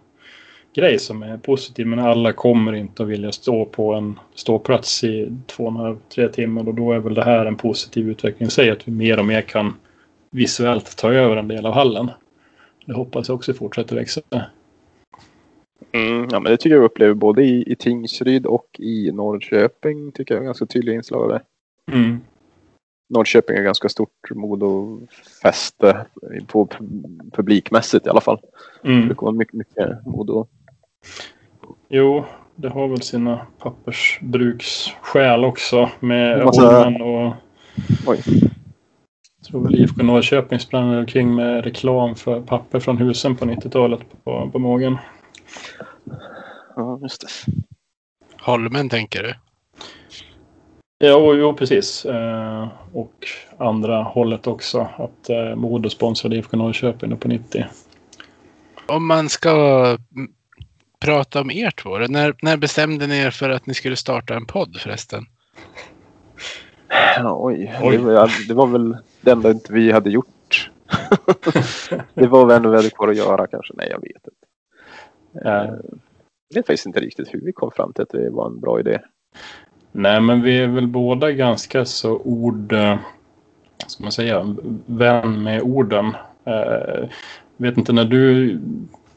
grej 0.74 0.99
som 0.99 1.23
är 1.23 1.37
positiv. 1.37 1.87
Men 1.87 1.99
alla 1.99 2.32
kommer 2.32 2.73
inte 2.73 3.03
att 3.03 3.09
vilja 3.09 3.32
stå 3.32 3.65
på 3.65 3.95
en 3.95 4.19
ståplats 4.35 5.05
i 5.05 5.32
två 5.47 5.65
och 5.65 5.70
en 5.70 5.77
halv, 5.77 5.97
tre 6.15 6.28
timmar. 6.28 6.69
Och 6.69 6.74
då 6.74 6.93
är 6.93 6.99
väl 6.99 7.15
det 7.15 7.24
här 7.24 7.47
en 7.47 7.57
positiv 7.57 8.09
utveckling 8.09 8.47
i 8.47 8.51
sig. 8.51 8.70
Att 8.70 8.89
vi 8.89 8.93
mer 8.93 9.19
och 9.19 9.24
mer 9.24 9.43
kan 9.43 9.74
visuellt 10.31 10.97
ta 10.97 11.12
över 11.12 11.37
en 11.37 11.49
del 11.49 11.66
av 11.66 11.73
hallen. 11.73 12.11
Det 12.85 12.93
hoppas 12.93 13.28
jag 13.28 13.35
också 13.35 13.55
fortsätter 13.55 13.97
växa. 13.97 14.20
Mm, 15.93 16.28
ja, 16.31 16.41
men 16.41 16.53
det 16.53 16.57
tycker 16.57 16.77
jag 16.77 16.85
upplever 16.85 17.15
både 17.15 17.45
i, 17.45 17.73
i 17.73 17.77
Tingsryd 17.77 18.47
och 18.47 18.66
i 18.78 19.12
Norrköping. 19.12 20.12
Tycker 20.12 20.35
jag 20.35 20.41
är 20.41 20.45
ganska 20.45 20.66
tydliga 20.66 20.95
inslag 20.95 21.23
av 21.23 21.28
det. 21.28 21.43
Mm. 21.93 22.20
Norrköping 23.11 23.57
är 23.57 23.62
ganska 23.62 23.89
stort 23.89 24.31
Modo-fäste 24.31 26.07
på 26.47 26.69
publikmässigt 27.32 28.07
i 28.07 28.11
alla 28.11 28.20
fall. 28.20 28.39
Mm. 28.85 29.09
Det 29.09 29.15
kommer 29.15 29.32
mycket, 29.39 29.55
mycket 29.55 30.07
Modo. 30.07 30.47
Jo, 31.89 32.24
det 32.57 32.69
har 32.69 32.89
väl 32.89 33.03
sina 33.03 33.47
pappersbruksskäl 33.59 35.45
också 35.45 35.91
med 36.01 36.45
Massa- 36.45 36.82
Holmen 36.85 37.03
och 37.03 37.32
Oj. 38.07 38.20
jag 39.39 39.47
tror 39.51 39.65
väl 39.65 39.74
IFK 39.74 40.03
Norrköping 40.03 40.59
sprang 40.59 40.95
omkring 40.95 41.35
med 41.35 41.65
reklam 41.65 42.15
för 42.15 42.41
papper 42.41 42.81
från 42.81 42.97
husen 42.97 43.37
på 43.37 43.45
90-talet 43.45 44.01
på, 44.24 44.51
på 44.53 44.59
magen. 44.59 44.97
Ja, 46.77 46.99
just 47.03 47.20
det. 47.20 47.28
Holmen 48.41 48.89
tänker 48.89 49.23
du? 49.23 49.35
Ja, 51.03 51.35
jo, 51.35 51.55
precis. 51.55 52.05
Eh, 52.05 52.69
och 52.93 53.29
andra 53.59 54.03
hållet 54.03 54.47
också. 54.47 54.89
Att 54.97 55.31
eh, 55.31 55.55
Modo 55.55 55.91
sponsrade 55.91 56.37
IFK 56.37 56.57
Norrköping 56.57 57.17
på 57.17 57.29
90. 57.29 57.67
Om 58.87 59.07
man 59.07 59.29
ska 59.29 59.97
prata 61.01 61.41
om 61.41 61.51
er 61.51 61.71
två, 61.71 61.99
när, 61.99 62.35
när 62.43 62.57
bestämde 62.57 63.07
ni 63.07 63.19
er 63.19 63.31
för 63.31 63.51
att 63.51 63.67
ni 63.67 63.75
skulle 63.75 63.97
starta 63.97 64.35
en 64.35 64.47
podd 64.47 64.77
förresten? 64.77 65.25
Ja, 67.17 67.37
oj. 67.41 67.79
Oj. 67.83 67.97
Det, 67.97 68.03
var, 68.03 68.49
det 68.49 68.55
var 68.55 68.67
väl 68.67 68.97
det 69.21 69.31
enda 69.31 69.51
inte 69.51 69.73
vi 69.73 69.93
hade 69.93 70.11
gjort. 70.11 70.71
det 72.15 72.27
var 72.27 72.47
väl 72.47 72.57
ändå 72.57 72.71
väldigt 72.71 72.97
kvar 72.97 73.09
att 73.09 73.17
göra 73.17 73.47
kanske. 73.47 73.75
Nej, 73.77 73.89
jag 73.91 74.01
vet 74.01 74.27
inte. 74.27 75.49
Eh, 75.49 75.75
Jag 76.49 76.55
vet 76.55 76.67
faktiskt 76.67 76.87
inte 76.87 77.01
riktigt 77.01 77.35
hur 77.35 77.41
vi 77.41 77.53
kom 77.53 77.71
fram 77.71 77.93
till 77.93 78.03
att 78.03 78.09
det 78.09 78.31
var 78.31 78.47
en 78.47 78.61
bra 78.61 78.81
idé. 78.81 79.01
Nej, 79.93 80.21
men 80.21 80.43
vi 80.43 80.59
är 80.59 80.67
väl 80.67 80.87
båda 80.87 81.33
ganska 81.33 81.85
så 81.85 82.21
ord... 82.25 82.73
eh, 82.73 82.97
Ska 83.87 84.03
man 84.03 84.12
säga? 84.12 84.57
Vän 84.87 85.43
med 85.43 85.62
orden. 85.62 86.07
Eh, 86.45 87.09
vet 87.57 87.77
inte 87.79 87.93
när 87.93 88.05
du 88.05 88.59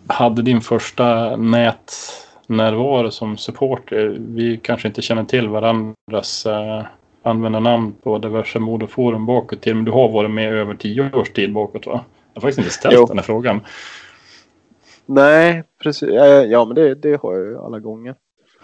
hade 0.08 0.42
din 0.42 0.62
första 0.62 1.36
nätnärvaro 1.36 3.12
som 3.12 3.38
supporter. 3.38 4.16
Vi 4.20 4.58
kanske 4.58 4.88
inte 4.88 5.02
känner 5.02 5.24
till 5.24 5.48
varandras 5.48 6.46
eh, 6.46 6.84
användarnamn 7.24 7.94
på 8.04 8.18
diverse 8.18 8.60
modeforum 8.60 9.26
bakåt 9.26 9.62
till. 9.62 9.76
Men 9.76 9.86
du 9.86 9.92
har 9.92 10.10
varit 10.10 10.32
med 10.32 10.54
över 10.54 10.76
tio 10.76 11.12
års 11.14 11.30
tid 11.30 11.54
bakåt 11.54 11.86
va? 11.86 12.04
Jag 12.34 12.42
har 12.42 12.48
faktiskt 12.48 12.60
inte 12.60 12.74
ställt 12.74 12.96
Jo. 12.96 13.06
den 13.06 13.18
här 13.18 13.24
frågan. 13.24 13.62
Nej, 15.06 15.64
precis. 15.84 16.10
Eh, 16.10 16.44
Ja, 16.44 16.66
men 16.66 16.76
det, 16.76 16.96
det 16.96 17.22
har 17.22 17.34
jag 17.34 17.46
ju 17.46 17.58
alla 17.60 17.80
gånger. 17.80 18.16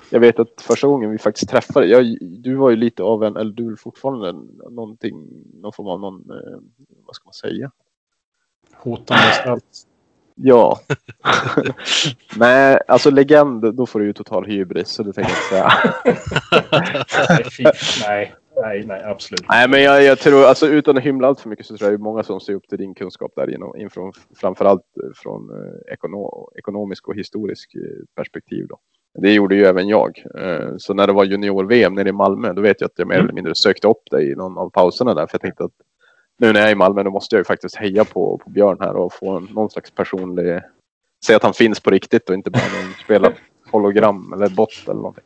Jag 0.09 0.19
vet 0.19 0.39
att 0.39 0.61
första 0.61 0.87
gången 0.87 1.11
vi 1.11 1.17
faktiskt 1.17 1.49
träffade, 1.49 1.85
jag, 1.85 2.17
du 2.21 2.55
var 2.55 2.69
ju 2.69 2.75
lite 2.75 3.03
av 3.03 3.23
en, 3.23 3.37
eller 3.37 3.51
du 3.51 3.71
är 3.71 3.75
fortfarande 3.75 4.33
någonting, 4.69 5.27
någon 5.53 5.73
form 5.73 5.87
av 5.87 5.99
någon, 5.99 6.29
eh, 6.29 6.59
vad 7.05 7.15
ska 7.15 7.25
man 7.25 7.33
säga? 7.33 7.71
Hotande 8.73 9.23
gestalt. 9.23 9.85
Ja. 10.35 10.79
Nej, 12.35 12.79
alltså 12.87 13.09
legend, 13.09 13.75
då 13.75 13.85
får 13.85 13.99
du 13.99 14.05
ju 14.05 14.13
total 14.13 14.45
hybris, 14.45 14.87
så 14.87 15.03
det 15.03 15.13
tänker 15.13 15.31
jag 15.31 15.37
inte 15.37 17.09
säga. 17.09 17.71
Nej, 18.07 18.33
nej, 18.61 18.83
nej, 18.85 19.03
absolut. 19.03 19.45
Nej, 19.49 19.69
men 19.69 19.83
jag, 19.83 20.03
jag 20.03 20.19
tror, 20.19 20.45
alltså 20.45 20.67
utan 20.67 20.97
att 20.97 21.03
hymla 21.03 21.27
allt 21.27 21.39
för 21.39 21.49
mycket 21.49 21.65
så 21.65 21.77
tror 21.77 21.91
jag 21.91 21.99
det 21.99 22.01
är 22.01 22.03
många 22.03 22.23
som 22.23 22.39
ser 22.39 22.53
upp 22.53 22.67
till 22.67 22.77
din 22.77 22.95
kunskap 22.95 23.31
där 23.35 23.47
genom, 23.47 23.77
infrån, 23.77 24.13
framförallt 24.35 24.85
från 25.15 25.49
eh, 25.49 25.93
ekono, 25.93 26.51
ekonomisk 26.55 27.07
och 27.07 27.15
historisk 27.15 27.75
eh, 27.75 28.05
perspektiv 28.15 28.67
då. 28.67 28.79
Det 29.13 29.33
gjorde 29.33 29.55
ju 29.55 29.65
även 29.65 29.87
jag. 29.87 30.23
Eh, 30.39 30.69
Så 30.77 30.93
när 30.93 31.07
det 31.07 31.13
var 31.13 31.23
junior-VM 31.25 31.93
nere 31.93 32.09
i 32.09 32.11
Malmö, 32.11 32.53
då 32.53 32.61
vet 32.61 32.81
jag 32.81 32.87
att 32.87 32.93
jag 32.99 33.07
mer 33.07 33.15
eller 33.19 33.33
mindre 33.33 33.55
sökte 33.55 33.87
upp 33.87 34.09
dig 34.11 34.31
i 34.31 34.35
någon 34.35 34.57
av 34.57 34.69
pauserna 34.69 35.13
där, 35.13 35.27
för 35.27 35.33
jag 35.33 35.41
tänkte 35.41 35.63
att 35.63 35.71
nu 36.37 36.53
när 36.53 36.59
jag 36.59 36.69
är 36.69 36.73
i 36.73 36.75
Malmö, 36.75 37.03
då 37.03 37.11
måste 37.11 37.35
jag 37.35 37.39
ju 37.39 37.43
faktiskt 37.43 37.75
heja 37.75 38.05
på, 38.05 38.37
på 38.37 38.49
Björn 38.49 38.77
här 38.79 38.95
och 38.95 39.13
få 39.13 39.29
en, 39.37 39.43
någon 39.43 39.69
slags 39.69 39.91
personlig, 39.91 40.61
säga 41.25 41.37
att 41.37 41.43
han 41.43 41.53
finns 41.53 41.79
på 41.79 41.89
riktigt 41.89 42.29
och 42.29 42.35
inte 42.35 42.51
bara 42.51 42.61
någon 42.61 42.93
spelad 43.03 43.33
hologram 43.71 44.33
eller 44.33 44.49
bot 44.49 44.69
eller 44.85 44.93
någonting. 44.95 45.23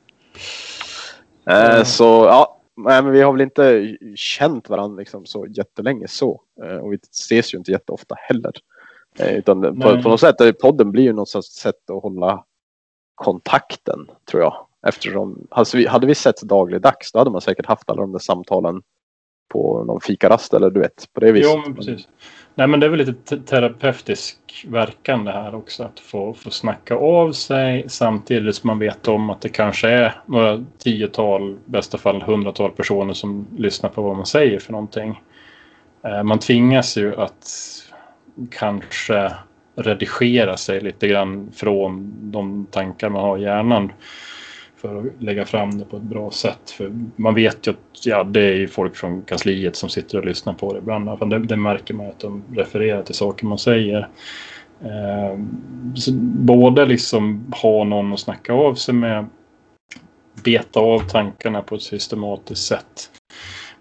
Eh, 1.49 1.83
Så 1.83 2.03
ja, 2.03 2.59
men 2.75 3.11
vi 3.11 3.21
har 3.21 3.31
väl 3.31 3.41
inte 3.41 3.95
känt 4.15 4.69
varandra 4.69 4.99
liksom 4.99 5.25
så 5.25 5.45
jättelänge 5.49 6.07
så. 6.07 6.41
Eh, 6.63 6.77
Och 6.77 6.93
vi 6.93 6.97
ses 7.11 7.53
ju 7.53 7.57
inte 7.57 7.71
jätteofta 7.71 8.15
heller. 8.17 8.51
Utan 9.19 9.61
på, 9.81 10.01
på 10.01 10.09
något 10.09 10.19
sätt, 10.19 10.59
podden 10.61 10.91
blir 10.91 11.03
ju 11.03 11.13
något 11.13 11.45
sätt 11.45 11.89
att 11.89 12.03
hålla 12.03 12.43
kontakten, 13.15 14.07
tror 14.31 14.43
jag. 14.43 14.65
Eftersom, 14.87 15.47
alltså 15.51 15.77
vi, 15.77 15.87
hade 15.87 16.07
vi 16.07 16.15
sett 16.15 16.41
dagligdags, 16.41 17.11
då 17.11 17.19
hade 17.19 17.31
man 17.31 17.41
säkert 17.41 17.65
haft 17.65 17.89
alla 17.89 18.01
de 18.01 18.11
där 18.11 18.19
samtalen 18.19 18.81
på 19.49 19.83
någon 19.83 20.01
fikarast 20.01 20.53
eller 20.53 20.69
du 20.69 20.79
vet, 20.79 21.13
på 21.13 21.19
det 21.19 21.31
viset. 21.31 21.51
Jo, 21.53 21.61
men 21.65 21.75
precis. 21.75 22.07
Nej, 22.55 22.67
men 22.67 22.79
det 22.79 22.85
är 22.85 22.89
väl 22.89 22.99
lite 22.99 23.13
te- 23.13 23.37
terapeutisk 23.37 24.65
verkan 24.67 25.25
det 25.25 25.31
här 25.31 25.55
också. 25.55 25.83
Att 25.83 25.99
få, 25.99 26.33
få 26.33 26.49
snacka 26.49 26.95
av 26.95 27.31
sig 27.31 27.85
samtidigt 27.89 28.55
som 28.55 28.67
man 28.67 28.79
vet 28.79 29.07
om 29.07 29.29
att 29.29 29.41
det 29.41 29.49
kanske 29.49 29.89
är 29.89 30.21
några 30.25 30.65
tiotal, 30.77 31.51
i 31.51 31.57
bästa 31.65 31.97
fall 31.97 32.21
hundratal 32.21 32.71
personer 32.71 33.13
som 33.13 33.47
lyssnar 33.57 33.89
på 33.89 34.01
vad 34.01 34.15
man 34.15 34.25
säger 34.25 34.59
för 34.59 34.71
någonting. 34.71 35.21
Eh, 36.03 36.23
Man 36.23 36.39
tvingas 36.39 36.97
ju 36.97 37.15
att 37.15 37.47
kanske 38.51 39.31
redigera 39.75 40.57
sig 40.57 40.81
lite 40.81 41.07
grann 41.07 41.51
från 41.53 42.13
de 42.31 42.65
tankar 42.71 43.09
man 43.09 43.23
har 43.23 43.37
i 43.37 43.41
hjärnan 43.41 43.91
för 44.83 44.99
att 44.99 45.21
lägga 45.23 45.45
fram 45.45 45.77
det 45.77 45.85
på 45.85 45.97
ett 45.97 46.03
bra 46.03 46.31
sätt. 46.31 46.71
För 46.71 46.91
man 47.15 47.35
vet 47.35 47.67
ju 47.67 47.71
att 47.71 48.05
ja, 48.05 48.23
det 48.23 48.41
är 48.41 48.55
ju 48.55 48.67
folk 48.67 48.95
från 48.95 49.21
kansliet 49.21 49.75
som 49.75 49.89
sitter 49.89 50.17
och 50.17 50.25
lyssnar 50.25 50.53
på 50.53 50.73
det 50.73 50.79
ibland. 50.79 51.29
Det, 51.29 51.39
det 51.39 51.57
märker 51.57 51.93
man 51.93 52.05
ju 52.05 52.11
att 52.11 52.19
de 52.19 52.43
refererar 52.55 53.03
till 53.03 53.15
saker 53.15 53.45
man 53.45 53.57
säger. 53.57 54.09
Eh, 54.81 55.39
så 55.95 56.11
både 56.45 56.85
liksom 56.85 57.53
ha 57.61 57.83
någon 57.83 58.13
att 58.13 58.19
snacka 58.19 58.53
av 58.53 58.75
sig 58.75 58.93
med, 58.93 59.25
beta 60.43 60.79
av 60.79 60.99
tankarna 60.99 61.61
på 61.61 61.75
ett 61.75 61.81
systematiskt 61.81 62.67
sätt. 62.67 63.09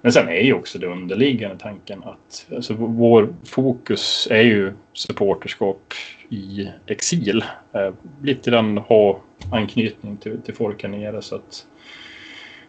Men 0.02 0.12
sen 0.12 0.28
är 0.28 0.40
ju 0.40 0.54
också 0.54 0.78
det 0.78 0.86
underliggande 0.86 1.58
tanken 1.58 2.02
att 2.04 2.46
alltså, 2.54 2.74
vår 2.74 3.34
fokus 3.44 4.28
är 4.30 4.42
ju 4.42 4.72
supporterskap 4.92 5.94
i 6.28 6.68
exil. 6.86 7.44
Eh, 7.72 7.94
lite 8.22 8.50
grann 8.50 8.78
ha 8.78 9.20
anknytning 9.52 10.16
till, 10.16 10.42
till 10.42 10.54
folk 10.54 10.82
här 10.82 10.90
nere 10.90 11.22
så 11.22 11.34
att 11.36 11.66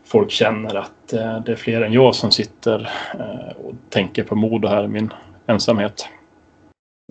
folk 0.03 0.31
känner 0.31 0.75
att 0.75 1.13
eh, 1.13 1.43
det 1.43 1.51
är 1.51 1.55
fler 1.55 1.81
än 1.81 1.93
jag 1.93 2.15
som 2.15 2.31
sitter 2.31 2.91
eh, 3.19 3.57
och 3.65 3.73
tänker 3.89 4.23
på 4.23 4.35
Modo 4.35 4.67
här 4.67 4.83
i 4.83 4.87
min 4.87 5.13
ensamhet. 5.45 6.07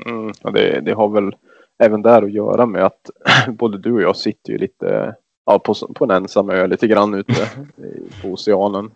Mm, 0.07 0.33
det, 0.55 0.81
det 0.81 0.93
har 0.93 1.09
väl 1.09 1.37
även 1.85 2.03
där 2.03 2.23
att 2.23 2.33
göra 2.33 2.67
med 2.67 2.85
att 2.85 3.11
både 3.49 3.79
du 3.79 3.93
och 3.93 4.03
jag 4.03 4.17
sitter 4.17 4.53
ju 4.53 4.59
lite 4.59 5.15
ja, 5.47 5.59
på, 5.59 5.75
på 5.75 6.05
en 6.05 6.11
ensam 6.11 6.51
ö 6.51 6.67
lite 6.67 6.87
grann 6.87 7.15
ute 7.15 7.35
på 8.23 8.29
oceanen. 8.29 8.91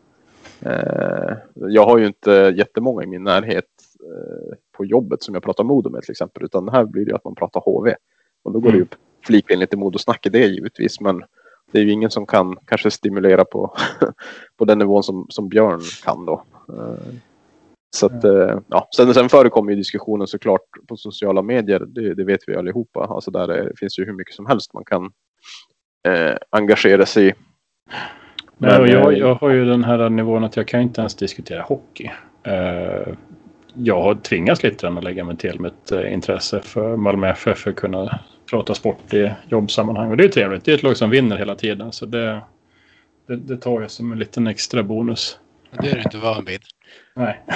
Eh, 0.61 1.37
jag 1.55 1.85
har 1.85 1.99
ju 1.99 2.07
inte 2.07 2.55
jättemånga 2.57 3.03
i 3.03 3.07
min 3.07 3.25
närhet 3.25 3.65
eh, 4.01 4.57
på 4.77 4.85
jobbet 4.85 5.23
som 5.23 5.35
jag 5.35 5.43
pratar 5.43 5.65
Modo 5.65 5.91
med 5.91 6.03
till 6.03 6.11
exempel. 6.11 6.45
Utan 6.45 6.69
här 6.69 6.85
blir 6.85 7.05
det 7.05 7.11
ju 7.11 7.17
att 7.17 7.25
man 7.25 7.35
pratar 7.35 7.61
HV. 7.61 7.95
Och 8.43 8.53
då 8.53 8.61
går 8.61 8.73
det 8.73 8.79
ju 8.79 8.87
flika 9.27 9.55
in 9.55 9.61
lite 9.61 9.77
Modosnack 9.77 10.27
i 10.27 10.29
det 10.29 10.47
givetvis. 10.47 11.01
Men 11.01 11.25
det 11.73 11.79
är 11.79 11.83
ju 11.83 11.91
ingen 11.91 12.11
som 12.11 12.27
kan 12.27 12.57
kanske 12.67 12.91
stimulera 12.91 13.45
på, 13.45 13.77
på 14.57 14.65
den 14.65 14.79
nivån 14.79 15.03
som, 15.03 15.27
som 15.29 15.49
Björn 15.49 15.81
kan 16.05 16.27
då. 16.27 16.43
Eh, 16.69 17.15
så 17.91 18.07
att, 18.07 18.25
ja. 18.69 18.89
sen, 18.97 19.15
sen 19.15 19.29
förekommer 19.29 19.71
ju 19.71 19.77
diskussionen 19.77 20.27
såklart 20.27 20.61
på 20.89 20.97
sociala 20.97 21.43
medier. 21.43 21.85
Det, 21.87 22.15
det 22.15 22.25
vet 22.25 22.41
vi 22.47 22.57
allihopa. 22.57 23.01
Alltså 23.01 23.31
där 23.31 23.49
är, 23.49 23.73
finns 23.77 23.99
ju 23.99 24.05
hur 24.05 24.13
mycket 24.13 24.35
som 24.35 24.47
helst 24.47 24.75
man 24.75 24.85
kan 24.85 25.11
eh, 26.07 26.37
engagera 26.51 27.07
sig 27.07 27.29
i. 27.29 27.33
Nej, 28.59 28.77
och 28.77 28.83
Men, 28.83 28.93
jag, 28.93 29.13
eh, 29.13 29.19
jag 29.19 29.35
har 29.35 29.51
ju 29.51 29.65
den 29.65 29.85
här 29.85 30.11
nivån 30.11 30.45
att 30.45 30.57
jag 30.57 30.69
kan 30.69 30.81
inte 30.81 31.01
ens 31.01 31.15
diskutera 31.15 31.63
hockey. 31.63 32.11
Eh, 32.43 33.15
jag 33.75 34.03
har 34.03 34.15
tvingats 34.15 34.63
lite 34.63 34.87
grann 34.87 34.99
att 34.99 35.05
lägga 35.05 35.25
mig 35.25 35.37
till 35.37 35.61
med 35.61 35.73
ett 35.73 35.93
eh, 35.93 36.13
intresse 36.13 36.61
för 36.61 36.97
Malmö 36.97 37.29
FF 37.29 37.59
för 37.59 37.71
att 37.71 37.77
kunna 37.77 38.19
prata 38.51 38.75
sport 38.75 39.15
i 39.15 39.33
jobbsammanhang. 39.49 40.11
Och 40.11 40.17
det 40.17 40.25
är 40.25 40.29
trevligt. 40.29 40.65
Det 40.65 40.73
är 40.73 40.77
ett 40.77 40.83
lag 40.83 40.97
som 40.97 41.11
vinner 41.11 41.37
hela 41.37 41.55
tiden. 41.55 41.93
Så 41.93 42.07
det, 42.07 42.41
det, 43.27 43.37
det 43.37 43.57
tar 43.57 43.81
jag 43.81 43.91
som 43.91 44.13
en 44.13 44.19
liten 44.19 44.47
extra 44.47 44.83
bonus. 44.83 45.39
Det 45.71 45.91
är 45.91 45.95
du 45.95 46.03
inte 46.03 46.19
van 46.19 46.45
vid. 46.45 46.61
Nej. 47.15 47.41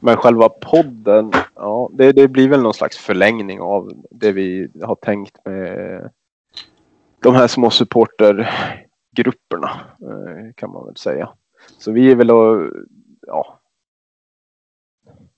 Men 0.00 0.16
själva 0.16 0.48
podden, 0.48 1.32
ja, 1.54 1.90
det, 1.92 2.12
det 2.12 2.28
blir 2.28 2.48
väl 2.48 2.62
någon 2.62 2.74
slags 2.74 2.98
förlängning 2.98 3.60
av 3.60 3.92
det 4.10 4.32
vi 4.32 4.68
har 4.82 4.94
tänkt 4.94 5.36
med 5.44 6.10
de 7.22 7.34
här 7.34 7.46
små 7.46 7.70
supportergrupperna 7.70 9.70
eh, 10.02 10.52
kan 10.56 10.70
man 10.72 10.86
väl 10.86 10.96
säga. 10.96 11.28
Så 11.78 11.92
vi 11.92 12.10
är 12.10 12.16
väl 12.16 12.30
och, 12.30 12.70
ja, 13.26 13.60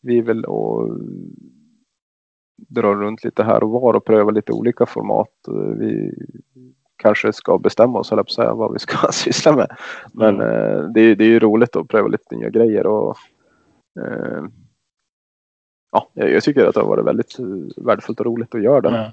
vi 0.00 0.18
är 0.18 0.22
väl 0.22 0.44
och 0.44 0.98
drar 2.56 2.94
runt 2.94 3.24
lite 3.24 3.42
här 3.44 3.62
och 3.64 3.70
var 3.70 3.94
och 3.94 4.04
prövar 4.04 4.32
lite 4.32 4.52
olika 4.52 4.86
format. 4.86 5.28
Vi 5.78 6.14
kanske 6.96 7.32
ska 7.32 7.58
bestämma 7.58 7.98
oss, 7.98 8.12
eller 8.12 8.24
säga, 8.24 8.54
vad 8.54 8.72
vi 8.72 8.78
ska 8.78 9.08
syssla 9.12 9.56
med. 9.56 9.76
Men 10.12 10.34
Mm. 10.40 10.48
eh, 10.48 10.82
det, 10.94 11.00
är- 11.00 11.16
det 11.16 11.24
är 11.24 11.28
ju 11.28 11.38
roligt 11.38 11.76
att 11.76 11.88
pröva 11.88 12.08
lite 12.08 12.36
nya 12.36 12.50
grejer 12.50 12.86
och 12.86 13.16
eh, 14.00 14.44
ja, 15.92 16.08
jag 16.14 16.42
tycker 16.42 16.66
att 16.66 16.74
det 16.74 16.80
har 16.80 16.88
varit 16.88 17.06
väldigt 17.06 17.38
eh, 17.38 17.46
värdefullt 17.84 18.20
och 18.20 18.26
roligt 18.26 18.54
att 18.54 18.62
göra 18.62 18.80
det. 18.80 18.90
Ja. 18.90 19.12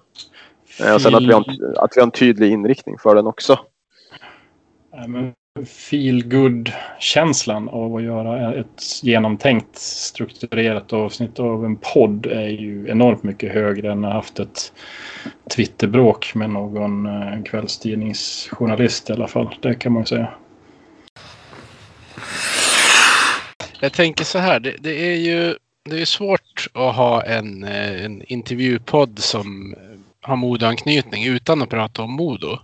Eh, 0.79 0.93
Och 0.93 1.01
sen 1.01 1.15
att 1.15 1.23
vi, 1.23 1.33
har 1.33 1.49
en, 1.49 1.77
att 1.77 1.91
vi 1.95 2.01
har 2.01 2.07
en 2.07 2.11
tydlig 2.11 2.51
inriktning 2.51 2.97
för 2.97 3.15
den 3.15 3.27
också. 3.27 3.59
Feel 5.65 6.27
good 6.27 6.71
känslan 6.99 7.69
av 7.69 7.95
att 7.95 8.03
göra 8.03 8.53
ett 8.53 9.03
genomtänkt 9.03 9.77
strukturerat 9.79 10.93
avsnitt 10.93 11.39
av 11.39 11.65
en 11.65 11.75
podd 11.75 12.25
är 12.25 12.47
ju 12.47 12.89
enormt 12.89 13.23
mycket 13.23 13.53
högre 13.53 13.91
än 13.91 14.05
att 14.05 14.11
ha 14.11 14.17
haft 14.17 14.39
ett 14.39 14.73
Twitterbråk 15.55 16.35
med 16.35 16.49
någon 16.49 17.05
eh, 17.05 17.43
kvällstidningsjournalist 17.43 19.09
i 19.09 19.13
alla 19.13 19.27
fall. 19.27 19.55
Det 19.61 19.75
kan 19.75 19.93
man 19.93 20.01
ju 20.01 20.05
säga. 20.05 20.33
Jag 23.79 23.93
tänker 23.93 24.25
så 24.25 24.39
här, 24.39 24.59
det, 24.59 24.75
det 24.79 25.11
är 25.11 25.15
ju 25.15 25.55
det 25.89 26.01
är 26.01 26.05
svårt 26.05 26.67
att 26.73 26.95
ha 26.95 27.23
en, 27.23 27.63
eh, 27.63 28.05
en 28.05 28.23
intervjupodd 28.23 29.19
som 29.19 29.75
har 30.29 30.35
Modoanknytning 30.35 31.25
utan 31.25 31.61
att 31.61 31.69
prata 31.69 32.01
om 32.01 32.11
Modo. 32.11 32.59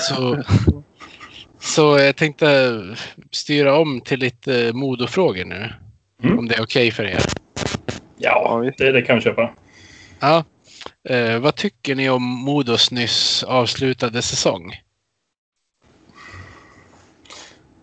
Så, 0.00 0.42
så 1.58 1.98
jag 1.98 2.16
tänkte 2.16 2.80
styra 3.30 3.78
om 3.78 4.00
till 4.00 4.20
lite 4.20 4.72
Modofrågor 4.72 5.44
nu. 5.44 5.72
Mm. 6.22 6.38
Om 6.38 6.48
det 6.48 6.54
är 6.54 6.62
okej 6.62 6.90
för 6.90 7.04
er. 7.04 7.22
Ja, 8.18 8.64
det, 8.78 8.92
det 8.92 9.02
kan 9.02 9.16
vi 9.16 9.22
köpa. 9.22 9.54
Ja. 10.20 10.44
Eh, 11.08 11.38
vad 11.38 11.54
tycker 11.54 11.94
ni 11.94 12.10
om 12.10 12.22
Modos 12.22 12.90
nyss 12.90 13.42
avslutade 13.42 14.22
säsong? 14.22 14.80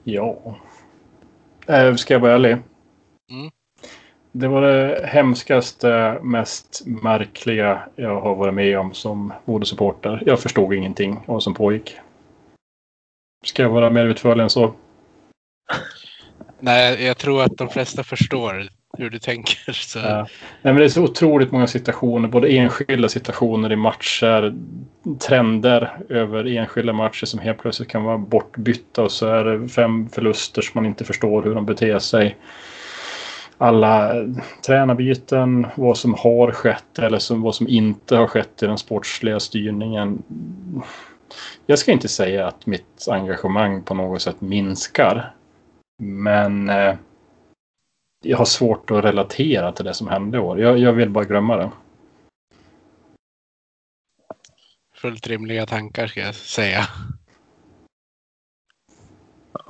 Ja. 0.04 0.60
Eh, 1.68 1.96
ska 1.96 2.14
jag 2.14 2.22
vara 2.22 2.34
ärlig? 2.34 2.58
Mm. 3.32 3.52
Det 4.32 4.48
var 4.48 4.62
det 4.62 5.06
hemskaste, 5.06 6.20
mest 6.22 6.82
märkliga 6.86 7.80
jag 7.96 8.22
har 8.22 8.36
varit 8.36 8.54
med 8.54 8.80
om 8.80 8.94
som 8.94 9.34
Modo-supporter. 9.46 10.24
Jag 10.26 10.40
förstod 10.40 10.74
ingenting 10.74 11.14
av 11.14 11.24
vad 11.26 11.44
som 11.44 11.54
pågick. 11.54 11.96
Ska 13.46 13.64
jag 13.64 13.70
vara 13.70 13.90
mer 13.90 14.06
utförlig 14.06 14.44
än 14.44 14.50
så? 14.50 14.74
Nej, 16.60 17.06
jag 17.06 17.18
tror 17.18 17.44
att 17.44 17.58
de 17.58 17.70
flesta 17.70 18.04
förstår 18.04 18.70
hur 18.98 19.10
du 19.10 19.20
tänker. 19.20 19.72
Så. 19.74 20.00
Ja. 20.00 20.28
Nej, 20.62 20.74
men 20.74 20.76
det 20.76 20.84
är 20.84 20.90
så 20.90 21.04
otroligt 21.04 21.52
många 21.52 21.68
situationer, 21.68 22.28
både 22.28 22.48
enskilda 22.48 23.10
situationer 23.10 23.72
i 23.72 23.76
matcher, 23.76 24.56
trender 25.28 25.98
över 26.10 26.58
enskilda 26.58 26.94
matcher 26.94 27.26
som 27.26 27.40
helt 27.40 27.60
plötsligt 27.62 27.90
kan 27.90 28.04
vara 28.04 28.18
bortbytta 28.18 29.04
och 29.04 29.12
så 29.12 29.28
är 29.28 29.44
det 29.44 29.70
fem 29.70 30.10
förluster 30.10 30.62
som 30.62 30.72
man 30.74 30.86
inte 30.86 31.06
förstår 31.06 31.44
hur 31.44 31.56
de 31.56 31.66
beter 31.66 32.00
sig. 32.00 32.38
Alla 33.62 34.16
eh, 34.16 34.28
tränarbyten, 34.66 35.68
vad 35.76 35.98
som 35.98 36.14
har 36.14 36.52
skett 36.52 37.00
eller 37.00 37.20
som, 37.20 37.42
vad 37.42 37.56
som 37.56 37.68
inte 37.68 38.16
har 38.16 38.28
skett 38.28 38.64
i 38.64 38.66
den 38.66 38.78
sportsliga 38.78 39.40
styrningen. 39.40 40.24
Jag 41.66 41.80
ska 41.80 41.92
inte 41.92 42.08
säga 42.08 42.48
att 42.48 42.66
mitt 42.66 43.08
engagemang 43.08 43.84
på 43.84 43.94
något 43.94 44.22
sätt 44.22 44.42
minskar. 44.42 45.36
Men 46.02 46.70
eh, 46.70 46.96
jag 48.24 48.38
har 48.38 48.46
svårt 48.46 48.92
att 48.92 49.04
relatera 49.04 49.72
till 49.72 49.86
det 49.86 49.94
som 49.94 50.08
hände 50.08 50.38
i 50.38 50.42
år. 50.42 50.60
Jag, 50.60 50.78
jag 50.78 50.94
vill 50.94 51.10
bara 51.10 51.24
glömma 51.24 51.58
det. 51.58 51.72
Fullt 54.96 55.28
rimliga 55.28 55.66
tankar 55.66 56.08
ska 56.08 56.20
jag 56.20 56.36
säga. 56.36 56.82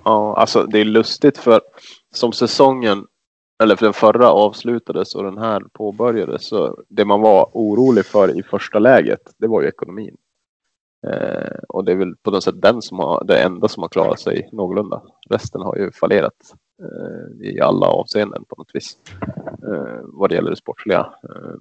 Ja, 0.05 0.37
alltså 0.37 0.63
det 0.63 0.79
är 0.79 0.85
lustigt 0.85 1.37
för 1.37 1.61
som 2.13 2.31
säsongen, 2.31 3.07
eller 3.64 3.76
för 3.76 3.86
den 3.86 3.94
förra 3.94 4.31
avslutades 4.31 5.15
och 5.15 5.23
den 5.23 5.38
här 5.38 5.64
påbörjades, 5.72 6.48
så 6.48 6.84
det 6.88 7.06
man 7.06 7.22
var 7.22 7.49
orolig 7.53 8.06
för 8.06 8.40
i 8.40 8.44
första 8.44 8.80
läget, 8.80 9.22
det 9.38 9.48
var 9.48 9.61
ju 9.61 9.68
ekonomin. 9.68 10.18
Eh, 11.07 11.60
och 11.69 11.86
det 11.86 11.91
är 11.91 11.95
väl 11.95 12.15
på 12.15 12.31
något 12.31 12.44
sätt 12.44 12.61
den 12.61 12.81
som 12.81 12.99
har, 12.99 13.23
det 13.23 13.44
enda 13.44 13.68
som 13.68 13.84
har 13.84 13.90
klarat 13.90 14.19
sig 14.19 14.49
någorlunda. 14.52 15.02
Resten 15.30 15.61
har 15.61 15.76
ju 15.76 15.91
fallerat 15.91 16.53
eh, 16.81 17.48
i 17.48 17.61
alla 17.61 17.88
avseenden 17.88 18.45
på 18.45 18.56
något 18.56 18.72
vis. 18.73 18.98
Eh, 19.64 19.99
vad 20.03 20.30
det 20.30 20.36
gäller 20.36 20.49
det 20.49 20.56
sportsliga. 20.56 21.14
Eh, 21.23 21.56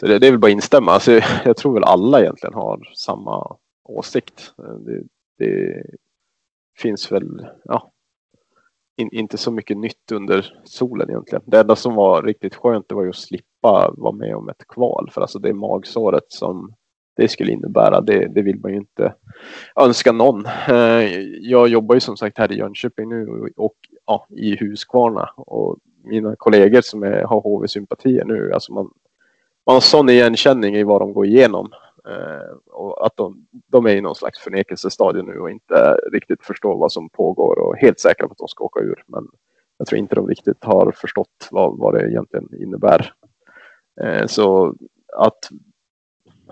så 0.00 0.06
det, 0.06 0.18
det 0.18 0.26
är 0.26 0.30
väl 0.30 0.40
bara 0.40 0.46
att 0.46 0.52
instämma. 0.52 0.92
Alltså, 0.92 1.12
jag 1.44 1.56
tror 1.56 1.74
väl 1.74 1.84
alla 1.84 2.20
egentligen 2.20 2.54
har 2.54 2.92
samma 2.94 3.56
åsikt. 3.84 4.54
Eh, 4.58 4.74
Det, 4.74 5.02
det 5.38 5.82
finns 6.78 7.12
väl, 7.12 7.46
ja, 7.64 7.90
in, 8.98 9.08
inte 9.12 9.38
så 9.38 9.50
mycket 9.50 9.76
nytt 9.76 10.12
under 10.12 10.54
solen 10.64 11.10
egentligen. 11.10 11.42
Det 11.46 11.60
enda 11.60 11.76
som 11.76 11.94
var 11.94 12.22
riktigt 12.22 12.54
skönt 12.54 12.88
det 12.88 12.94
var 12.94 13.02
ju 13.02 13.08
att 13.08 13.16
slippa 13.16 13.94
vara 13.96 14.12
med 14.12 14.36
om 14.36 14.48
ett 14.48 14.68
kval. 14.68 15.10
För 15.12 15.20
alltså 15.20 15.38
det 15.38 15.52
magsåret 15.52 16.24
som 16.28 16.74
det 17.16 17.28
skulle 17.28 17.52
innebära, 17.52 18.00
det, 18.00 18.28
det 18.34 18.42
vill 18.42 18.60
man 18.60 18.70
ju 18.70 18.76
inte 18.76 19.14
önska 19.80 20.12
någon. 20.12 20.46
Eh, 20.68 21.20
jag 21.40 21.68
jobbar 21.68 21.94
ju 21.94 22.00
som 22.00 22.16
sagt 22.16 22.38
här 22.38 22.52
i 22.52 22.58
Jönköping 22.58 23.08
nu 23.08 23.28
och, 23.28 23.48
och 23.56 23.76
ja, 24.06 24.26
i 24.30 24.56
Huskvarna. 24.56 25.30
Och 25.36 25.76
mina 26.04 26.36
kollegor 26.36 26.80
som 26.80 27.02
är, 27.02 27.22
har 27.22 27.40
HV-sympatier 27.40 28.24
nu, 28.24 28.52
alltså 28.52 28.72
man, 28.72 28.90
man 29.66 29.76
har 29.76 29.80
sån 29.80 30.08
igenkänning 30.08 30.76
i 30.76 30.84
vad 30.84 31.00
de 31.00 31.12
går 31.12 31.26
igenom. 31.26 31.70
Eh, 32.08 32.56
och 32.66 33.06
att 33.06 33.16
de, 33.16 33.46
de 33.66 33.86
är 33.86 33.96
i 33.96 34.00
någon 34.00 34.14
slags 34.14 34.38
förnekelsestadie 34.38 35.22
nu 35.22 35.38
och 35.38 35.50
inte 35.50 35.98
riktigt 36.12 36.44
förstår 36.44 36.78
vad 36.78 36.92
som 36.92 37.08
pågår 37.08 37.58
och 37.58 37.76
helt 37.76 38.00
säkra 38.00 38.28
på 38.28 38.32
att 38.32 38.38
de 38.38 38.48
ska 38.48 38.64
åka 38.64 38.80
ur. 38.80 39.04
Men 39.06 39.28
jag 39.78 39.86
tror 39.86 39.98
inte 39.98 40.14
de 40.14 40.28
riktigt 40.28 40.64
har 40.64 40.92
förstått 40.92 41.48
vad, 41.50 41.78
vad 41.78 41.94
det 41.94 42.10
egentligen 42.10 42.48
innebär. 42.62 43.14
Eh, 44.00 44.26
så 44.26 44.74
att, 45.16 45.48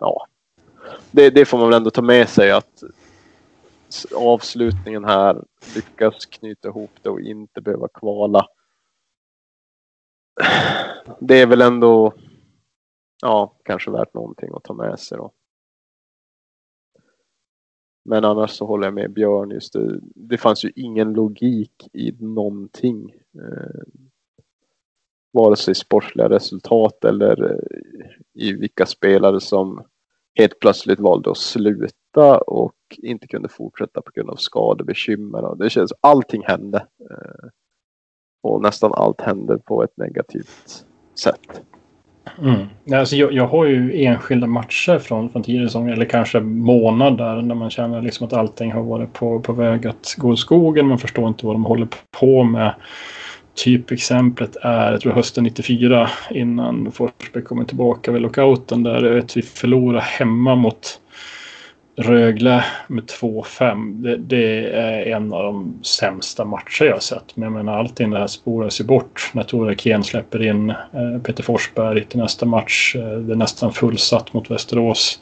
ja, 0.01 0.27
det, 1.11 1.31
det 1.31 1.45
får 1.45 1.59
man 1.59 1.69
väl 1.69 1.77
ändå 1.77 1.91
ta 1.91 2.03
med 2.03 2.29
sig 2.29 2.51
att 2.51 2.83
avslutningen 4.15 5.05
här 5.05 5.45
lyckas 5.75 6.27
knyta 6.27 6.69
ihop 6.69 6.91
det 7.03 7.11
och 7.11 7.21
inte 7.21 7.61
behöva 7.61 7.89
kvala. 7.89 8.47
Det 11.21 11.41
är 11.41 11.47
väl 11.47 11.63
ändå 11.63 12.13
ja, 13.23 13.57
kanske 13.65 13.91
värt 13.91 14.15
någonting 14.15 14.51
att 14.55 14.65
ta 14.65 14.75
med 14.75 14.99
sig 14.99 15.19
då. 15.19 15.33
Men 18.09 18.25
annars 18.25 18.51
så 18.51 18.67
håller 18.67 18.87
jag 18.87 18.95
med 18.95 19.13
Björn 19.13 19.51
just 19.51 19.73
det. 19.73 20.01
Det 20.03 20.39
fanns 20.39 20.65
ju 20.65 20.73
ingen 20.77 21.13
logik 21.13 21.89
i 21.93 22.13
någonting. 22.19 23.15
Eh, 23.35 23.83
vare 25.33 25.57
sig 25.57 25.75
sportsliga 25.75 26.29
resultat 26.29 27.05
eller 27.05 27.51
eh, 27.51 28.09
i 28.35 28.53
vilka 28.53 28.87
spelare 28.87 29.41
som 29.41 29.85
helt 30.39 30.61
plötsligt 30.61 31.01
valde 31.01 31.31
att 31.31 31.39
sluta 31.39 32.39
och 32.39 32.75
inte 32.99 33.27
kunde 33.27 33.49
fortsätta 33.49 34.03
på 34.03 34.11
grund 34.15 34.31
av 34.31 34.37
skadebekymmer. 34.37 35.45
Och 35.45 35.59
Det 35.59 35.71
känns, 35.71 35.93
allting 36.01 36.43
hände. 36.45 36.87
Eh, 37.11 37.49
och 38.43 38.63
nästan 38.63 38.93
allt 38.95 39.21
hände 39.21 39.59
på 39.59 39.83
ett 39.83 39.97
negativt 39.97 40.87
sätt. 41.15 41.63
Mm. 42.39 42.67
Alltså 42.99 43.17
jag, 43.17 43.33
jag 43.33 43.47
har 43.47 43.65
ju 43.65 44.05
enskilda 44.05 44.47
matcher 44.47 44.99
från, 44.99 45.31
från 45.31 45.43
tidigare 45.43 45.69
säsonger, 45.69 45.93
eller 45.93 46.05
kanske 46.05 46.41
månader, 46.41 47.43
när 47.43 47.55
man 47.55 47.71
känner 47.71 48.03
liksom 48.03 48.27
att 48.27 48.33
allting 48.33 48.73
har 48.73 48.83
varit 48.83 49.13
på, 49.13 49.41
på 49.41 49.53
väg 49.53 49.87
att 49.87 50.15
gå 50.19 50.33
i 50.33 50.37
skogen. 50.37 50.87
Man 50.87 50.99
förstår 50.99 51.29
inte 51.29 51.47
vad 51.47 51.55
de 51.55 51.65
håller 51.65 51.89
på 52.21 52.45
med. 52.45 52.75
Typexemplet 53.65 54.57
är, 54.63 54.93
jag 54.93 55.01
tror 55.01 55.13
hösten 55.13 55.45
94, 55.45 56.09
innan 56.31 56.93
Forsberg 56.93 57.43
kommer 57.43 57.65
tillbaka 57.65 58.13
vid 58.13 58.23
lockouten, 58.23 58.83
där 58.83 59.03
vet, 59.03 59.37
vi 59.37 59.43
förlorar 59.43 60.01
hemma 60.01 60.55
mot 60.55 61.01
Rögle 61.99 62.65
med 62.89 63.05
2-5. 63.05 64.03
Det, 64.03 64.17
det, 64.17 64.71
är 64.71 65.17
en 65.17 65.33
av 65.33 65.43
de 65.43 65.85
sämsta 65.85 66.45
matcher 66.45 66.85
jag 66.85 67.03
sett. 67.03 67.37
Men 67.37 67.43
jag 67.43 67.53
menar 67.53 67.79
allting 67.79 68.11
det 68.11 68.19
här 68.19 68.27
spåras 68.27 68.81
ju 68.81 68.85
bort 68.85 69.31
när 69.33 69.43
Tore 69.43 69.75
Ken 69.75 70.05
släpper 70.05 70.43
in 70.43 70.71
eh, 70.71 71.23
Peter 71.25 71.43
Forsberg 71.43 72.05
till 72.05 72.19
nästa 72.19 72.47
match. 72.47 72.97
Eh, 72.97 73.19
det 73.19 73.33
är 73.33 73.37
nästan 73.37 73.73
fullsatt 73.73 74.33
mot 74.33 74.51
Västerås. 74.51 75.21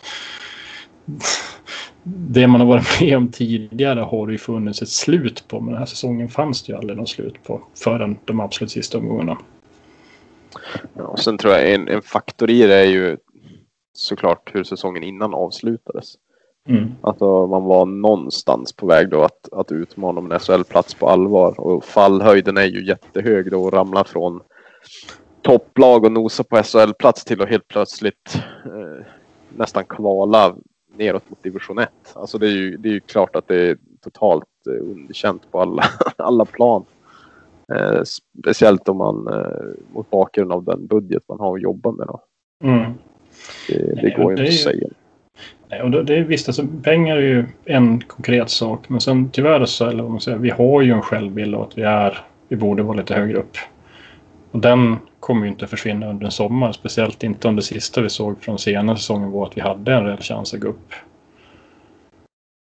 Det 2.02 2.46
man 2.46 2.60
har 2.60 2.68
varit 2.68 3.00
med 3.00 3.16
om 3.16 3.32
tidigare 3.32 4.00
har 4.00 4.26
det 4.26 4.32
ju 4.32 4.38
funnits 4.38 4.82
ett 4.82 4.88
slut 4.88 5.44
på. 5.48 5.60
Men 5.60 5.70
den 5.70 5.78
här 5.78 5.86
säsongen 5.86 6.28
fanns 6.28 6.62
det 6.62 6.72
ju 6.72 6.78
aldrig 6.78 6.98
något 6.98 7.08
slut 7.08 7.42
på 7.44 7.62
förrän 7.84 8.18
de 8.24 8.40
absolut 8.40 8.70
sista 8.70 8.98
omgångarna. 8.98 9.38
Ja, 10.94 11.02
och 11.02 11.18
sen 11.18 11.38
tror 11.38 11.54
jag 11.54 11.72
en, 11.72 11.88
en 11.88 12.02
faktor 12.02 12.50
i 12.50 12.66
det 12.66 12.74
är 12.74 12.84
ju 12.84 13.16
såklart 13.92 14.50
hur 14.54 14.64
säsongen 14.64 15.02
innan 15.02 15.34
avslutades. 15.34 16.14
Mm. 16.68 16.94
Alltså 17.00 17.46
man 17.46 17.64
var 17.64 17.86
någonstans 17.86 18.72
på 18.72 18.86
väg 18.86 19.10
då 19.10 19.22
att, 19.22 19.52
att 19.52 19.72
utmana 19.72 20.18
om 20.18 20.32
en 20.32 20.38
SHL-plats 20.38 20.94
på 20.94 21.08
allvar. 21.08 21.60
Och 21.60 21.84
fallhöjden 21.84 22.56
är 22.56 22.64
ju 22.64 22.86
jättehög 22.86 23.50
då 23.50 23.62
och 23.62 23.72
ramla 23.72 24.04
från 24.04 24.40
topplag 25.42 26.04
och 26.04 26.12
nosa 26.12 26.44
på 26.44 26.56
SHL-plats 26.56 27.24
till 27.24 27.42
att 27.42 27.48
helt 27.48 27.68
plötsligt 27.68 28.34
eh, 28.64 29.06
nästan 29.56 29.84
kvala 29.84 30.54
neråt 30.96 31.30
mot 31.30 31.42
division 31.42 31.78
1. 31.78 31.88
Alltså 32.14 32.38
det 32.38 32.46
är 32.46 32.50
ju, 32.50 32.76
det 32.76 32.88
är 32.88 32.92
ju 32.92 33.00
klart 33.00 33.36
att 33.36 33.48
det 33.48 33.68
är 33.68 33.76
totalt 34.00 34.44
eh, 34.68 34.90
underkänt 34.90 35.50
på 35.50 35.60
alla, 35.60 35.82
alla 36.16 36.44
plan. 36.44 36.84
Eh, 37.74 38.02
speciellt 38.40 38.88
om 38.88 38.96
man 38.96 39.26
eh, 39.28 39.94
mot 39.94 40.10
bakgrund 40.10 40.52
av 40.52 40.64
den 40.64 40.86
budget 40.86 41.22
man 41.28 41.40
har 41.40 41.56
att 41.56 41.62
jobba 41.62 41.92
med. 41.92 42.06
Då. 42.06 42.22
Mm. 42.64 42.92
Det, 43.68 43.94
det 44.02 44.10
går 44.16 44.24
ju 44.24 44.30
inte 44.30 44.42
att 44.42 44.54
säga. 44.54 44.88
Nej, 45.68 45.82
och 45.82 46.04
det, 46.04 46.16
är 46.16 46.22
visst, 46.22 46.48
alltså, 46.48 46.66
pengar 46.82 47.16
är 47.16 47.20
ju 47.20 47.46
en 47.64 48.00
konkret 48.00 48.50
sak. 48.50 48.88
Men 48.88 49.00
sen 49.00 49.30
tyvärr 49.30 49.64
så, 49.64 49.86
eller 49.88 50.02
vad 50.02 50.12
man 50.12 50.20
säger, 50.20 50.38
vi 50.38 50.50
har 50.50 50.82
ju 50.82 50.92
en 50.92 51.02
självbild 51.02 51.54
av 51.54 51.62
att 51.62 51.78
vi 51.78 51.82
är, 51.82 52.18
vi 52.48 52.56
borde 52.56 52.82
vara 52.82 52.96
lite 52.96 53.14
högre 53.14 53.38
upp. 53.38 53.56
Och 54.50 54.60
den 54.60 54.96
kommer 55.20 55.46
ju 55.46 55.52
inte 55.52 55.66
försvinna 55.66 56.10
under 56.10 56.24
en 56.24 56.32
sommar. 56.32 56.72
Speciellt 56.72 57.22
inte 57.22 57.48
om 57.48 57.56
det 57.56 57.62
sista 57.62 58.00
vi 58.00 58.08
såg 58.08 58.42
från 58.42 58.58
senaste 58.58 59.00
säsongen 59.00 59.30
var 59.30 59.46
att 59.46 59.56
vi 59.56 59.60
hade 59.60 59.94
en 59.94 60.04
reell 60.04 60.20
chans 60.20 60.54
att 60.54 60.60
gå 60.60 60.68
upp. 60.68 60.92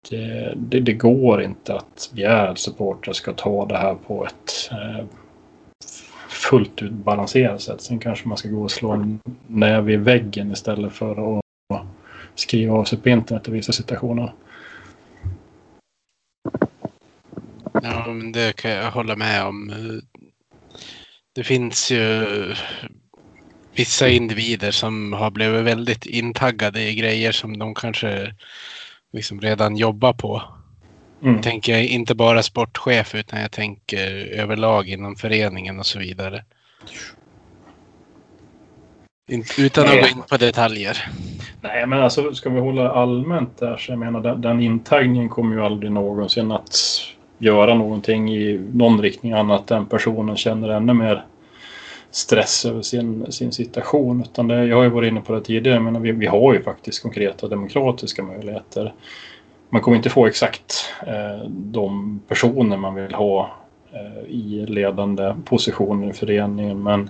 Det, 0.09 0.53
det, 0.55 0.79
det 0.79 0.93
går 0.93 1.41
inte 1.41 1.75
att 1.75 2.11
vi 2.13 2.23
är 2.23 2.55
supportrar 2.55 3.13
ska 3.13 3.33
ta 3.33 3.65
det 3.65 3.77
här 3.77 3.95
på 3.95 4.25
ett 4.25 4.71
eh, 4.71 5.05
fullt 6.29 6.81
ut 6.81 6.91
balanserat 6.91 7.61
sätt. 7.61 7.81
Sen 7.81 7.99
kanske 7.99 8.27
man 8.27 8.37
ska 8.37 8.49
gå 8.49 8.63
och 8.63 8.71
slå 8.71 8.91
en 8.91 9.19
näve 9.47 9.93
i 9.93 9.97
väggen 9.97 10.51
istället 10.51 10.93
för 10.93 11.37
att 11.37 11.44
skriva 12.35 12.73
av 12.73 12.85
sig 12.85 12.97
på 12.97 13.09
internet 13.09 13.47
i 13.47 13.51
vissa 13.51 13.73
situationer. 13.73 14.33
Ja, 17.73 18.05
men 18.07 18.31
det 18.31 18.55
kan 18.55 18.71
jag 18.71 18.91
hålla 18.91 19.15
med 19.15 19.43
om. 19.45 19.73
Det 21.33 21.43
finns 21.43 21.91
ju 21.91 22.25
vissa 23.75 24.07
individer 24.07 24.71
som 24.71 25.13
har 25.13 25.31
blivit 25.31 25.63
väldigt 25.63 26.05
intaggade 26.05 26.81
i 26.81 26.95
grejer 26.95 27.31
som 27.31 27.59
de 27.59 27.75
kanske 27.75 28.35
liksom 29.13 29.41
redan 29.41 29.77
jobbar 29.77 30.13
på. 30.13 30.43
Mm. 31.23 31.41
Tänker 31.41 31.71
jag 31.71 31.85
inte 31.85 32.15
bara 32.15 32.43
sportchef 32.43 33.15
utan 33.15 33.41
jag 33.41 33.51
tänker 33.51 34.11
överlag 34.15 34.89
inom 34.89 35.15
föreningen 35.15 35.79
och 35.79 35.85
så 35.85 35.99
vidare. 35.99 36.45
Utan 39.57 39.85
att 39.85 39.91
gå 39.91 40.07
in 40.07 40.23
på 40.29 40.37
detaljer. 40.37 40.97
Nej, 41.61 41.87
men 41.87 42.01
alltså 42.01 42.33
ska 42.33 42.49
vi 42.49 42.59
hålla 42.59 42.91
allmänt 42.91 43.57
där 43.57 43.77
så 43.77 43.91
jag 43.91 43.99
menar 43.99 44.19
den, 44.19 44.41
den 44.41 44.59
intagningen 44.59 45.29
kommer 45.29 45.55
ju 45.55 45.61
aldrig 45.61 45.91
någonsin 45.91 46.51
att 46.51 46.77
göra 47.37 47.73
någonting 47.73 48.35
i 48.35 48.61
någon 48.73 49.01
riktning 49.01 49.33
annat 49.33 49.71
än 49.71 49.85
personen 49.85 50.35
känner 50.35 50.69
ännu 50.69 50.93
mer 50.93 51.25
stress 52.11 52.65
över 52.65 52.81
sin, 52.81 53.31
sin 53.31 53.51
situation. 53.51 54.21
Utan 54.21 54.47
det, 54.47 54.65
jag 54.65 54.75
har 54.75 54.83
ju 54.83 54.89
varit 54.89 55.11
inne 55.11 55.21
på 55.21 55.33
det 55.33 55.41
tidigare, 55.41 55.79
men 55.79 56.01
vi, 56.01 56.11
vi 56.11 56.25
har 56.25 56.53
ju 56.53 56.63
faktiskt 56.63 57.01
konkreta 57.01 57.47
demokratiska 57.47 58.23
möjligheter. 58.23 58.93
Man 59.69 59.81
kommer 59.81 59.97
inte 59.97 60.09
få 60.09 60.25
exakt 60.25 60.93
eh, 61.07 61.49
de 61.49 62.19
personer 62.27 62.77
man 62.77 62.95
vill 62.95 63.13
ha 63.13 63.51
eh, 63.91 64.29
i 64.29 64.65
ledande 64.67 65.35
positioner 65.45 66.09
i 66.09 66.13
föreningen, 66.13 66.83
men 66.83 67.09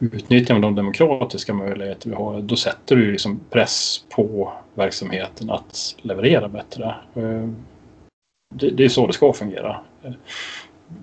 utnyttjar 0.00 0.54
man 0.54 0.62
de 0.62 0.74
demokratiska 0.74 1.54
möjligheter 1.54 2.10
vi 2.10 2.16
har, 2.16 2.40
då 2.40 2.56
sätter 2.56 2.96
du 2.96 3.12
liksom 3.12 3.40
press 3.50 4.04
på 4.08 4.52
verksamheten 4.74 5.50
att 5.50 5.96
leverera 6.02 6.48
bättre. 6.48 6.94
Eh, 7.14 7.48
det, 8.54 8.70
det 8.70 8.84
är 8.84 8.88
så 8.88 9.06
det 9.06 9.12
ska 9.12 9.32
fungera. 9.32 9.80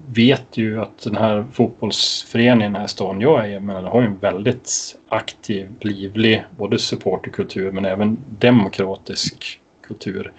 Vet 0.07 0.57
ju 0.57 0.81
att 0.81 1.03
den 1.03 1.15
här 1.15 1.45
fotbollsföreningen, 1.53 2.73
den 2.73 2.81
här 2.81 2.87
stan 2.87 3.21
jag 3.21 3.45
är 3.45 3.57
i, 3.57 3.59
men 3.59 3.85
har 3.85 4.01
ju 4.01 4.07
en 4.07 4.17
väldigt 4.17 4.71
aktiv, 5.09 5.69
livlig, 5.79 6.43
både 6.57 6.79
supporterkultur 6.79 7.71
men 7.71 7.85
även 7.85 8.17
demokratisk 8.39 9.59
kultur. 9.81 10.31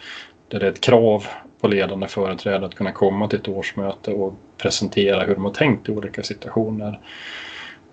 Där 0.48 0.60
det 0.60 0.66
är 0.66 0.70
ett 0.70 0.80
krav 0.80 1.26
på 1.60 1.68
ledande 1.68 2.08
företrädare 2.08 2.66
att 2.66 2.74
kunna 2.74 2.92
komma 2.92 3.28
till 3.28 3.38
ett 3.38 3.48
årsmöte 3.48 4.10
och 4.10 4.34
presentera 4.56 5.24
hur 5.24 5.34
de 5.34 5.44
har 5.44 5.52
tänkt 5.52 5.88
i 5.88 5.92
olika 5.92 6.22
situationer. 6.22 7.00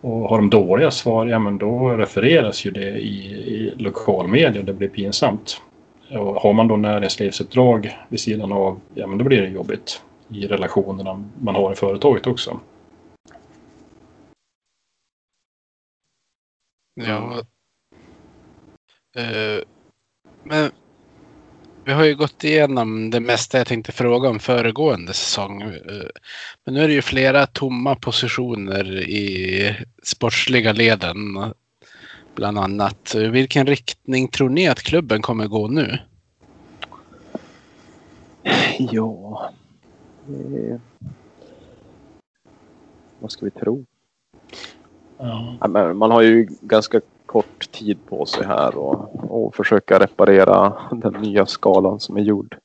Och 0.03 0.29
har 0.29 0.37
de 0.37 0.49
dåliga 0.49 0.91
svar, 0.91 1.25
ja 1.25 1.39
men 1.39 1.57
då 1.57 1.89
refereras 1.89 2.65
ju 2.65 2.71
det 2.71 2.89
i, 2.89 3.33
i 3.33 3.73
lokalmedia 3.77 4.59
och 4.59 4.65
det 4.65 4.73
blir 4.73 4.89
pinsamt. 4.89 5.61
Och 6.09 6.35
har 6.35 6.53
man 6.53 6.67
då 6.67 6.77
näringslivsuppdrag 6.77 7.97
vid 8.09 8.19
sidan 8.19 8.51
av, 8.51 8.79
ja 8.93 9.07
men 9.07 9.17
då 9.17 9.25
blir 9.25 9.41
det 9.41 9.47
jobbigt 9.47 10.03
i 10.27 10.47
relationerna 10.47 11.23
man 11.41 11.55
har 11.55 11.71
i 11.71 11.75
företaget 11.75 12.27
också. 12.27 12.59
Ja. 16.93 17.41
Eh, 19.15 19.63
men 20.43 20.71
vi 21.85 21.91
har 21.91 22.03
ju 22.03 22.15
gått 22.15 22.43
igenom 22.43 23.09
det 23.09 23.19
mesta 23.19 23.57
jag 23.57 23.67
tänkte 23.67 23.91
fråga 23.91 24.29
om 24.29 24.39
föregående 24.39 25.13
säsong. 25.13 25.59
Men 26.65 26.73
nu 26.73 26.83
är 26.83 26.87
det 26.87 26.93
ju 26.93 27.01
flera 27.01 27.45
tomma 27.45 27.95
positioner 27.95 28.99
i 28.99 29.75
sportsliga 30.03 30.73
leden. 30.73 31.17
Bland 32.35 32.59
annat. 32.59 33.15
Vilken 33.15 33.67
riktning 33.67 34.27
tror 34.27 34.49
ni 34.49 34.67
att 34.67 34.83
klubben 34.83 35.21
kommer 35.21 35.47
gå 35.47 35.67
nu? 35.67 35.99
Ja... 38.77 39.51
Eh, 40.27 40.79
vad 43.19 43.31
ska 43.31 43.45
vi 43.45 43.51
tro? 43.51 43.85
Ja. 45.17 45.67
man 45.93 46.11
har 46.11 46.21
ju 46.21 46.47
ganska 46.61 47.01
kort 47.33 47.71
tid 47.71 47.97
på 48.09 48.25
sig 48.25 48.45
här 48.45 48.77
och, 48.77 49.25
och 49.29 49.55
försöka 49.55 49.99
reparera 49.99 50.73
den 50.91 51.13
nya 51.13 51.45
skalan 51.45 51.99
som 51.99 52.17
är 52.17 52.21
gjord. 52.21 52.57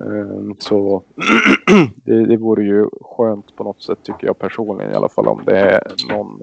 Ehm, 0.00 0.54
så 0.58 1.02
det, 2.04 2.26
det 2.26 2.36
vore 2.36 2.64
ju 2.64 2.88
skönt 3.00 3.56
på 3.56 3.64
något 3.64 3.82
sätt 3.82 3.98
tycker 4.02 4.26
jag 4.26 4.38
personligen 4.38 4.92
i 4.92 4.94
alla 4.94 5.08
fall 5.08 5.28
om 5.28 5.42
det 5.46 5.58
är 5.58 5.82
någon 6.08 6.42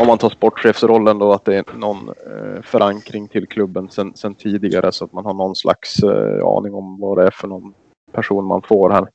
om 0.00 0.06
man 0.06 0.18
tar 0.18 0.30
sportchefsrollen 0.30 1.18
då 1.18 1.32
att 1.32 1.44
det 1.44 1.56
är 1.56 1.64
någon 1.76 2.08
eh, 2.08 2.62
förankring 2.62 3.28
till 3.28 3.48
klubben 3.48 3.88
sen, 3.90 4.12
sen, 4.14 4.34
tidigare 4.34 4.92
så 4.92 5.04
att 5.04 5.12
man 5.12 5.24
har 5.24 5.34
någon 5.34 5.56
slags 5.56 6.02
eh, 6.02 6.46
aning 6.46 6.74
om 6.74 7.00
vad 7.00 7.18
det 7.18 7.26
är 7.26 7.30
för 7.30 7.48
någon 7.48 7.74
person 8.12 8.44
man 8.44 8.62
får 8.62 8.90
här. 8.90 9.08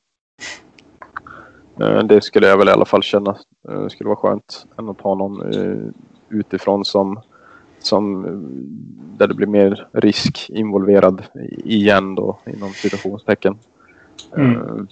Eh, 1.80 2.04
det 2.04 2.20
skulle 2.20 2.46
jag 2.46 2.58
väl 2.58 2.68
i 2.68 2.72
alla 2.72 2.84
fall 2.84 3.02
känna 3.02 3.36
eh, 3.70 3.88
skulle 3.88 4.08
vara 4.08 4.16
skönt 4.16 4.66
än 4.78 4.88
att 4.88 5.00
ha 5.00 5.14
någon 5.14 5.52
eh, 5.52 5.92
utifrån 6.28 6.84
som 6.84 7.20
som, 7.86 8.22
där 9.18 9.26
det 9.26 9.34
blir 9.34 9.46
mer 9.46 9.88
risk 9.92 10.50
involverad 10.50 11.22
igen 11.64 12.14
då 12.14 12.38
inom 12.46 12.70
situationstecken. 12.70 13.58
Mm. 14.36 14.56
Eh, 14.56 14.84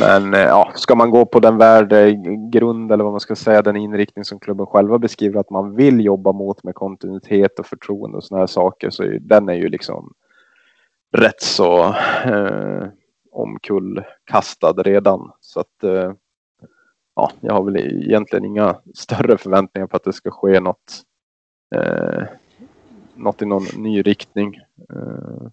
men 0.00 0.34
eh, 0.34 0.40
ja, 0.40 0.72
ska 0.74 0.94
man 0.94 1.10
gå 1.10 1.26
på 1.26 1.40
den 1.40 1.58
värdegrund 1.58 2.92
eller 2.92 3.04
vad 3.04 3.12
man 3.12 3.20
ska 3.20 3.36
säga, 3.36 3.62
den 3.62 3.76
inriktning 3.76 4.24
som 4.24 4.38
klubben 4.38 4.66
själva 4.66 4.98
beskriver 4.98 5.40
att 5.40 5.50
man 5.50 5.76
vill 5.76 6.04
jobba 6.04 6.32
mot 6.32 6.64
med 6.64 6.74
kontinuitet 6.74 7.58
och 7.58 7.66
förtroende 7.66 8.16
och 8.16 8.24
sådana 8.24 8.42
här 8.42 8.46
saker 8.46 8.90
så 8.90 9.02
är, 9.02 9.18
den 9.20 9.48
är 9.48 9.54
ju 9.54 9.68
liksom 9.68 10.12
rätt 11.12 11.42
så 11.42 11.84
eh, 12.24 12.86
omkullkastad 13.32 14.72
redan. 14.72 15.30
Så 15.40 15.60
att 15.60 15.84
eh, 15.84 16.12
ja, 17.16 17.30
jag 17.40 17.54
har 17.54 17.62
väl 17.62 17.76
egentligen 17.76 18.44
inga 18.44 18.76
större 18.94 19.38
förväntningar 19.38 19.86
på 19.86 19.96
att 19.96 20.04
det 20.04 20.12
ska 20.12 20.30
ske 20.30 20.60
något, 20.60 21.02
eh, 21.74 22.22
något 23.14 23.42
i 23.42 23.46
någon 23.46 23.64
ny 23.76 24.02
riktning 24.02 24.54
eh, 24.90 25.46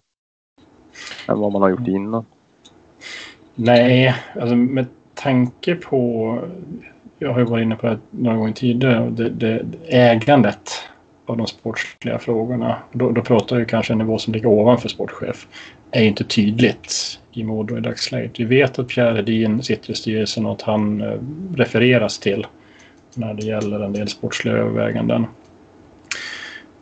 än 1.28 1.38
vad 1.38 1.52
man 1.52 1.62
har 1.62 1.68
gjort 1.68 1.88
innan. 1.88 2.24
Nej, 3.54 4.14
alltså 4.40 4.56
med 4.56 4.86
tanke 5.14 5.74
på, 5.74 6.38
jag 7.18 7.32
har 7.32 7.38
ju 7.38 7.44
varit 7.44 7.62
inne 7.62 7.76
på 7.76 7.86
det 7.86 7.98
några 8.10 8.36
gånger 8.36 8.52
tidigare, 8.52 9.10
det, 9.10 9.30
det, 9.30 9.66
ägandet 9.88 10.70
av 11.26 11.36
de 11.36 11.46
sportsliga 11.46 12.18
frågorna, 12.18 12.76
då, 12.92 13.10
då 13.10 13.22
pratar 13.22 13.56
vi 13.56 13.66
kanske 13.66 13.92
en 13.92 13.98
nivå 13.98 14.18
som 14.18 14.32
ligger 14.32 14.48
ovanför 14.48 14.88
sportchef, 14.88 15.46
är 15.90 16.04
inte 16.04 16.24
tydligt 16.24 17.20
i 17.32 17.44
Modo 17.44 17.78
i 17.78 17.80
dagsläget. 17.80 18.40
Vi 18.40 18.44
vet 18.44 18.78
att 18.78 18.88
Pierre 18.88 19.16
Hedin 19.16 19.62
sitter 19.62 19.90
i 19.90 19.94
styrelsen 19.94 20.46
och 20.46 20.52
att 20.52 20.62
han 20.62 21.00
eh, 21.00 21.18
refereras 21.56 22.18
till 22.18 22.46
när 23.14 23.34
det 23.34 23.46
gäller 23.46 23.80
en 23.80 23.92
del 23.92 24.08
sportsliga 24.08 24.54
överväganden. 24.54 25.26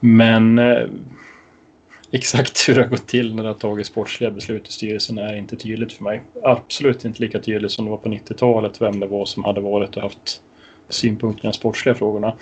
Men 0.01 0.59
eh, 0.59 0.87
exakt 2.11 2.69
hur 2.69 2.75
det 2.75 2.83
har 2.83 2.89
gått 2.89 3.09
till 3.09 3.35
när 3.35 3.43
det 3.43 3.49
har 3.49 3.55
tagit 3.55 3.87
sportsliga 3.87 4.31
beslut 4.31 4.69
i 4.69 4.73
styrelsen 4.73 5.19
är 5.19 5.37
inte 5.37 5.57
tydligt 5.57 5.93
för 5.93 6.05
mig. 6.05 6.23
Absolut 6.43 7.05
inte 7.05 7.23
lika 7.23 7.39
tydligt 7.39 7.73
som 7.73 7.85
det 7.85 7.91
var 7.91 7.99
på 7.99 8.09
90-talet 8.09 8.81
vem 8.81 9.01
det 9.01 9.07
var 9.07 9.25
som 9.25 9.45
hade 9.45 9.61
varit 9.61 9.97
och 9.97 10.03
haft 10.03 10.43
synpunkter 10.89 11.45
i 11.45 11.47
de 11.47 11.53
sportsliga 11.53 11.95
frågorna. 11.95 12.37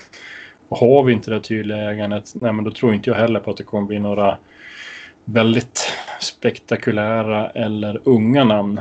Och 0.70 0.78
har 0.78 1.02
vi 1.02 1.12
inte 1.12 1.30
det 1.30 1.40
tydliga 1.40 1.90
ägandet, 1.90 2.34
nej 2.34 2.52
men 2.52 2.64
då 2.64 2.70
tror 2.70 2.94
inte 2.94 3.10
jag 3.10 3.16
heller 3.16 3.40
på 3.40 3.51
att 3.51 3.56
det 3.56 3.64
kommer 3.64 3.86
bli 3.86 3.98
några 3.98 4.38
väldigt 5.24 5.92
spektakulära 6.20 7.51
eller 7.51 8.01
unga 8.05 8.44
namn 8.44 8.80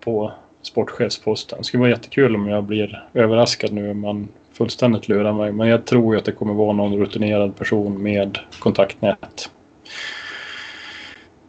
på 0.00 0.32
sportchefsposten. 0.62 1.58
Det 1.58 1.64
skulle 1.64 1.80
vara 1.80 1.90
jättekul 1.90 2.36
om 2.36 2.48
jag 2.48 2.64
blir 2.64 3.04
överraskad 3.14 3.72
nu 3.72 3.90
om 3.90 4.00
man 4.00 4.28
fullständigt 4.52 5.08
lurar 5.08 5.32
mig. 5.32 5.52
Men 5.52 5.68
jag 5.68 5.84
tror 5.84 6.16
att 6.16 6.24
det 6.24 6.32
kommer 6.32 6.54
vara 6.54 6.72
någon 6.72 6.98
rutinerad 6.98 7.56
person 7.56 8.02
med 8.02 8.38
kontaktnät. 8.58 9.50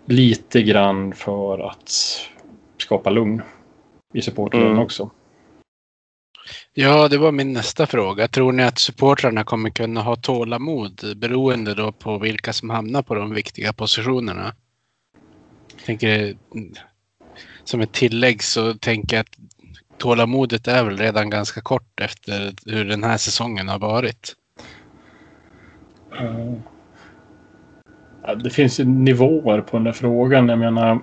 Lite 0.05 0.61
grann 0.61 1.13
för 1.13 1.69
att 1.69 1.91
skapa 2.77 3.09
lugn 3.09 3.41
i 4.13 4.21
supportleden 4.21 4.67
mm. 4.67 4.83
också. 4.83 5.09
Ja, 6.73 7.07
det 7.07 7.17
var 7.17 7.31
min 7.31 7.53
nästa 7.53 7.87
fråga. 7.87 8.27
Tror 8.27 8.51
ni 8.51 8.63
att 8.63 8.79
supportrarna 8.79 9.43
kommer 9.43 9.69
kunna 9.69 10.01
ha 10.01 10.15
tålamod 10.15 11.17
beroende 11.17 11.73
då 11.73 11.91
på 11.91 12.17
vilka 12.17 12.53
som 12.53 12.69
hamnar 12.69 13.01
på 13.01 13.15
de 13.15 13.33
viktiga 13.33 13.73
positionerna? 13.73 14.53
Jag 15.75 15.85
tänker 15.85 16.37
som 17.63 17.81
ett 17.81 17.91
tillägg 17.91 18.43
så 18.43 18.73
tänker 18.73 19.17
jag 19.17 19.21
att 19.21 19.37
tålamodet 19.97 20.67
är 20.67 20.83
väl 20.83 20.97
redan 20.97 21.29
ganska 21.29 21.61
kort 21.61 21.99
efter 22.01 22.53
hur 22.65 22.85
den 22.85 23.03
här 23.03 23.17
säsongen 23.17 23.67
har 23.67 23.79
varit. 23.79 24.35
det 28.43 28.49
finns 28.49 28.79
ju 28.79 28.85
nivåer 28.85 29.61
på 29.61 29.77
den 29.77 29.83
där 29.83 29.91
frågan. 29.91 30.49
Jag 30.49 30.59
menar 30.59 31.01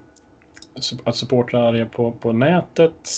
att 1.04 1.16
supportrar 1.16 1.74
är 1.74 1.84
på, 1.84 2.12
på 2.12 2.32
nätet, 2.32 3.08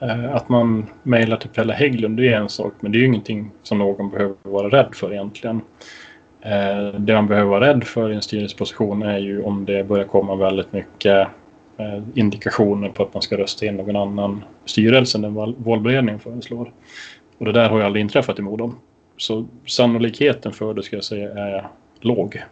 eh, 0.00 0.34
att 0.34 0.48
man 0.48 0.86
mejlar 1.02 1.36
till 1.36 1.50
Pelle 1.50 1.72
Hägglund, 1.72 2.16
det 2.16 2.28
är 2.28 2.36
en 2.36 2.48
sak. 2.48 2.72
Men 2.80 2.92
det 2.92 2.98
är 2.98 3.00
ju 3.00 3.06
ingenting 3.06 3.50
som 3.62 3.78
någon 3.78 4.10
behöver 4.10 4.34
vara 4.42 4.68
rädd 4.68 4.94
för 4.94 5.12
egentligen. 5.12 5.60
Eh, 6.40 6.98
det 6.98 7.14
man 7.14 7.26
behöver 7.26 7.50
vara 7.50 7.68
rädd 7.68 7.84
för 7.84 8.12
i 8.12 8.14
en 8.14 8.22
styrelseposition 8.22 9.02
är 9.02 9.18
ju 9.18 9.42
om 9.42 9.64
det 9.64 9.84
börjar 9.84 10.04
komma 10.04 10.36
väldigt 10.36 10.72
mycket 10.72 11.28
eh, 11.76 12.02
indikationer 12.14 12.88
på 12.88 13.02
att 13.02 13.14
man 13.14 13.22
ska 13.22 13.36
rösta 13.36 13.66
in 13.66 13.76
någon 13.76 13.96
annan 13.96 14.44
styrelse 14.64 15.18
än 15.18 15.22
den 15.22 15.34
valberedningen 15.56 16.20
föreslår. 16.20 16.72
Och 17.38 17.44
det 17.44 17.52
där 17.52 17.68
har 17.68 17.78
ju 17.78 17.84
aldrig 17.84 18.00
inträffat 18.00 18.38
i 18.38 18.42
Modo. 18.42 18.74
Så 19.16 19.46
sannolikheten 19.66 20.52
för 20.52 20.74
det 20.74 20.82
ska 20.82 20.96
jag 20.96 21.04
säga 21.04 21.30
är 21.30 21.68
låg. 22.00 22.42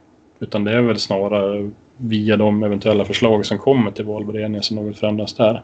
Utan 0.41 0.65
det 0.65 0.73
är 0.73 0.81
väl 0.81 0.99
snarare 0.99 1.71
via 2.01 2.37
de 2.37 2.63
eventuella 2.63 3.05
förslag 3.05 3.47
som 3.47 3.59
kommer 3.59 3.91
till 3.91 4.05
valberedningen 4.05 4.63
som 4.63 4.77
något 4.77 4.99
förändras 4.99 5.35
där. 5.35 5.63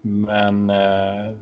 Men 0.00 0.70
eh, 0.70 1.36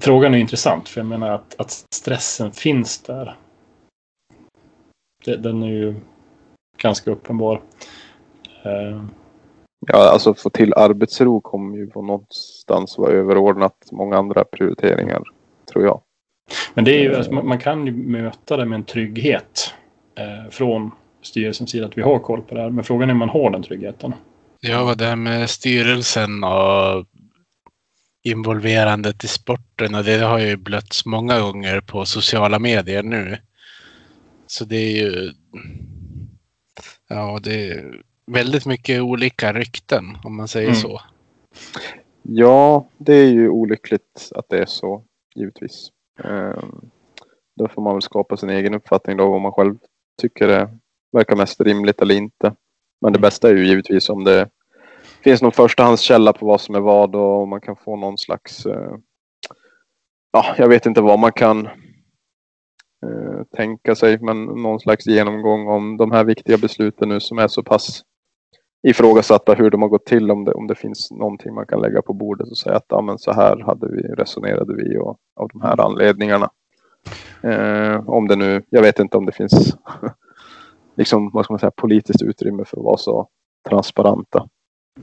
frågan 0.00 0.34
är 0.34 0.38
intressant 0.38 0.88
för 0.88 1.00
jag 1.00 1.06
menar 1.06 1.30
att, 1.30 1.60
att 1.60 1.70
stressen 1.94 2.52
finns 2.52 3.02
där. 3.02 3.36
Det, 5.24 5.36
den 5.36 5.62
är 5.62 5.68
ju 5.68 5.94
ganska 6.82 7.10
uppenbar. 7.10 7.62
Eh. 8.62 9.04
Ja, 9.86 10.10
alltså 10.12 10.34
få 10.34 10.50
till 10.50 10.74
arbetsro 10.74 11.40
kommer 11.40 11.76
ju 11.76 11.86
på 11.86 12.02
någonstans 12.02 12.98
vara 12.98 13.12
överordnat 13.12 13.76
många 13.92 14.16
andra 14.16 14.44
prioriteringar, 14.44 15.22
tror 15.72 15.84
jag. 15.84 16.00
Men 16.74 16.84
det 16.84 16.90
är 16.90 17.02
ju, 17.02 17.16
alltså, 17.16 17.32
man 17.32 17.58
kan 17.58 17.86
ju 17.86 17.92
möta 17.92 18.56
det 18.56 18.64
med 18.64 18.76
en 18.76 18.84
trygghet 18.84 19.74
eh, 20.14 20.50
från 20.50 20.90
styrelsens 21.22 21.70
sida 21.70 21.86
att 21.86 21.98
vi 21.98 22.02
har 22.02 22.18
koll 22.18 22.42
på 22.42 22.54
det 22.54 22.60
här. 22.60 22.70
Men 22.70 22.84
frågan 22.84 23.08
är 23.08 23.12
om 23.12 23.18
man 23.18 23.28
har 23.28 23.50
den 23.50 23.62
tryggheten. 23.62 24.14
Ja, 24.60 24.94
det 24.94 25.04
här 25.04 25.16
med 25.16 25.50
styrelsen 25.50 26.44
och 26.44 27.06
involverandet 28.22 29.24
i 29.24 29.28
sporten 29.28 29.94
och 29.94 30.04
det 30.04 30.18
har 30.18 30.38
ju 30.38 30.56
blötts 30.56 31.06
många 31.06 31.40
gånger 31.40 31.80
på 31.80 32.04
sociala 32.04 32.58
medier 32.58 33.02
nu. 33.02 33.38
Så 34.46 34.64
det 34.64 34.76
är 34.76 35.04
ju... 35.04 35.32
Ja, 37.08 37.38
det 37.42 37.70
är 37.70 38.02
väldigt 38.26 38.66
mycket 38.66 39.02
olika 39.02 39.52
rykten 39.52 40.04
om 40.24 40.36
man 40.36 40.48
säger 40.48 40.68
mm. 40.68 40.80
så. 40.80 41.00
Ja, 42.22 42.88
det 42.98 43.14
är 43.14 43.30
ju 43.30 43.48
olyckligt 43.48 44.32
att 44.34 44.48
det 44.48 44.58
är 44.58 44.66
så, 44.66 45.04
givetvis. 45.34 45.88
Um, 46.24 46.90
då 47.56 47.68
får 47.68 47.82
man 47.82 47.94
väl 47.94 48.02
skapa 48.02 48.36
sin 48.36 48.50
egen 48.50 48.74
uppfattning 48.74 49.16
då 49.16 49.30
vad 49.30 49.40
man 49.40 49.52
själv 49.52 49.76
tycker 50.20 50.48
är 50.48 50.78
verkar 51.12 51.36
mest 51.36 51.60
rimligt 51.60 52.02
eller 52.02 52.14
inte. 52.14 52.54
Men 53.00 53.12
det 53.12 53.18
mm. 53.18 53.20
bästa 53.20 53.48
är 53.48 53.54
ju 53.54 53.66
givetvis 53.66 54.08
om 54.08 54.24
det 54.24 54.48
finns 55.24 55.42
någon 55.42 55.52
förstahandskälla 55.52 56.32
på 56.32 56.46
vad 56.46 56.60
som 56.60 56.74
är 56.74 56.80
vad 56.80 57.16
och 57.16 57.48
man 57.48 57.60
kan 57.60 57.76
få 57.76 57.96
någon 57.96 58.18
slags, 58.18 58.66
eh, 58.66 58.96
ja, 60.32 60.54
jag 60.58 60.68
vet 60.68 60.86
inte 60.86 61.00
vad 61.00 61.18
man 61.18 61.32
kan 61.32 61.66
eh, 63.06 63.42
tänka 63.56 63.94
sig, 63.94 64.18
men 64.20 64.44
någon 64.44 64.80
slags 64.80 65.06
genomgång 65.06 65.68
om 65.68 65.96
de 65.96 66.12
här 66.12 66.24
viktiga 66.24 66.58
besluten 66.58 67.08
nu 67.08 67.20
som 67.20 67.38
är 67.38 67.48
så 67.48 67.62
pass 67.62 68.02
ifrågasatta 68.82 69.54
hur 69.54 69.70
de 69.70 69.82
har 69.82 69.88
gått 69.88 70.06
till, 70.06 70.30
om 70.30 70.44
det, 70.44 70.52
om 70.52 70.66
det 70.66 70.74
finns 70.74 71.10
någonting 71.10 71.54
man 71.54 71.66
kan 71.66 71.80
lägga 71.80 72.02
på 72.02 72.12
bordet 72.12 72.48
och 72.48 72.58
säga 72.58 72.76
att 72.76 72.86
ja, 72.88 73.00
men 73.00 73.18
så 73.18 73.32
här 73.32 73.60
hade 73.66 73.88
vi, 73.88 74.02
resonerade 74.02 74.74
vi 74.74 74.98
och, 74.98 75.18
av 75.36 75.48
de 75.52 75.60
här 75.60 75.80
anledningarna. 75.80 76.50
Eh, 77.42 78.08
om 78.08 78.28
det 78.28 78.36
nu, 78.36 78.62
jag 78.70 78.82
vet 78.82 78.98
inte 78.98 79.16
om 79.16 79.26
det 79.26 79.32
finns 79.32 79.76
liksom, 80.98 81.30
vad 81.32 81.44
ska 81.44 81.52
man 81.52 81.58
säga, 81.58 81.72
politiskt 81.76 82.22
utrymme 82.22 82.64
för 82.64 82.76
att 82.76 82.84
vara 82.84 82.96
så 82.96 83.28
transparenta. 83.68 84.48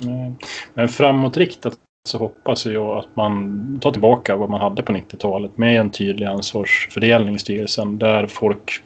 Mm. 0.03 0.35
Men 0.73 0.87
framåtriktat 0.87 1.77
så 2.07 2.17
hoppas 2.17 2.65
jag 2.65 2.97
att 2.97 3.15
man 3.15 3.79
tar 3.81 3.91
tillbaka 3.91 4.35
vad 4.35 4.49
man 4.49 4.61
hade 4.61 4.83
på 4.83 4.93
90-talet 4.93 5.57
med 5.57 5.79
en 5.79 5.89
tydlig 5.89 6.25
ansvarsfördelning 6.25 7.35
i 7.35 7.39
styrelsen 7.39 7.97
där 7.97 8.27
folk 8.27 8.81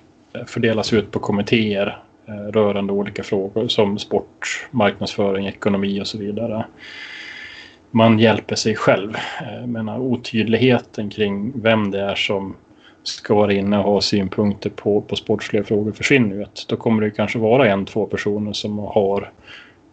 fördelas 0.48 0.94
ut 0.94 1.11
på 1.11 1.19
kommittéer 1.19 2.03
eh, 2.27 2.34
rörande 2.34 2.94
olika 2.94 3.23
frågor 3.23 3.68
som 3.68 3.99
sport, 3.99 4.68
marknadsföring, 4.72 5.48
ekonomi 5.48 6.02
och 6.02 6.07
så 6.07 6.18
vidare. 6.18 6.65
Man 7.91 8.19
hjälper 8.19 8.56
sig 8.56 8.76
själv. 8.76 9.15
Eh, 9.41 9.60
jag 9.60 9.69
menar, 9.69 9.99
otydligheten 9.99 11.10
kring 11.10 11.61
vem 11.61 11.91
det 11.91 12.02
är 12.02 12.15
som 12.15 12.56
ska 13.04 13.36
vara 13.36 13.54
inne 13.54 13.78
och 13.78 13.84
ha 13.84 14.02
synpunkter 14.02 14.70
på, 14.70 15.02
på 15.02 15.16
sportsliga 15.16 15.64
frågor 15.64 15.92
försvinner 15.92 16.36
ju. 16.36 16.46
Då 16.68 16.76
kommer 16.76 17.02
det 17.02 17.12
kanske 17.12 17.40
vara 17.40 17.72
en, 17.72 17.86
två 17.86 18.06
personer 18.06 18.54
som 18.54 18.78
har 18.78 19.32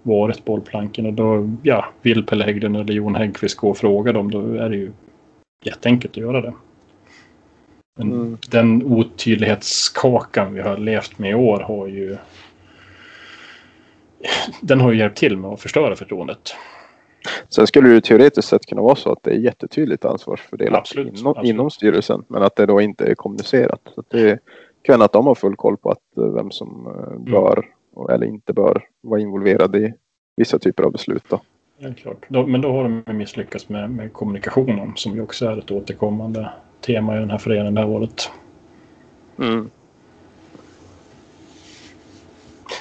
varit 0.02 0.44
bollplanken 0.44 1.06
och 1.06 1.12
då 1.12 1.56
ja, 1.62 1.86
vill 2.02 2.26
Pelle 2.26 2.44
Hägglund 2.44 2.76
eller 2.76 2.94
Jon 2.94 3.14
Häggkvist 3.14 3.56
gå 3.56 3.70
och 3.70 3.78
fråga 3.78 4.12
dem 4.12 4.30
då 4.30 4.54
är 4.54 4.68
det 4.68 4.76
ju 4.76 4.92
jätteenkelt 5.64 6.12
att 6.12 6.16
göra 6.16 6.40
det. 6.40 6.54
Men 7.98 8.12
mm. 8.12 8.38
den 8.50 8.82
otydlighetskakan 8.82 10.54
vi 10.54 10.60
har 10.60 10.76
levt 10.76 11.18
med 11.18 11.30
i 11.30 11.34
år 11.34 11.60
har 11.60 11.86
ju 11.86 12.16
den 14.60 14.80
har 14.80 14.92
ju 14.92 14.98
hjälpt 14.98 15.18
till 15.18 15.36
med 15.36 15.50
att 15.50 15.60
förstöra 15.60 15.96
förtroendet. 15.96 16.54
Sen 17.48 17.66
skulle 17.66 17.88
det 17.88 18.00
teoretiskt 18.00 18.48
sett 18.48 18.66
kunna 18.66 18.82
vara 18.82 18.96
så 18.96 19.12
att 19.12 19.22
det 19.22 19.30
är 19.30 19.38
jättetydligt 19.38 20.04
ansvarsfördelat 20.04 20.80
absolut, 20.80 21.18
inom, 21.18 21.26
absolut. 21.26 21.50
inom 21.50 21.70
styrelsen. 21.70 22.24
Men 22.28 22.42
att 22.42 22.56
det 22.56 22.66
då 22.66 22.80
inte 22.80 23.04
är 23.04 23.14
kommunicerat. 23.14 23.80
Så 23.94 24.02
det 24.08 24.38
kan 24.82 25.02
att 25.02 25.12
de 25.12 25.26
har 25.26 25.34
full 25.34 25.56
koll 25.56 25.76
på 25.76 25.90
att 25.90 26.18
eh, 26.18 26.24
vem 26.24 26.50
som 26.50 26.86
eh, 26.86 27.12
mm. 27.12 27.24
bör 27.24 27.68
mm. 27.96 28.14
eller 28.14 28.26
inte 28.26 28.52
bör 28.52 28.84
vara 29.02 29.20
involverad 29.20 29.76
i 29.76 29.94
vissa 30.36 30.58
typer 30.58 30.82
av 30.82 30.92
beslut. 30.92 31.24
Då. 31.28 31.40
Ja, 31.78 31.88
klart. 31.96 32.26
Då, 32.28 32.46
men 32.46 32.60
då 32.60 32.72
har 32.72 33.02
de 33.06 33.16
misslyckats 33.16 33.68
med, 33.68 33.90
med 33.90 34.12
kommunikationen 34.12 34.92
som 34.96 35.14
ju 35.14 35.22
också 35.22 35.46
är 35.46 35.58
ett 35.58 35.70
återkommande 35.70 36.50
tema 36.80 37.16
i 37.16 37.18
den 37.18 37.30
här 37.30 37.38
föreningen 37.38 37.74
det 37.74 37.80
här 37.80 37.88
året. 37.88 38.30
Mm. 39.38 39.70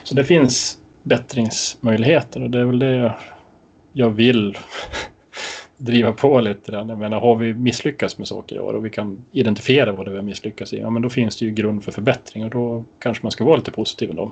Så 0.04 0.16
det 0.16 0.24
finns 0.24 0.80
bättringsmöjligheter 1.04 2.44
och 2.44 2.50
det 2.50 2.60
är 2.60 2.66
väl 2.66 2.80
det 2.80 3.16
jag 3.98 4.10
vill 4.10 4.58
driva 5.78 6.12
på 6.12 6.40
lite 6.40 6.72
grann. 6.72 6.90
Jag 6.90 6.98
menar, 6.98 7.20
har 7.20 7.36
vi 7.36 7.54
misslyckats 7.54 8.18
med 8.18 8.28
saker 8.28 8.56
i 8.56 8.60
år 8.60 8.74
och 8.74 8.86
vi 8.86 8.90
kan 8.90 9.26
identifiera 9.32 9.92
vad 9.92 10.06
det 10.06 10.10
är 10.10 10.12
vi 10.12 10.18
har 10.18 10.24
misslyckats 10.24 10.74
i, 10.74 10.80
ja 10.80 10.90
men 10.90 11.02
då 11.02 11.10
finns 11.10 11.38
det 11.40 11.46
ju 11.46 11.52
grund 11.52 11.84
för 11.84 11.92
förbättring 11.92 12.44
och 12.44 12.50
då 12.50 12.84
kanske 13.00 13.24
man 13.26 13.32
ska 13.32 13.44
vara 13.46 13.56
lite 13.56 13.72
positiv 13.72 14.10
ändå. 14.10 14.32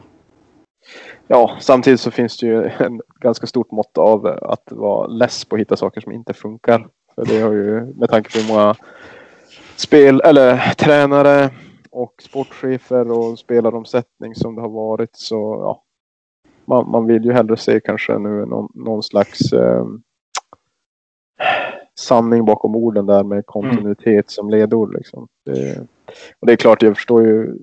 Ja, 1.27 1.57
samtidigt 1.59 1.99
så 1.99 2.11
finns 2.11 2.37
det 2.37 2.47
ju 2.47 2.63
en 2.63 3.01
ganska 3.19 3.47
stort 3.47 3.71
mått 3.71 3.97
av 3.97 4.25
att 4.25 4.71
vara 4.71 5.07
less 5.07 5.45
på 5.45 5.55
att 5.55 5.61
hitta 5.61 5.75
saker 5.75 6.01
som 6.01 6.11
inte 6.11 6.33
funkar. 6.33 6.87
För 7.15 7.25
det 7.25 7.39
har 7.39 7.53
ju 7.53 7.93
med 7.95 8.09
tanke 8.09 8.31
på 8.31 8.39
hur 8.39 8.47
många 8.47 8.75
spel 9.75 10.21
eller 10.25 10.73
tränare 10.73 11.49
och 11.91 12.13
sportchefer 12.21 13.11
och 13.11 13.39
spelaromsättning 13.39 14.35
som 14.35 14.55
det 14.55 14.61
har 14.61 14.69
varit 14.69 15.15
så 15.15 15.35
ja. 15.35 15.82
Man, 16.65 16.91
man 16.91 17.05
vill 17.05 17.25
ju 17.25 17.31
hellre 17.31 17.57
se 17.57 17.79
kanske 17.79 18.17
nu 18.17 18.45
någon, 18.45 18.71
någon 18.73 19.03
slags 19.03 19.53
eh, 19.53 19.85
sanning 21.99 22.45
bakom 22.45 22.75
orden 22.75 23.05
där 23.05 23.23
med 23.23 23.45
kontinuitet 23.45 24.07
mm. 24.07 24.23
som 24.27 24.49
ledord. 24.49 24.93
Liksom. 24.93 25.27
Det, 25.45 25.79
och 26.39 26.47
det 26.47 26.53
är 26.53 26.57
klart, 26.57 26.81
jag 26.81 26.95
förstår 26.95 27.23
ju. 27.23 27.57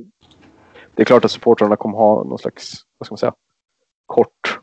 Det 0.94 1.02
är 1.02 1.04
klart 1.04 1.24
att 1.24 1.30
supportrarna 1.30 1.76
kommer 1.76 1.98
ha 1.98 2.24
någon 2.24 2.38
slags, 2.38 2.72
vad 2.98 3.06
ska 3.06 3.12
man 3.12 3.18
säga, 3.18 3.34
kort 4.06 4.60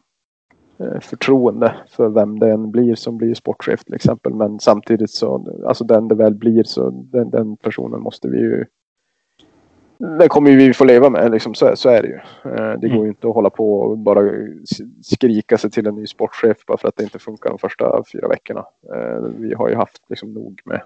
eh, 0.79 0.99
förtroende 0.99 1.75
för 1.89 2.09
vem 2.09 2.39
det 2.39 2.51
än 2.51 2.71
blir 2.71 2.95
som 2.95 3.17
blir 3.17 3.33
sportchef 3.33 3.83
till 3.83 3.95
exempel. 3.95 4.33
Men 4.33 4.59
samtidigt 4.59 5.11
så, 5.11 5.61
alltså 5.67 5.83
den 5.83 6.07
det 6.07 6.15
väl 6.15 6.35
blir 6.35 6.63
så 6.63 6.89
den, 6.89 7.29
den 7.29 7.57
personen 7.57 8.01
måste 8.01 8.27
vi 8.27 8.37
ju 8.37 8.65
det 9.99 10.27
kommer 10.27 10.51
vi 10.51 10.73
få 10.73 10.85
leva 10.85 11.09
med, 11.09 11.31
liksom, 11.31 11.53
så, 11.53 11.75
så 11.75 11.89
är 11.89 12.01
det 12.01 12.07
ju. 12.07 12.19
Eh, 12.51 12.79
det 12.79 12.87
går 12.87 12.89
ju 12.89 12.95
mm. 12.97 13.07
inte 13.07 13.27
att 13.27 13.33
hålla 13.33 13.49
på 13.49 13.79
och 13.79 13.97
bara 13.97 14.21
skrika 15.01 15.57
sig 15.57 15.71
till 15.71 15.87
en 15.87 15.95
ny 15.95 16.07
sportchef 16.07 16.65
bara 16.65 16.77
för 16.77 16.87
att 16.87 16.95
det 16.95 17.03
inte 17.03 17.19
funkar 17.19 17.49
de 17.49 17.59
första 17.59 18.03
fyra 18.11 18.27
veckorna. 18.27 18.65
Eh, 18.95 19.23
vi 19.37 19.53
har 19.53 19.69
ju 19.69 19.75
haft 19.75 20.01
liksom 20.09 20.33
nog 20.33 20.61
med, 20.65 20.81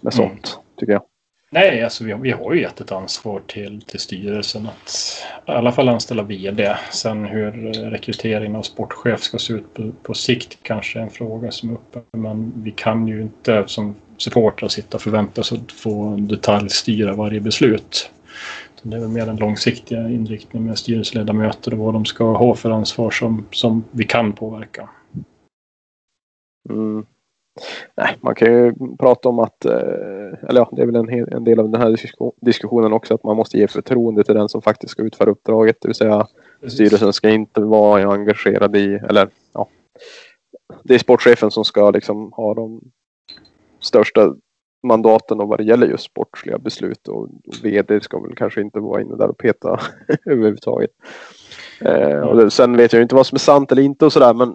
med 0.00 0.14
mm. 0.14 0.28
sånt, 0.28 0.58
mm. 0.58 0.76
tycker 0.76 0.92
jag. 0.92 1.02
Nej, 1.50 1.84
alltså 1.84 2.04
vi, 2.04 2.14
vi 2.14 2.30
har 2.30 2.54
ju 2.54 2.60
gett 2.60 2.80
ett 2.80 2.92
ansvar 2.92 3.42
till, 3.46 3.82
till 3.82 4.00
styrelsen 4.00 4.66
att 4.66 5.22
i 5.46 5.50
alla 5.50 5.72
fall 5.72 5.88
anställa 5.88 6.22
vd. 6.22 6.76
Sen 6.90 7.24
hur 7.24 7.52
rekryteringen 7.90 8.56
av 8.56 8.62
sportchef 8.62 9.20
ska 9.20 9.38
se 9.38 9.52
ut 9.52 9.74
på, 9.74 9.92
på 10.02 10.14
sikt 10.14 10.58
kanske 10.62 10.98
är 10.98 11.02
en 11.02 11.10
fråga 11.10 11.50
som 11.50 11.70
är 11.70 11.74
uppe. 11.74 12.00
Men 12.12 12.52
vi 12.56 12.70
kan 12.70 13.08
ju 13.08 13.22
inte 13.22 13.64
som 13.66 13.94
supportrar 14.22 14.68
sitta 14.68 14.96
och 14.96 15.02
förvänta 15.02 15.40
oss 15.40 15.52
att 15.52 15.72
få 15.72 16.16
detaljstyra 16.16 17.14
varje 17.14 17.40
beslut. 17.40 18.10
Det 18.82 18.96
är 18.96 19.00
väl 19.00 19.08
mer 19.08 19.26
den 19.26 19.36
långsiktiga 19.36 20.08
inriktningen 20.08 20.68
med 20.68 20.78
styrelseledamöter 20.78 21.72
och 21.72 21.78
vad 21.78 21.94
de 21.94 22.04
ska 22.04 22.36
ha 22.36 22.54
för 22.54 22.70
ansvar 22.70 23.10
som, 23.10 23.46
som 23.50 23.84
vi 23.90 24.04
kan 24.04 24.32
påverka. 24.32 24.88
Mm. 26.70 27.06
Nej, 27.96 28.16
man 28.20 28.34
kan 28.34 28.52
ju 28.52 28.74
prata 28.98 29.28
om 29.28 29.38
att, 29.38 29.64
eh, 29.64 30.48
eller 30.48 30.60
ja, 30.60 30.68
det 30.72 30.82
är 30.82 30.86
väl 30.86 30.96
en, 30.96 31.34
en 31.34 31.44
del 31.44 31.60
av 31.60 31.70
den 31.70 31.80
här 31.80 31.96
diskussionen 32.40 32.92
också, 32.92 33.14
att 33.14 33.24
man 33.24 33.36
måste 33.36 33.58
ge 33.58 33.68
förtroende 33.68 34.24
till 34.24 34.34
den 34.34 34.48
som 34.48 34.62
faktiskt 34.62 34.90
ska 34.90 35.02
utföra 35.02 35.30
uppdraget. 35.30 35.76
Det 35.80 35.88
vill 35.88 35.94
säga 35.94 36.26
Precis. 36.60 36.74
styrelsen 36.74 37.12
ska 37.12 37.30
inte 37.30 37.60
vara 37.60 38.12
engagerad 38.12 38.76
i, 38.76 38.94
eller 39.08 39.28
ja, 39.54 39.68
det 40.84 40.94
är 40.94 40.98
sportchefen 40.98 41.50
som 41.50 41.64
ska 41.64 41.90
liksom 41.90 42.32
ha 42.32 42.54
de 42.54 42.80
största 43.82 44.34
mandaten 44.82 45.40
och 45.40 45.48
vad 45.48 45.58
det 45.58 45.64
gäller 45.64 45.86
just 45.86 46.04
sportsliga 46.04 46.58
beslut 46.58 47.08
och, 47.08 47.22
och 47.22 47.64
vd 47.64 48.00
ska 48.00 48.20
väl 48.20 48.34
kanske 48.36 48.60
inte 48.60 48.80
vara 48.80 49.02
inne 49.02 49.16
där 49.16 49.28
och 49.28 49.38
peta 49.38 49.80
överhuvudtaget. 50.26 50.90
Eh, 51.80 52.20
och 52.20 52.36
det, 52.36 52.50
sen 52.50 52.76
vet 52.76 52.92
jag 52.92 53.02
inte 53.02 53.14
vad 53.14 53.26
som 53.26 53.36
är 53.36 53.40
sant 53.40 53.72
eller 53.72 53.82
inte 53.82 54.04
och 54.04 54.12
sådär 54.12 54.34
men 54.34 54.54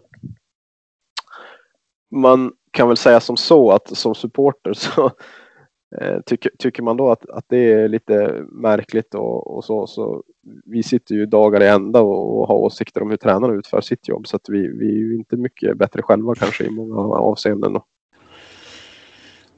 man 2.11 2.51
kan 2.71 2.87
väl 2.87 2.97
säga 2.97 3.19
som 3.19 3.37
så 3.37 3.71
att 3.71 3.97
som 3.97 4.15
supporter 4.15 4.73
så 4.73 5.05
eh, 6.01 6.19
tycker, 6.25 6.51
tycker 6.59 6.83
man 6.83 6.97
då 6.97 7.11
att, 7.11 7.29
att 7.29 7.45
det 7.47 7.73
är 7.73 7.87
lite 7.87 8.45
märkligt 8.51 9.15
och, 9.15 9.55
och 9.57 9.65
så, 9.65 9.87
så 9.87 10.23
vi 10.65 10.83
sitter 10.83 11.15
ju 11.15 11.25
dagar 11.25 11.63
i 11.63 11.67
ända 11.67 12.01
och, 12.01 12.39
och 12.39 12.47
har 12.47 12.55
åsikter 12.55 13.01
om 13.01 13.09
hur 13.09 13.17
tränarna 13.17 13.53
utför 13.53 13.81
sitt 13.81 14.07
jobb 14.07 14.27
så 14.27 14.35
att 14.35 14.49
vi, 14.49 14.67
vi 14.67 14.87
är 14.87 14.97
ju 14.97 15.15
inte 15.15 15.37
mycket 15.37 15.77
bättre 15.77 16.01
själva 16.01 16.35
kanske 16.35 16.63
i 16.63 16.69
många 16.69 16.95
avseenden. 17.01 17.73
Då. 17.73 17.85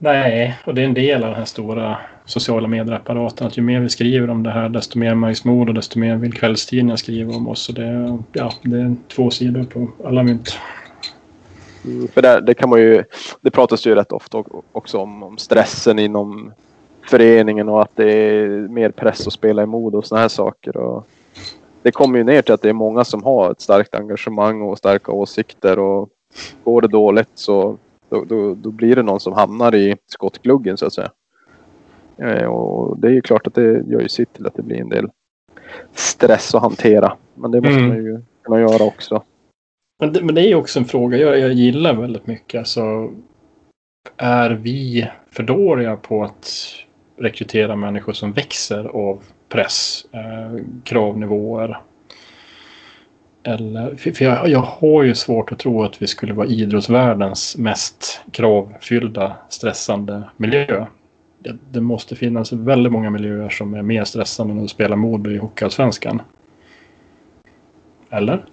Nej, 0.02 0.58
och 0.66 0.76
det 0.76 0.82
är 0.82 0.86
en 0.86 0.94
del 0.94 1.24
av 1.24 1.30
den 1.30 1.38
här 1.38 1.46
stora 1.46 1.98
sociala 2.26 2.68
medierapparaten. 2.68 3.48
Att 3.48 3.58
ju 3.58 3.62
mer 3.62 3.80
vi 3.80 3.90
skriver 3.90 4.30
om 4.30 4.44
det 4.44 4.50
här, 4.50 4.70
desto 4.70 5.00
mer 5.00 5.16
märks 5.16 5.46
och 5.46 5.74
desto 5.74 6.00
mer 6.00 6.16
vill 6.16 6.34
kvällstidningar 6.34 6.96
skriva 6.96 7.36
om 7.36 7.48
oss. 7.48 7.62
Så 7.62 7.72
det, 7.72 8.18
ja, 8.32 8.52
det 8.62 8.78
är 8.78 8.96
två 9.16 9.30
sidor 9.30 9.64
på 9.64 9.90
alla 10.06 10.24
mynt. 10.24 10.58
Mm, 11.86 12.08
för 12.08 12.22
det, 12.22 12.42
det, 12.42 12.54
kan 12.54 12.70
man 12.70 12.80
ju, 12.80 13.04
det 13.42 13.52
pratas 13.52 13.88
ju 13.88 13.96
rätt 13.96 14.12
ofta 14.12 14.44
också 14.72 14.98
om, 14.98 15.24
om 15.24 15.38
stressen 15.38 16.00
inom 16.00 16.54
föreningen 17.10 17.70
och 17.70 17.82
att 17.82 17.96
det 17.96 18.12
är 18.12 18.48
mer 18.50 18.92
press 18.92 19.28
att 19.28 19.34
spela 19.34 19.64
i 19.64 19.66
mod 19.66 19.96
och 19.96 20.06
sådana 20.06 20.22
här 20.22 20.30
saker. 20.30 20.78
Och 20.78 21.08
det 21.82 21.92
kommer 21.92 22.18
ju 22.18 22.24
ner 22.24 22.42
till 22.42 22.54
att 22.54 22.62
det 22.62 22.70
är 22.70 22.74
många 22.74 23.04
som 23.04 23.24
har 23.24 23.52
ett 23.52 23.62
starkt 23.62 23.96
engagemang 23.96 24.62
och 24.62 24.78
starka 24.78 25.12
åsikter 25.12 25.80
och 25.80 26.10
går 26.64 26.82
det 26.82 26.88
dåligt 26.88 27.32
så 27.36 27.78
då, 28.10 28.24
då, 28.24 28.56
då 28.56 28.72
blir 28.72 28.96
det 28.96 29.04
någon 29.04 29.20
som 29.20 29.34
hamnar 29.34 29.76
i 29.76 29.96
skottgluggen 30.08 30.78
så 30.78 30.86
att 30.86 30.94
säga. 30.94 31.12
Eh, 32.18 32.46
och 32.46 33.00
det 33.00 33.08
är 33.08 33.12
ju 33.12 33.22
klart 33.22 33.48
att 33.48 33.54
det 33.54 33.84
gör 33.88 34.02
ju 34.02 34.10
sitt 34.10 34.34
till 34.34 34.48
att 34.48 34.56
det 34.56 34.64
blir 34.64 34.82
en 34.82 34.90
del 34.90 35.10
stress 35.94 36.56
att 36.56 36.62
hantera. 36.62 37.14
Men 37.36 37.52
det 37.52 37.62
måste 37.62 37.80
mm. 37.80 37.88
man 37.88 37.98
ju 37.98 38.22
kunna 38.44 38.60
göra 38.60 38.84
också. 38.84 39.24
Men 40.00 40.14
det, 40.14 40.24
men 40.24 40.36
det 40.36 40.42
är 40.42 40.56
också 40.56 40.80
en 40.80 40.86
fråga 40.86 41.18
jag, 41.18 41.40
jag 41.40 41.54
gillar 41.54 41.94
väldigt 41.94 42.28
mycket. 42.28 42.60
Alltså, 42.60 43.12
är 44.18 44.50
vi 44.50 45.08
för 45.32 45.44
dåliga 45.44 45.96
på 45.96 46.24
att 46.24 46.50
rekrytera 47.18 47.76
människor 47.76 48.14
som 48.14 48.32
växer 48.32 48.86
av 48.86 49.24
press, 49.50 50.06
eh, 50.12 50.64
kravnivåer, 50.84 51.82
eller, 53.44 53.96
för 53.96 54.24
jag, 54.24 54.48
jag 54.50 54.60
har 54.60 55.04
ju 55.04 55.16
svårt 55.16 55.52
att 55.52 55.60
tro 55.60 55.84
att 55.84 56.02
vi 56.02 56.08
skulle 56.08 56.34
vara 56.34 56.48
idrottsvärldens 56.48 57.58
mest 57.58 58.22
kravfyllda, 58.32 59.38
stressande 59.50 60.30
miljö. 60.38 60.86
Det, 61.40 61.58
det 61.72 61.82
måste 61.82 62.16
finnas 62.16 62.52
väldigt 62.52 62.92
många 62.92 63.10
miljöer 63.10 63.50
som 63.50 63.74
är 63.74 63.82
mer 63.82 64.04
stressande 64.04 64.54
än 64.54 64.64
att 64.64 64.70
spela 64.70 64.96
mode 64.96 65.32
i 65.32 65.38
Hockeyallsvenskan. 65.38 66.22
Eller? 68.10 68.46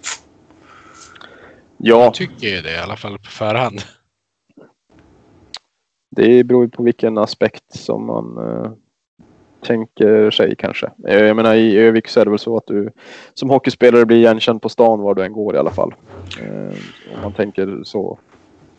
Ja. 1.77 2.05
Jag 2.05 2.15
tycker 2.15 2.47
ju 2.47 2.61
det 2.61 2.75
i 2.75 2.79
alla 2.79 2.97
fall 2.97 3.19
på 3.19 3.31
förhand. 3.31 3.81
Det 6.11 6.45
beror 6.45 6.65
ju 6.65 6.71
på 6.71 6.83
vilken 6.83 7.19
aspekt 7.19 7.73
som 7.73 8.07
man 8.07 8.39
uh, 8.39 8.73
tänker 9.61 10.31
sig 10.31 10.57
kanske. 10.57 10.91
Eh, 11.09 11.25
jag 11.25 11.37
menar 11.37 11.55
i 11.55 11.79
Övik 11.79 12.09
så 12.09 12.21
är 12.21 12.25
det 12.25 12.31
väl 12.31 12.39
så 12.39 12.57
att 12.57 12.67
du 12.67 12.91
som 13.35 13.51
hockeyspelare 13.51 14.07
blir 14.07 14.17
igenkänd 14.17 14.63
på 14.63 14.69
stan 14.69 15.01
var 15.01 15.15
du 15.15 15.25
än 15.25 15.33
går 15.33 15.55
i 15.55 15.59
alla 15.59 15.71
fall. 15.71 15.95
Eh, 16.41 16.77
om 17.15 17.23
man 17.23 17.33
tänker 17.33 17.81
så. 17.85 18.19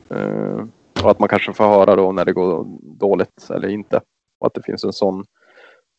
Eh, 0.10 0.66
och 1.04 1.12
att 1.12 1.20
man 1.20 1.30
kanske 1.30 1.54
får 1.54 1.64
höra 1.64 1.96
då 1.96 2.12
när 2.12 2.26
det 2.26 2.34
går 2.34 2.66
dåligt 3.00 3.50
eller 3.50 3.68
inte. 3.68 4.02
Och 4.40 4.48
att 4.48 4.54
det 4.54 4.64
finns 4.64 4.84
en 4.84 4.94
sån 4.94 5.26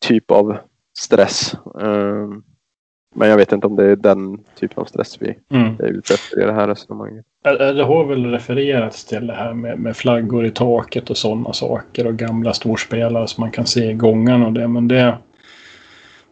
typ 0.07 0.31
av 0.31 0.57
stress. 0.99 1.55
Eh, 1.81 2.29
men 3.19 3.29
jag 3.29 3.37
vet 3.37 3.53
inte 3.53 3.67
om 3.67 3.77
det 3.77 3.85
är 3.85 3.97
den 3.97 4.39
typen 4.61 4.83
av 4.83 4.85
stress 4.85 5.17
vi 5.21 5.39
mm. 5.51 5.75
är 5.79 5.87
ute 5.87 6.15
efter 6.15 6.43
i 6.43 6.47
det 6.47 6.53
här 6.53 6.69
resonemanget. 6.69 7.25
Det 7.43 7.85
har 7.85 8.05
väl 8.05 8.27
refererats 8.27 9.05
till 9.05 9.27
det 9.27 9.33
här 9.33 9.55
med, 9.55 9.79
med 9.79 9.97
flaggor 9.97 10.47
i 10.47 10.51
taket 10.51 11.11
och 11.11 11.17
sådana 11.17 11.53
saker 11.53 12.07
och 12.07 12.17
gamla 12.17 12.53
storspelare 12.53 13.29
som 13.29 13.41
man 13.41 13.51
kan 13.51 13.67
se 13.67 13.91
i 13.91 13.95
gångarna 13.95 14.47
och 14.47 14.53
det. 14.53 14.69
Men 14.69 14.89
det, 14.89 15.19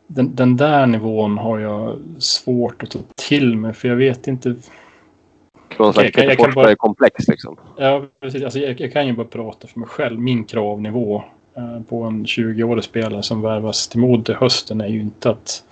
den, 0.06 0.34
den 0.34 0.56
där 0.56 0.86
nivån 0.86 1.38
har 1.38 1.58
jag 1.58 1.98
svårt 2.18 2.82
att 2.82 2.90
ta 2.90 2.98
till 3.14 3.56
mig 3.56 3.74
för 3.74 3.88
jag 3.88 3.96
vet 3.96 4.28
inte. 4.28 4.54
Någon 5.78 5.92
slags 5.92 6.54
bara, 6.54 6.76
komplex 6.76 7.28
liksom. 7.28 7.56
Ja, 7.76 8.06
precis. 8.20 8.44
Alltså, 8.44 8.58
jag, 8.58 8.80
jag, 8.80 8.92
kan 8.92 9.06
ju 9.06 9.12
bara 9.12 9.26
prata 9.26 9.68
för 9.68 9.80
mig 9.80 9.88
själv. 9.88 10.20
Min 10.20 10.44
kravnivå 10.44 11.24
eh, 11.56 11.82
på 11.88 12.02
en 12.02 12.24
20-årig 12.24 12.84
spelare 12.84 13.22
som 13.22 13.42
värvas 13.42 13.88
till 13.88 14.00
mod 14.00 14.24
till 14.24 14.34
hösten 14.34 14.80
är 14.80 14.88
ju 14.88 15.00
inte 15.00 15.30
att 15.30 15.62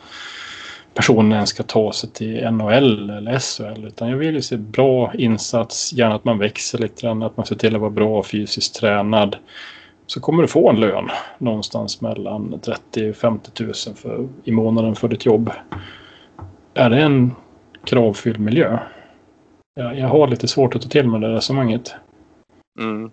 personen 0.95 1.47
ska 1.47 1.63
ta 1.63 1.93
sig 1.93 2.11
till 2.11 2.51
NHL 2.51 3.11
eller 3.11 3.39
SHL. 3.39 3.85
Utan 3.87 4.09
jag 4.09 4.17
vill 4.17 4.35
ju 4.35 4.43
se 4.43 4.57
bra 4.57 5.15
insats, 5.15 5.93
gärna 5.93 6.15
att 6.15 6.25
man 6.25 6.39
växer 6.39 6.79
lite 6.79 7.03
grann, 7.03 7.23
att 7.23 7.37
man 7.37 7.47
ser 7.47 7.57
till 7.57 7.75
att 7.75 7.81
vara 7.81 7.91
bra 7.91 8.23
fysiskt 8.23 8.75
tränad. 8.75 9.37
Så 10.07 10.21
kommer 10.21 10.43
du 10.43 10.49
få 10.49 10.71
en 10.71 10.81
lön 10.81 11.09
någonstans 11.39 12.01
mellan 12.01 12.61
30 12.61 13.11
och 13.11 13.17
50 13.17 13.65
000 13.65 13.75
för, 13.75 14.29
i 14.45 14.53
månaden 14.53 14.95
för 14.95 15.09
ditt 15.09 15.27
jobb. 15.27 15.51
Är 16.75 16.91
det 16.91 17.03
en 17.03 17.33
kravfylld 17.85 18.41
miljö? 18.41 18.79
Jag, 19.75 19.99
jag 19.99 20.09
har 20.09 20.29
lite 20.29 20.49
svårt 20.49 20.77
att 20.77 20.83
ta 20.83 20.89
till 20.89 21.09
mig 21.09 21.21
det 21.21 21.29
resonemanget. 21.29 21.95
Mm. 22.81 23.11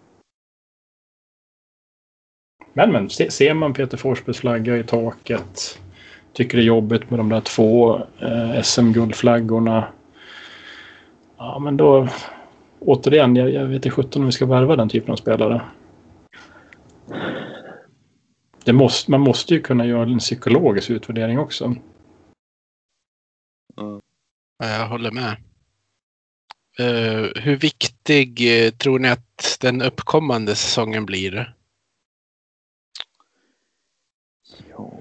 Men 2.74 2.92
men, 2.92 3.10
ser 3.10 3.54
man 3.54 3.74
Peter 3.74 3.98
Forsbergs 3.98 4.40
flagga 4.40 4.78
i 4.78 4.84
taket 4.84 5.80
tycker 6.34 6.58
det 6.58 6.64
är 6.64 6.66
jobbigt 6.66 7.10
med 7.10 7.20
de 7.20 7.30
där 7.30 7.42
två 7.42 8.02
eh, 8.20 8.62
SM-guldflaggorna. 8.62 9.88
Ja, 11.38 11.60
men 11.60 11.78
då 11.78 12.08
återigen, 12.80 13.36
jag, 13.36 13.52
jag 13.52 13.66
vet 13.66 13.76
inte 13.76 13.90
sjutton 13.90 14.22
om 14.22 14.26
vi 14.26 14.32
ska 14.32 14.46
värva 14.46 14.76
den 14.76 14.90
typen 14.90 15.12
av 15.12 15.16
spelare. 15.16 15.62
Det 18.64 18.74
måste, 18.74 19.12
man 19.12 19.22
måste 19.22 19.54
ju 19.54 19.62
kunna 19.62 19.86
göra 19.86 20.10
en 20.10 20.20
psykologisk 20.20 20.90
utvärdering 20.90 21.40
också. 21.40 21.66
Mm. 23.78 24.02
Jag 24.58 24.88
håller 24.88 25.12
med. 25.12 25.36
Uh, 26.80 27.30
hur 27.36 27.56
viktig 27.56 28.42
uh, 28.42 28.72
tror 28.72 29.00
ni 29.00 29.10
att 29.10 29.58
den 29.62 29.82
uppkommande 29.82 30.56
säsongen 30.56 31.06
blir? 31.06 31.54
Ja, 34.70 34.92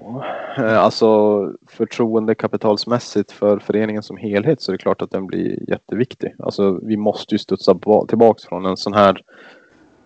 Eh, 0.57 0.79
alltså 0.79 1.51
förtroendekapitalsmässigt 1.67 3.31
för 3.31 3.59
föreningen 3.59 4.03
som 4.03 4.17
helhet 4.17 4.61
så 4.61 4.71
är 4.71 4.73
det 4.73 4.81
klart 4.81 5.01
att 5.01 5.11
den 5.11 5.27
blir 5.27 5.69
jätteviktig. 5.69 6.35
Alltså 6.39 6.79
vi 6.83 6.97
måste 6.97 7.35
ju 7.35 7.39
studsa 7.39 7.79
tillbaks 8.07 8.45
från 8.45 8.65
en 8.65 8.77
sån 8.77 8.93
här 8.93 9.21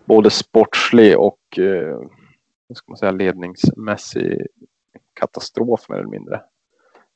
både 0.04 0.30
sportslig 0.30 1.18
och 1.18 1.58
eh, 1.58 1.98
ska 2.74 2.90
man 2.90 2.98
säga, 2.98 3.12
ledningsmässig 3.12 4.46
katastrof 5.20 5.88
mer 5.88 5.96
eller 5.96 6.08
mindre. 6.08 6.40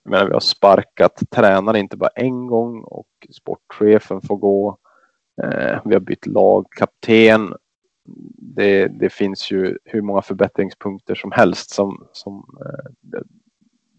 Jag 0.03 0.11
menar, 0.11 0.27
vi 0.27 0.33
har 0.33 0.41
sparkat 0.41 1.23
tränare 1.31 1.79
inte 1.79 1.97
bara 1.97 2.11
en 2.15 2.47
gång 2.47 2.83
och 2.83 3.09
sportchefen 3.31 4.21
får 4.21 4.37
gå. 4.37 4.79
Eh, 5.43 5.81
vi 5.85 5.95
har 5.95 6.01
bytt 6.01 6.27
lagkapten. 6.27 7.55
Det, 8.37 8.89
det 8.89 9.11
finns 9.11 9.51
ju 9.51 9.79
hur 9.85 10.03
många 10.03 10.23
förbättringspunkter 10.23 11.15
som 11.15 11.33
helst 11.33 11.71
som, 11.71 12.07
som 12.13 12.59
eh, 12.67 12.91
det, 13.01 13.23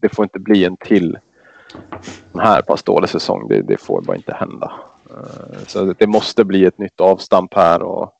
det, 0.00 0.08
får 0.08 0.24
inte 0.24 0.38
bli 0.38 0.64
en 0.64 0.76
till 0.76 1.18
den 2.32 2.40
här 2.40 2.62
pass 2.62 2.82
dålig 2.82 3.10
säsong. 3.10 3.48
Det, 3.48 3.62
det 3.62 3.76
får 3.76 4.02
bara 4.02 4.16
inte 4.16 4.34
hända. 4.34 4.72
Eh, 5.10 5.58
så 5.66 5.94
det 5.98 6.06
måste 6.06 6.44
bli 6.44 6.64
ett 6.64 6.78
nytt 6.78 7.00
avstamp 7.00 7.54
här 7.54 7.82
och, 7.82 8.12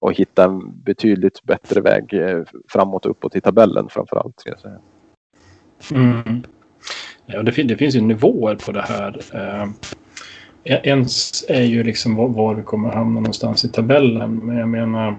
och 0.00 0.12
hitta 0.12 0.44
en 0.44 0.82
betydligt 0.82 1.42
bättre 1.42 1.80
väg 1.80 2.12
eh, 2.12 2.42
framåt 2.68 3.04
och 3.04 3.10
uppåt 3.10 3.36
i 3.36 3.40
tabellen 3.40 3.88
framför 3.90 4.16
allt. 4.16 4.40
Ska 4.40 4.50
jag 4.50 4.60
säga. 4.60 4.80
Mm. 5.92 6.42
Ja, 7.26 7.42
det, 7.42 7.52
fin 7.52 7.66
det 7.66 7.76
finns 7.76 7.94
ju 7.94 8.00
nivåer 8.00 8.56
på 8.56 8.72
det 8.72 8.82
här. 8.82 9.20
Ens 10.64 11.44
är 11.48 11.62
ju 11.62 11.82
liksom 11.82 12.16
var, 12.16 12.28
var, 12.28 12.54
vi 12.54 12.62
kommer 12.62 12.88
hamna 12.88 13.20
någonstans 13.20 13.64
i 13.64 13.68
tabellen. 13.68 14.36
Men 14.36 14.56
jag 14.56 14.68
menar, 14.68 15.16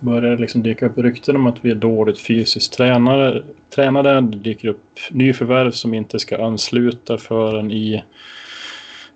börjar 0.00 0.30
det 0.30 0.40
liksom 0.40 0.62
dyka 0.62 0.86
upp 0.86 0.98
rykten 0.98 1.36
om 1.36 1.46
att 1.46 1.64
vi 1.64 1.70
är 1.70 1.74
dåligt 1.74 2.18
fysiskt 2.18 2.72
tränare, 2.72 3.42
tränade. 3.74 4.20
Det 4.20 4.38
dyker 4.38 4.68
upp 4.68 4.98
nyförvärv 5.10 5.70
som 5.70 5.94
inte 5.94 6.18
ska 6.18 6.44
ansluta 6.44 7.18
förrän 7.18 7.70
i 7.70 8.02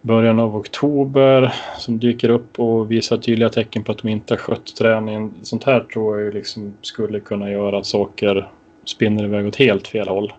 början 0.02 0.40
av 0.40 0.56
oktober 0.56 1.54
som 1.78 1.98
dyker 1.98 2.28
upp 2.28 2.60
och 2.60 2.90
visar 2.90 3.16
tydliga 3.16 3.48
tecken 3.48 3.84
på 3.84 3.92
att 3.92 3.98
de 3.98 4.08
inte 4.08 4.34
har 4.34 4.38
skött 4.38 4.76
träningen. 4.76 5.34
Sånt 5.42 5.64
här 5.64 5.80
tror 5.80 6.20
jag 6.20 6.34
liksom 6.34 6.74
skulle 6.82 7.20
kunna 7.20 7.50
göra 7.50 7.78
att 7.78 7.86
saker 7.86 8.50
spinner 8.84 9.24
iväg 9.24 9.46
åt 9.46 9.56
helt 9.56 9.88
fel 9.88 10.08
håll. 10.08 10.32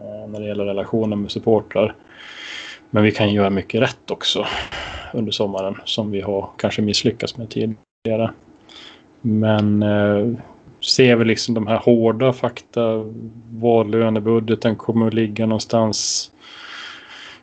Eh, 0.00 0.30
när 0.30 0.40
det 0.40 0.46
gäller 0.46 0.64
relationen 0.64 1.22
med 1.22 1.30
supportrar. 1.30 1.94
Men 2.90 3.02
vi 3.02 3.12
kan 3.12 3.32
göra 3.32 3.50
mycket 3.50 3.82
rätt 3.82 4.10
också 4.10 4.46
under 5.12 5.32
sommaren 5.32 5.76
som 5.84 6.10
vi 6.10 6.20
har 6.20 6.50
kanske 6.56 6.82
misslyckats 6.82 7.36
med 7.36 7.50
tidigare. 7.50 8.30
Men 9.20 9.82
eh, 9.82 10.38
ser 10.80 11.16
vi 11.16 11.24
liksom 11.24 11.54
de 11.54 11.66
här 11.66 11.78
hårda 11.78 12.32
fakta, 12.32 13.04
var 13.50 13.84
lönebudgeten 13.84 14.76
kommer 14.76 15.06
att 15.06 15.14
ligga 15.14 15.46
någonstans 15.46 16.30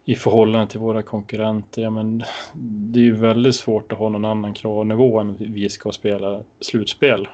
i 0.05 0.15
förhållande 0.15 0.67
till 0.67 0.79
våra 0.79 1.03
konkurrenter. 1.03 1.81
Ja, 1.81 1.89
men 1.89 2.23
det 2.53 2.99
är 2.99 3.03
ju 3.03 3.15
väldigt 3.15 3.55
svårt 3.55 3.91
att 3.91 3.97
ha 3.97 4.09
någon 4.09 4.25
annan 4.25 4.53
kravnivå 4.53 5.19
än 5.19 5.35
vi 5.39 5.69
ska 5.69 5.91
spela 5.91 6.43
slutspel 6.59 7.27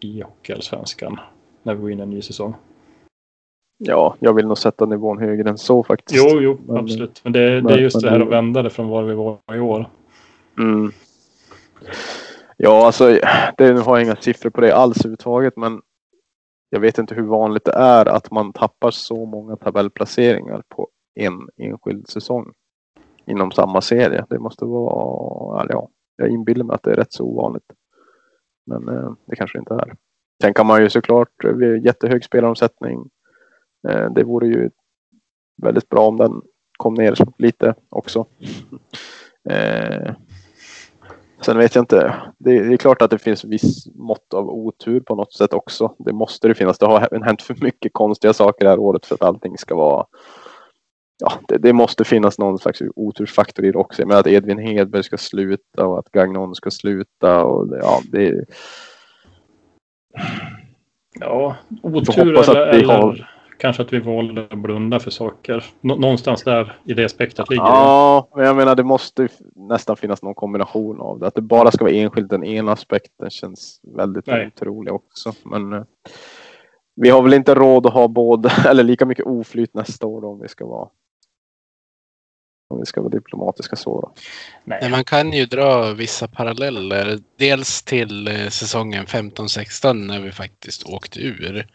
i 0.00 0.22
Hockeyallsvenskan 0.22 1.20
när 1.62 1.74
vi 1.74 1.80
går 1.80 1.90
in 1.90 1.98
i 1.98 2.02
en 2.02 2.10
ny 2.10 2.22
säsong. 2.22 2.54
Ja, 3.78 4.16
jag 4.20 4.34
vill 4.34 4.46
nog 4.46 4.58
sätta 4.58 4.86
nivån 4.86 5.18
högre 5.18 5.50
än 5.50 5.58
så 5.58 5.84
faktiskt. 5.84 6.24
Jo, 6.24 6.40
jo, 6.40 6.58
men, 6.66 6.76
absolut. 6.76 7.20
Men 7.24 7.32
det, 7.32 7.60
det 7.60 7.74
är 7.74 7.78
just 7.78 8.02
det 8.02 8.10
här 8.10 8.20
att 8.20 8.28
vända 8.28 8.62
det 8.62 8.70
från 8.70 8.88
var 8.88 9.02
vi 9.02 9.14
var 9.14 9.38
i 9.54 9.60
år. 9.60 9.90
Mm. 10.58 10.92
Ja, 12.56 12.86
alltså 12.86 13.18
det, 13.56 13.72
nu 13.72 13.80
har 13.80 13.96
jag 13.96 14.06
inga 14.06 14.16
siffror 14.16 14.50
på 14.50 14.60
det 14.60 14.76
alls 14.76 14.98
överhuvudtaget, 14.98 15.56
men 15.56 15.80
jag 16.70 16.80
vet 16.80 16.98
inte 16.98 17.14
hur 17.14 17.26
vanligt 17.26 17.64
det 17.64 17.72
är 17.72 18.06
att 18.06 18.30
man 18.30 18.52
tappar 18.52 18.90
så 18.90 19.26
många 19.26 19.56
tabellplaceringar 19.56 20.62
på 20.68 20.88
en 21.14 21.48
enskild 21.56 22.08
säsong 22.08 22.52
inom 23.26 23.50
samma 23.50 23.80
serie. 23.80 24.24
Det 24.30 24.38
måste 24.38 24.64
vara, 24.64 25.66
ja, 25.68 25.88
jag 26.16 26.28
inbillar 26.28 26.64
mig 26.64 26.74
att 26.74 26.82
det 26.82 26.90
är 26.90 26.96
rätt 26.96 27.12
så 27.12 27.24
ovanligt. 27.24 27.72
Men 28.66 28.88
eh, 28.88 29.12
det 29.26 29.36
kanske 29.36 29.58
inte 29.58 29.74
är. 29.74 29.94
Sen 30.42 30.54
kan 30.54 30.66
man 30.66 30.82
ju 30.82 30.90
såklart, 30.90 31.28
vi 31.44 31.66
har 31.66 31.76
jättehög 31.76 32.24
spelaromsättning. 32.24 33.10
Eh, 33.88 34.10
det 34.10 34.24
vore 34.24 34.46
ju 34.46 34.70
väldigt 35.62 35.88
bra 35.88 36.08
om 36.08 36.16
den 36.16 36.42
kom 36.76 36.94
ner 36.94 37.16
lite 37.38 37.74
också. 37.88 38.26
Eh, 39.48 40.12
sen 41.40 41.58
vet 41.58 41.74
jag 41.74 41.82
inte. 41.82 42.14
Det, 42.38 42.56
är 42.56 42.76
klart 42.76 43.02
att 43.02 43.10
det 43.10 43.18
finns 43.18 43.44
viss 43.44 43.86
mått 43.94 44.34
av 44.34 44.50
otur 44.50 45.00
på 45.00 45.14
något 45.14 45.32
sätt 45.32 45.52
också. 45.52 45.94
Det 45.98 46.12
måste 46.12 46.48
det 46.48 46.54
finnas. 46.54 46.78
Det 46.78 46.86
har 46.86 47.24
hänt 47.24 47.42
för 47.42 47.56
mycket 47.60 47.92
konstiga 47.92 48.32
saker 48.32 48.64
det 48.64 48.70
här 48.70 48.78
året 48.78 49.06
för 49.06 49.14
att 49.14 49.22
allting 49.22 49.58
ska 49.58 49.74
vara 49.74 50.06
ja, 51.18 51.32
det, 51.48 51.58
det, 51.58 51.72
måste 51.72 52.04
finnas 52.04 52.38
någon 52.38 52.58
slags 52.58 52.82
otursfaktor 52.96 53.64
i 53.64 53.72
det 53.72 53.78
också. 53.78 54.06
Men 54.06 54.18
att 54.18 54.26
Edvin 54.26 54.58
Hedberg 54.58 55.02
ska 55.02 55.18
sluta 55.18 55.86
och 55.86 55.98
att 55.98 56.10
Gagnon 56.10 56.54
ska 56.54 56.70
sluta 56.70 57.44
och 57.44 57.76
ja, 57.80 58.00
det. 58.04 58.44
Ja, 61.20 61.56
otur 61.82 62.50
eller, 62.50 62.66
eller 62.66 62.94
har... 62.94 63.35
kanske 63.58 63.82
att 63.82 63.92
vi 63.92 63.98
valde 63.98 64.46
att 64.50 64.58
blunda 64.58 65.00
för 65.00 65.10
saker. 65.10 65.64
Någonstans 65.80 66.42
där 66.42 66.78
i 66.84 66.94
det 66.94 67.08
spektrat 67.08 67.50
ligger 67.50 67.62
Ja, 67.62 68.28
men 68.34 68.44
jag 68.44 68.56
menar 68.56 68.74
det 68.74 68.84
måste 68.84 69.28
nästan 69.54 69.96
finnas 69.96 70.22
någon 70.22 70.34
kombination 70.34 71.00
av 71.00 71.18
det. 71.18 71.26
Att 71.26 71.34
det 71.34 71.42
bara 71.42 71.70
ska 71.70 71.84
vara 71.84 71.94
enskilt 71.94 72.30
den 72.30 72.44
ena 72.44 72.72
aspekten 72.72 73.30
känns 73.30 73.80
väldigt 73.96 74.26
Nej. 74.26 74.46
otrolig 74.46 74.92
också. 74.92 75.32
Men 75.44 75.72
eh, 75.72 75.82
vi 76.96 77.10
har 77.10 77.22
väl 77.22 77.34
inte 77.34 77.54
råd 77.54 77.86
att 77.86 77.92
ha 77.92 78.08
både 78.08 78.52
eller 78.68 78.82
lika 78.82 79.06
mycket 79.06 79.26
oflyt 79.26 79.74
nästa 79.74 80.06
år 80.06 80.20
då, 80.20 80.28
om 80.28 80.40
vi 80.40 80.48
ska 80.48 80.66
vara 80.66 80.88
om 82.68 82.80
vi 82.80 82.86
ska 82.86 83.00
vara 83.00 83.10
diplomatiska 83.10 83.76
så. 83.76 84.00
Då. 84.00 84.12
Nej. 84.64 84.90
Man 84.90 85.04
kan 85.04 85.32
ju 85.32 85.46
dra 85.46 85.92
vissa 85.92 86.28
paralleller. 86.28 87.18
Dels 87.38 87.82
till 87.82 88.28
eh, 88.28 88.48
säsongen 88.48 89.06
15-16 89.06 89.92
när 89.92 90.20
vi 90.20 90.32
faktiskt 90.32 90.84
åkte 90.84 91.20
ur. 91.20 91.66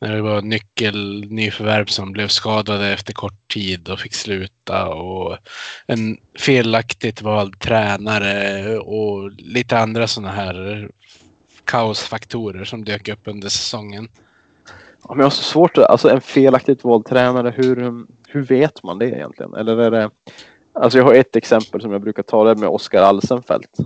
När 0.00 0.14
det 0.16 0.22
var 0.22 0.42
nyckelnyförvärv 0.42 1.86
som 1.86 2.12
blev 2.12 2.28
skadade 2.28 2.88
efter 2.88 3.12
kort 3.12 3.52
tid 3.52 3.88
och 3.88 4.00
fick 4.00 4.14
sluta. 4.14 4.88
Och 4.88 5.38
en 5.86 6.18
felaktigt 6.38 7.22
vald 7.22 7.60
tränare 7.60 8.78
och 8.78 9.30
lite 9.32 9.78
andra 9.78 10.06
sådana 10.06 10.32
här 10.32 10.90
kaosfaktorer 11.64 12.64
som 12.64 12.84
dök 12.84 13.08
upp 13.08 13.20
under 13.24 13.48
säsongen. 13.48 14.08
Ja, 15.02 15.08
men 15.08 15.18
jag 15.18 15.24
har 15.24 15.30
så 15.30 15.42
svårt 15.42 15.78
att, 15.78 15.84
alltså 15.84 16.10
en 16.10 16.20
felaktigt 16.20 16.84
vald 16.84 17.06
tränare, 17.06 17.54
hur, 17.56 18.06
hur 18.28 18.42
vet 18.42 18.82
man 18.82 18.98
det 18.98 19.06
egentligen? 19.06 19.54
Eller 19.54 19.76
är 19.76 19.90
det, 19.90 20.10
alltså 20.72 20.98
jag 20.98 21.04
har 21.04 21.14
ett 21.14 21.36
exempel 21.36 21.80
som 21.80 21.92
jag 21.92 22.00
brukar 22.00 22.22
ta 22.22 22.44
det 22.44 22.60
med 22.60 22.68
Oskar 22.68 23.02
Alsenfelt. 23.02 23.76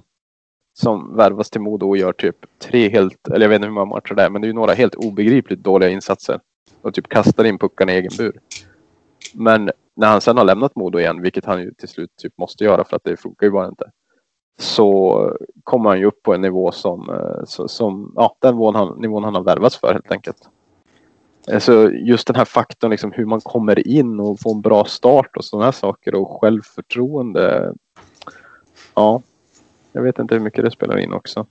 Som 0.75 1.17
värvas 1.17 1.51
till 1.51 1.61
Modo 1.61 1.89
och 1.89 1.97
gör 1.97 2.13
typ 2.13 2.37
tre 2.59 2.89
helt, 2.89 3.29
eller 3.29 3.41
jag 3.41 3.49
vet 3.49 3.57
inte 3.57 3.67
hur 3.67 3.75
många 3.75 3.95
matcher 3.95 4.15
det 4.15 4.23
är, 4.23 4.31
men 4.31 4.41
det 4.41 4.47
är 4.47 4.49
ju 4.49 4.55
några 4.55 4.73
helt 4.73 4.95
obegripligt 4.95 5.63
dåliga 5.63 5.91
insatser. 5.91 6.41
Och 6.83 6.95
typ 6.95 7.09
kastar 7.09 7.45
in 7.45 7.59
puckarna 7.59 7.93
i 7.93 7.97
egen 7.97 8.13
bur. 8.19 8.41
Men 9.35 9.71
när 9.97 10.09
han 10.09 10.21
sen 10.21 10.37
har 10.37 10.45
lämnat 10.45 10.77
Modo 10.77 10.99
igen, 10.99 11.23
vilket 11.23 11.45
han 11.45 11.63
ju 11.63 11.71
till 11.71 11.89
slut 11.89 12.11
typ 12.17 12.39
måste 12.39 12.65
göra 12.65 12.85
för 12.85 12.97
att 12.97 13.05
det 13.05 13.17
funkar 13.17 13.47
ju 13.47 13.53
bara 13.53 13.69
inte. 13.69 13.91
Så 14.59 15.37
kommer 15.65 15.91
han 15.91 15.99
ju 15.99 16.05
upp 16.05 16.23
på 16.23 16.35
en 16.35 16.41
nivå 16.41 16.73
som, 16.73 17.11
eh, 17.11 17.45
som 17.47 18.13
ja, 18.17 18.37
den 18.41 18.55
nivån 18.55 18.75
han, 18.75 19.01
nivån 19.01 19.25
han 19.25 19.35
har 19.35 19.43
värvats 19.43 19.77
för 19.77 19.93
helt 19.93 20.13
enkelt. 20.13 20.49
Alltså 21.53 21.91
just 21.91 22.27
den 22.27 22.37
här 22.37 22.45
faktorn, 22.45 22.91
liksom 22.91 23.13
hur 23.13 23.27
man 23.27 23.41
kommer 23.41 23.89
in 23.89 24.21
och 24.21 24.41
får 24.41 24.51
en 24.51 24.61
bra 24.61 24.85
start 24.85 25.37
och 25.37 25.45
sådana 25.45 25.65
här 25.65 25.73
saker 25.73 26.15
och 26.15 26.41
självförtroende. 26.41 27.75
Ja, 28.95 29.23
jag 29.95 30.03
vet 30.03 30.19
inte 30.19 30.35
hur 30.35 30.43
mycket 30.43 30.65
det 30.65 30.71
spelar 30.71 30.99
in 30.99 31.13
också. 31.13 31.47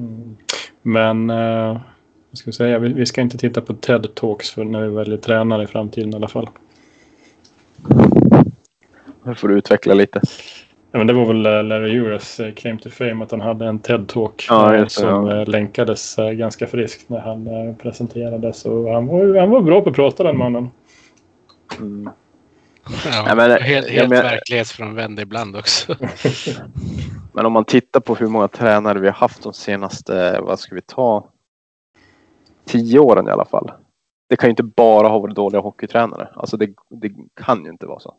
Mm. 0.00 0.36
Men 0.82 1.30
eh, 1.30 1.80
vad 2.30 2.38
ska 2.38 2.50
vi 2.50 2.52
säga, 2.52 2.78
vi, 2.78 2.92
vi 2.92 3.06
ska 3.06 3.20
inte 3.20 3.38
titta 3.38 3.60
på 3.60 3.74
TED 3.74 4.14
Talks 4.14 4.50
för 4.50 4.64
när 4.64 4.82
vi 4.82 4.94
väljer 4.94 5.18
tränare 5.18 5.62
i 5.62 5.66
framtiden 5.66 6.12
i 6.12 6.16
alla 6.16 6.28
fall. 6.28 6.50
Det 9.24 9.34
får 9.34 9.48
du 9.48 9.58
utveckla 9.58 9.94
lite. 9.94 10.20
Ja, 10.92 10.98
men 10.98 11.06
det 11.06 11.12
var 11.12 11.26
väl 11.26 11.46
eh, 11.46 11.62
Larry 11.62 11.96
Euras 11.96 12.40
eh, 12.40 12.52
claim 12.52 12.78
to 12.78 12.90
fame 12.90 13.24
att 13.24 13.30
han 13.30 13.40
hade 13.40 13.66
en 13.66 13.80
TED-talk 13.80 14.46
ja, 14.48 14.74
eh, 14.74 14.86
som 14.86 15.26
ja. 15.26 15.44
länkades 15.44 16.16
ganska 16.16 16.66
friskt 16.66 17.08
när 17.08 17.20
han 17.20 17.74
presenterades. 17.74 18.64
Och 18.64 18.92
han, 18.92 19.06
var, 19.06 19.40
han 19.40 19.50
var 19.50 19.60
bra 19.60 19.80
på 19.80 19.90
att 19.90 19.96
prata 19.96 20.22
den 20.22 20.38
mannen. 20.38 20.70
Mm. 21.78 22.10
Ja, 23.04 23.34
men, 23.34 23.62
helt 23.62 23.88
helt 23.88 24.10
men, 24.10 24.22
verklighetsfrånvänd 24.22 25.20
ibland 25.20 25.56
också. 25.56 25.96
men 27.32 27.46
om 27.46 27.52
man 27.52 27.64
tittar 27.64 28.00
på 28.00 28.14
hur 28.14 28.26
många 28.26 28.48
tränare 28.48 28.98
vi 28.98 29.06
har 29.06 29.14
haft 29.14 29.42
de 29.42 29.52
senaste, 29.52 30.40
vad 30.40 30.60
ska 30.60 30.74
vi 30.74 30.80
ta, 30.80 31.30
tio 32.64 32.98
åren 32.98 33.28
i 33.28 33.30
alla 33.30 33.44
fall. 33.44 33.72
Det 34.28 34.36
kan 34.36 34.48
ju 34.48 34.50
inte 34.50 34.62
bara 34.62 35.08
ha 35.08 35.18
varit 35.18 35.36
dåliga 35.36 35.60
hockeytränare. 35.60 36.28
Alltså 36.34 36.56
det, 36.56 36.70
det 36.88 37.12
kan 37.34 37.64
ju 37.64 37.70
inte 37.70 37.86
vara 37.86 38.00
så. 38.00 38.14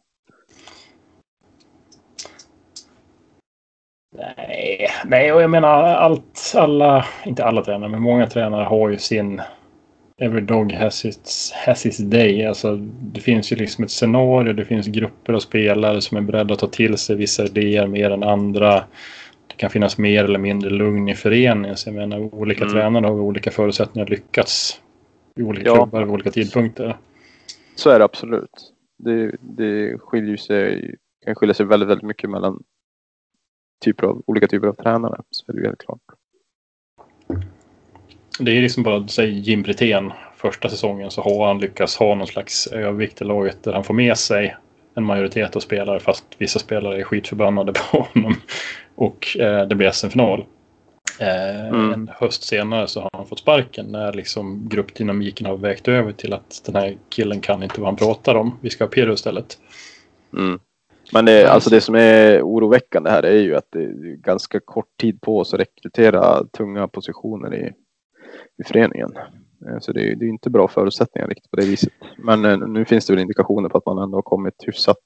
Nej, 4.17 4.87
nej, 5.05 5.33
och 5.33 5.41
jag 5.41 5.49
menar 5.49 5.83
allt, 5.83 6.53
alla, 6.55 7.05
inte 7.25 7.45
alla 7.45 7.63
tränare, 7.63 7.89
men 7.89 8.01
många 8.01 8.27
tränare 8.27 8.63
har 8.63 8.89
ju 8.89 8.97
sin 8.97 9.41
every 10.21 10.41
dog 10.41 10.71
has 10.71 11.05
its, 11.05 11.51
has 11.51 11.85
its 11.85 11.97
day. 11.97 12.45
Alltså, 12.45 12.75
det 13.01 13.21
finns 13.21 13.51
ju 13.51 13.55
liksom 13.55 13.83
ett 13.83 13.91
scenario, 13.91 14.53
det 14.53 14.65
finns 14.65 14.87
grupper 14.87 15.33
av 15.33 15.39
spelare 15.39 16.01
som 16.01 16.17
är 16.17 16.21
beredda 16.21 16.53
att 16.53 16.59
ta 16.59 16.67
till 16.67 16.97
sig 16.97 17.15
vissa 17.15 17.45
idéer 17.45 17.87
mer 17.87 18.11
än 18.11 18.23
andra. 18.23 18.73
Det 19.47 19.55
kan 19.57 19.69
finnas 19.69 19.97
mer 19.97 20.23
eller 20.23 20.39
mindre 20.39 20.69
lugn 20.69 21.09
i 21.09 21.15
föreningen. 21.15 21.77
Så 21.77 21.89
jag 21.89 21.95
menar, 21.95 22.35
olika 22.35 22.63
Mm. 22.63 22.73
tränare 22.73 23.05
har 23.05 23.13
olika 23.19 23.51
förutsättningar 23.51 24.03
att 24.03 24.09
lyckas 24.09 24.81
i 25.35 25.43
olika 25.43 25.65
Ja. 25.69 25.75
klubbar 25.75 26.03
vid 26.03 26.13
olika 26.13 26.31
tidpunkter. 26.31 26.97
Så 27.75 27.89
är 27.89 27.99
det 27.99 28.05
absolut. 28.05 28.73
Det, 28.97 29.35
det 29.39 29.97
skiljer 29.99 30.37
sig, 30.37 30.95
kan 31.25 31.35
skilja 31.35 31.53
sig 31.53 31.65
väldigt, 31.65 31.89
väldigt 31.89 32.07
mycket 32.07 32.29
mellan 32.29 32.63
typer 33.85 34.07
av, 34.07 34.23
olika 34.27 34.47
typer 34.47 34.67
av 34.67 34.73
tränare. 34.73 35.21
Så 35.29 35.51
är 35.51 35.55
det 35.55 35.67
helt 35.67 35.79
klart. 35.85 36.01
Det 38.39 38.57
är 38.57 38.61
liksom 38.61 38.83
bara, 38.83 39.07
säg 39.07 39.39
Jim 39.39 39.61
Brithén, 39.61 40.13
första 40.37 40.69
säsongen 40.69 41.11
så 41.11 41.21
har 41.21 41.47
han 41.47 41.59
lyckats 41.59 41.95
ha 41.95 42.15
någon 42.15 42.27
slags 42.27 42.67
övervikt 42.67 43.21
i 43.21 43.25
laget 43.25 43.63
där 43.63 43.73
han 43.73 43.83
får 43.83 43.93
med 43.93 44.17
sig 44.17 44.55
en 44.95 45.03
majoritet 45.03 45.55
av 45.55 45.59
spelare 45.59 45.99
fast 45.99 46.25
vissa 46.37 46.59
spelare 46.59 46.99
är 46.99 47.03
skitförbannade 47.03 47.73
på 47.91 47.97
honom. 47.97 48.35
Och 48.95 49.37
eh, 49.39 49.67
det 49.67 49.75
blir 49.75 49.91
SM-final. 49.91 50.45
Eh, 51.19 51.51
Mm. 51.73 51.93
En 51.93 52.11
höst 52.13 52.43
senare 52.43 52.87
så 52.87 53.01
har 53.01 53.09
han 53.13 53.27
fått 53.27 53.39
sparken 53.39 53.85
när 53.91 54.13
liksom 54.13 54.69
gruppdynamiken 54.69 55.45
har 55.45 55.57
vägt 55.57 55.87
över 55.87 56.11
till 56.11 56.33
att 56.33 56.61
den 56.65 56.75
här 56.75 56.97
killen 57.09 57.41
kan 57.41 57.63
inte 57.63 57.81
vad 57.81 57.87
han 57.87 57.95
pratar 57.95 58.35
om. 58.35 58.57
Vi 58.61 58.69
ska 58.69 58.83
ha 58.83 58.89
Pirro 58.89 59.13
istället. 59.13 59.57
Mm. 60.37 60.59
Men 61.13 61.25
det, 61.25 61.51
alltså 61.51 61.69
det 61.69 61.81
som 61.81 61.95
är 61.95 62.41
oroväckande 62.41 63.09
här 63.09 63.23
är 63.23 63.39
ju 63.39 63.55
att 63.55 63.67
det 63.69 63.83
är 63.83 64.15
ganska 64.15 64.59
kort 64.59 64.97
tid 64.99 65.21
på 65.21 65.39
oss 65.39 65.53
att 65.53 65.59
rekrytera 65.59 66.43
tunga 66.57 66.87
positioner 66.87 67.53
i, 67.55 67.71
i 68.57 68.63
föreningen. 68.63 69.11
Eh, 69.67 69.79
Så 69.79 69.91
det 69.91 70.11
är, 70.11 70.15
det 70.15 70.25
är 70.25 70.29
inte 70.29 70.49
bra 70.49 70.67
förutsättningar 70.67 71.27
riktigt 71.27 71.51
på 71.51 71.55
det 71.57 71.65
viset. 71.65 71.93
Men 72.17 72.45
eh, 72.45 72.57
nu 72.57 72.85
finns 72.85 73.05
det 73.05 73.13
väl 73.13 73.21
indikationer 73.21 73.69
på 73.69 73.77
att 73.77 73.85
man 73.85 73.97
ändå 73.97 74.17
har 74.17 74.21
kommit 74.21 74.55
hyfsat 74.67 74.97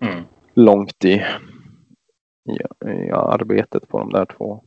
Mm. 0.00 0.24
långt 0.54 1.04
i, 1.04 1.12
i, 1.12 2.84
i 2.86 3.10
arbetet 3.10 3.88
på 3.88 3.98
de 3.98 4.10
där 4.12 4.24
två. 4.36 4.62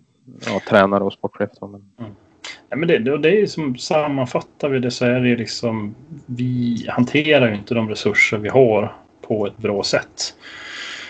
Ja, 0.46 0.62
tränare 0.70 1.04
och 1.04 1.14
sportchef. 1.14 1.50
Men, 1.62 1.92
Ja, 2.70 2.76
men 2.78 2.88
det, 2.88 3.00
det, 3.00 3.18
det 3.18 3.42
är 3.42 3.46
som 3.46 3.78
sammanfattar 3.78 4.70
vi 4.70 4.80
det 4.80 4.92
så 4.92 5.06
är 5.06 5.20
det 5.22 5.36
liksom 5.36 5.96
vi 6.26 6.86
hanterar 6.90 7.50
ju 7.50 7.56
inte 7.56 7.74
de 7.74 7.90
resurser 7.90 8.38
vi 8.38 8.50
har 8.50 8.96
på 9.22 9.48
ett 9.48 9.58
bra 9.58 9.84
sätt. 9.84 10.36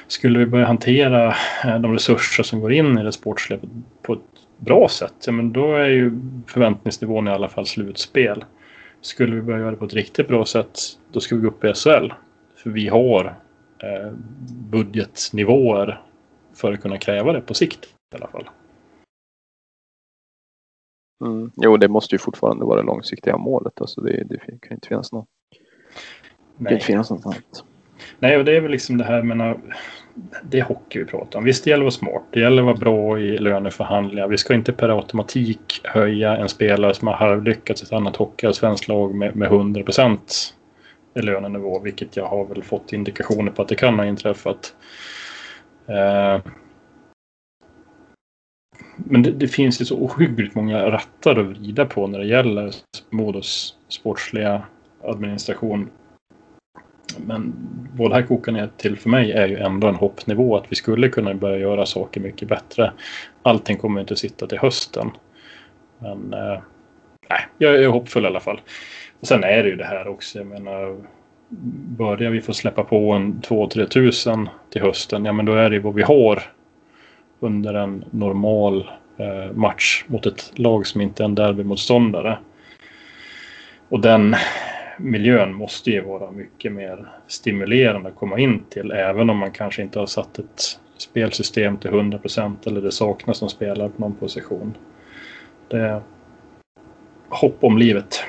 Skulle 0.07 0.39
vi 0.39 0.45
börja 0.45 0.65
hantera 0.65 1.27
eh, 1.65 1.79
de 1.79 1.93
resurser 1.93 2.43
som 2.43 2.59
går 2.59 2.73
in 2.73 2.97
i 2.97 3.03
det 3.03 3.11
sportsliga 3.11 3.59
på 4.01 4.13
ett 4.13 4.19
bra 4.65 4.87
sätt, 4.87 5.13
ja, 5.25 5.31
men 5.31 5.53
då 5.53 5.75
är 5.75 5.89
ju 5.89 6.11
förväntningsnivån 6.47 7.27
i 7.27 7.31
alla 7.31 7.49
fall 7.49 7.65
slutspel. 7.65 8.45
Skulle 9.01 9.35
vi 9.35 9.41
börja 9.41 9.59
göra 9.59 9.71
det 9.71 9.77
på 9.77 9.85
ett 9.85 9.93
riktigt 9.93 10.27
bra 10.27 10.45
sätt, 10.45 10.79
då 11.11 11.19
ska 11.19 11.35
vi 11.35 11.41
gå 11.41 11.47
upp 11.47 11.63
i 11.63 11.73
SHL. 11.73 12.13
För 12.55 12.69
vi 12.69 12.87
har 12.87 13.25
eh, 13.83 14.11
budgetnivåer 14.49 16.01
för 16.53 16.73
att 16.73 16.81
kunna 16.81 16.97
kräva 16.97 17.33
det 17.33 17.41
på 17.41 17.53
sikt 17.53 17.85
i 17.85 18.15
alla 18.15 18.27
fall. 18.27 18.49
mm. 21.25 21.51
Jo, 21.55 21.77
det 21.77 21.87
måste 21.87 22.15
ju 22.15 22.19
fortfarande 22.19 22.65
vara 22.65 22.81
det 22.81 22.85
långsiktiga 22.85 23.37
målet. 23.37 23.81
Alltså 23.81 24.01
det, 24.01 24.23
det 24.23 24.37
kan 24.37 24.69
ju 24.69 24.75
inte 24.75 24.87
finnas 24.87 25.11
något, 25.11 25.27
det 26.57 26.63
kan 26.65 26.73
inte 26.73 26.85
finnas 26.85 27.09
något 27.11 27.25
annat. 27.25 27.63
Nej, 28.19 28.37
och 28.37 28.45
det 28.45 28.57
är 28.57 28.61
väl 28.61 28.71
liksom 28.71 28.97
det 28.97 29.03
här 29.03 29.23
med 29.23 29.37
det 30.43 30.59
är 30.59 30.63
hockey 30.63 30.99
vi 30.99 31.05
pratar 31.05 31.39
om. 31.39 31.45
Visst, 31.45 31.63
det 31.63 31.69
gäller 31.69 31.85
att 31.87 32.01
vara 32.01 32.11
smart. 32.11 32.23
Det 32.31 32.39
gäller 32.39 32.61
att 32.61 32.65
vara 32.65 32.75
bra 32.75 33.19
i 33.19 33.37
löneförhandlingar. 33.37 34.27
Vi 34.27 34.37
ska 34.37 34.53
inte 34.53 34.73
per 34.73 34.89
automatik 34.89 35.81
höja 35.83 36.37
en 36.37 36.49
spelare 36.49 36.93
som 36.93 37.07
har 37.07 37.15
halvlyckats 37.15 37.83
i 37.83 37.85
ett 37.85 37.93
annat 37.93 38.15
hockeyallsvenskt 38.15 38.87
lag 38.87 39.15
med, 39.15 39.35
med 39.35 39.47
100 39.47 39.83
procent 39.83 40.53
i 41.13 41.21
lönenivå, 41.21 41.79
vilket 41.79 42.17
jag 42.17 42.25
har 42.25 42.45
väl 42.45 42.63
fått 42.63 42.93
indikationer 42.93 43.51
på 43.51 43.61
att 43.61 43.67
det 43.67 43.75
kan 43.75 43.99
ha 43.99 44.05
inträffat. 44.05 44.75
Eh, 45.87 46.41
men 48.95 49.23
det, 49.23 49.31
det 49.31 49.47
finns 49.47 49.81
ju 49.81 49.85
så 49.85 49.97
ohyggligt 49.97 50.55
många 50.55 50.91
rattar 50.91 51.35
att 51.39 51.45
vrida 51.45 51.85
på 51.85 52.07
när 52.07 52.19
det 52.19 52.25
gäller 52.25 52.73
Modos 53.09 53.77
sportsliga 53.87 54.61
administration 55.03 55.89
men 57.19 57.53
vad 57.95 58.11
det 58.11 58.15
här 58.15 58.23
kokar 58.23 58.51
ner 58.51 58.69
till 58.77 58.97
för 58.97 59.09
mig 59.09 59.31
är 59.31 59.47
ju 59.47 59.57
ändå 59.57 59.87
en 59.87 59.95
hoppnivå 59.95 60.57
att 60.57 60.65
vi 60.69 60.75
skulle 60.75 61.09
kunna 61.09 61.33
börja 61.33 61.57
göra 61.57 61.85
saker 61.85 62.21
mycket 62.21 62.47
bättre. 62.47 62.91
Allting 63.41 63.77
kommer 63.77 64.01
inte 64.01 64.15
sitta 64.15 64.47
till 64.47 64.59
hösten. 64.59 65.11
Men 65.99 66.33
eh, 66.33 66.61
nej, 67.29 67.39
jag 67.57 67.75
är 67.75 67.87
hoppfull 67.87 68.23
i 68.23 68.27
alla 68.27 68.39
fall. 68.39 68.61
Och 69.19 69.27
sen 69.27 69.43
är 69.43 69.63
det 69.63 69.69
ju 69.69 69.75
det 69.75 69.85
här 69.85 70.07
också. 70.07 70.37
Jag 70.37 70.47
menar, 70.47 70.97
börjar 71.97 72.31
vi 72.31 72.41
få 72.41 72.53
släppa 72.53 72.83
på 72.83 73.11
en 73.11 73.41
2-3 73.41 73.85
tusen 73.85 74.49
till 74.69 74.81
hösten, 74.81 75.25
ja 75.25 75.33
men 75.33 75.45
då 75.45 75.53
är 75.53 75.69
det 75.69 75.79
vad 75.79 75.93
vi 75.93 76.03
har 76.03 76.43
under 77.39 77.73
en 77.73 78.05
normal 78.11 78.89
eh, 79.17 79.51
match 79.53 80.03
mot 80.07 80.25
ett 80.25 80.51
lag 80.55 80.87
som 80.87 81.01
inte 81.01 81.23
är 81.23 81.25
en 81.25 81.35
derbymotståndare. 81.35 82.37
Och 83.89 83.99
den 83.99 84.35
miljön 85.01 85.53
måste 85.53 85.91
ju 85.91 86.01
vara 86.01 86.31
mycket 86.31 86.71
mer 86.71 87.07
stimulerande 87.27 88.09
att 88.09 88.15
komma 88.15 88.39
in 88.39 88.63
till. 88.69 88.91
Även 88.91 89.29
om 89.29 89.37
man 89.37 89.51
kanske 89.51 89.81
inte 89.81 89.99
har 89.99 90.05
satt 90.05 90.39
ett 90.39 90.79
spelsystem 90.97 91.77
till 91.77 91.89
100 91.89 92.17
procent 92.17 92.67
eller 92.67 92.81
det 92.81 92.91
saknas 92.91 93.41
någon 93.41 93.49
spelare 93.49 93.89
på 93.89 94.01
någon 94.01 94.15
position. 94.15 94.77
Det 95.67 95.77
är 95.77 96.01
hopp 97.29 97.63
om 97.63 97.77
livet. 97.77 98.23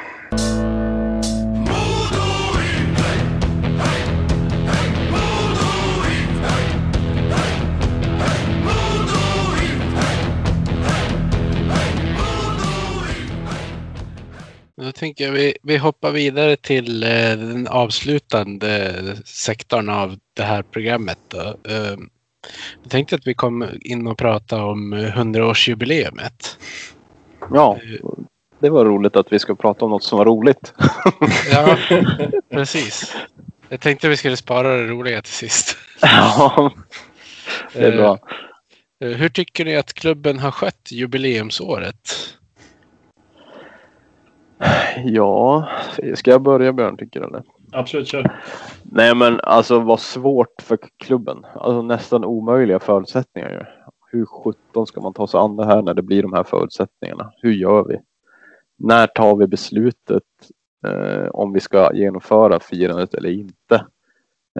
Då 14.92 14.98
tänker 14.98 15.24
jag 15.24 15.32
vi, 15.32 15.56
vi 15.62 15.76
hoppar 15.76 16.10
vidare 16.10 16.56
till 16.56 17.02
eh, 17.02 17.08
den 17.08 17.68
avslutande 17.68 18.92
sektorn 19.24 19.88
av 19.88 20.16
det 20.34 20.42
här 20.42 20.62
programmet. 20.62 21.18
Då. 21.28 21.38
Eh, 21.38 21.96
jag 22.82 22.90
tänkte 22.90 23.14
att 23.14 23.26
vi 23.26 23.34
kom 23.34 23.66
in 23.80 24.06
och 24.06 24.18
prata 24.18 24.64
om 24.64 24.94
100-årsjubileumet. 24.94 26.58
Ja, 27.52 27.78
det 28.58 28.70
var 28.70 28.84
roligt 28.84 29.16
att 29.16 29.32
vi 29.32 29.38
ska 29.38 29.54
prata 29.54 29.84
om 29.84 29.90
något 29.90 30.04
som 30.04 30.18
var 30.18 30.24
roligt. 30.24 30.74
Ja, 31.50 31.78
precis. 32.50 33.16
Jag 33.68 33.80
tänkte 33.80 34.08
vi 34.08 34.16
skulle 34.16 34.36
spara 34.36 34.76
det 34.76 34.86
roliga 34.86 35.22
till 35.22 35.32
sist. 35.32 35.76
Ja, 36.00 36.72
det 37.72 37.86
är 37.86 37.96
bra. 37.96 38.18
Eh, 39.04 39.08
Hur 39.10 39.28
tycker 39.28 39.64
ni 39.64 39.76
att 39.76 39.92
klubben 39.92 40.38
har 40.38 40.50
skött 40.50 40.88
jubileumsåret? 40.90 42.10
Ja, 45.04 45.68
ska 46.14 46.30
jag 46.30 46.42
börja 46.42 46.72
Björn 46.72 46.96
tycker 46.96 47.20
du 47.20 47.26
eller? 47.26 47.42
Absolut, 47.72 48.08
kör. 48.08 48.40
Nej 48.82 49.14
men 49.14 49.40
alltså 49.40 49.78
vad 49.78 50.00
svårt 50.00 50.62
för 50.62 50.78
klubben. 50.96 51.46
Alltså 51.54 51.82
nästan 51.82 52.24
omöjliga 52.24 52.78
förutsättningar 52.78 53.50
ju. 53.50 53.64
Hur 54.10 54.26
sjutton 54.26 54.86
ska 54.86 55.00
man 55.00 55.12
ta 55.12 55.26
sig 55.26 55.40
an 55.40 55.56
det 55.56 55.66
här 55.66 55.82
när 55.82 55.94
det 55.94 56.02
blir 56.02 56.22
de 56.22 56.32
här 56.32 56.42
förutsättningarna? 56.44 57.32
Hur 57.36 57.52
gör 57.52 57.84
vi? 57.84 57.98
När 58.78 59.06
tar 59.06 59.36
vi 59.36 59.46
beslutet 59.46 60.22
eh, 60.86 61.28
om 61.32 61.52
vi 61.52 61.60
ska 61.60 61.94
genomföra 61.94 62.60
firandet 62.60 63.14
eller 63.14 63.30
inte? 63.30 63.86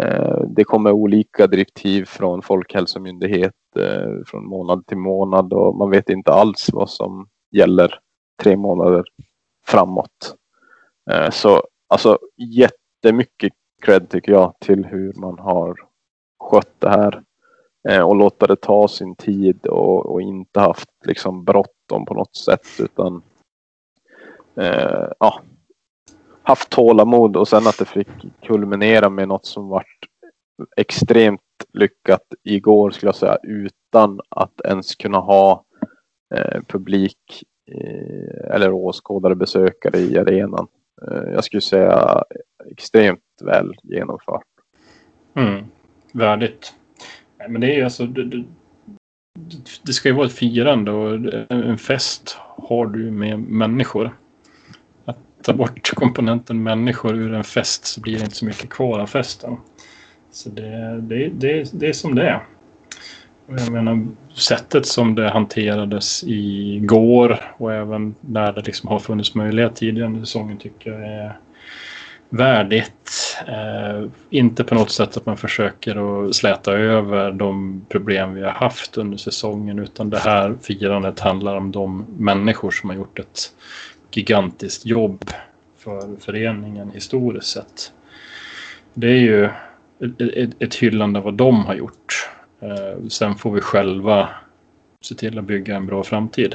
Eh, 0.01 0.41
det 0.49 0.65
kommer 0.65 0.93
olika 0.93 1.47
direktiv 1.47 2.05
från 2.05 2.43
Folkhälsomyndighet 2.43 3.55
eh, 3.79 4.25
från 4.27 4.47
månad 4.47 4.87
till 4.87 4.97
månad 4.97 5.53
och 5.53 5.77
man 5.77 5.91
vet 5.91 6.09
inte 6.11 6.33
alls 6.33 6.71
vad 6.73 6.91
som 6.91 7.29
gäller 7.51 7.99
tre 8.43 8.57
månader 8.57 9.05
framåt. 9.67 10.35
Eh, 11.11 11.31
så 11.31 11.63
alltså 11.89 12.19
jättemycket 12.37 13.53
cred 13.83 14.09
tycker 14.09 14.33
jag 14.33 14.55
till 14.61 14.85
hur 14.85 15.13
man 15.13 15.39
har 15.39 15.77
skött 16.41 16.75
det 16.79 16.89
här. 16.89 17.23
Eh, 17.89 18.01
och 18.01 18.17
låta 18.17 18.47
det 18.47 18.57
ta 18.57 18.89
sin 18.89 19.17
tid 19.17 19.67
och, 19.67 20.07
och 20.07 20.23
inte 20.23 20.61
haft 20.61 20.91
liksom 21.05 21.45
bråttom 21.45 22.05
på 22.07 22.15
något 22.15 22.37
sätt 22.37 22.67
utan 22.79 23.23
eh, 24.57 25.09
ja, 25.19 25.41
haft 26.43 26.71
tålamod 26.71 27.37
och 27.37 27.49
sen 27.49 27.67
att 27.67 27.79
det 27.79 27.85
fick 27.85 28.09
kulminera 28.43 29.11
med 29.11 29.29
något 29.29 29.47
som 29.47 29.69
vart 29.69 30.07
extremt 30.77 31.41
lyckat 31.73 32.27
igår 32.45 32.91
skulle 32.91 33.09
jag 33.09 33.17
säga 33.17 33.39
utan 33.43 34.21
att 34.29 34.61
ens 34.65 34.95
kunna 34.95 35.19
ha 35.19 35.65
eh, 36.35 36.63
publik 36.69 37.45
Eh, 37.71 38.55
eller 38.55 38.73
åskådare 38.73 39.35
besökare 39.35 39.99
i 39.99 40.19
arenan. 40.19 40.67
Eh, 41.09 41.33
jag 41.33 41.45
skulle 41.45 41.61
säga 41.61 42.25
extremt 42.71 43.21
väl 43.45 43.73
genomfört. 43.83 44.45
Mm. 45.37 45.65
Värdigt. 46.13 46.75
Men 47.49 47.61
det 47.61 47.81
är 47.81 47.85
alltså... 47.85 48.07
Det, 48.07 48.25
det, 48.25 48.45
det 49.83 49.93
ska 49.93 50.09
ju 50.09 50.15
vara 50.15 50.27
ett 50.27 50.33
firande 50.33 50.91
och 50.91 51.35
en 51.49 51.79
fest 51.79 52.37
har 52.39 52.87
du 52.87 53.11
med 53.11 53.39
människor. 53.39 54.17
Att 55.05 55.19
ta 55.43 55.53
bort 55.53 55.91
komponenten 55.95 56.63
människor 56.63 57.15
ur 57.15 57.35
en 57.35 57.45
fest 57.45 57.87
så 57.87 58.01
blir 58.01 58.19
det 58.19 58.25
inte 58.25 58.37
så 58.37 58.45
mycket 58.45 58.71
kvar 58.71 58.99
av 58.99 59.07
festen. 59.07 59.57
Så 60.31 60.49
det, 60.49 61.01
det, 61.01 61.29
det, 61.29 61.71
det 61.73 61.89
är 61.89 61.93
som 61.93 62.15
det 62.15 62.29
är. 62.29 62.47
Jag 63.59 63.73
menar, 63.73 64.07
sättet 64.35 64.87
som 64.87 65.15
det 65.15 65.29
hanterades 65.29 66.25
igår 66.27 67.41
och 67.57 67.73
även 67.73 68.15
när 68.21 68.53
det 68.53 68.67
liksom 68.67 68.89
har 68.89 68.99
funnits 68.99 69.35
möjlighet 69.35 69.77
tidigare 69.77 70.07
under 70.07 70.21
säsongen 70.21 70.59
tycker 70.59 70.91
jag 70.91 71.03
är 71.03 71.39
värdigt. 72.29 73.39
Eh, 73.49 74.09
inte 74.31 74.65
på 74.65 74.75
något 74.75 74.91
sätt 74.91 75.17
att 75.17 75.27
man 75.27 75.37
försöker 75.37 76.27
att 76.27 76.35
släta 76.35 76.73
över 76.73 77.33
de 77.33 77.85
problem 77.89 78.35
vi 78.35 78.43
har 78.43 78.51
haft 78.51 78.99
under 78.99 79.17
säsongen 79.17 79.79
utan 79.79 80.11
det 80.11 80.19
här 80.19 80.55
firandet 80.63 81.21
handlar 81.21 81.57
om 81.57 81.73
de 81.73 82.07
människor 82.19 82.71
som 82.71 82.91
har 82.91 82.97
gjort 82.97 83.19
ett 83.19 83.53
gigantiskt 84.13 84.87
jobb 84.87 85.25
för 85.79 86.21
föreningen 86.21 86.91
historiskt 86.91 87.49
sett. 87.49 87.93
Det 88.95 89.07
är 89.07 89.21
ju 89.21 89.45
ett, 89.45 90.21
ett, 90.21 90.51
ett 90.59 90.75
hyllande 90.75 91.19
av 91.19 91.25
vad 91.25 91.35
de 91.35 91.67
har 91.67 91.75
gjort. 91.75 92.29
Eh, 92.63 93.07
sen 93.09 93.35
får 93.35 93.51
vi 93.51 93.61
själva 93.61 94.29
se 95.01 95.15
till 95.15 95.39
att 95.39 95.45
bygga 95.45 95.77
en 95.77 95.87
bra 95.87 96.03
framtid. 96.03 96.55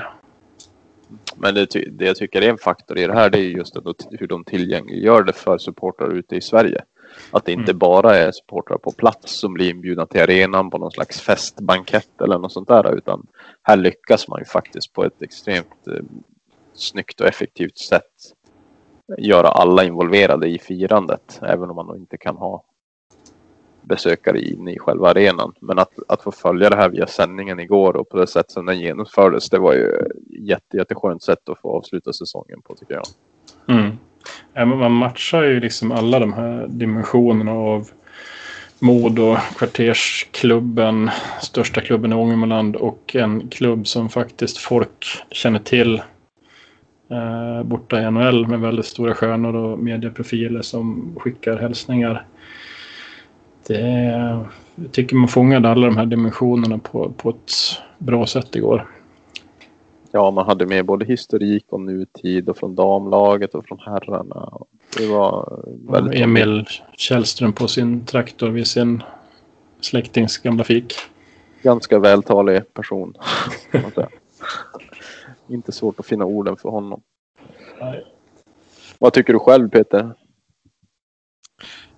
Men 1.36 1.56
det, 1.56 1.66
det 1.92 2.06
jag 2.06 2.16
tycker 2.16 2.42
är 2.42 2.50
en 2.50 2.58
faktor 2.58 2.98
i 2.98 3.08
det 3.08 3.14
här 3.14 3.30
det 3.30 3.40
är 3.40 3.50
just 3.50 3.76
hur 4.12 4.28
de 4.28 4.44
tillgängliggör 4.44 5.24
det 5.24 5.34
för 5.34 5.58
supportrar 5.58 6.10
ute 6.10 6.36
i 6.36 6.42
Sverige. 6.42 6.84
Att 7.32 7.46
det 7.46 7.52
inte 7.52 7.72
mm. 7.72 7.78
bara 7.78 8.16
är 8.16 8.32
supportrar 8.32 8.78
på 8.78 8.92
plats 8.92 9.40
som 9.40 9.54
blir 9.54 9.70
inbjudna 9.70 10.06
till 10.06 10.22
arenan 10.22 10.70
på 10.70 10.78
någon 10.78 10.92
slags 10.92 11.22
festbankett 11.22 12.22
eller 12.22 12.38
något 12.38 12.52
sånt 12.52 12.68
där 12.68 12.98
utan 12.98 13.28
här 13.64 13.78
lyckas 13.78 14.28
man 14.28 14.40
ju 14.40 14.46
faktiskt 14.46 14.94
på 14.94 15.04
ett 15.04 15.22
extremt 15.22 15.88
eh, 15.88 16.04
snyggt 16.74 17.22
och 17.22 17.28
effektivt 17.28 17.78
sätt 17.78 18.04
göra 19.18 19.48
alla 19.48 19.84
involverade 19.84 20.48
i 20.48 20.60
firandet 20.60 21.40
även 21.42 21.70
om 21.70 21.76
man 21.76 21.98
inte 21.98 22.18
kan 22.18 22.38
ha 22.38 22.64
besökare 23.88 24.42
inne 24.42 24.74
i 24.74 24.80
själva 24.80 25.10
arenan. 25.10 25.54
Men 25.62 25.80
att, 25.80 25.92
att 26.08 26.22
få 26.22 26.32
följa 26.32 26.70
det 26.70 26.76
här 26.76 26.90
via 26.90 27.08
sändningen 27.08 27.60
igår 27.60 27.96
och 27.96 28.10
på 28.10 28.18
det 28.18 28.28
sätt 28.28 28.52
som 28.52 28.66
den 28.66 28.80
genomfördes, 28.80 29.50
det 29.50 29.60
var 29.60 29.74
ju 29.74 29.92
jätte, 30.30 30.78
jätteskönt 30.78 31.24
sätt 31.24 31.50
att 31.50 31.62
få 31.62 31.78
avsluta 31.78 32.14
säsongen 32.14 32.62
på 32.62 32.76
tycker 32.76 32.94
jag. 32.94 33.06
Mm. 33.68 34.80
man 34.80 34.92
matchar 34.92 35.44
ju 35.44 35.60
liksom 35.60 35.92
alla 35.92 36.20
de 36.20 36.34
här 36.34 36.68
dimensionerna 36.68 37.52
av 37.52 37.90
Modo, 38.80 39.38
kvartersklubben, 39.58 41.10
största 41.42 41.82
klubben 41.82 42.12
i 42.12 42.16
Ångermanland 42.16 42.76
och 42.76 43.16
en 43.16 43.48
klubb 43.48 43.88
som 43.88 44.10
faktiskt 44.10 44.58
folk 44.58 45.06
känner 45.32 45.60
till 45.60 46.02
eh, 47.12 47.64
borta 47.64 48.02
i 48.02 48.12
NHL 48.12 48.48
med 48.48 48.60
väldigt 48.60 48.86
stora 48.86 49.14
stjärnor 49.14 49.56
och 49.56 49.80
medieprofiler 49.80 50.62
som 50.62 51.16
skickar 51.20 51.58
hälsningar 51.58 52.26
det, 53.68 53.80
jag 54.76 54.92
tycker 54.92 55.16
man 55.16 55.28
fångade 55.28 55.70
alla 55.70 55.88
de 55.88 55.98
här 55.98 56.06
dimensionerna 56.06 56.78
på, 56.78 57.12
på 57.12 57.30
ett 57.30 57.52
bra 57.98 58.28
sätt 58.28 58.56
igår. 58.56 58.88
Ja, 60.12 60.32
man 60.32 60.46
hade 60.46 60.66
med 60.66 60.86
både 60.86 61.06
historik 61.06 61.66
och 61.70 61.82
nutid 61.82 62.50
och 62.50 62.58
från 62.58 62.76
damlaget 62.76 63.56
och 63.56 63.66
från 63.66 63.80
herrarna. 63.80 64.58
Det 64.98 65.08
var 65.08 65.64
väldigt 65.92 66.22
Emil 66.22 66.66
Källström 66.98 67.54
på 67.54 67.68
sin 67.68 68.06
traktor 68.06 68.50
vid 68.50 68.68
sin 68.68 69.04
släktings 69.82 70.38
gamla 70.38 70.64
fik. 70.64 70.94
Ganska 71.62 72.00
vältalig 72.00 72.74
person. 72.74 73.14
Inte 75.50 75.72
svårt 75.72 76.00
att 76.00 76.06
finna 76.06 76.26
orden 76.26 76.58
för 76.58 76.70
honom. 76.70 77.02
Nej. 77.82 78.06
Vad 79.00 79.14
tycker 79.14 79.34
du 79.34 79.40
själv 79.40 79.70
Peter? 79.70 80.14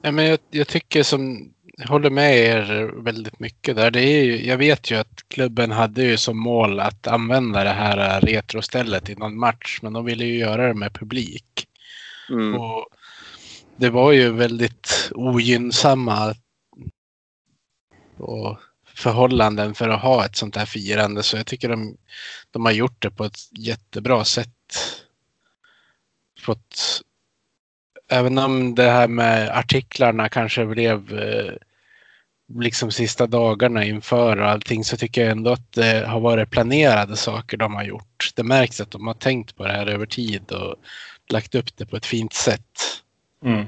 Ja, 0.01 0.11
men 0.11 0.25
jag, 0.25 0.39
jag 0.49 0.67
tycker 0.67 1.03
som 1.03 1.53
jag 1.81 1.87
håller 1.87 2.09
med 2.09 2.37
er 2.37 2.91
väldigt 3.03 3.39
mycket 3.39 3.75
där. 3.75 3.91
Det 3.91 4.01
är 4.01 4.23
ju, 4.23 4.45
jag 4.45 4.57
vet 4.57 4.91
ju 4.91 4.95
att 4.95 5.23
klubben 5.27 5.71
hade 5.71 6.03
ju 6.03 6.17
som 6.17 6.37
mål 6.37 6.79
att 6.79 7.07
använda 7.07 7.63
det 7.63 7.69
här 7.69 8.21
retrostället 8.21 9.09
i 9.09 9.15
någon 9.15 9.39
match, 9.39 9.79
men 9.81 9.93
de 9.93 10.05
ville 10.05 10.25
ju 10.25 10.37
göra 10.37 10.67
det 10.67 10.73
med 10.73 10.93
publik. 10.93 11.67
Mm. 12.29 12.55
Och 12.55 12.87
det 13.75 13.89
var 13.89 14.11
ju 14.11 14.31
väldigt 14.31 15.11
ogynnsamma 15.11 16.35
och 18.17 18.59
förhållanden 18.95 19.75
för 19.75 19.89
att 19.89 20.01
ha 20.01 20.25
ett 20.25 20.35
sånt 20.35 20.55
här 20.55 20.65
firande, 20.65 21.23
så 21.23 21.37
jag 21.37 21.45
tycker 21.45 21.69
de, 21.69 21.97
de 22.51 22.65
har 22.65 22.71
gjort 22.71 23.01
det 23.01 23.11
på 23.11 23.25
ett 23.25 23.39
jättebra 23.51 24.25
sätt. 24.25 24.73
Fått 26.39 27.01
även 28.09 28.37
om 28.37 28.75
det 28.75 28.89
här 28.89 29.07
med 29.07 29.49
artiklarna 29.49 30.29
kanske 30.29 30.65
blev 30.65 31.19
eh, 31.19 31.53
liksom 32.55 32.91
sista 32.91 33.27
dagarna 33.27 33.83
inför 33.85 34.37
och 34.37 34.47
allting 34.47 34.83
så 34.83 34.97
tycker 34.97 35.21
jag 35.21 35.31
ändå 35.31 35.51
att 35.51 35.71
det 35.71 36.07
har 36.07 36.19
varit 36.19 36.49
planerade 36.49 37.15
saker 37.15 37.57
de 37.57 37.75
har 37.75 37.83
gjort. 37.83 38.31
Det 38.35 38.43
märks 38.43 38.81
att 38.81 38.91
de 38.91 39.07
har 39.07 39.13
tänkt 39.13 39.55
på 39.55 39.63
det 39.63 39.71
här 39.71 39.87
över 39.87 40.05
tid 40.05 40.51
och 40.51 40.75
lagt 41.29 41.55
upp 41.55 41.77
det 41.77 41.85
på 41.85 41.95
ett 41.95 42.05
fint 42.05 42.33
sätt. 42.33 42.61
Mm. 43.45 43.65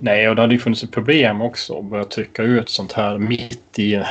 Nej, 0.00 0.28
och 0.28 0.36
det 0.36 0.42
hade 0.42 0.54
ju 0.54 0.60
funnits 0.60 0.82
ett 0.82 0.92
problem 0.92 1.40
också 1.40 1.78
att 1.78 1.84
börja 1.84 2.04
trycka 2.04 2.42
ut 2.42 2.68
sånt 2.68 2.92
här 2.92 3.18
mitt 3.18 3.78
i 3.78 3.94
eh, 3.94 4.02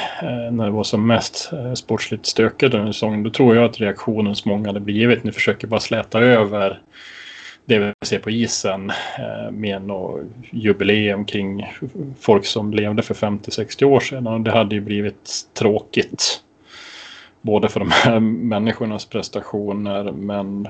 när 0.51 0.65
det 0.65 0.71
var 0.71 0.83
som 0.83 1.07
mest 1.07 1.49
eh, 1.53 1.73
sportsligt 1.73 2.25
stökigt 2.25 2.73
under 2.73 2.91
säsongen. 2.91 3.23
Då 3.23 3.29
tror 3.29 3.55
jag 3.55 3.65
att 3.65 3.81
reaktionen 3.81 4.35
som 4.35 4.51
många 4.51 4.69
hade 4.69 4.79
blivit, 4.79 5.23
ni 5.23 5.31
försöker 5.31 5.67
bara 5.67 5.79
släta 5.79 6.19
över 6.19 6.81
det 7.69 7.79
vi 7.79 8.05
ser 8.05 8.19
på 8.19 8.29
isen 8.29 8.89
eh, 8.89 9.51
med 9.51 9.81
något 9.81 10.21
eh, 10.21 10.25
jubileum 10.51 11.25
kring 11.25 11.73
folk 12.19 12.45
som 12.45 12.73
levde 12.73 13.03
för 13.03 13.13
50-60 13.13 13.83
år 13.83 13.99
sedan. 13.99 14.27
Och 14.27 14.41
det 14.41 14.51
hade 14.51 14.75
ju 14.75 14.81
blivit 14.81 15.47
tråkigt. 15.53 16.43
Både 17.41 17.69
för 17.69 17.79
de 17.79 17.91
här 17.91 18.19
människornas 18.19 19.05
prestationer 19.05 20.11
men 20.11 20.67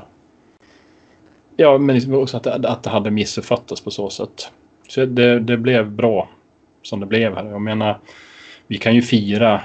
Ja, 1.58 1.78
men 1.78 1.96
liksom 1.96 2.14
också 2.14 2.38
att, 2.38 2.48
att 2.48 2.84
det 2.84 2.90
hade 2.90 3.12
missuppfattats 3.12 3.82
på 3.82 3.92
så 3.92 4.10
sätt. 4.10 4.52
Så 4.88 5.06
det, 5.06 5.40
det 5.40 5.58
blev 5.58 5.92
bra 5.92 6.30
som 6.82 7.00
det 7.00 7.06
blev 7.06 7.36
här. 7.36 7.46
Jag 7.46 7.62
menar, 7.62 8.00
vi 8.68 8.78
kan 8.78 8.96
ju 8.96 9.02
fira 9.02 9.62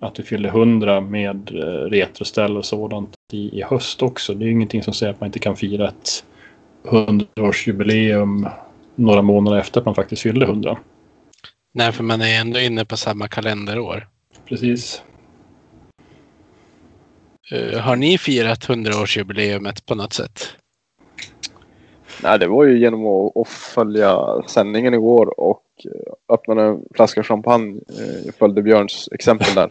att 0.00 0.18
vi 0.18 0.22
fyllde 0.22 0.48
100 0.48 1.00
med 1.00 1.50
eh, 1.54 1.90
retroställ 1.90 2.56
och 2.56 2.64
sådant 2.64 3.14
i, 3.32 3.58
i 3.58 3.62
höst 3.62 4.02
också. 4.02 4.34
Det 4.34 4.44
är 4.44 4.46
ju 4.46 4.52
ingenting 4.52 4.82
som 4.82 4.94
säger 4.94 5.12
att 5.12 5.20
man 5.20 5.26
inte 5.26 5.38
kan 5.38 5.56
fira 5.56 5.88
ett 5.88 6.24
100-årsjubileum 6.86 8.50
några 8.94 9.22
månader 9.22 9.58
efter 9.58 9.80
att 9.80 9.86
man 9.86 9.94
faktiskt 9.94 10.22
fyllde 10.22 10.46
100. 10.46 10.78
Nej, 11.74 11.92
för 11.92 12.04
man 12.04 12.20
är 12.20 12.40
ändå 12.40 12.60
inne 12.60 12.84
på 12.84 12.96
samma 12.96 13.28
kalenderår. 13.28 14.08
Precis. 14.48 15.02
Uh, 17.52 17.78
har 17.78 17.96
ni 17.96 18.18
firat 18.18 18.68
100-årsjubileumet 18.68 19.86
på 19.86 19.94
något 19.94 20.12
sätt? 20.12 20.56
Nej, 22.22 22.38
det 22.38 22.46
var 22.46 22.64
ju 22.64 22.78
genom 22.78 23.06
att, 23.06 23.36
att 23.36 23.48
följa 23.48 24.42
sändningen 24.46 24.94
igår 24.94 25.40
och 25.40 25.64
eh, 25.84 26.34
öppna 26.34 26.62
en 26.62 26.80
flaska 26.94 27.22
champagne. 27.22 27.80
Jag 27.88 28.26
eh, 28.26 28.32
följde 28.38 28.62
Björns 28.62 29.08
exempel 29.12 29.54
där. 29.54 29.70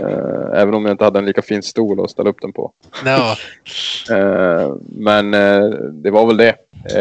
Uh, 0.00 0.60
även 0.60 0.74
om 0.74 0.84
jag 0.84 0.92
inte 0.92 1.04
hade 1.04 1.18
en 1.18 1.24
lika 1.24 1.42
fin 1.42 1.62
stol 1.62 2.00
att 2.00 2.10
ställa 2.10 2.30
upp 2.30 2.40
den 2.40 2.52
på. 2.52 2.72
No. 3.04 3.10
Uh, 4.14 4.76
men 4.88 5.34
uh, 5.34 5.70
det 5.92 6.10
var 6.10 6.26
väl 6.26 6.36
det. 6.36 6.56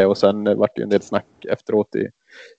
och 0.06 0.18
sen 0.18 0.48
uh, 0.48 0.56
vart 0.56 0.76
det 0.76 0.84
en 0.84 0.90
del 0.90 1.02
snack 1.02 1.26
efteråt 1.50 1.96
i, 1.96 2.08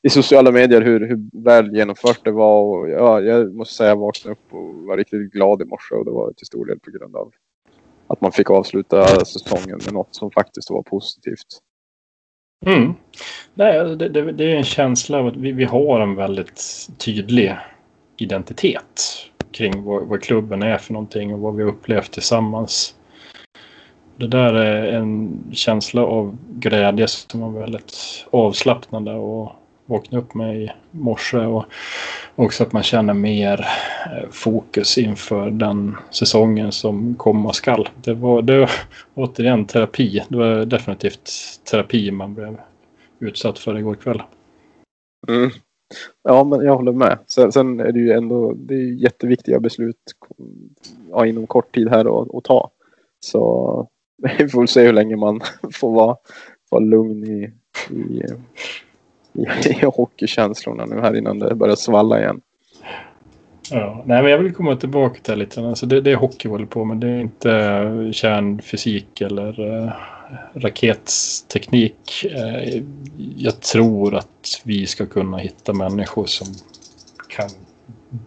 i 0.02 0.10
sociala 0.10 0.50
medier 0.52 0.80
hur, 0.80 1.00
hur 1.08 1.44
väl 1.44 1.76
genomfört 1.76 2.24
det 2.24 2.32
var. 2.32 2.62
Och, 2.62 2.90
ja, 2.90 3.20
jag 3.20 3.54
måste 3.54 3.74
säga 3.74 3.92
att 3.92 3.98
jag 3.98 4.00
vaknade 4.00 4.32
upp 4.32 4.54
och 4.54 4.74
var 4.74 4.96
riktigt 4.96 5.32
glad 5.32 5.62
i 5.62 5.64
morse 5.64 5.94
och 5.94 6.04
det 6.04 6.10
var 6.10 6.32
till 6.32 6.46
stor 6.46 6.66
del 6.66 6.80
på 6.80 6.90
grund 6.90 7.16
av 7.16 7.32
att 8.06 8.20
man 8.20 8.32
fick 8.32 8.50
avsluta 8.50 9.24
säsongen 9.24 9.80
med 9.84 9.92
något 9.92 10.14
som 10.14 10.30
faktiskt 10.30 10.70
var 10.70 10.82
positivt. 10.82 11.60
Mm. 12.66 12.94
Nej, 13.54 13.96
det, 13.96 14.08
det, 14.08 14.32
det 14.32 14.52
är 14.52 14.56
en 14.56 14.64
känsla 14.64 15.18
av 15.18 15.26
att 15.26 15.36
vi, 15.36 15.52
vi 15.52 15.64
har 15.64 16.00
en 16.00 16.14
väldigt 16.14 16.88
tydlig 16.98 17.56
identitet 18.16 19.02
kring 19.54 19.84
vad, 19.84 20.02
vad 20.02 20.22
klubben 20.22 20.62
är 20.62 20.78
för 20.78 20.92
någonting 20.92 21.34
och 21.34 21.40
vad 21.40 21.56
vi 21.56 21.62
har 21.62 21.70
upplevt 21.70 22.12
tillsammans. 22.12 22.94
Det 24.16 24.26
där 24.26 24.54
är 24.54 24.92
en 24.92 25.38
känsla 25.52 26.02
av 26.02 26.36
glädje 26.50 27.08
som 27.08 27.40
var 27.40 27.60
väldigt 27.60 28.26
avslappnande 28.30 29.12
och 29.12 29.52
vakna 29.86 30.18
upp 30.18 30.34
med 30.34 30.56
i 30.56 30.70
morse 30.90 31.38
och 31.38 31.64
också 32.34 32.62
att 32.62 32.72
man 32.72 32.82
känner 32.82 33.14
mer 33.14 33.60
eh, 34.06 34.30
fokus 34.30 34.98
inför 34.98 35.50
den 35.50 35.96
säsongen 36.10 36.72
som 36.72 37.14
komma 37.14 37.52
skall. 37.52 37.88
Det 37.94 38.14
var, 38.14 38.42
det 38.42 38.58
var 38.58 38.70
återigen 39.14 39.66
terapi. 39.66 40.22
Det 40.28 40.36
var 40.36 40.64
definitivt 40.64 41.30
terapi 41.70 42.10
man 42.10 42.34
blev 42.34 42.60
utsatt 43.18 43.58
för 43.58 43.78
igår 43.78 43.94
kväll. 43.94 44.22
Mm. 45.28 45.50
Ja, 46.22 46.44
men 46.44 46.60
jag 46.60 46.76
håller 46.76 46.92
med. 46.92 47.18
Sen, 47.26 47.52
sen, 47.52 47.80
är 47.80 47.92
det 47.92 47.98
ju 47.98 48.12
ändå 48.12 48.52
det 48.52 48.74
är 48.74 49.02
jätteviktiga 49.02 49.60
beslut 49.60 49.96
ja, 51.10 51.26
inom 51.26 51.46
kort 51.46 51.74
tid 51.74 51.88
här 51.88 52.22
att, 52.22 52.34
att 52.34 52.44
ta. 52.44 52.70
Så 53.20 53.88
vi 54.38 54.48
får 54.48 54.66
se 54.66 54.86
hur 54.86 54.92
länge 54.92 55.16
man 55.16 55.40
får 55.74 55.92
vara, 55.92 56.16
vara 56.70 56.84
lugn 56.84 57.24
i, 57.24 57.52
i, 57.90 58.22
i, 59.32 59.46
i 59.82 59.84
hockeykänslorna 59.84 60.86
nu 60.86 61.00
här 61.00 61.16
innan 61.16 61.38
det 61.38 61.54
börjar 61.54 61.76
svalla 61.76 62.20
igen. 62.20 62.40
Ja, 63.70 64.02
nej, 64.06 64.22
men 64.22 64.30
jag 64.30 64.38
vill 64.38 64.54
komma 64.54 64.76
tillbaka 64.76 65.20
till 65.22 65.38
lite. 65.38 65.60
Alltså 65.60 65.86
det, 65.86 66.00
det 66.00 66.12
är 66.12 66.16
hockey 66.16 66.48
vi 66.48 66.52
håller 66.52 66.66
på 66.66 66.84
med. 66.84 66.96
Det 66.96 67.08
är 67.08 67.20
inte 67.20 67.52
eh, 67.52 68.12
kärnfysik 68.12 69.20
eller 69.20 69.76
eh, 69.76 69.92
raketteknik. 70.54 72.24
Eh, 72.24 72.82
jag 73.36 73.60
tror 73.60 74.14
att 74.14 74.62
vi 74.64 74.86
ska 74.86 75.06
kunna 75.06 75.38
hitta 75.38 75.72
människor 75.72 76.26
som 76.26 76.46
kan 77.28 77.50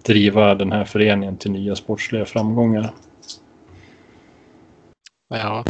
driva 0.04 0.56
den 0.56 0.72
här 0.72 0.86
föreningen 0.86 1.38
till 1.38 1.52
nya 1.52 1.76
sportsliga 1.76 2.26
framgångar. 2.26 2.94
Ja. 5.30 5.64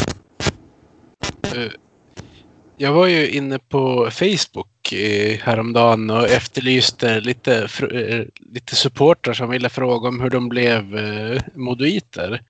Eh, 1.55 1.71
jag 2.77 2.93
var 2.93 3.07
ju 3.07 3.29
inne 3.29 3.59
på 3.59 4.09
Facebook 4.11 4.93
eh, 4.93 5.39
häromdagen 5.39 6.09
och 6.09 6.29
efterlyste 6.29 7.19
lite, 7.19 7.67
lite 8.39 8.75
supportrar 8.75 9.33
som 9.33 9.49
ville 9.49 9.69
fråga 9.69 10.07
om 10.07 10.21
hur 10.21 10.29
de 10.29 10.49
blev 10.49 10.83
modoiter. 11.53 12.41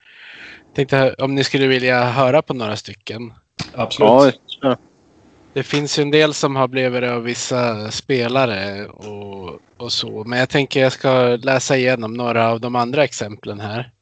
Tänkte 0.74 1.14
om 1.18 1.34
ni 1.34 1.44
skulle 1.44 1.66
vilja 1.66 2.04
höra 2.04 2.42
på 2.42 2.54
några 2.54 2.76
stycken. 2.76 3.32
Absolut. 3.74 4.40
Ja, 4.60 4.76
Det 5.52 5.62
finns 5.62 5.98
ju 5.98 6.02
en 6.02 6.10
del 6.10 6.34
som 6.34 6.56
har 6.56 6.68
blivit 6.68 7.02
av 7.04 7.22
vissa 7.22 7.90
spelare 7.90 8.86
och, 8.86 9.60
och 9.76 9.92
så. 9.92 10.24
Men 10.24 10.38
jag 10.38 10.48
tänker 10.48 10.80
jag 10.80 10.92
ska 10.92 11.36
läsa 11.36 11.76
igenom 11.76 12.14
några 12.14 12.48
av 12.48 12.60
de 12.60 12.76
andra 12.76 13.04
exemplen 13.04 13.60
här. 13.60 13.92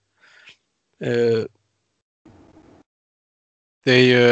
Det 3.85 3.93
är 3.93 4.03
ju 4.03 4.27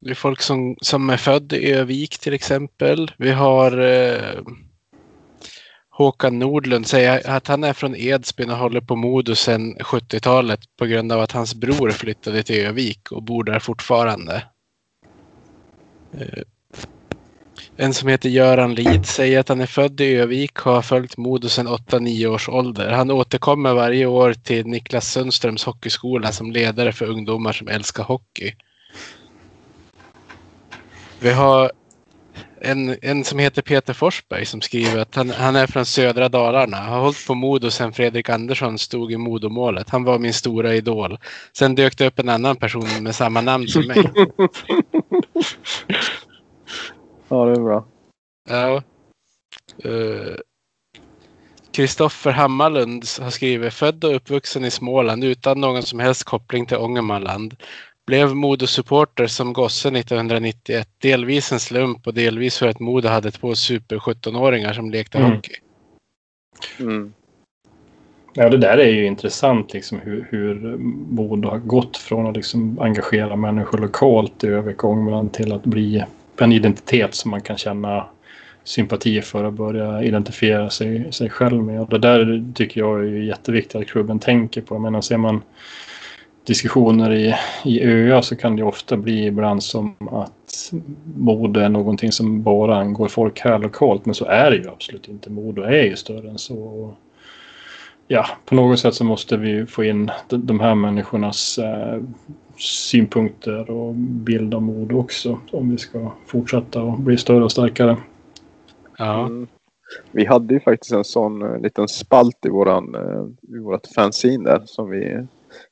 det 0.00 0.10
är 0.10 0.14
folk 0.14 0.40
som, 0.42 0.76
som 0.80 1.10
är 1.10 1.16
född 1.16 1.52
i 1.52 1.72
Övik 1.72 2.18
till 2.18 2.34
exempel. 2.34 3.10
Vi 3.18 3.30
har 3.30 3.78
eh, 3.78 4.42
Håkan 5.96 6.38
Nordlund 6.38 6.86
säger 6.86 7.30
att 7.30 7.46
han 7.46 7.64
är 7.64 7.72
från 7.72 7.96
Edsbyn 7.96 8.50
och 8.50 8.56
håller 8.56 8.80
på 8.80 8.96
Modo 8.96 9.34
sedan 9.34 9.74
70-talet 9.74 10.60
på 10.78 10.86
grund 10.86 11.12
av 11.12 11.20
att 11.20 11.32
hans 11.32 11.54
bror 11.54 11.90
flyttade 11.90 12.42
till 12.42 12.66
Övik 12.66 13.12
och 13.12 13.22
bor 13.22 13.44
där 13.44 13.58
fortfarande. 13.58 14.44
Eh, 16.18 16.42
en 17.76 17.94
som 17.94 18.08
heter 18.08 18.28
Göran 18.28 18.74
Lid 18.74 19.06
säger 19.06 19.40
att 19.40 19.48
han 19.48 19.60
är 19.60 19.66
född 19.66 20.00
i 20.00 20.14
Övik 20.14 20.66
och 20.66 20.72
har 20.72 20.82
följt 20.82 21.16
Modo 21.16 21.48
sedan 21.48 21.68
8-9 21.68 22.26
års 22.26 22.48
ålder. 22.48 22.90
Han 22.90 23.10
återkommer 23.10 23.74
varje 23.74 24.06
år 24.06 24.32
till 24.32 24.66
Niklas 24.66 25.12
Sundströms 25.12 25.64
hockeyskola 25.64 26.32
som 26.32 26.52
ledare 26.52 26.92
för 26.92 27.06
ungdomar 27.06 27.52
som 27.52 27.68
älskar 27.68 28.04
hockey. 28.04 28.54
Vi 31.20 31.32
har 31.32 31.72
en, 32.64 32.96
en 33.02 33.24
som 33.24 33.38
heter 33.38 33.62
Peter 33.62 33.92
Forsberg 33.92 34.46
som 34.46 34.60
skriver 34.60 34.98
att 34.98 35.14
han, 35.14 35.30
han 35.30 35.56
är 35.56 35.66
från 35.66 35.86
södra 35.86 36.28
Dalarna. 36.28 36.76
Har 36.76 37.00
hållit 37.00 37.26
på 37.26 37.34
Modo 37.34 37.70
sedan 37.70 37.92
Fredrik 37.92 38.28
Andersson 38.28 38.78
stod 38.78 39.12
i 39.12 39.16
Modomålet. 39.16 39.90
Han 39.90 40.04
var 40.04 40.18
min 40.18 40.32
stora 40.32 40.74
idol. 40.74 41.18
Sen 41.52 41.74
dök 41.74 41.98
det 41.98 42.06
upp 42.06 42.18
en 42.18 42.28
annan 42.28 42.56
person 42.56 42.88
med 43.02 43.14
samma 43.14 43.40
namn 43.40 43.68
som 43.68 43.86
mig. 43.86 44.02
Ja, 47.28 47.44
det 47.44 47.52
är 47.52 47.60
bra. 47.60 47.86
Ja. 48.48 48.82
Kristoffer 51.72 52.30
uh, 52.30 52.36
Hammarlund 52.36 53.04
har 53.20 53.30
skrivit 53.30 53.74
född 53.74 54.04
och 54.04 54.16
uppvuxen 54.16 54.64
i 54.64 54.70
Småland 54.70 55.24
utan 55.24 55.60
någon 55.60 55.82
som 55.82 55.98
helst 55.98 56.24
koppling 56.24 56.66
till 56.66 56.76
Ångermanland. 56.76 57.56
Blev 58.06 58.34
Modo-supporter 58.34 59.26
som 59.26 59.52
gosse 59.52 59.88
1991. 59.88 60.88
Delvis 60.98 61.52
en 61.52 61.60
slump 61.60 62.06
och 62.06 62.14
delvis 62.14 62.58
för 62.58 62.68
att 62.68 62.80
Modo 62.80 63.08
hade 63.08 63.30
två 63.30 63.54
super 63.54 63.96
17-åringar 63.96 64.72
som 64.72 64.90
lekte 64.90 65.18
mm. 65.18 65.32
hockey. 65.32 65.54
Mm. 66.80 67.12
Ja, 68.36 68.48
det 68.48 68.56
där 68.56 68.78
är 68.78 68.90
ju 68.90 69.06
intressant 69.06 69.72
liksom 69.72 69.98
hur, 69.98 70.26
hur 70.30 70.76
Modo 71.08 71.48
har 71.48 71.58
gått 71.58 71.96
från 71.96 72.26
att 72.26 72.36
liksom 72.36 72.78
engagera 72.78 73.36
människor 73.36 73.78
lokalt 73.78 74.44
i 74.44 74.54
Ångermanland 74.82 75.32
till 75.32 75.52
att 75.52 75.64
bli 75.64 76.04
en 76.38 76.52
identitet 76.52 77.14
som 77.14 77.30
man 77.30 77.40
kan 77.40 77.56
känna 77.56 78.06
sympati 78.64 79.22
för 79.22 79.44
och 79.44 79.52
börja 79.52 80.02
identifiera 80.02 80.70
sig, 80.70 81.12
sig 81.12 81.30
själv 81.30 81.62
med. 81.62 81.80
Och 81.80 81.88
det 81.88 81.98
där 81.98 82.44
tycker 82.54 82.80
jag 82.80 83.00
är 83.00 83.04
jätteviktigt 83.04 83.74
att 83.74 83.86
klubben 83.86 84.18
tänker 84.18 84.60
på. 84.60 84.74
Jag 84.74 84.82
menar, 84.82 85.00
ser 85.00 85.16
man 85.16 85.42
diskussioner 86.44 87.12
i, 87.12 87.34
i 87.64 87.84
ÖA 87.84 88.22
så 88.22 88.36
kan 88.36 88.56
det 88.56 88.62
ofta 88.62 88.96
bli 88.96 89.26
ibland 89.26 89.62
som 89.62 89.94
att 90.10 90.72
mode 91.16 91.64
är 91.64 91.68
någonting 91.68 92.12
som 92.12 92.42
bara 92.42 92.76
angår 92.76 93.08
folk 93.08 93.40
här 93.40 93.58
lokalt. 93.58 94.06
Men 94.06 94.14
så 94.14 94.24
är 94.24 94.50
det 94.50 94.56
ju 94.56 94.68
absolut 94.68 95.08
inte. 95.08 95.30
Mode 95.30 95.66
är 95.66 95.84
ju 95.84 95.96
större 95.96 96.30
än 96.30 96.38
så. 96.38 96.90
Ja, 98.08 98.26
på 98.44 98.54
något 98.54 98.78
sätt 98.78 98.94
så 98.94 99.04
måste 99.04 99.36
vi 99.36 99.66
få 99.66 99.84
in 99.84 100.10
de 100.28 100.60
här 100.60 100.74
människornas 100.74 101.58
eh, 101.58 102.02
synpunkter 102.56 103.70
och 103.70 103.94
bild 103.94 104.54
av 104.54 104.62
mode 104.62 104.94
också. 104.94 105.38
Om 105.50 105.70
vi 105.70 105.78
ska 105.78 106.12
fortsätta 106.26 106.82
och 106.82 106.98
bli 106.98 107.16
större 107.16 107.44
och 107.44 107.52
starkare. 107.52 107.96
Ja. 108.98 109.26
Mm. 109.26 109.46
Vi 110.10 110.24
hade 110.24 110.54
ju 110.54 110.60
faktiskt 110.60 110.92
en 110.92 111.04
sån 111.04 111.42
uh, 111.42 111.60
liten 111.60 111.88
spalt 111.88 112.46
i 112.46 112.48
våran, 112.48 112.94
uh, 112.94 113.56
i 113.56 113.58
vårat 113.58 113.86
fanzine 113.94 114.44
där 114.44 114.62
som 114.66 114.90
vi 114.90 115.26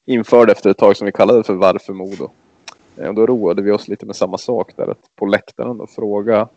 införde 0.07 0.53
efter 0.53 0.71
ett 0.71 0.79
tag 0.79 0.97
som 0.97 1.07
vi 1.07 1.13
kallade 1.13 1.45
för 1.45 1.55
Varför 1.55 1.93
Modo. 1.93 2.31
Eh, 2.97 3.09
och 3.09 3.15
då 3.15 3.27
roade 3.27 3.63
vi 3.63 3.73
oss 3.73 3.89
lite 3.89 4.07
med 4.07 4.17
samma 4.17 4.39
sak 4.39 4.77
där 4.77 4.91
att 4.91 5.17
på 5.17 5.27
läktaren 5.27 5.81
och 5.81 5.91
fråga 5.91 6.49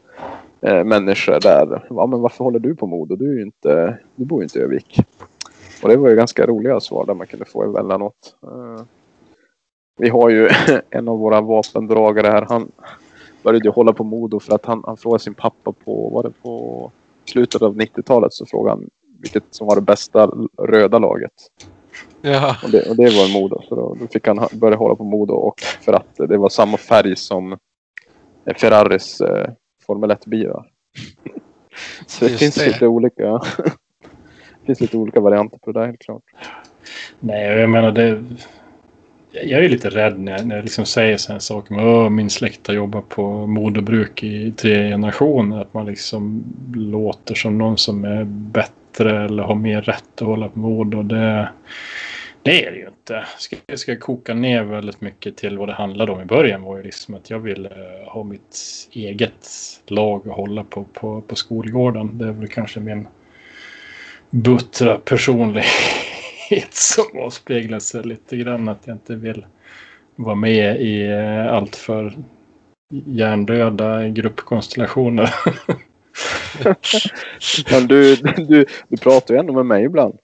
eh, 0.61 0.84
människor 0.84 1.39
där. 1.39 1.88
Ja, 1.89 2.07
men 2.07 2.22
varför 2.22 2.43
håller 2.43 2.59
du 2.59 2.76
på 2.76 2.88
Modo? 2.88 3.15
Du, 3.15 3.39
är 3.39 3.45
inte, 3.45 3.97
du 4.15 4.26
bor 4.26 4.39
ju 4.39 4.43
inte 4.43 4.59
i 4.59 4.61
Övik. 4.61 4.99
Och 5.84 5.89
det 5.89 5.97
var 5.97 6.09
ju 6.09 6.15
ganska 6.15 6.45
roliga 6.45 6.80
svar 6.80 7.05
där 7.05 7.13
man 7.13 7.27
kunde 7.27 7.45
få 7.45 7.63
emellanåt. 7.63 8.35
Eh, 8.43 8.84
vi 9.97 10.09
har 10.09 10.30
ju 10.30 10.49
en 10.89 11.07
av 11.07 11.19
våra 11.19 11.41
vapendragare 11.41 12.27
här. 12.27 12.45
Han 12.49 12.72
började 13.43 13.65
ju 13.65 13.72
hålla 13.72 13.93
på 13.93 14.03
Modo 14.03 14.39
för 14.39 14.55
att 14.55 14.65
han, 14.65 14.84
han 14.85 14.97
frågade 14.97 15.23
sin 15.23 15.34
pappa 15.34 15.72
på, 15.72 16.09
var 16.09 16.23
det 16.23 16.31
på 16.41 16.91
slutet 17.26 17.61
av 17.61 17.76
90-talet 17.76 18.34
så 18.34 18.45
frågade 18.45 18.77
han 18.77 18.89
vilket 19.22 19.43
som 19.51 19.67
var 19.67 19.76
det 19.76 19.81
bästa 19.81 20.31
röda 20.57 20.99
laget. 20.99 21.34
Ja. 22.26 22.56
Och, 22.64 22.69
det, 22.69 22.89
och 22.89 22.95
det 22.95 23.03
var 23.03 23.34
Modo. 23.34 23.61
Så 23.69 23.76
då, 23.76 23.97
då, 23.99 24.07
fick 24.07 24.27
han 24.27 24.47
börja 24.52 24.77
hålla 24.77 24.95
på 24.95 25.03
Modo 25.03 25.34
och 25.34 25.61
för 25.81 25.93
att 25.93 26.15
det 26.15 26.38
var 26.38 26.49
samma 26.49 26.77
färg 26.77 27.15
som 27.15 27.57
Ferraris 28.56 29.22
eh, 29.22 29.49
Formel 29.85 30.11
1-bilar. 30.11 30.65
så 32.07 32.26
det 32.26 32.31
Just 32.31 32.43
finns 32.43 32.56
det. 32.56 32.68
lite 32.68 32.88
olika 32.88 33.23
det 33.23 34.65
finns 34.65 34.81
lite 34.81 34.97
olika 34.97 35.19
varianter 35.19 35.57
på 35.57 35.72
det 35.72 35.80
där 35.80 35.85
helt 35.85 36.02
klart. 36.02 36.23
Nej, 37.19 37.60
jag 37.60 37.69
menar 37.69 37.91
det 37.91 38.23
jag 39.43 39.65
är 39.65 39.69
lite 39.69 39.89
rädd 39.89 40.19
när 40.19 40.31
jag, 40.31 40.47
när 40.47 40.56
jag 40.56 40.64
liksom 40.64 40.85
säger 40.85 41.18
sådana 41.18 41.39
saker. 41.39 42.10
min 42.10 42.30
släkt 42.30 42.68
har 42.68 42.73
jobbat 42.73 43.10
på 43.10 43.47
moderbruk 43.47 44.23
i 44.23 44.52
tre 44.52 44.89
generationer. 44.89 45.61
Att 45.61 45.73
man 45.73 45.85
liksom 45.85 46.43
låter 46.76 47.35
som 47.35 47.57
någon 47.57 47.77
som 47.77 48.06
är 48.06 48.23
bättre 48.23 49.26
eller 49.26 49.43
har 49.43 49.56
mer 49.56 49.81
rätt 49.81 50.22
att 50.22 50.27
hålla 50.27 50.49
på 50.49 50.60
mod. 50.60 50.95
Och 50.95 51.06
det, 51.06 51.49
det 52.45 52.65
är 52.65 52.72
det 52.72 52.77
ju 52.77 52.88
inte. 52.88 53.26
Ska, 53.38 53.55
jag 53.65 53.80
ska 53.80 53.99
koka 53.99 54.34
ner 54.34 54.63
väldigt 54.63 55.01
mycket 55.01 55.38
till 55.38 55.57
vad 55.57 55.69
det 55.69 55.73
handlade 55.73 56.11
om 56.11 56.22
i 56.22 56.26
början 56.26 56.61
var 56.61 56.77
ju 56.77 56.84
liksom 56.84 57.15
att 57.15 57.30
jag 57.30 57.39
ville 57.39 57.69
eh, 57.69 58.07
ha 58.07 58.23
mitt 58.23 58.57
eget 58.91 59.49
lag 59.88 60.27
att 60.30 60.35
hålla 60.35 60.63
på, 60.63 60.84
på, 60.84 61.22
på 61.22 61.35
skolgården. 61.35 62.17
Det 62.17 62.27
är 62.27 62.31
väl 62.31 62.47
kanske 62.47 62.80
min 62.80 63.07
buttra 64.30 64.97
personlighet 64.97 65.65
som 66.73 67.19
avspeglar 67.19 67.80
sig 67.80 68.03
lite 68.03 68.38
grann. 68.38 68.67
Att 68.67 68.88
jag 68.88 68.95
inte 68.95 69.15
vill 69.15 69.45
vara 70.15 70.35
med 70.35 70.81
i 70.81 71.13
alltför 71.49 72.05
allt 72.05 72.15
för 72.15 72.17
hjärndöda 72.89 74.07
gruppkonstellationer. 74.07 75.35
men 77.72 77.88
du, 77.88 78.15
du, 78.15 78.65
du 78.88 78.97
pratar 78.97 79.34
ju 79.34 79.39
ändå 79.39 79.53
med 79.53 79.65
mig 79.65 79.84
ibland. 79.84 80.19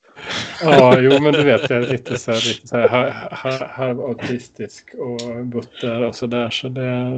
Ja, 0.63 0.99
jo 0.99 1.21
men 1.21 1.33
du 1.33 1.43
vet 1.43 1.69
jag 1.69 1.83
är 1.83 1.87
lite 1.87 2.17
så 2.17 2.31
här, 2.31 2.47
lite 2.47 2.67
så 2.67 2.77
här 2.77 3.67
halvautistisk 3.67 4.93
och 4.97 5.45
butter 5.45 6.01
och 6.01 6.15
sådär. 6.15 6.49
Så 6.49 6.69
det, 6.69 7.09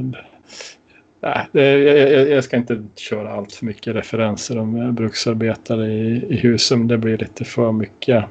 nej, 1.22 1.48
det, 1.52 1.80
jag, 1.80 2.30
jag, 2.30 2.44
ska 2.44 2.58
inte 2.58 2.84
köra 2.96 3.32
allt 3.32 3.54
för 3.54 3.66
mycket 3.66 3.96
referenser 3.96 4.58
om 4.58 4.96
bruksarbetare 4.96 5.88
i, 5.88 6.26
i 6.30 6.36
Husum. 6.38 6.88
Det 6.88 6.98
blir 6.98 7.18
lite 7.18 7.46
för 7.46 7.72
mycket 7.72 8.26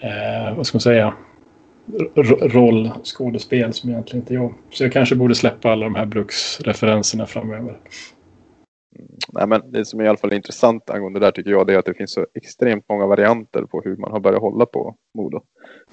eh, 0.00 0.56
vad 0.56 0.66
ska 0.66 0.76
man 0.76 0.80
säga, 0.80 1.14
rollskådespel 2.40 3.72
som 3.72 3.90
egentligen 3.90 4.22
inte 4.22 4.34
jag. 4.34 4.54
Så 4.70 4.84
jag 4.84 4.92
kanske 4.92 5.14
borde 5.14 5.34
släppa 5.34 5.70
alla 5.70 5.84
de 5.84 5.94
här 5.94 6.06
bruksreferenserna 6.06 7.26
framöver. 7.26 7.76
Nej, 9.32 9.46
men 9.46 9.62
det 9.72 9.84
som 9.84 10.00
är 10.00 10.04
i 10.04 10.08
alla 10.08 10.18
fall 10.18 10.32
intressant 10.32 10.90
angående 10.90 11.20
det 11.20 11.26
där 11.26 11.30
tycker 11.30 11.50
jag 11.50 11.66
det 11.66 11.74
är 11.74 11.78
att 11.78 11.84
det 11.84 11.94
finns 11.94 12.12
så 12.12 12.26
extremt 12.34 12.88
många 12.88 13.06
varianter 13.06 13.62
på 13.62 13.80
hur 13.80 13.96
man 13.96 14.12
har 14.12 14.20
börjat 14.20 14.40
hålla 14.40 14.66
på 14.66 14.96
Modo. 15.14 15.40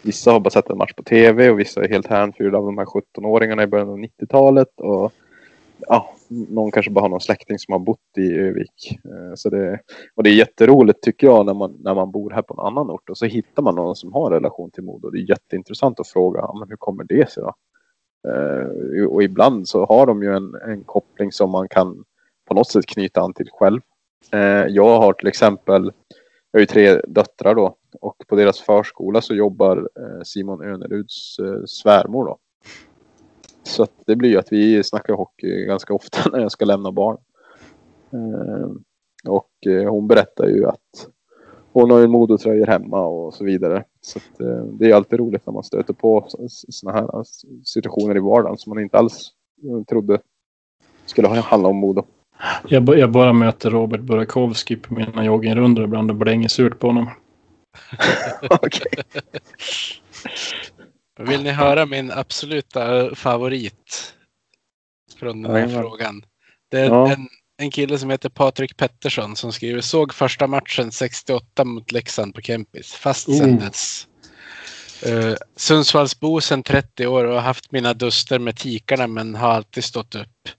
vissa 0.01 0.31
har 0.31 0.39
bara 0.39 0.49
sett 0.49 0.69
en 0.69 0.77
match 0.77 0.93
på 0.93 1.03
tv 1.03 1.49
och 1.49 1.59
vissa 1.59 1.83
är 1.83 1.89
helt 1.89 2.07
hänförda 2.07 2.57
av 2.57 2.65
de 2.65 2.77
här 2.77 2.85
17-åringarna 2.85 3.63
i 3.63 3.67
början 3.67 3.89
av 3.89 3.97
90-talet. 3.97 4.79
Och 4.79 5.13
ja, 5.87 6.13
någon 6.27 6.71
kanske 6.71 6.91
bara 6.91 7.01
har 7.01 7.09
någon 7.09 7.21
släkting 7.21 7.59
som 7.59 7.71
har 7.71 7.79
bott 7.79 8.17
i 8.17 8.33
Övik. 8.33 8.99
Eh, 9.05 9.35
så 9.35 9.49
det, 9.49 9.79
och 10.15 10.23
det 10.23 10.29
är 10.29 10.33
jätteroligt 10.33 11.01
tycker 11.01 11.27
jag 11.27 11.45
när 11.45 11.53
man, 11.53 11.77
när 11.79 11.95
man 11.95 12.11
bor 12.11 12.31
här 12.31 12.41
på 12.41 12.53
en 12.53 12.67
annan 12.67 12.89
ort 12.89 13.09
och 13.09 13.17
så 13.17 13.25
hittar 13.25 13.63
man 13.63 13.75
någon 13.75 13.95
som 13.95 14.13
har 14.13 14.25
en 14.25 14.33
relation 14.33 14.71
till 14.71 14.83
Modo. 14.83 15.09
Det 15.09 15.19
är 15.19 15.29
jätteintressant 15.29 15.99
att 15.99 16.07
fråga, 16.07 16.49
men 16.59 16.69
hur 16.69 16.75
kommer 16.75 17.03
det 17.03 17.31
sig 17.31 17.43
då? 17.43 17.53
Eh, 18.29 19.05
och 19.05 19.23
ibland 19.23 19.67
så 19.67 19.85
har 19.85 20.05
de 20.05 20.23
ju 20.23 20.35
en, 20.35 20.55
en 20.55 20.83
koppling 20.83 21.31
som 21.31 21.51
man 21.51 21.69
kan 21.69 22.03
på 22.53 22.57
något 22.57 22.71
sätt 22.71 22.85
knyta 22.85 23.21
an 23.21 23.33
till 23.33 23.49
själv. 23.51 23.81
Eh, 24.31 24.65
jag 24.67 24.99
har 24.99 25.13
till 25.13 25.27
exempel, 25.27 25.91
jag 26.51 26.59
har 26.59 26.59
ju 26.59 26.65
tre 26.65 27.01
döttrar 27.07 27.55
då 27.55 27.77
och 28.01 28.23
på 28.27 28.35
deras 28.35 28.59
förskola 28.59 29.21
så 29.21 29.35
jobbar 29.35 29.77
eh, 29.77 30.23
Simon 30.23 30.61
Öneruds 30.61 31.39
eh, 31.39 31.63
svärmor 31.65 32.25
då. 32.25 32.37
Så 33.63 33.87
det 34.05 34.15
blir 34.15 34.29
ju 34.29 34.37
att 34.37 34.51
vi 34.51 34.83
snackar 34.83 35.13
hockey 35.13 35.65
ganska 35.65 35.93
ofta 35.93 36.29
när 36.31 36.39
jag 36.39 36.51
ska 36.51 36.65
lämna 36.65 36.91
barn. 36.91 37.17
Eh, 38.11 38.69
och 39.27 39.67
eh, 39.67 39.89
hon 39.89 40.07
berättar 40.07 40.47
ju 40.47 40.65
att 40.65 41.07
hon 41.71 41.91
har 41.91 41.99
ju 41.99 42.07
modotröjor 42.07 42.65
hemma 42.65 43.05
och 43.05 43.33
så 43.33 43.43
vidare. 43.43 43.83
Så 44.01 44.19
eh, 44.19 44.63
det 44.63 44.91
är 44.91 44.95
alltid 44.95 45.19
roligt 45.19 45.45
när 45.45 45.53
man 45.53 45.63
stöter 45.63 45.93
på 45.93 46.27
sådana 46.47 46.99
här 46.99 47.23
situationer 47.63 48.17
i 48.17 48.19
vardagen 48.19 48.57
som 48.57 48.69
man 48.69 48.83
inte 48.83 48.97
alls 48.97 49.31
eh, 49.63 49.83
trodde 49.83 50.19
skulle 51.05 51.27
handla 51.27 51.69
om 51.69 51.75
Modo. 51.75 52.05
Jag, 52.67 52.99
jag 52.99 53.11
bara 53.11 53.33
möter 53.33 53.69
Robert 53.69 54.01
Burakovsky 54.01 54.75
på 54.75 54.93
mina 54.93 55.25
joggingrundor 55.25 55.85
ibland 55.85 56.11
och 56.11 56.17
blänger 56.17 56.47
surt 56.47 56.79
på 56.79 56.87
honom. 56.87 57.09
Okej. 58.49 59.03
Vill 61.19 61.43
ni 61.43 61.51
höra 61.51 61.85
min 61.85 62.11
absoluta 62.11 63.15
favorit 63.15 64.13
från 65.19 65.41
den 65.41 65.51
här 65.51 65.59
ja, 65.59 65.81
frågan? 65.81 66.23
Det 66.71 66.79
är 66.79 66.85
ja. 66.85 67.11
en, 67.11 67.27
en 67.57 67.71
kille 67.71 67.97
som 67.97 68.09
heter 68.09 68.29
Patrik 68.29 68.77
Pettersson 68.77 69.35
som 69.35 69.51
skriver 69.51 69.81
såg 69.81 70.13
första 70.13 70.47
matchen 70.47 70.91
68 70.91 71.63
mot 71.63 71.91
Leksand 71.91 72.35
på 72.35 72.41
Kempis. 72.41 72.93
Fast 72.93 73.37
sen 73.37 73.59
dess. 73.59 74.07
Uh, 75.07 75.35
Sundsvallsbo 75.55 76.41
sedan 76.41 76.63
30 76.63 77.07
år 77.07 77.25
och 77.25 77.33
har 77.33 77.41
haft 77.41 77.71
mina 77.71 77.93
duster 77.93 78.39
med 78.39 78.57
tikarna 78.57 79.07
men 79.07 79.35
har 79.35 79.49
alltid 79.49 79.83
stått 79.83 80.15
upp. 80.15 80.49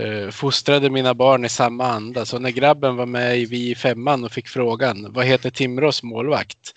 Uh, 0.00 0.30
fostrade 0.30 0.90
mina 0.90 1.14
barn 1.14 1.44
i 1.44 1.48
samma 1.48 1.86
anda 1.86 2.24
så 2.24 2.38
när 2.38 2.50
grabben 2.50 2.96
var 2.96 3.06
med 3.06 3.38
i 3.38 3.44
Vi 3.44 3.70
i 3.70 3.74
femman 3.74 4.24
och 4.24 4.32
fick 4.32 4.48
frågan 4.48 5.12
vad 5.12 5.24
heter 5.24 5.50
Timrås 5.50 6.02
målvakt? 6.02 6.74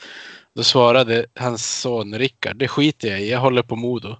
Då 0.56 0.64
svarade 0.64 1.26
hans 1.36 1.82
son 1.82 2.18
Rickard, 2.18 2.56
det 2.56 2.68
skiter 2.68 3.08
jag 3.08 3.22
i, 3.22 3.32
jag 3.32 3.40
håller 3.40 3.62
på 3.62 3.76
Modo. 3.76 4.16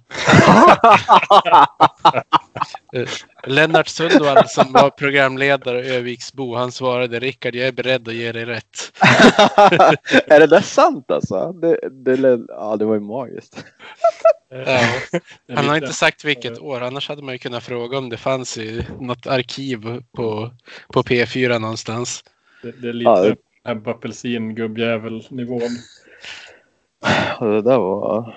Lennart 3.46 3.88
Sundvall 3.88 4.48
som 4.48 4.72
var 4.72 4.90
programledare 4.90 5.78
och 5.78 5.84
Öviksbo, 5.84 6.54
han 6.54 6.72
svarade 6.72 7.20
Rickard, 7.20 7.54
jag 7.54 7.68
är 7.68 7.72
beredd 7.72 8.08
att 8.08 8.14
ge 8.14 8.32
dig 8.32 8.44
rätt. 8.44 8.92
är 10.26 10.40
det 10.40 10.46
där 10.46 10.60
sant 10.60 11.10
alltså? 11.10 11.52
Det, 11.52 11.78
det, 11.90 12.44
ja, 12.48 12.76
det 12.76 12.84
var 12.84 12.94
ju 12.94 13.00
magiskt. 13.00 13.64
ja, 14.66 14.88
han 15.54 15.68
har 15.68 15.76
inte 15.76 15.92
sagt 15.92 16.24
vilket 16.24 16.58
år, 16.58 16.80
annars 16.80 17.08
hade 17.08 17.22
man 17.22 17.34
ju 17.34 17.38
kunnat 17.38 17.64
fråga 17.64 17.98
om 17.98 18.08
det 18.08 18.16
fanns 18.16 18.58
i 18.58 18.86
något 19.00 19.26
arkiv 19.26 20.02
på, 20.12 20.50
på 20.92 21.02
P4 21.02 21.58
någonstans. 21.58 22.24
Det, 22.62 22.70
det 22.82 22.88
är 22.88 22.92
lite 22.92 23.10
ja, 23.10 23.34
Ebba 23.72 23.90
Apelsin 23.90 24.54
gubbjävel-nivån. 24.54 25.78
Det 27.40 27.62
där 27.62 27.78
var, 27.78 28.36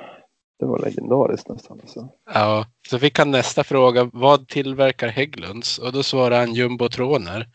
det 0.59 0.65
var 0.65 0.79
legendariskt 0.79 1.49
nästan. 1.49 1.79
Alltså. 1.81 2.09
Ja, 2.33 2.65
så 2.89 2.99
fick 2.99 3.19
han 3.19 3.31
nästa 3.31 3.63
fråga. 3.63 4.09
Vad 4.13 4.47
tillverkar 4.47 5.07
Hägglunds? 5.07 5.77
Och 5.77 5.93
då 5.93 6.03
svarade 6.03 6.35
han 6.35 6.53
jumbotroner. 6.53 7.47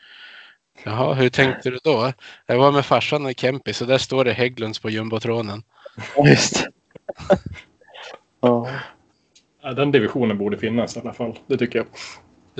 Jaha, 0.85 1.15
hur 1.15 1.29
tänkte 1.29 1.71
du 1.71 1.79
då? 1.85 2.13
Jag 2.47 2.59
var 2.59 2.73
med 2.73 2.87
farsan 2.87 3.31
i 3.31 3.35
Kempis 3.35 3.81
och 3.81 3.87
där 3.87 3.99
står 3.99 4.25
det 4.25 4.33
Hägglunds 4.33 4.79
på 4.79 4.91
jumbotronen. 4.91 5.63
Ja, 6.17 6.29
just 6.29 6.67
ja. 8.41 8.69
ja. 9.63 9.73
Den 9.73 9.93
divisionen 9.93 10.39
borde 10.39 10.59
finnas 10.59 10.97
i 10.97 11.01
alla 11.01 11.13
fall. 11.13 11.39
Det 11.47 11.57
tycker 11.57 11.79
jag. 11.79 11.87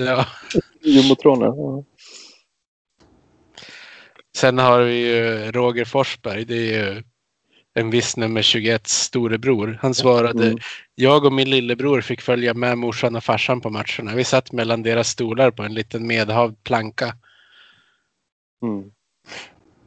Ja. 0.07 0.25
Jumbotroner. 0.81 1.45
Ja. 1.45 1.83
Sen 4.35 4.57
har 4.57 4.79
vi 4.79 4.93
ju 4.93 5.51
Roger 5.51 5.85
Forsberg. 5.85 6.45
Det 6.45 6.55
är 6.55 6.93
ju 6.93 7.03
en 7.73 7.89
viss 7.89 8.17
nummer 8.17 8.41
21 8.41 8.87
storebror. 8.87 9.79
Han 9.81 9.93
svarade 9.93 10.45
mm. 10.45 10.57
Jag 10.95 11.25
och 11.25 11.33
min 11.33 11.49
lillebror 11.49 12.01
fick 12.01 12.21
följa 12.21 12.53
med 12.53 12.77
morsan 12.77 13.15
och 13.15 13.23
farsan 13.23 13.61
på 13.61 13.69
matcherna. 13.69 14.15
Vi 14.15 14.23
satt 14.23 14.51
mellan 14.51 14.83
deras 14.83 15.09
stolar 15.09 15.51
på 15.51 15.63
en 15.63 15.73
liten 15.73 16.07
medhavd 16.07 16.63
planka. 16.63 17.15
Mm. 18.63 18.91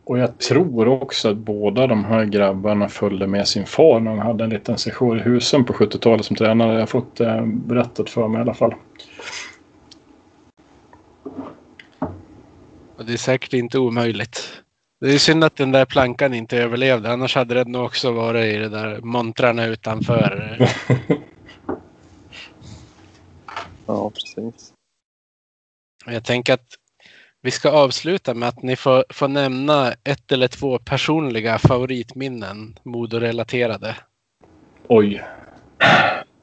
Och 0.04 0.18
jag 0.18 0.38
tror 0.38 0.88
också 0.88 1.30
att 1.30 1.36
båda 1.36 1.86
de 1.86 2.04
här 2.04 2.24
grabbarna 2.24 2.88
följde 2.88 3.26
med 3.26 3.48
sin 3.48 3.66
far 3.66 4.00
när 4.00 4.10
de 4.10 4.18
hade 4.18 4.44
en 4.44 4.50
liten 4.50 4.78
session 4.78 5.18
i 5.18 5.22
husen 5.22 5.64
på 5.64 5.72
70-talet 5.72 6.26
som 6.26 6.36
tränare. 6.36 6.72
Jag 6.72 6.80
har 6.80 6.86
fått 6.86 7.16
det 7.16 7.30
eh, 7.30 7.46
berättat 7.46 8.10
för 8.10 8.28
mig 8.28 8.38
i 8.38 8.42
alla 8.42 8.54
fall. 8.54 8.74
Och 12.96 13.04
det 13.04 13.12
är 13.12 13.16
säkert 13.16 13.52
inte 13.52 13.78
omöjligt. 13.78 14.62
Det 15.00 15.14
är 15.14 15.18
synd 15.18 15.44
att 15.44 15.56
den 15.56 15.72
där 15.72 15.84
plankan 15.84 16.34
inte 16.34 16.58
överlevde. 16.58 17.12
Annars 17.12 17.34
hade 17.34 17.54
den 17.54 17.72
nog 17.72 17.84
också 17.84 18.12
varit 18.12 18.54
i 18.54 18.58
de 18.58 18.68
där 18.68 19.00
montrarna 19.00 19.66
utanför. 19.66 20.58
ja, 23.86 24.10
precis. 24.10 24.72
Jag 26.06 26.24
tänker 26.24 26.54
att 26.54 26.66
vi 27.42 27.50
ska 27.50 27.70
avsluta 27.70 28.34
med 28.34 28.48
att 28.48 28.62
ni 28.62 28.76
får, 28.76 29.04
får 29.10 29.28
nämna 29.28 29.92
ett 30.04 30.32
eller 30.32 30.48
två 30.48 30.78
personliga 30.78 31.58
favoritminnen 31.58 32.78
Modo-relaterade. 32.82 33.96
Oj. 34.88 35.24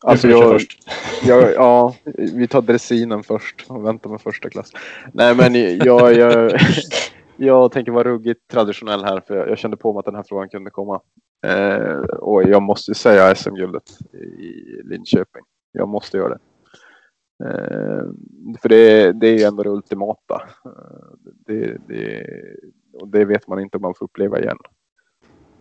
Alltså 0.06 0.28
jag, 0.30 0.44
först. 0.44 0.80
Jag, 1.26 1.54
ja, 1.54 1.96
vi 2.16 2.48
tar 2.48 2.62
dressinen 2.62 3.24
först 3.24 3.66
och 3.68 3.86
väntar 3.86 4.10
med 4.10 4.22
första 4.22 4.50
klass. 4.50 4.72
Nej 5.14 5.36
men 5.36 5.78
jag, 5.78 6.18
jag, 6.18 6.52
Jag 7.38 7.72
tänker 7.72 7.92
vara 7.92 8.04
ruggigt 8.04 8.48
traditionell 8.48 9.04
här 9.04 9.22
för 9.28 9.48
jag 9.48 9.58
kände 9.58 9.78
på 9.78 9.94
mig 9.94 10.00
att 10.00 10.06
den 10.06 10.16
här 10.16 10.26
frågan 10.28 10.50
kunde 10.50 10.72
komma. 10.72 11.02
Eh, 11.46 11.98
och 12.20 12.44
jag 12.44 12.62
måste 12.62 12.94
säga 12.94 13.36
SM-guldet 13.36 14.14
i 14.14 14.82
Linköping. 14.84 15.44
Jag 15.72 15.88
måste 15.88 16.18
göra 16.18 16.30
det. 16.30 16.40
Eh, 17.46 18.04
för 18.62 18.70
det, 18.70 19.12
det 19.12 19.28
är 19.28 19.48
ändå 19.48 19.64
det 19.64 19.70
ultimata. 19.70 20.42
Eh, 20.66 21.32
det, 21.46 21.78
det, 21.88 22.26
och 22.94 23.08
det 23.08 23.26
vet 23.26 23.48
man 23.48 23.60
inte 23.60 23.78
om 23.78 23.82
man 23.82 23.94
får 23.96 24.06
uppleva 24.06 24.40
igen. 24.40 24.58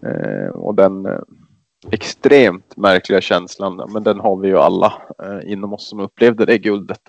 Eh, 0.07 0.49
och 0.49 0.75
den 0.75 1.07
eh, 1.07 1.21
extremt 1.91 2.77
märkliga 2.77 3.21
känslan, 3.21 3.91
men 3.93 4.03
den 4.03 4.21
har 4.21 4.37
vi 4.37 4.49
ju 4.49 4.59
alla 4.59 4.93
eh, 5.23 5.53
inom 5.53 5.73
oss 5.73 5.89
som 5.89 6.01
upplevde 6.01 6.47
det 6.47 6.59
guldet 6.59 7.01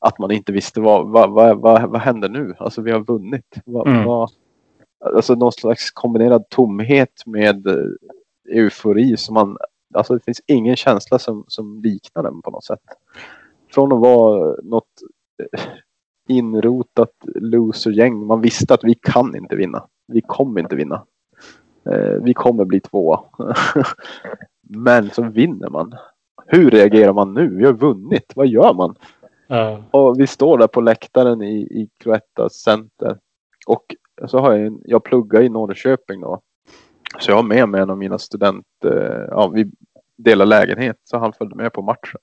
att 0.00 0.18
man 0.18 0.30
inte 0.30 0.52
visste 0.52 0.80
vad, 0.80 1.08
vad, 1.08 1.30
vad, 1.30 1.60
vad, 1.60 1.90
vad 1.90 2.00
händer 2.00 2.28
nu? 2.28 2.54
Alltså 2.58 2.82
vi 2.82 2.92
har 2.92 3.00
vunnit. 3.00 3.56
Vad, 3.64 3.88
mm. 3.88 4.04
vad, 4.04 4.30
alltså 5.04 5.34
någon 5.34 5.52
slags 5.52 5.90
kombinerad 5.90 6.48
tomhet 6.48 7.22
med 7.26 7.66
eh, 7.66 7.86
eufori 8.48 9.16
som 9.16 9.34
man, 9.34 9.56
alltså 9.94 10.14
det 10.14 10.24
finns 10.24 10.42
ingen 10.46 10.76
känsla 10.76 11.18
som, 11.18 11.44
som 11.48 11.80
liknar 11.82 12.22
den 12.22 12.42
på 12.42 12.50
något 12.50 12.64
sätt. 12.64 12.80
Från 13.74 13.92
att 13.92 14.00
vara 14.00 14.56
något 14.62 14.84
eh, 15.42 15.60
inrotat 16.28 17.14
losergäng, 17.34 18.26
man 18.26 18.40
visste 18.40 18.74
att 18.74 18.84
vi 18.84 18.94
kan 18.94 19.36
inte 19.36 19.56
vinna. 19.56 19.86
Vi 20.06 20.20
kommer 20.20 20.60
inte 20.60 20.76
vinna. 20.76 21.04
Eh, 21.90 22.22
vi 22.22 22.34
kommer 22.34 22.64
bli 22.64 22.80
tvåa. 22.80 23.20
Men 24.62 25.10
så 25.10 25.22
vinner 25.22 25.70
man. 25.70 25.94
Hur 26.46 26.70
reagerar 26.70 27.12
man 27.12 27.34
nu? 27.34 27.56
Vi 27.56 27.64
har 27.64 27.72
vunnit. 27.72 28.32
Vad 28.34 28.46
gör 28.46 28.74
man? 28.74 28.94
Ja. 29.52 29.84
Och 29.90 30.20
vi 30.20 30.26
står 30.26 30.58
där 30.58 30.66
på 30.66 30.80
läktaren 30.80 31.42
i, 31.42 31.60
i 31.60 31.88
Cloettas 31.98 32.54
Center. 32.54 33.18
Och 33.66 33.94
så 34.26 34.38
har 34.38 34.52
jag, 34.52 34.66
en, 34.66 34.80
jag 34.84 35.04
pluggar 35.04 35.42
i 35.42 35.48
Norrköping 35.48 36.20
då. 36.20 36.40
Så 37.18 37.30
jag 37.30 37.36
har 37.36 37.42
med 37.42 37.68
mig 37.68 37.80
en 37.80 37.90
av 37.90 37.98
mina 37.98 38.18
studenter, 38.18 39.20
eh, 39.20 39.28
ja 39.30 39.48
vi 39.48 39.70
delar 40.16 40.46
lägenhet, 40.46 40.96
så 41.04 41.18
han 41.18 41.32
följde 41.32 41.56
med 41.56 41.72
på 41.72 41.82
matchen. 41.82 42.20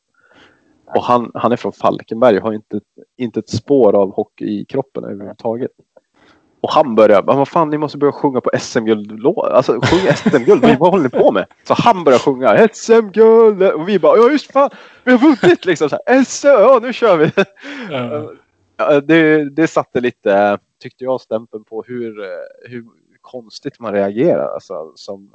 Och 0.86 1.04
han, 1.04 1.32
han 1.34 1.52
är 1.52 1.56
från 1.56 1.74
Falkenberg 1.74 2.38
och 2.38 2.44
har 2.44 2.54
inte, 2.54 2.80
inte 3.18 3.40
ett 3.40 3.50
spår 3.50 3.96
av 3.96 4.14
hockey 4.14 4.46
i 4.46 4.66
kroppen 4.66 5.04
överhuvudtaget. 5.04 5.72
Och 6.62 6.72
han 6.72 6.96
börjar, 6.96 7.22
vad 7.22 7.48
fan 7.48 7.70
ni 7.70 7.78
måste 7.78 7.98
börja 7.98 8.12
sjunga 8.12 8.42
på 8.42 8.52
SM-guld. 8.60 9.26
Alltså 9.26 9.72
sjunga 9.72 10.14
SM-guld, 10.14 10.78
vad 10.80 10.92
håller 10.92 11.04
ni 11.04 11.10
på 11.10 11.32
med? 11.32 11.46
Så 11.64 11.74
han 11.74 12.04
börjar 12.04 12.20
sjunga 12.20 12.68
SM-guld 12.74 13.64
och 13.64 13.90
vi 13.90 14.00
bara, 14.00 14.18
ja 14.18 14.32
just 14.32 14.52
fan, 14.52 14.70
vi 15.04 15.12
har 15.12 15.18
vunnit 15.18 15.66
liksom. 15.66 15.90
Så 15.90 15.98
här, 16.08 16.24
SM, 16.24 16.48
ja 16.48 16.80
nu 16.82 16.94
kör 16.94 17.18
vi. 17.18 17.32
Ja. 18.80 19.02
Det, 19.02 19.50
det 19.50 19.68
satte 19.68 20.02
lite, 20.02 20.58
tyckte 20.82 21.04
jag, 21.04 21.22
stämpeln 21.22 21.64
på 21.64 21.84
hur, 21.88 22.16
hur 22.70 22.86
konstigt 23.22 23.80
man 23.80 23.94
reagerar. 23.94 24.54
Alltså, 24.54 24.92
som, 24.96 25.32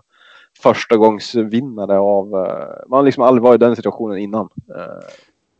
första 0.63 0.97
gångs 0.97 1.35
vinnare 1.35 1.99
av... 1.99 2.27
eh, 2.27 2.89
man 2.89 2.97
har 2.97 3.03
liksom 3.03 3.23
aldrig 3.23 3.43
varit 3.43 3.63
i 3.63 3.65
den 3.65 3.77
situationen 3.77 4.19
innan. 4.19 4.49
Eh, 4.77 5.09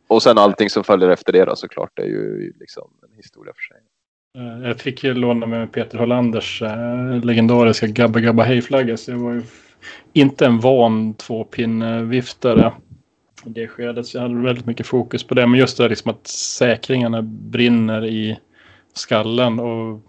och 0.07 0.23
sen 0.23 0.37
allting 0.37 0.69
som 0.69 0.83
följer 0.83 1.09
efter 1.09 1.33
det 1.33 1.45
då 1.45 1.55
såklart, 1.55 1.91
det 1.93 2.01
är 2.01 2.07
ju 2.07 2.53
liksom 2.59 2.89
en 3.01 3.17
historia 3.17 3.53
för 3.55 3.61
sig. 3.61 3.81
Eh, 4.37 4.67
jag 4.67 4.79
fick 4.79 5.03
ju 5.03 5.13
låna 5.13 5.45
med 5.45 5.71
Peter 5.71 5.97
Hollanders 5.97 6.61
eh, 6.61 7.25
legendariska 7.25 7.87
Gabba 7.87 8.19
Gabba 8.19 8.43
Hej-flagga. 8.43 8.97
Så 8.97 9.11
jag 9.11 9.17
var 9.17 9.33
ju 9.33 9.43
inte 10.13 10.45
en 10.45 10.59
van 10.59 11.13
tvåpinneviftare 11.13 12.73
i 13.45 13.49
det 13.49 13.67
skedet. 13.67 14.05
Så 14.05 14.17
jag 14.17 14.21
hade 14.21 14.35
väldigt 14.35 14.65
mycket 14.65 14.87
fokus 14.87 15.23
på 15.23 15.33
det. 15.33 15.47
Men 15.47 15.59
just 15.59 15.77
det 15.77 15.83
där 15.83 15.89
liksom 15.89 16.11
att 16.11 16.27
säkringarna 16.27 17.21
brinner 17.21 18.05
i 18.05 18.39
skallen 18.93 19.59
och 19.59 20.01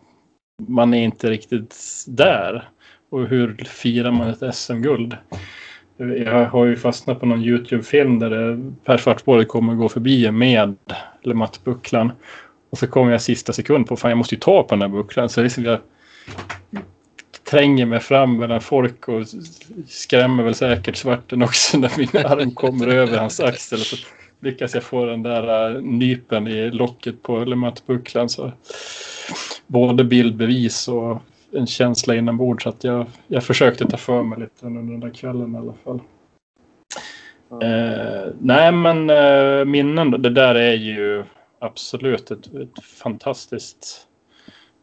man 0.69 0.95
är 0.95 1.05
inte 1.05 1.31
riktigt 1.31 1.77
där. 2.07 2.69
Och 3.11 3.27
hur 3.27 3.55
firar 3.65 4.13
man 4.13 4.29
ett 4.29 4.55
SM-guld? 4.55 5.17
Jag 5.97 6.47
har 6.47 6.65
ju 6.65 6.77
fastnat 6.77 7.21
på 7.21 7.27
någon 7.27 7.43
YouTube-film 7.43 8.19
där 8.19 8.31
det, 8.31 8.73
Per 8.85 8.97
Svartborg 8.97 9.45
kommer 9.45 9.75
gå 9.75 9.89
förbi 9.89 10.31
med 10.31 10.77
Lematt-bucklan. 11.23 12.13
Och 12.75 12.79
så 12.79 12.87
kommer 12.87 13.13
jag 13.13 13.23
sista 13.23 13.53
sekund 13.53 13.87
på 13.87 13.97
fan 13.97 14.11
jag 14.11 14.19
måste 14.19 14.35
ju 14.35 14.39
ta 14.41 14.63
på 14.63 14.75
den 14.75 14.83
här 14.83 14.89
bucklan. 14.89 15.29
Så 15.29 15.43
liksom 15.43 15.65
jag 15.65 15.79
tränger 17.51 17.87
mig 17.87 18.01
fram 18.01 18.37
mellan 18.37 18.61
folk 18.61 19.09
och 19.09 19.27
skrämmer 19.89 20.43
väl 20.43 20.55
säkert 20.55 20.97
svarten 20.97 21.43
också 21.43 21.79
när 21.79 21.93
min 21.99 22.27
arm 22.27 22.51
kommer 22.51 22.89
över 22.89 23.19
hans 23.19 23.41
axel. 23.41 23.79
Och 23.79 23.87
så 23.87 23.97
lyckas 24.41 24.75
jag 24.75 24.83
få 24.83 25.05
den 25.05 25.23
där 25.23 25.75
äh, 25.77 25.83
nypen 25.83 26.49
i 26.49 26.71
locket 26.71 27.23
på 27.23 27.45
Lematt-bucklan. 27.45 28.29
Så 28.29 28.53
både 29.67 30.05
bildbevis 30.05 30.89
och 30.89 31.23
en 31.53 31.67
känsla 31.67 32.15
inombords. 32.15 32.63
Så 32.63 32.69
att 32.69 32.85
jag, 32.85 33.07
jag 33.27 33.45
försökte 33.45 33.87
ta 33.87 33.97
för 33.97 34.23
mig 34.23 34.41
lite 34.41 34.67
under 34.67 34.83
den 34.83 35.01
där 35.01 35.11
kvällen 35.11 35.55
i 35.55 35.59
alla 35.59 35.75
fall. 35.85 36.01
Eh, 37.63 38.33
nej 38.41 38.73
men 38.73 39.11
eh, 39.11 39.65
minnen, 39.65 40.11
det 40.11 40.31
där 40.31 40.55
är 40.55 40.75
ju 40.75 41.25
absolut 41.65 42.31
ett, 42.31 42.47
ett 42.47 42.85
fantastiskt 42.85 44.07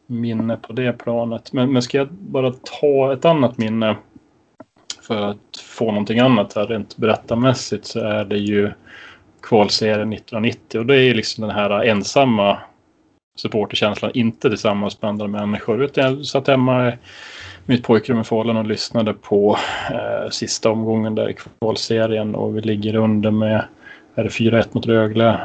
minne 0.06 0.56
på 0.56 0.72
det 0.72 0.92
planet. 0.92 1.52
Men, 1.52 1.72
men 1.72 1.82
ska 1.82 1.98
jag 1.98 2.08
bara 2.12 2.52
ta 2.52 3.12
ett 3.12 3.24
annat 3.24 3.58
minne 3.58 3.96
för 5.02 5.30
att 5.30 5.56
få 5.62 5.86
någonting 5.86 6.18
annat 6.18 6.52
här 6.52 6.66
rent 6.66 6.96
berättarmässigt 6.96 7.86
så 7.86 8.00
är 8.00 8.24
det 8.24 8.38
ju 8.38 8.72
kvalserien 9.42 10.12
1990 10.12 10.80
och 10.80 10.86
det 10.86 10.94
är 10.94 11.02
ju 11.02 11.14
liksom 11.14 11.42
den 11.42 11.56
här 11.56 11.84
ensamma 11.84 12.58
supporterkänslan, 13.36 14.10
inte 14.14 14.48
tillsammans 14.48 15.02
med 15.02 15.08
andra 15.08 15.26
människor. 15.26 15.82
Utan 15.82 16.04
jag 16.04 16.26
satt 16.26 16.48
hemma 16.48 16.88
i 16.88 16.92
mitt 17.66 17.82
pojkrum 17.82 18.20
i 18.20 18.24
Falun 18.24 18.56
och 18.56 18.66
lyssnade 18.66 19.14
på 19.14 19.58
eh, 19.90 20.30
sista 20.30 20.70
omgången 20.70 21.14
där 21.14 21.30
i 21.30 21.34
kvalserien 21.60 22.34
och 22.34 22.56
vi 22.56 22.60
ligger 22.60 22.94
under 22.94 23.30
med 23.30 23.64
är 24.14 24.24
det 24.24 24.30
4-1 24.30 24.68
mot 24.72 24.86
Rögle. 24.86 25.40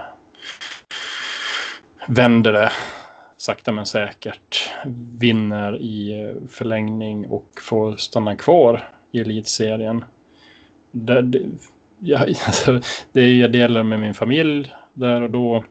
Vänder 2.09 2.53
det 2.53 2.71
sakta 3.37 3.71
men 3.71 3.85
säkert. 3.85 4.69
Vinner 5.19 5.77
i 5.81 6.21
eh, 6.21 6.47
förlängning 6.49 7.27
och 7.27 7.49
får 7.61 7.95
stanna 7.95 8.35
kvar 8.35 8.89
i 9.11 9.19
elitserien. 9.19 10.05
Det, 10.91 11.21
det, 11.21 11.45
jag, 11.99 12.21
alltså, 12.29 12.81
det 13.11 13.35
jag 13.35 13.51
delar 13.51 13.83
med 13.83 13.99
min 13.99 14.13
familj 14.13 14.73
där 14.93 15.21
och 15.21 15.31
då. 15.31 15.63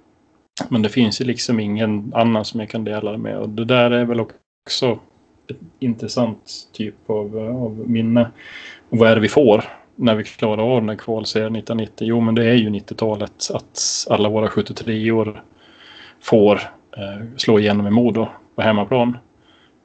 Men 0.69 0.83
det 0.83 0.89
finns 0.89 1.21
ju 1.21 1.25
liksom 1.25 1.61
ingen 1.61 2.13
annan 2.15 2.45
som 2.45 2.61
jag 2.61 2.71
kan 2.71 2.85
dela 2.85 3.13
det 3.13 3.19
med. 3.19 3.39
Och 3.39 3.49
det 3.49 3.65
där 3.65 3.91
är 3.91 4.05
väl 4.05 4.21
också 4.21 4.99
ett 5.51 5.57
intressant 5.79 6.69
typ 6.73 7.11
av, 7.11 7.39
eh, 7.39 7.63
av 7.63 7.91
minne. 7.91 8.31
Och 8.89 8.99
vad 8.99 9.11
är 9.11 9.15
det 9.15 9.21
vi 9.21 9.29
får 9.29 9.65
när 9.95 10.15
vi 10.15 10.25
klarar 10.25 10.63
av 10.63 10.81
den 10.81 10.89
här 10.89 10.97
kvalserien 10.97 11.57
1990? 11.57 12.07
Jo, 12.07 12.21
men 12.21 12.35
det 12.35 12.45
är 12.45 12.55
ju 12.55 12.71
90-talet 12.71 13.51
att 13.55 14.07
alla 14.11 14.29
våra 14.29 14.49
73 14.49 15.11
år 15.11 15.43
får 16.29 16.61
eh, 16.97 17.27
slå 17.37 17.59
igenom 17.59 17.87
i 17.87 17.91
Modo 17.91 18.29
på 18.55 18.63
hemmaplan. 18.63 19.19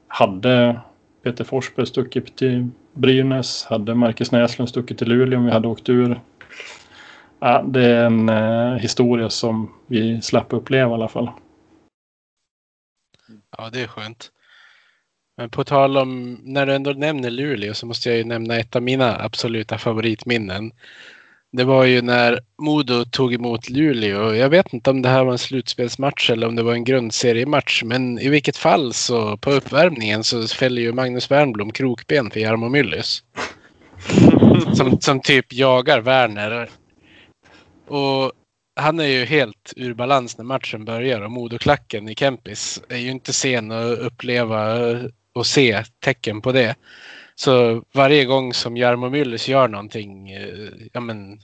Hade 0.07 0.81
Peter 1.23 1.43
Forsberg 1.43 1.85
stuckit 1.85 2.37
till 2.37 2.69
Brynäs, 2.93 3.65
hade 3.65 3.95
Marcus 3.95 4.31
Näslund 4.31 4.69
stuckit 4.69 4.97
till 4.97 5.07
Luleå 5.07 5.39
om 5.39 5.45
vi 5.45 5.51
hade 5.51 5.67
åkt 5.67 5.89
ur. 5.89 6.21
Ja, 7.39 7.63
det 7.67 7.85
är 7.85 8.05
en 8.05 8.29
eh, 8.29 8.73
historia 8.73 9.29
som 9.29 9.73
vi 9.87 10.21
slapp 10.21 10.53
uppleva 10.53 10.91
i 10.91 10.93
alla 10.93 11.07
fall. 11.07 11.29
Ja, 13.57 13.69
det 13.73 13.81
är 13.81 13.87
skönt. 13.87 14.31
Men 15.37 15.49
på 15.49 15.63
tal 15.63 15.97
om, 15.97 16.39
när 16.43 16.65
du 16.65 16.75
ändå 16.75 16.91
nämner 16.91 17.29
Luleå 17.29 17.73
så 17.73 17.85
måste 17.85 18.09
jag 18.09 18.17
ju 18.17 18.23
nämna 18.23 18.55
ett 18.55 18.75
av 18.75 18.83
mina 18.83 19.23
absoluta 19.23 19.77
favoritminnen. 19.77 20.71
Det 21.53 21.63
var 21.63 21.85
ju 21.85 22.01
när 22.01 22.39
Modo 22.57 23.05
tog 23.05 23.33
emot 23.33 23.69
Luleå. 23.69 24.35
Jag 24.35 24.49
vet 24.49 24.73
inte 24.73 24.89
om 24.89 25.01
det 25.01 25.09
här 25.09 25.23
var 25.23 25.31
en 25.31 25.37
slutspelsmatch 25.37 26.29
eller 26.29 26.47
om 26.47 26.55
det 26.55 26.63
var 26.63 26.73
en 26.73 26.83
grundseriematch. 26.83 27.83
Men 27.83 28.19
i 28.19 28.29
vilket 28.29 28.57
fall 28.57 28.93
så 28.93 29.37
på 29.37 29.51
uppvärmningen 29.51 30.23
så 30.23 30.47
fäller 30.47 30.81
ju 30.81 30.93
Magnus 30.93 31.31
Wernbloom 31.31 31.71
krokben 31.71 32.31
för 32.31 32.39
Jarmo 32.39 32.69
Myllys. 32.69 33.23
Som, 34.73 35.01
som 35.01 35.19
typ 35.19 35.53
jagar 35.53 36.01
Werner. 36.01 36.69
Och 37.87 38.31
han 38.75 38.99
är 38.99 39.07
ju 39.07 39.25
helt 39.25 39.73
ur 39.75 39.93
balans 39.93 40.37
när 40.37 40.45
matchen 40.45 40.85
börjar 40.85 41.21
och 41.21 41.31
Modoklacken 41.31 42.09
i 42.09 42.15
Kempis 42.15 42.81
är 42.89 42.97
ju 42.97 43.11
inte 43.11 43.33
sen 43.33 43.71
att 43.71 43.99
uppleva 43.99 44.77
och 45.33 45.45
se 45.45 45.83
tecken 45.99 46.41
på 46.41 46.51
det. 46.51 46.75
Så 47.43 47.83
varje 47.93 48.25
gång 48.25 48.53
som 48.53 48.77
Jarmo 48.77 49.09
Myllys 49.09 49.47
gör 49.47 49.67
någonting, 49.67 50.31
eh, 50.31 50.69
ja 50.93 50.99
men 50.99 51.39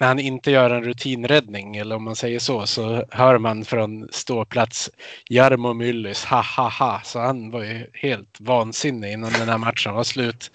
när 0.00 0.06
han 0.06 0.18
inte 0.18 0.50
gör 0.50 0.70
en 0.70 0.84
rutinräddning 0.84 1.76
eller 1.76 1.96
om 1.96 2.04
man 2.04 2.16
säger 2.16 2.38
så, 2.38 2.66
så 2.66 3.04
hör 3.10 3.38
man 3.38 3.64
från 3.64 4.08
ståplats 4.10 4.90
Jarmo 5.30 5.72
Myllys 5.72 6.24
ha 6.24 6.42
ha 6.56 6.68
ha. 6.68 7.00
Så 7.04 7.18
han 7.18 7.50
var 7.50 7.62
ju 7.62 7.86
helt 7.92 8.40
vansinnig 8.40 9.12
innan 9.12 9.32
den 9.32 9.48
här 9.48 9.58
matchen 9.58 9.94
var 9.94 10.04
slut. 10.04 10.50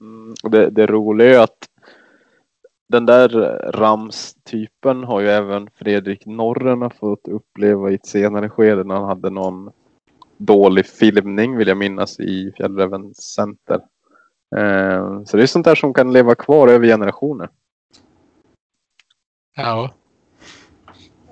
Mm, 0.00 0.34
det, 0.42 0.70
det 0.70 0.86
roliga 0.86 1.34
är 1.34 1.44
att 1.44 1.68
den 2.88 3.06
där 3.06 3.28
Ramstypen 3.72 5.04
har 5.04 5.20
ju 5.20 5.28
även 5.28 5.68
Fredrik 5.74 6.26
Norren 6.26 6.90
fått 6.90 7.28
uppleva 7.28 7.90
i 7.90 7.94
ett 7.94 8.06
senare 8.06 8.48
skede 8.48 8.84
när 8.84 8.94
han 8.94 9.04
hade 9.04 9.30
någon 9.30 9.70
dålig 10.38 10.86
filmning 10.86 11.56
vill 11.56 11.68
jag 11.68 11.76
minnas 11.76 12.20
i 12.20 12.52
Fjällräven 12.56 13.14
Center. 13.14 13.80
Eh, 14.56 15.24
så 15.24 15.36
det 15.36 15.42
är 15.42 15.46
sånt 15.46 15.64
där 15.64 15.74
som 15.74 15.94
kan 15.94 16.12
leva 16.12 16.34
kvar 16.34 16.68
över 16.68 16.86
generationer. 16.86 17.48
Ja. 19.56 19.94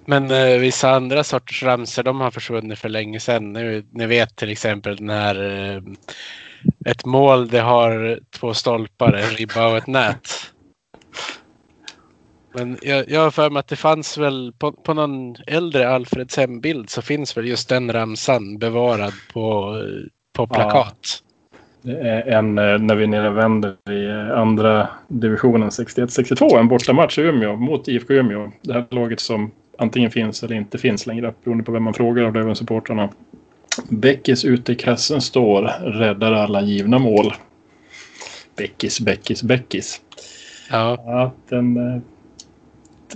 Men 0.06 0.30
eh, 0.30 0.58
vissa 0.58 0.90
andra 0.90 1.24
sorters 1.24 1.62
ramsor 1.62 2.02
de 2.02 2.20
har 2.20 2.30
försvunnit 2.30 2.78
för 2.78 2.88
länge 2.88 3.20
sedan. 3.20 3.52
Nu, 3.52 3.86
ni 3.90 4.06
vet 4.06 4.36
till 4.36 4.50
exempel 4.50 4.96
den 4.96 5.10
här 5.10 5.42
eh, 5.42 5.82
ett 6.86 7.04
mål 7.04 7.48
det 7.48 7.60
har 7.60 8.20
två 8.30 8.54
stolpar, 8.54 9.12
en 9.12 9.30
ribba 9.30 9.70
och 9.70 9.76
ett 9.76 9.86
nät. 9.86 10.51
Men 12.54 12.78
jag, 12.82 13.10
jag 13.10 13.20
har 13.20 13.30
för 13.30 13.50
mig 13.50 13.60
att 13.60 13.68
det 13.68 13.76
fanns 13.76 14.18
väl 14.18 14.52
på, 14.58 14.72
på 14.72 14.94
någon 14.94 15.36
äldre 15.46 15.88
Alfreds 15.88 16.36
hembild 16.36 16.90
så 16.90 17.02
finns 17.02 17.36
väl 17.36 17.48
just 17.48 17.68
den 17.68 17.92
ramsan 17.92 18.58
bevarad 18.58 19.12
på, 19.32 19.76
på 20.32 20.46
plakat. 20.46 21.22
Det 21.82 21.98
är 21.98 22.38
en, 22.38 22.58
eh, 22.58 22.78
när 22.78 22.94
vi 22.94 23.06
nere 23.06 23.30
vänder 23.30 23.76
i 23.90 24.04
eh, 24.06 24.38
andra 24.38 24.88
divisionen 25.08 25.70
61-62, 25.70 26.58
en 26.58 26.68
bortamatch 26.68 27.18
i 27.18 27.22
Umeå 27.22 27.56
mot 27.56 27.88
IFK 27.88 28.14
Umeå. 28.14 28.52
Det 28.62 28.72
här 28.72 28.84
laget 28.90 29.20
som 29.20 29.50
antingen 29.78 30.10
finns 30.10 30.42
eller 30.42 30.56
inte 30.56 30.78
finns 30.78 31.06
längre, 31.06 31.34
beroende 31.44 31.64
på 31.64 31.72
vem 31.72 31.82
man 31.82 31.94
frågar 31.94 32.24
av 32.24 32.34
Löven-supportrarna. 32.34 33.08
Bäckis 33.88 34.44
ute 34.44 34.72
i 34.72 34.74
kassen 34.74 35.20
står, 35.20 35.62
räddar 35.80 36.32
alla 36.32 36.62
givna 36.62 36.98
mål. 36.98 37.32
Bäckis, 38.56 39.00
Bäckis, 39.00 39.42
Bäckis. 39.42 40.00
Ja. 40.70 41.02
Ja, 41.06 41.32
den, 41.48 41.76
eh, 41.76 42.02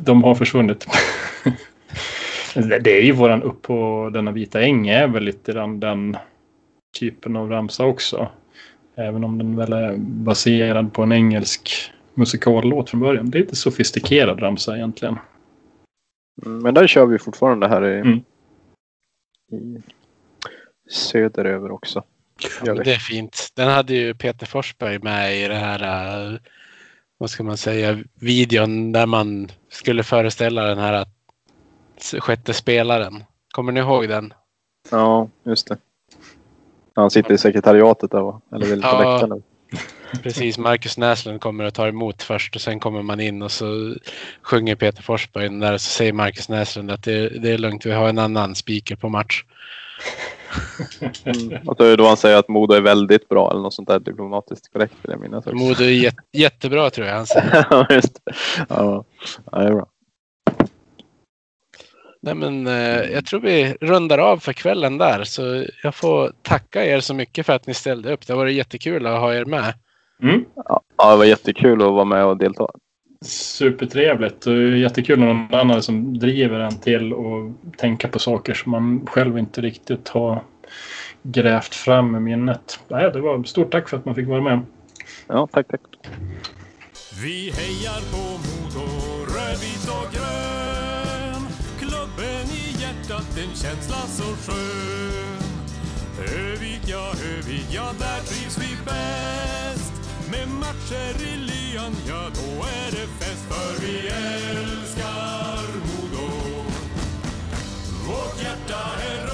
de 0.01 0.25
har 0.25 0.35
försvunnit. 0.35 0.87
Det 2.55 2.99
är 2.99 3.03
ju 3.03 3.13
våran 3.13 3.43
upp 3.43 3.63
på 3.63 4.11
denna 4.13 4.33
vita 4.33 4.61
äng 4.63 4.89
är 4.89 5.09
väl 5.09 5.23
lite 5.23 5.53
grann 5.53 5.81
den 5.81 6.17
typen 6.99 7.37
av 7.37 7.51
ramsa 7.51 7.85
också. 7.85 8.29
Även 8.97 9.25
om 9.25 9.39
den 9.39 9.57
väl 9.57 9.73
är 9.73 9.97
baserad 9.99 10.93
på 10.93 11.03
en 11.03 11.13
engelsk 11.13 11.93
musikallåt 12.15 12.91
från 12.91 13.01
början. 13.01 13.31
Det 13.31 13.39
är 13.39 13.41
lite 13.41 13.57
sofistikerad 13.57 14.43
ramsa 14.43 14.77
egentligen. 14.77 15.19
Mm, 16.47 16.59
Men 16.63 16.75
där 16.75 16.87
kör 16.87 17.07
vi 17.07 17.19
fortfarande 17.19 17.69
här 17.69 17.85
i, 17.85 18.01
Mm. 18.01 18.19
i 19.53 19.83
söderöver 20.91 21.71
också. 21.71 22.05
Ja, 22.65 22.75
det 22.75 22.93
är 22.95 22.99
fint. 22.99 23.49
Den 23.55 23.69
hade 23.69 23.95
ju 23.95 24.15
Peter 24.15 24.47
Forsberg 24.47 24.99
med 24.99 25.37
i 25.37 25.49
det 25.49 25.55
här, 25.55 25.83
eh, 26.33 26.39
vad 27.19 27.31
ska 27.31 27.43
man 27.43 27.57
säga, 27.57 27.99
videon 28.15 28.93
där 28.93 29.07
man 29.07 29.49
skulle 29.71 30.03
föreställa 30.03 30.63
den 30.63 30.79
här 30.79 31.07
sjätte 32.19 32.55
spelaren. 32.55 33.25
Kommer 33.51 33.73
ni 33.73 33.81
ihåg 33.81 34.09
den? 34.09 34.35
Ja, 34.91 35.29
just 35.45 35.69
det. 35.69 35.79
Han 36.95 37.11
sitter 37.11 37.35
i 37.35 37.39
sekretariatet 37.39 38.11
där 38.11 38.21
va? 38.21 38.41
Eller 38.53 38.67
vill 38.67 38.81
Ja. 38.83 38.99
läktaren. 38.99 39.43
Precis, 40.23 40.59
Marcus 40.59 40.99
Näslund 40.99 41.41
kommer 41.41 41.65
att 41.65 41.75
ta 41.75 41.89
emot 41.89 42.23
först 42.23 42.55
och 42.55 42.61
sen 42.61 42.81
kommer 42.81 43.03
man 43.03 43.21
in 43.21 43.43
och 43.43 43.53
så 43.53 43.95
sjunger 44.43 44.75
Peter 44.75 45.03
Forsberg 45.03 45.61
där 45.61 45.73
och 45.73 45.81
så 45.81 45.91
säger 45.91 46.13
Marcus 46.13 46.49
Näslund 46.49 46.91
att 46.91 47.03
det, 47.03 47.29
det 47.29 47.51
är 47.51 47.59
lugnt, 47.59 47.87
vi 47.87 47.93
har 47.93 48.09
en 48.09 48.19
annan 48.19 48.55
speaker 48.55 48.97
på 48.97 49.09
match. 49.09 49.45
Mm. 51.25 51.69
Och 51.69 51.77
då 51.77 51.85
är 51.85 51.91
det 51.91 51.97
då 51.97 52.07
han 52.07 52.17
säger 52.17 52.37
att 52.37 52.49
Modo 52.49 52.75
är 52.75 52.81
väldigt 52.81 53.29
bra 53.29 53.51
eller 53.51 53.61
något 53.61 53.75
sånt 53.75 53.89
där 53.89 53.99
diplomatiskt 53.99 54.73
korrekt 54.73 54.95
vill 55.03 55.11
jag 55.11 55.21
minnas. 55.21 55.47
också. 55.47 55.57
Modo 55.57 55.85
är 55.85 55.89
jät, 55.89 56.15
jättebra 56.33 56.91
tror 56.91 57.07
jag 57.07 57.15
han 57.15 57.27
säger. 57.27 57.67
Ja, 57.71 57.87
just 57.91 58.15
det. 58.25 58.33
Ja, 58.69 59.05
ja, 59.53 59.59
det 59.59 59.67
är 59.67 59.73
bra. 59.73 59.87
Nej, 62.23 62.35
men, 62.35 62.67
eh, 62.67 63.11
jag 63.13 63.27
tror 63.27 63.41
vi 63.41 63.77
rundar 63.81 64.19
av 64.19 64.39
för 64.39 64.53
kvällen 64.53 64.99
där 64.99 65.25
så 65.25 65.65
jag 65.83 65.95
får 65.95 66.33
tacka 66.43 66.87
er 66.87 67.01
så 67.01 67.15
mycket 67.15 67.47
för 67.47 67.53
att 67.53 67.67
ni 67.67 67.75
ställde 67.75 68.13
upp. 68.13 68.27
Det 68.27 68.33
har 68.33 68.39
varit 68.39 68.55
jättekul 68.55 69.07
att 69.07 69.21
ha 69.21 69.35
er 69.35 69.45
med. 69.45 69.75
Mm. 70.23 70.45
Ja, 70.57 70.83
det 71.11 71.17
var 71.17 71.25
jättekul 71.25 71.83
att 71.83 71.93
vara 71.93 72.05
med 72.05 72.25
och 72.25 72.37
delta. 72.37 72.67
Supertrevligt 73.23 74.47
och 74.47 74.77
jättekul 74.77 75.19
när 75.19 75.27
någon 75.27 75.55
annan 75.55 75.83
som 75.83 76.19
driver 76.19 76.61
en 76.61 76.79
till 76.79 77.13
att 77.13 77.79
tänka 77.79 78.09
på 78.09 78.19
saker 78.19 78.55
som 78.55 78.73
man 78.73 79.07
själv 79.07 79.39
inte 79.39 79.61
riktigt 79.61 80.09
har 80.09 80.43
grävt 81.23 81.75
fram 81.75 82.17
i 82.17 82.21
minnet. 82.21 82.81
Nej, 82.89 83.11
det 83.13 83.21
var 83.21 83.45
stort 83.45 83.73
tack 83.73 83.89
för 83.89 83.97
att 83.97 84.05
man 84.05 84.15
fick 84.15 84.29
vara 84.29 84.41
med. 84.41 84.61
Ja, 85.27 85.49
tack, 85.53 85.69
tack. 85.69 85.81
Vi 87.23 87.51
hejar 87.51 88.01
på 88.13 88.23
Modo, 88.47 88.87
rödvit 89.35 89.89
och 89.89 90.13
grön. 90.13 91.43
Klubben 91.79 92.47
i 92.51 92.83
hjärtat, 92.83 93.39
en 93.39 93.55
känsla 93.55 93.97
så 93.97 94.23
skön. 94.23 95.43
Övik, 96.19 96.81
ja, 96.87 97.13
Övik, 97.37 97.67
ja, 97.71 97.93
där 97.99 98.21
trivs 98.27 98.59
vi 98.59 98.77
bäst. 98.85 99.86
Med 100.31 100.49
matcher 100.49 101.23
i 101.23 101.37
lyan, 101.37 101.97
ja 102.09 102.31
då 102.35 102.63
är 102.63 102.91
det 102.91 103.07
fest. 103.19 103.47
För 103.49 103.87
vi 103.87 104.09
älskar 104.09 105.67
Modo. 105.87 106.29
Vårt 108.07 108.43
hjärta 108.43 108.83
är 109.11 109.26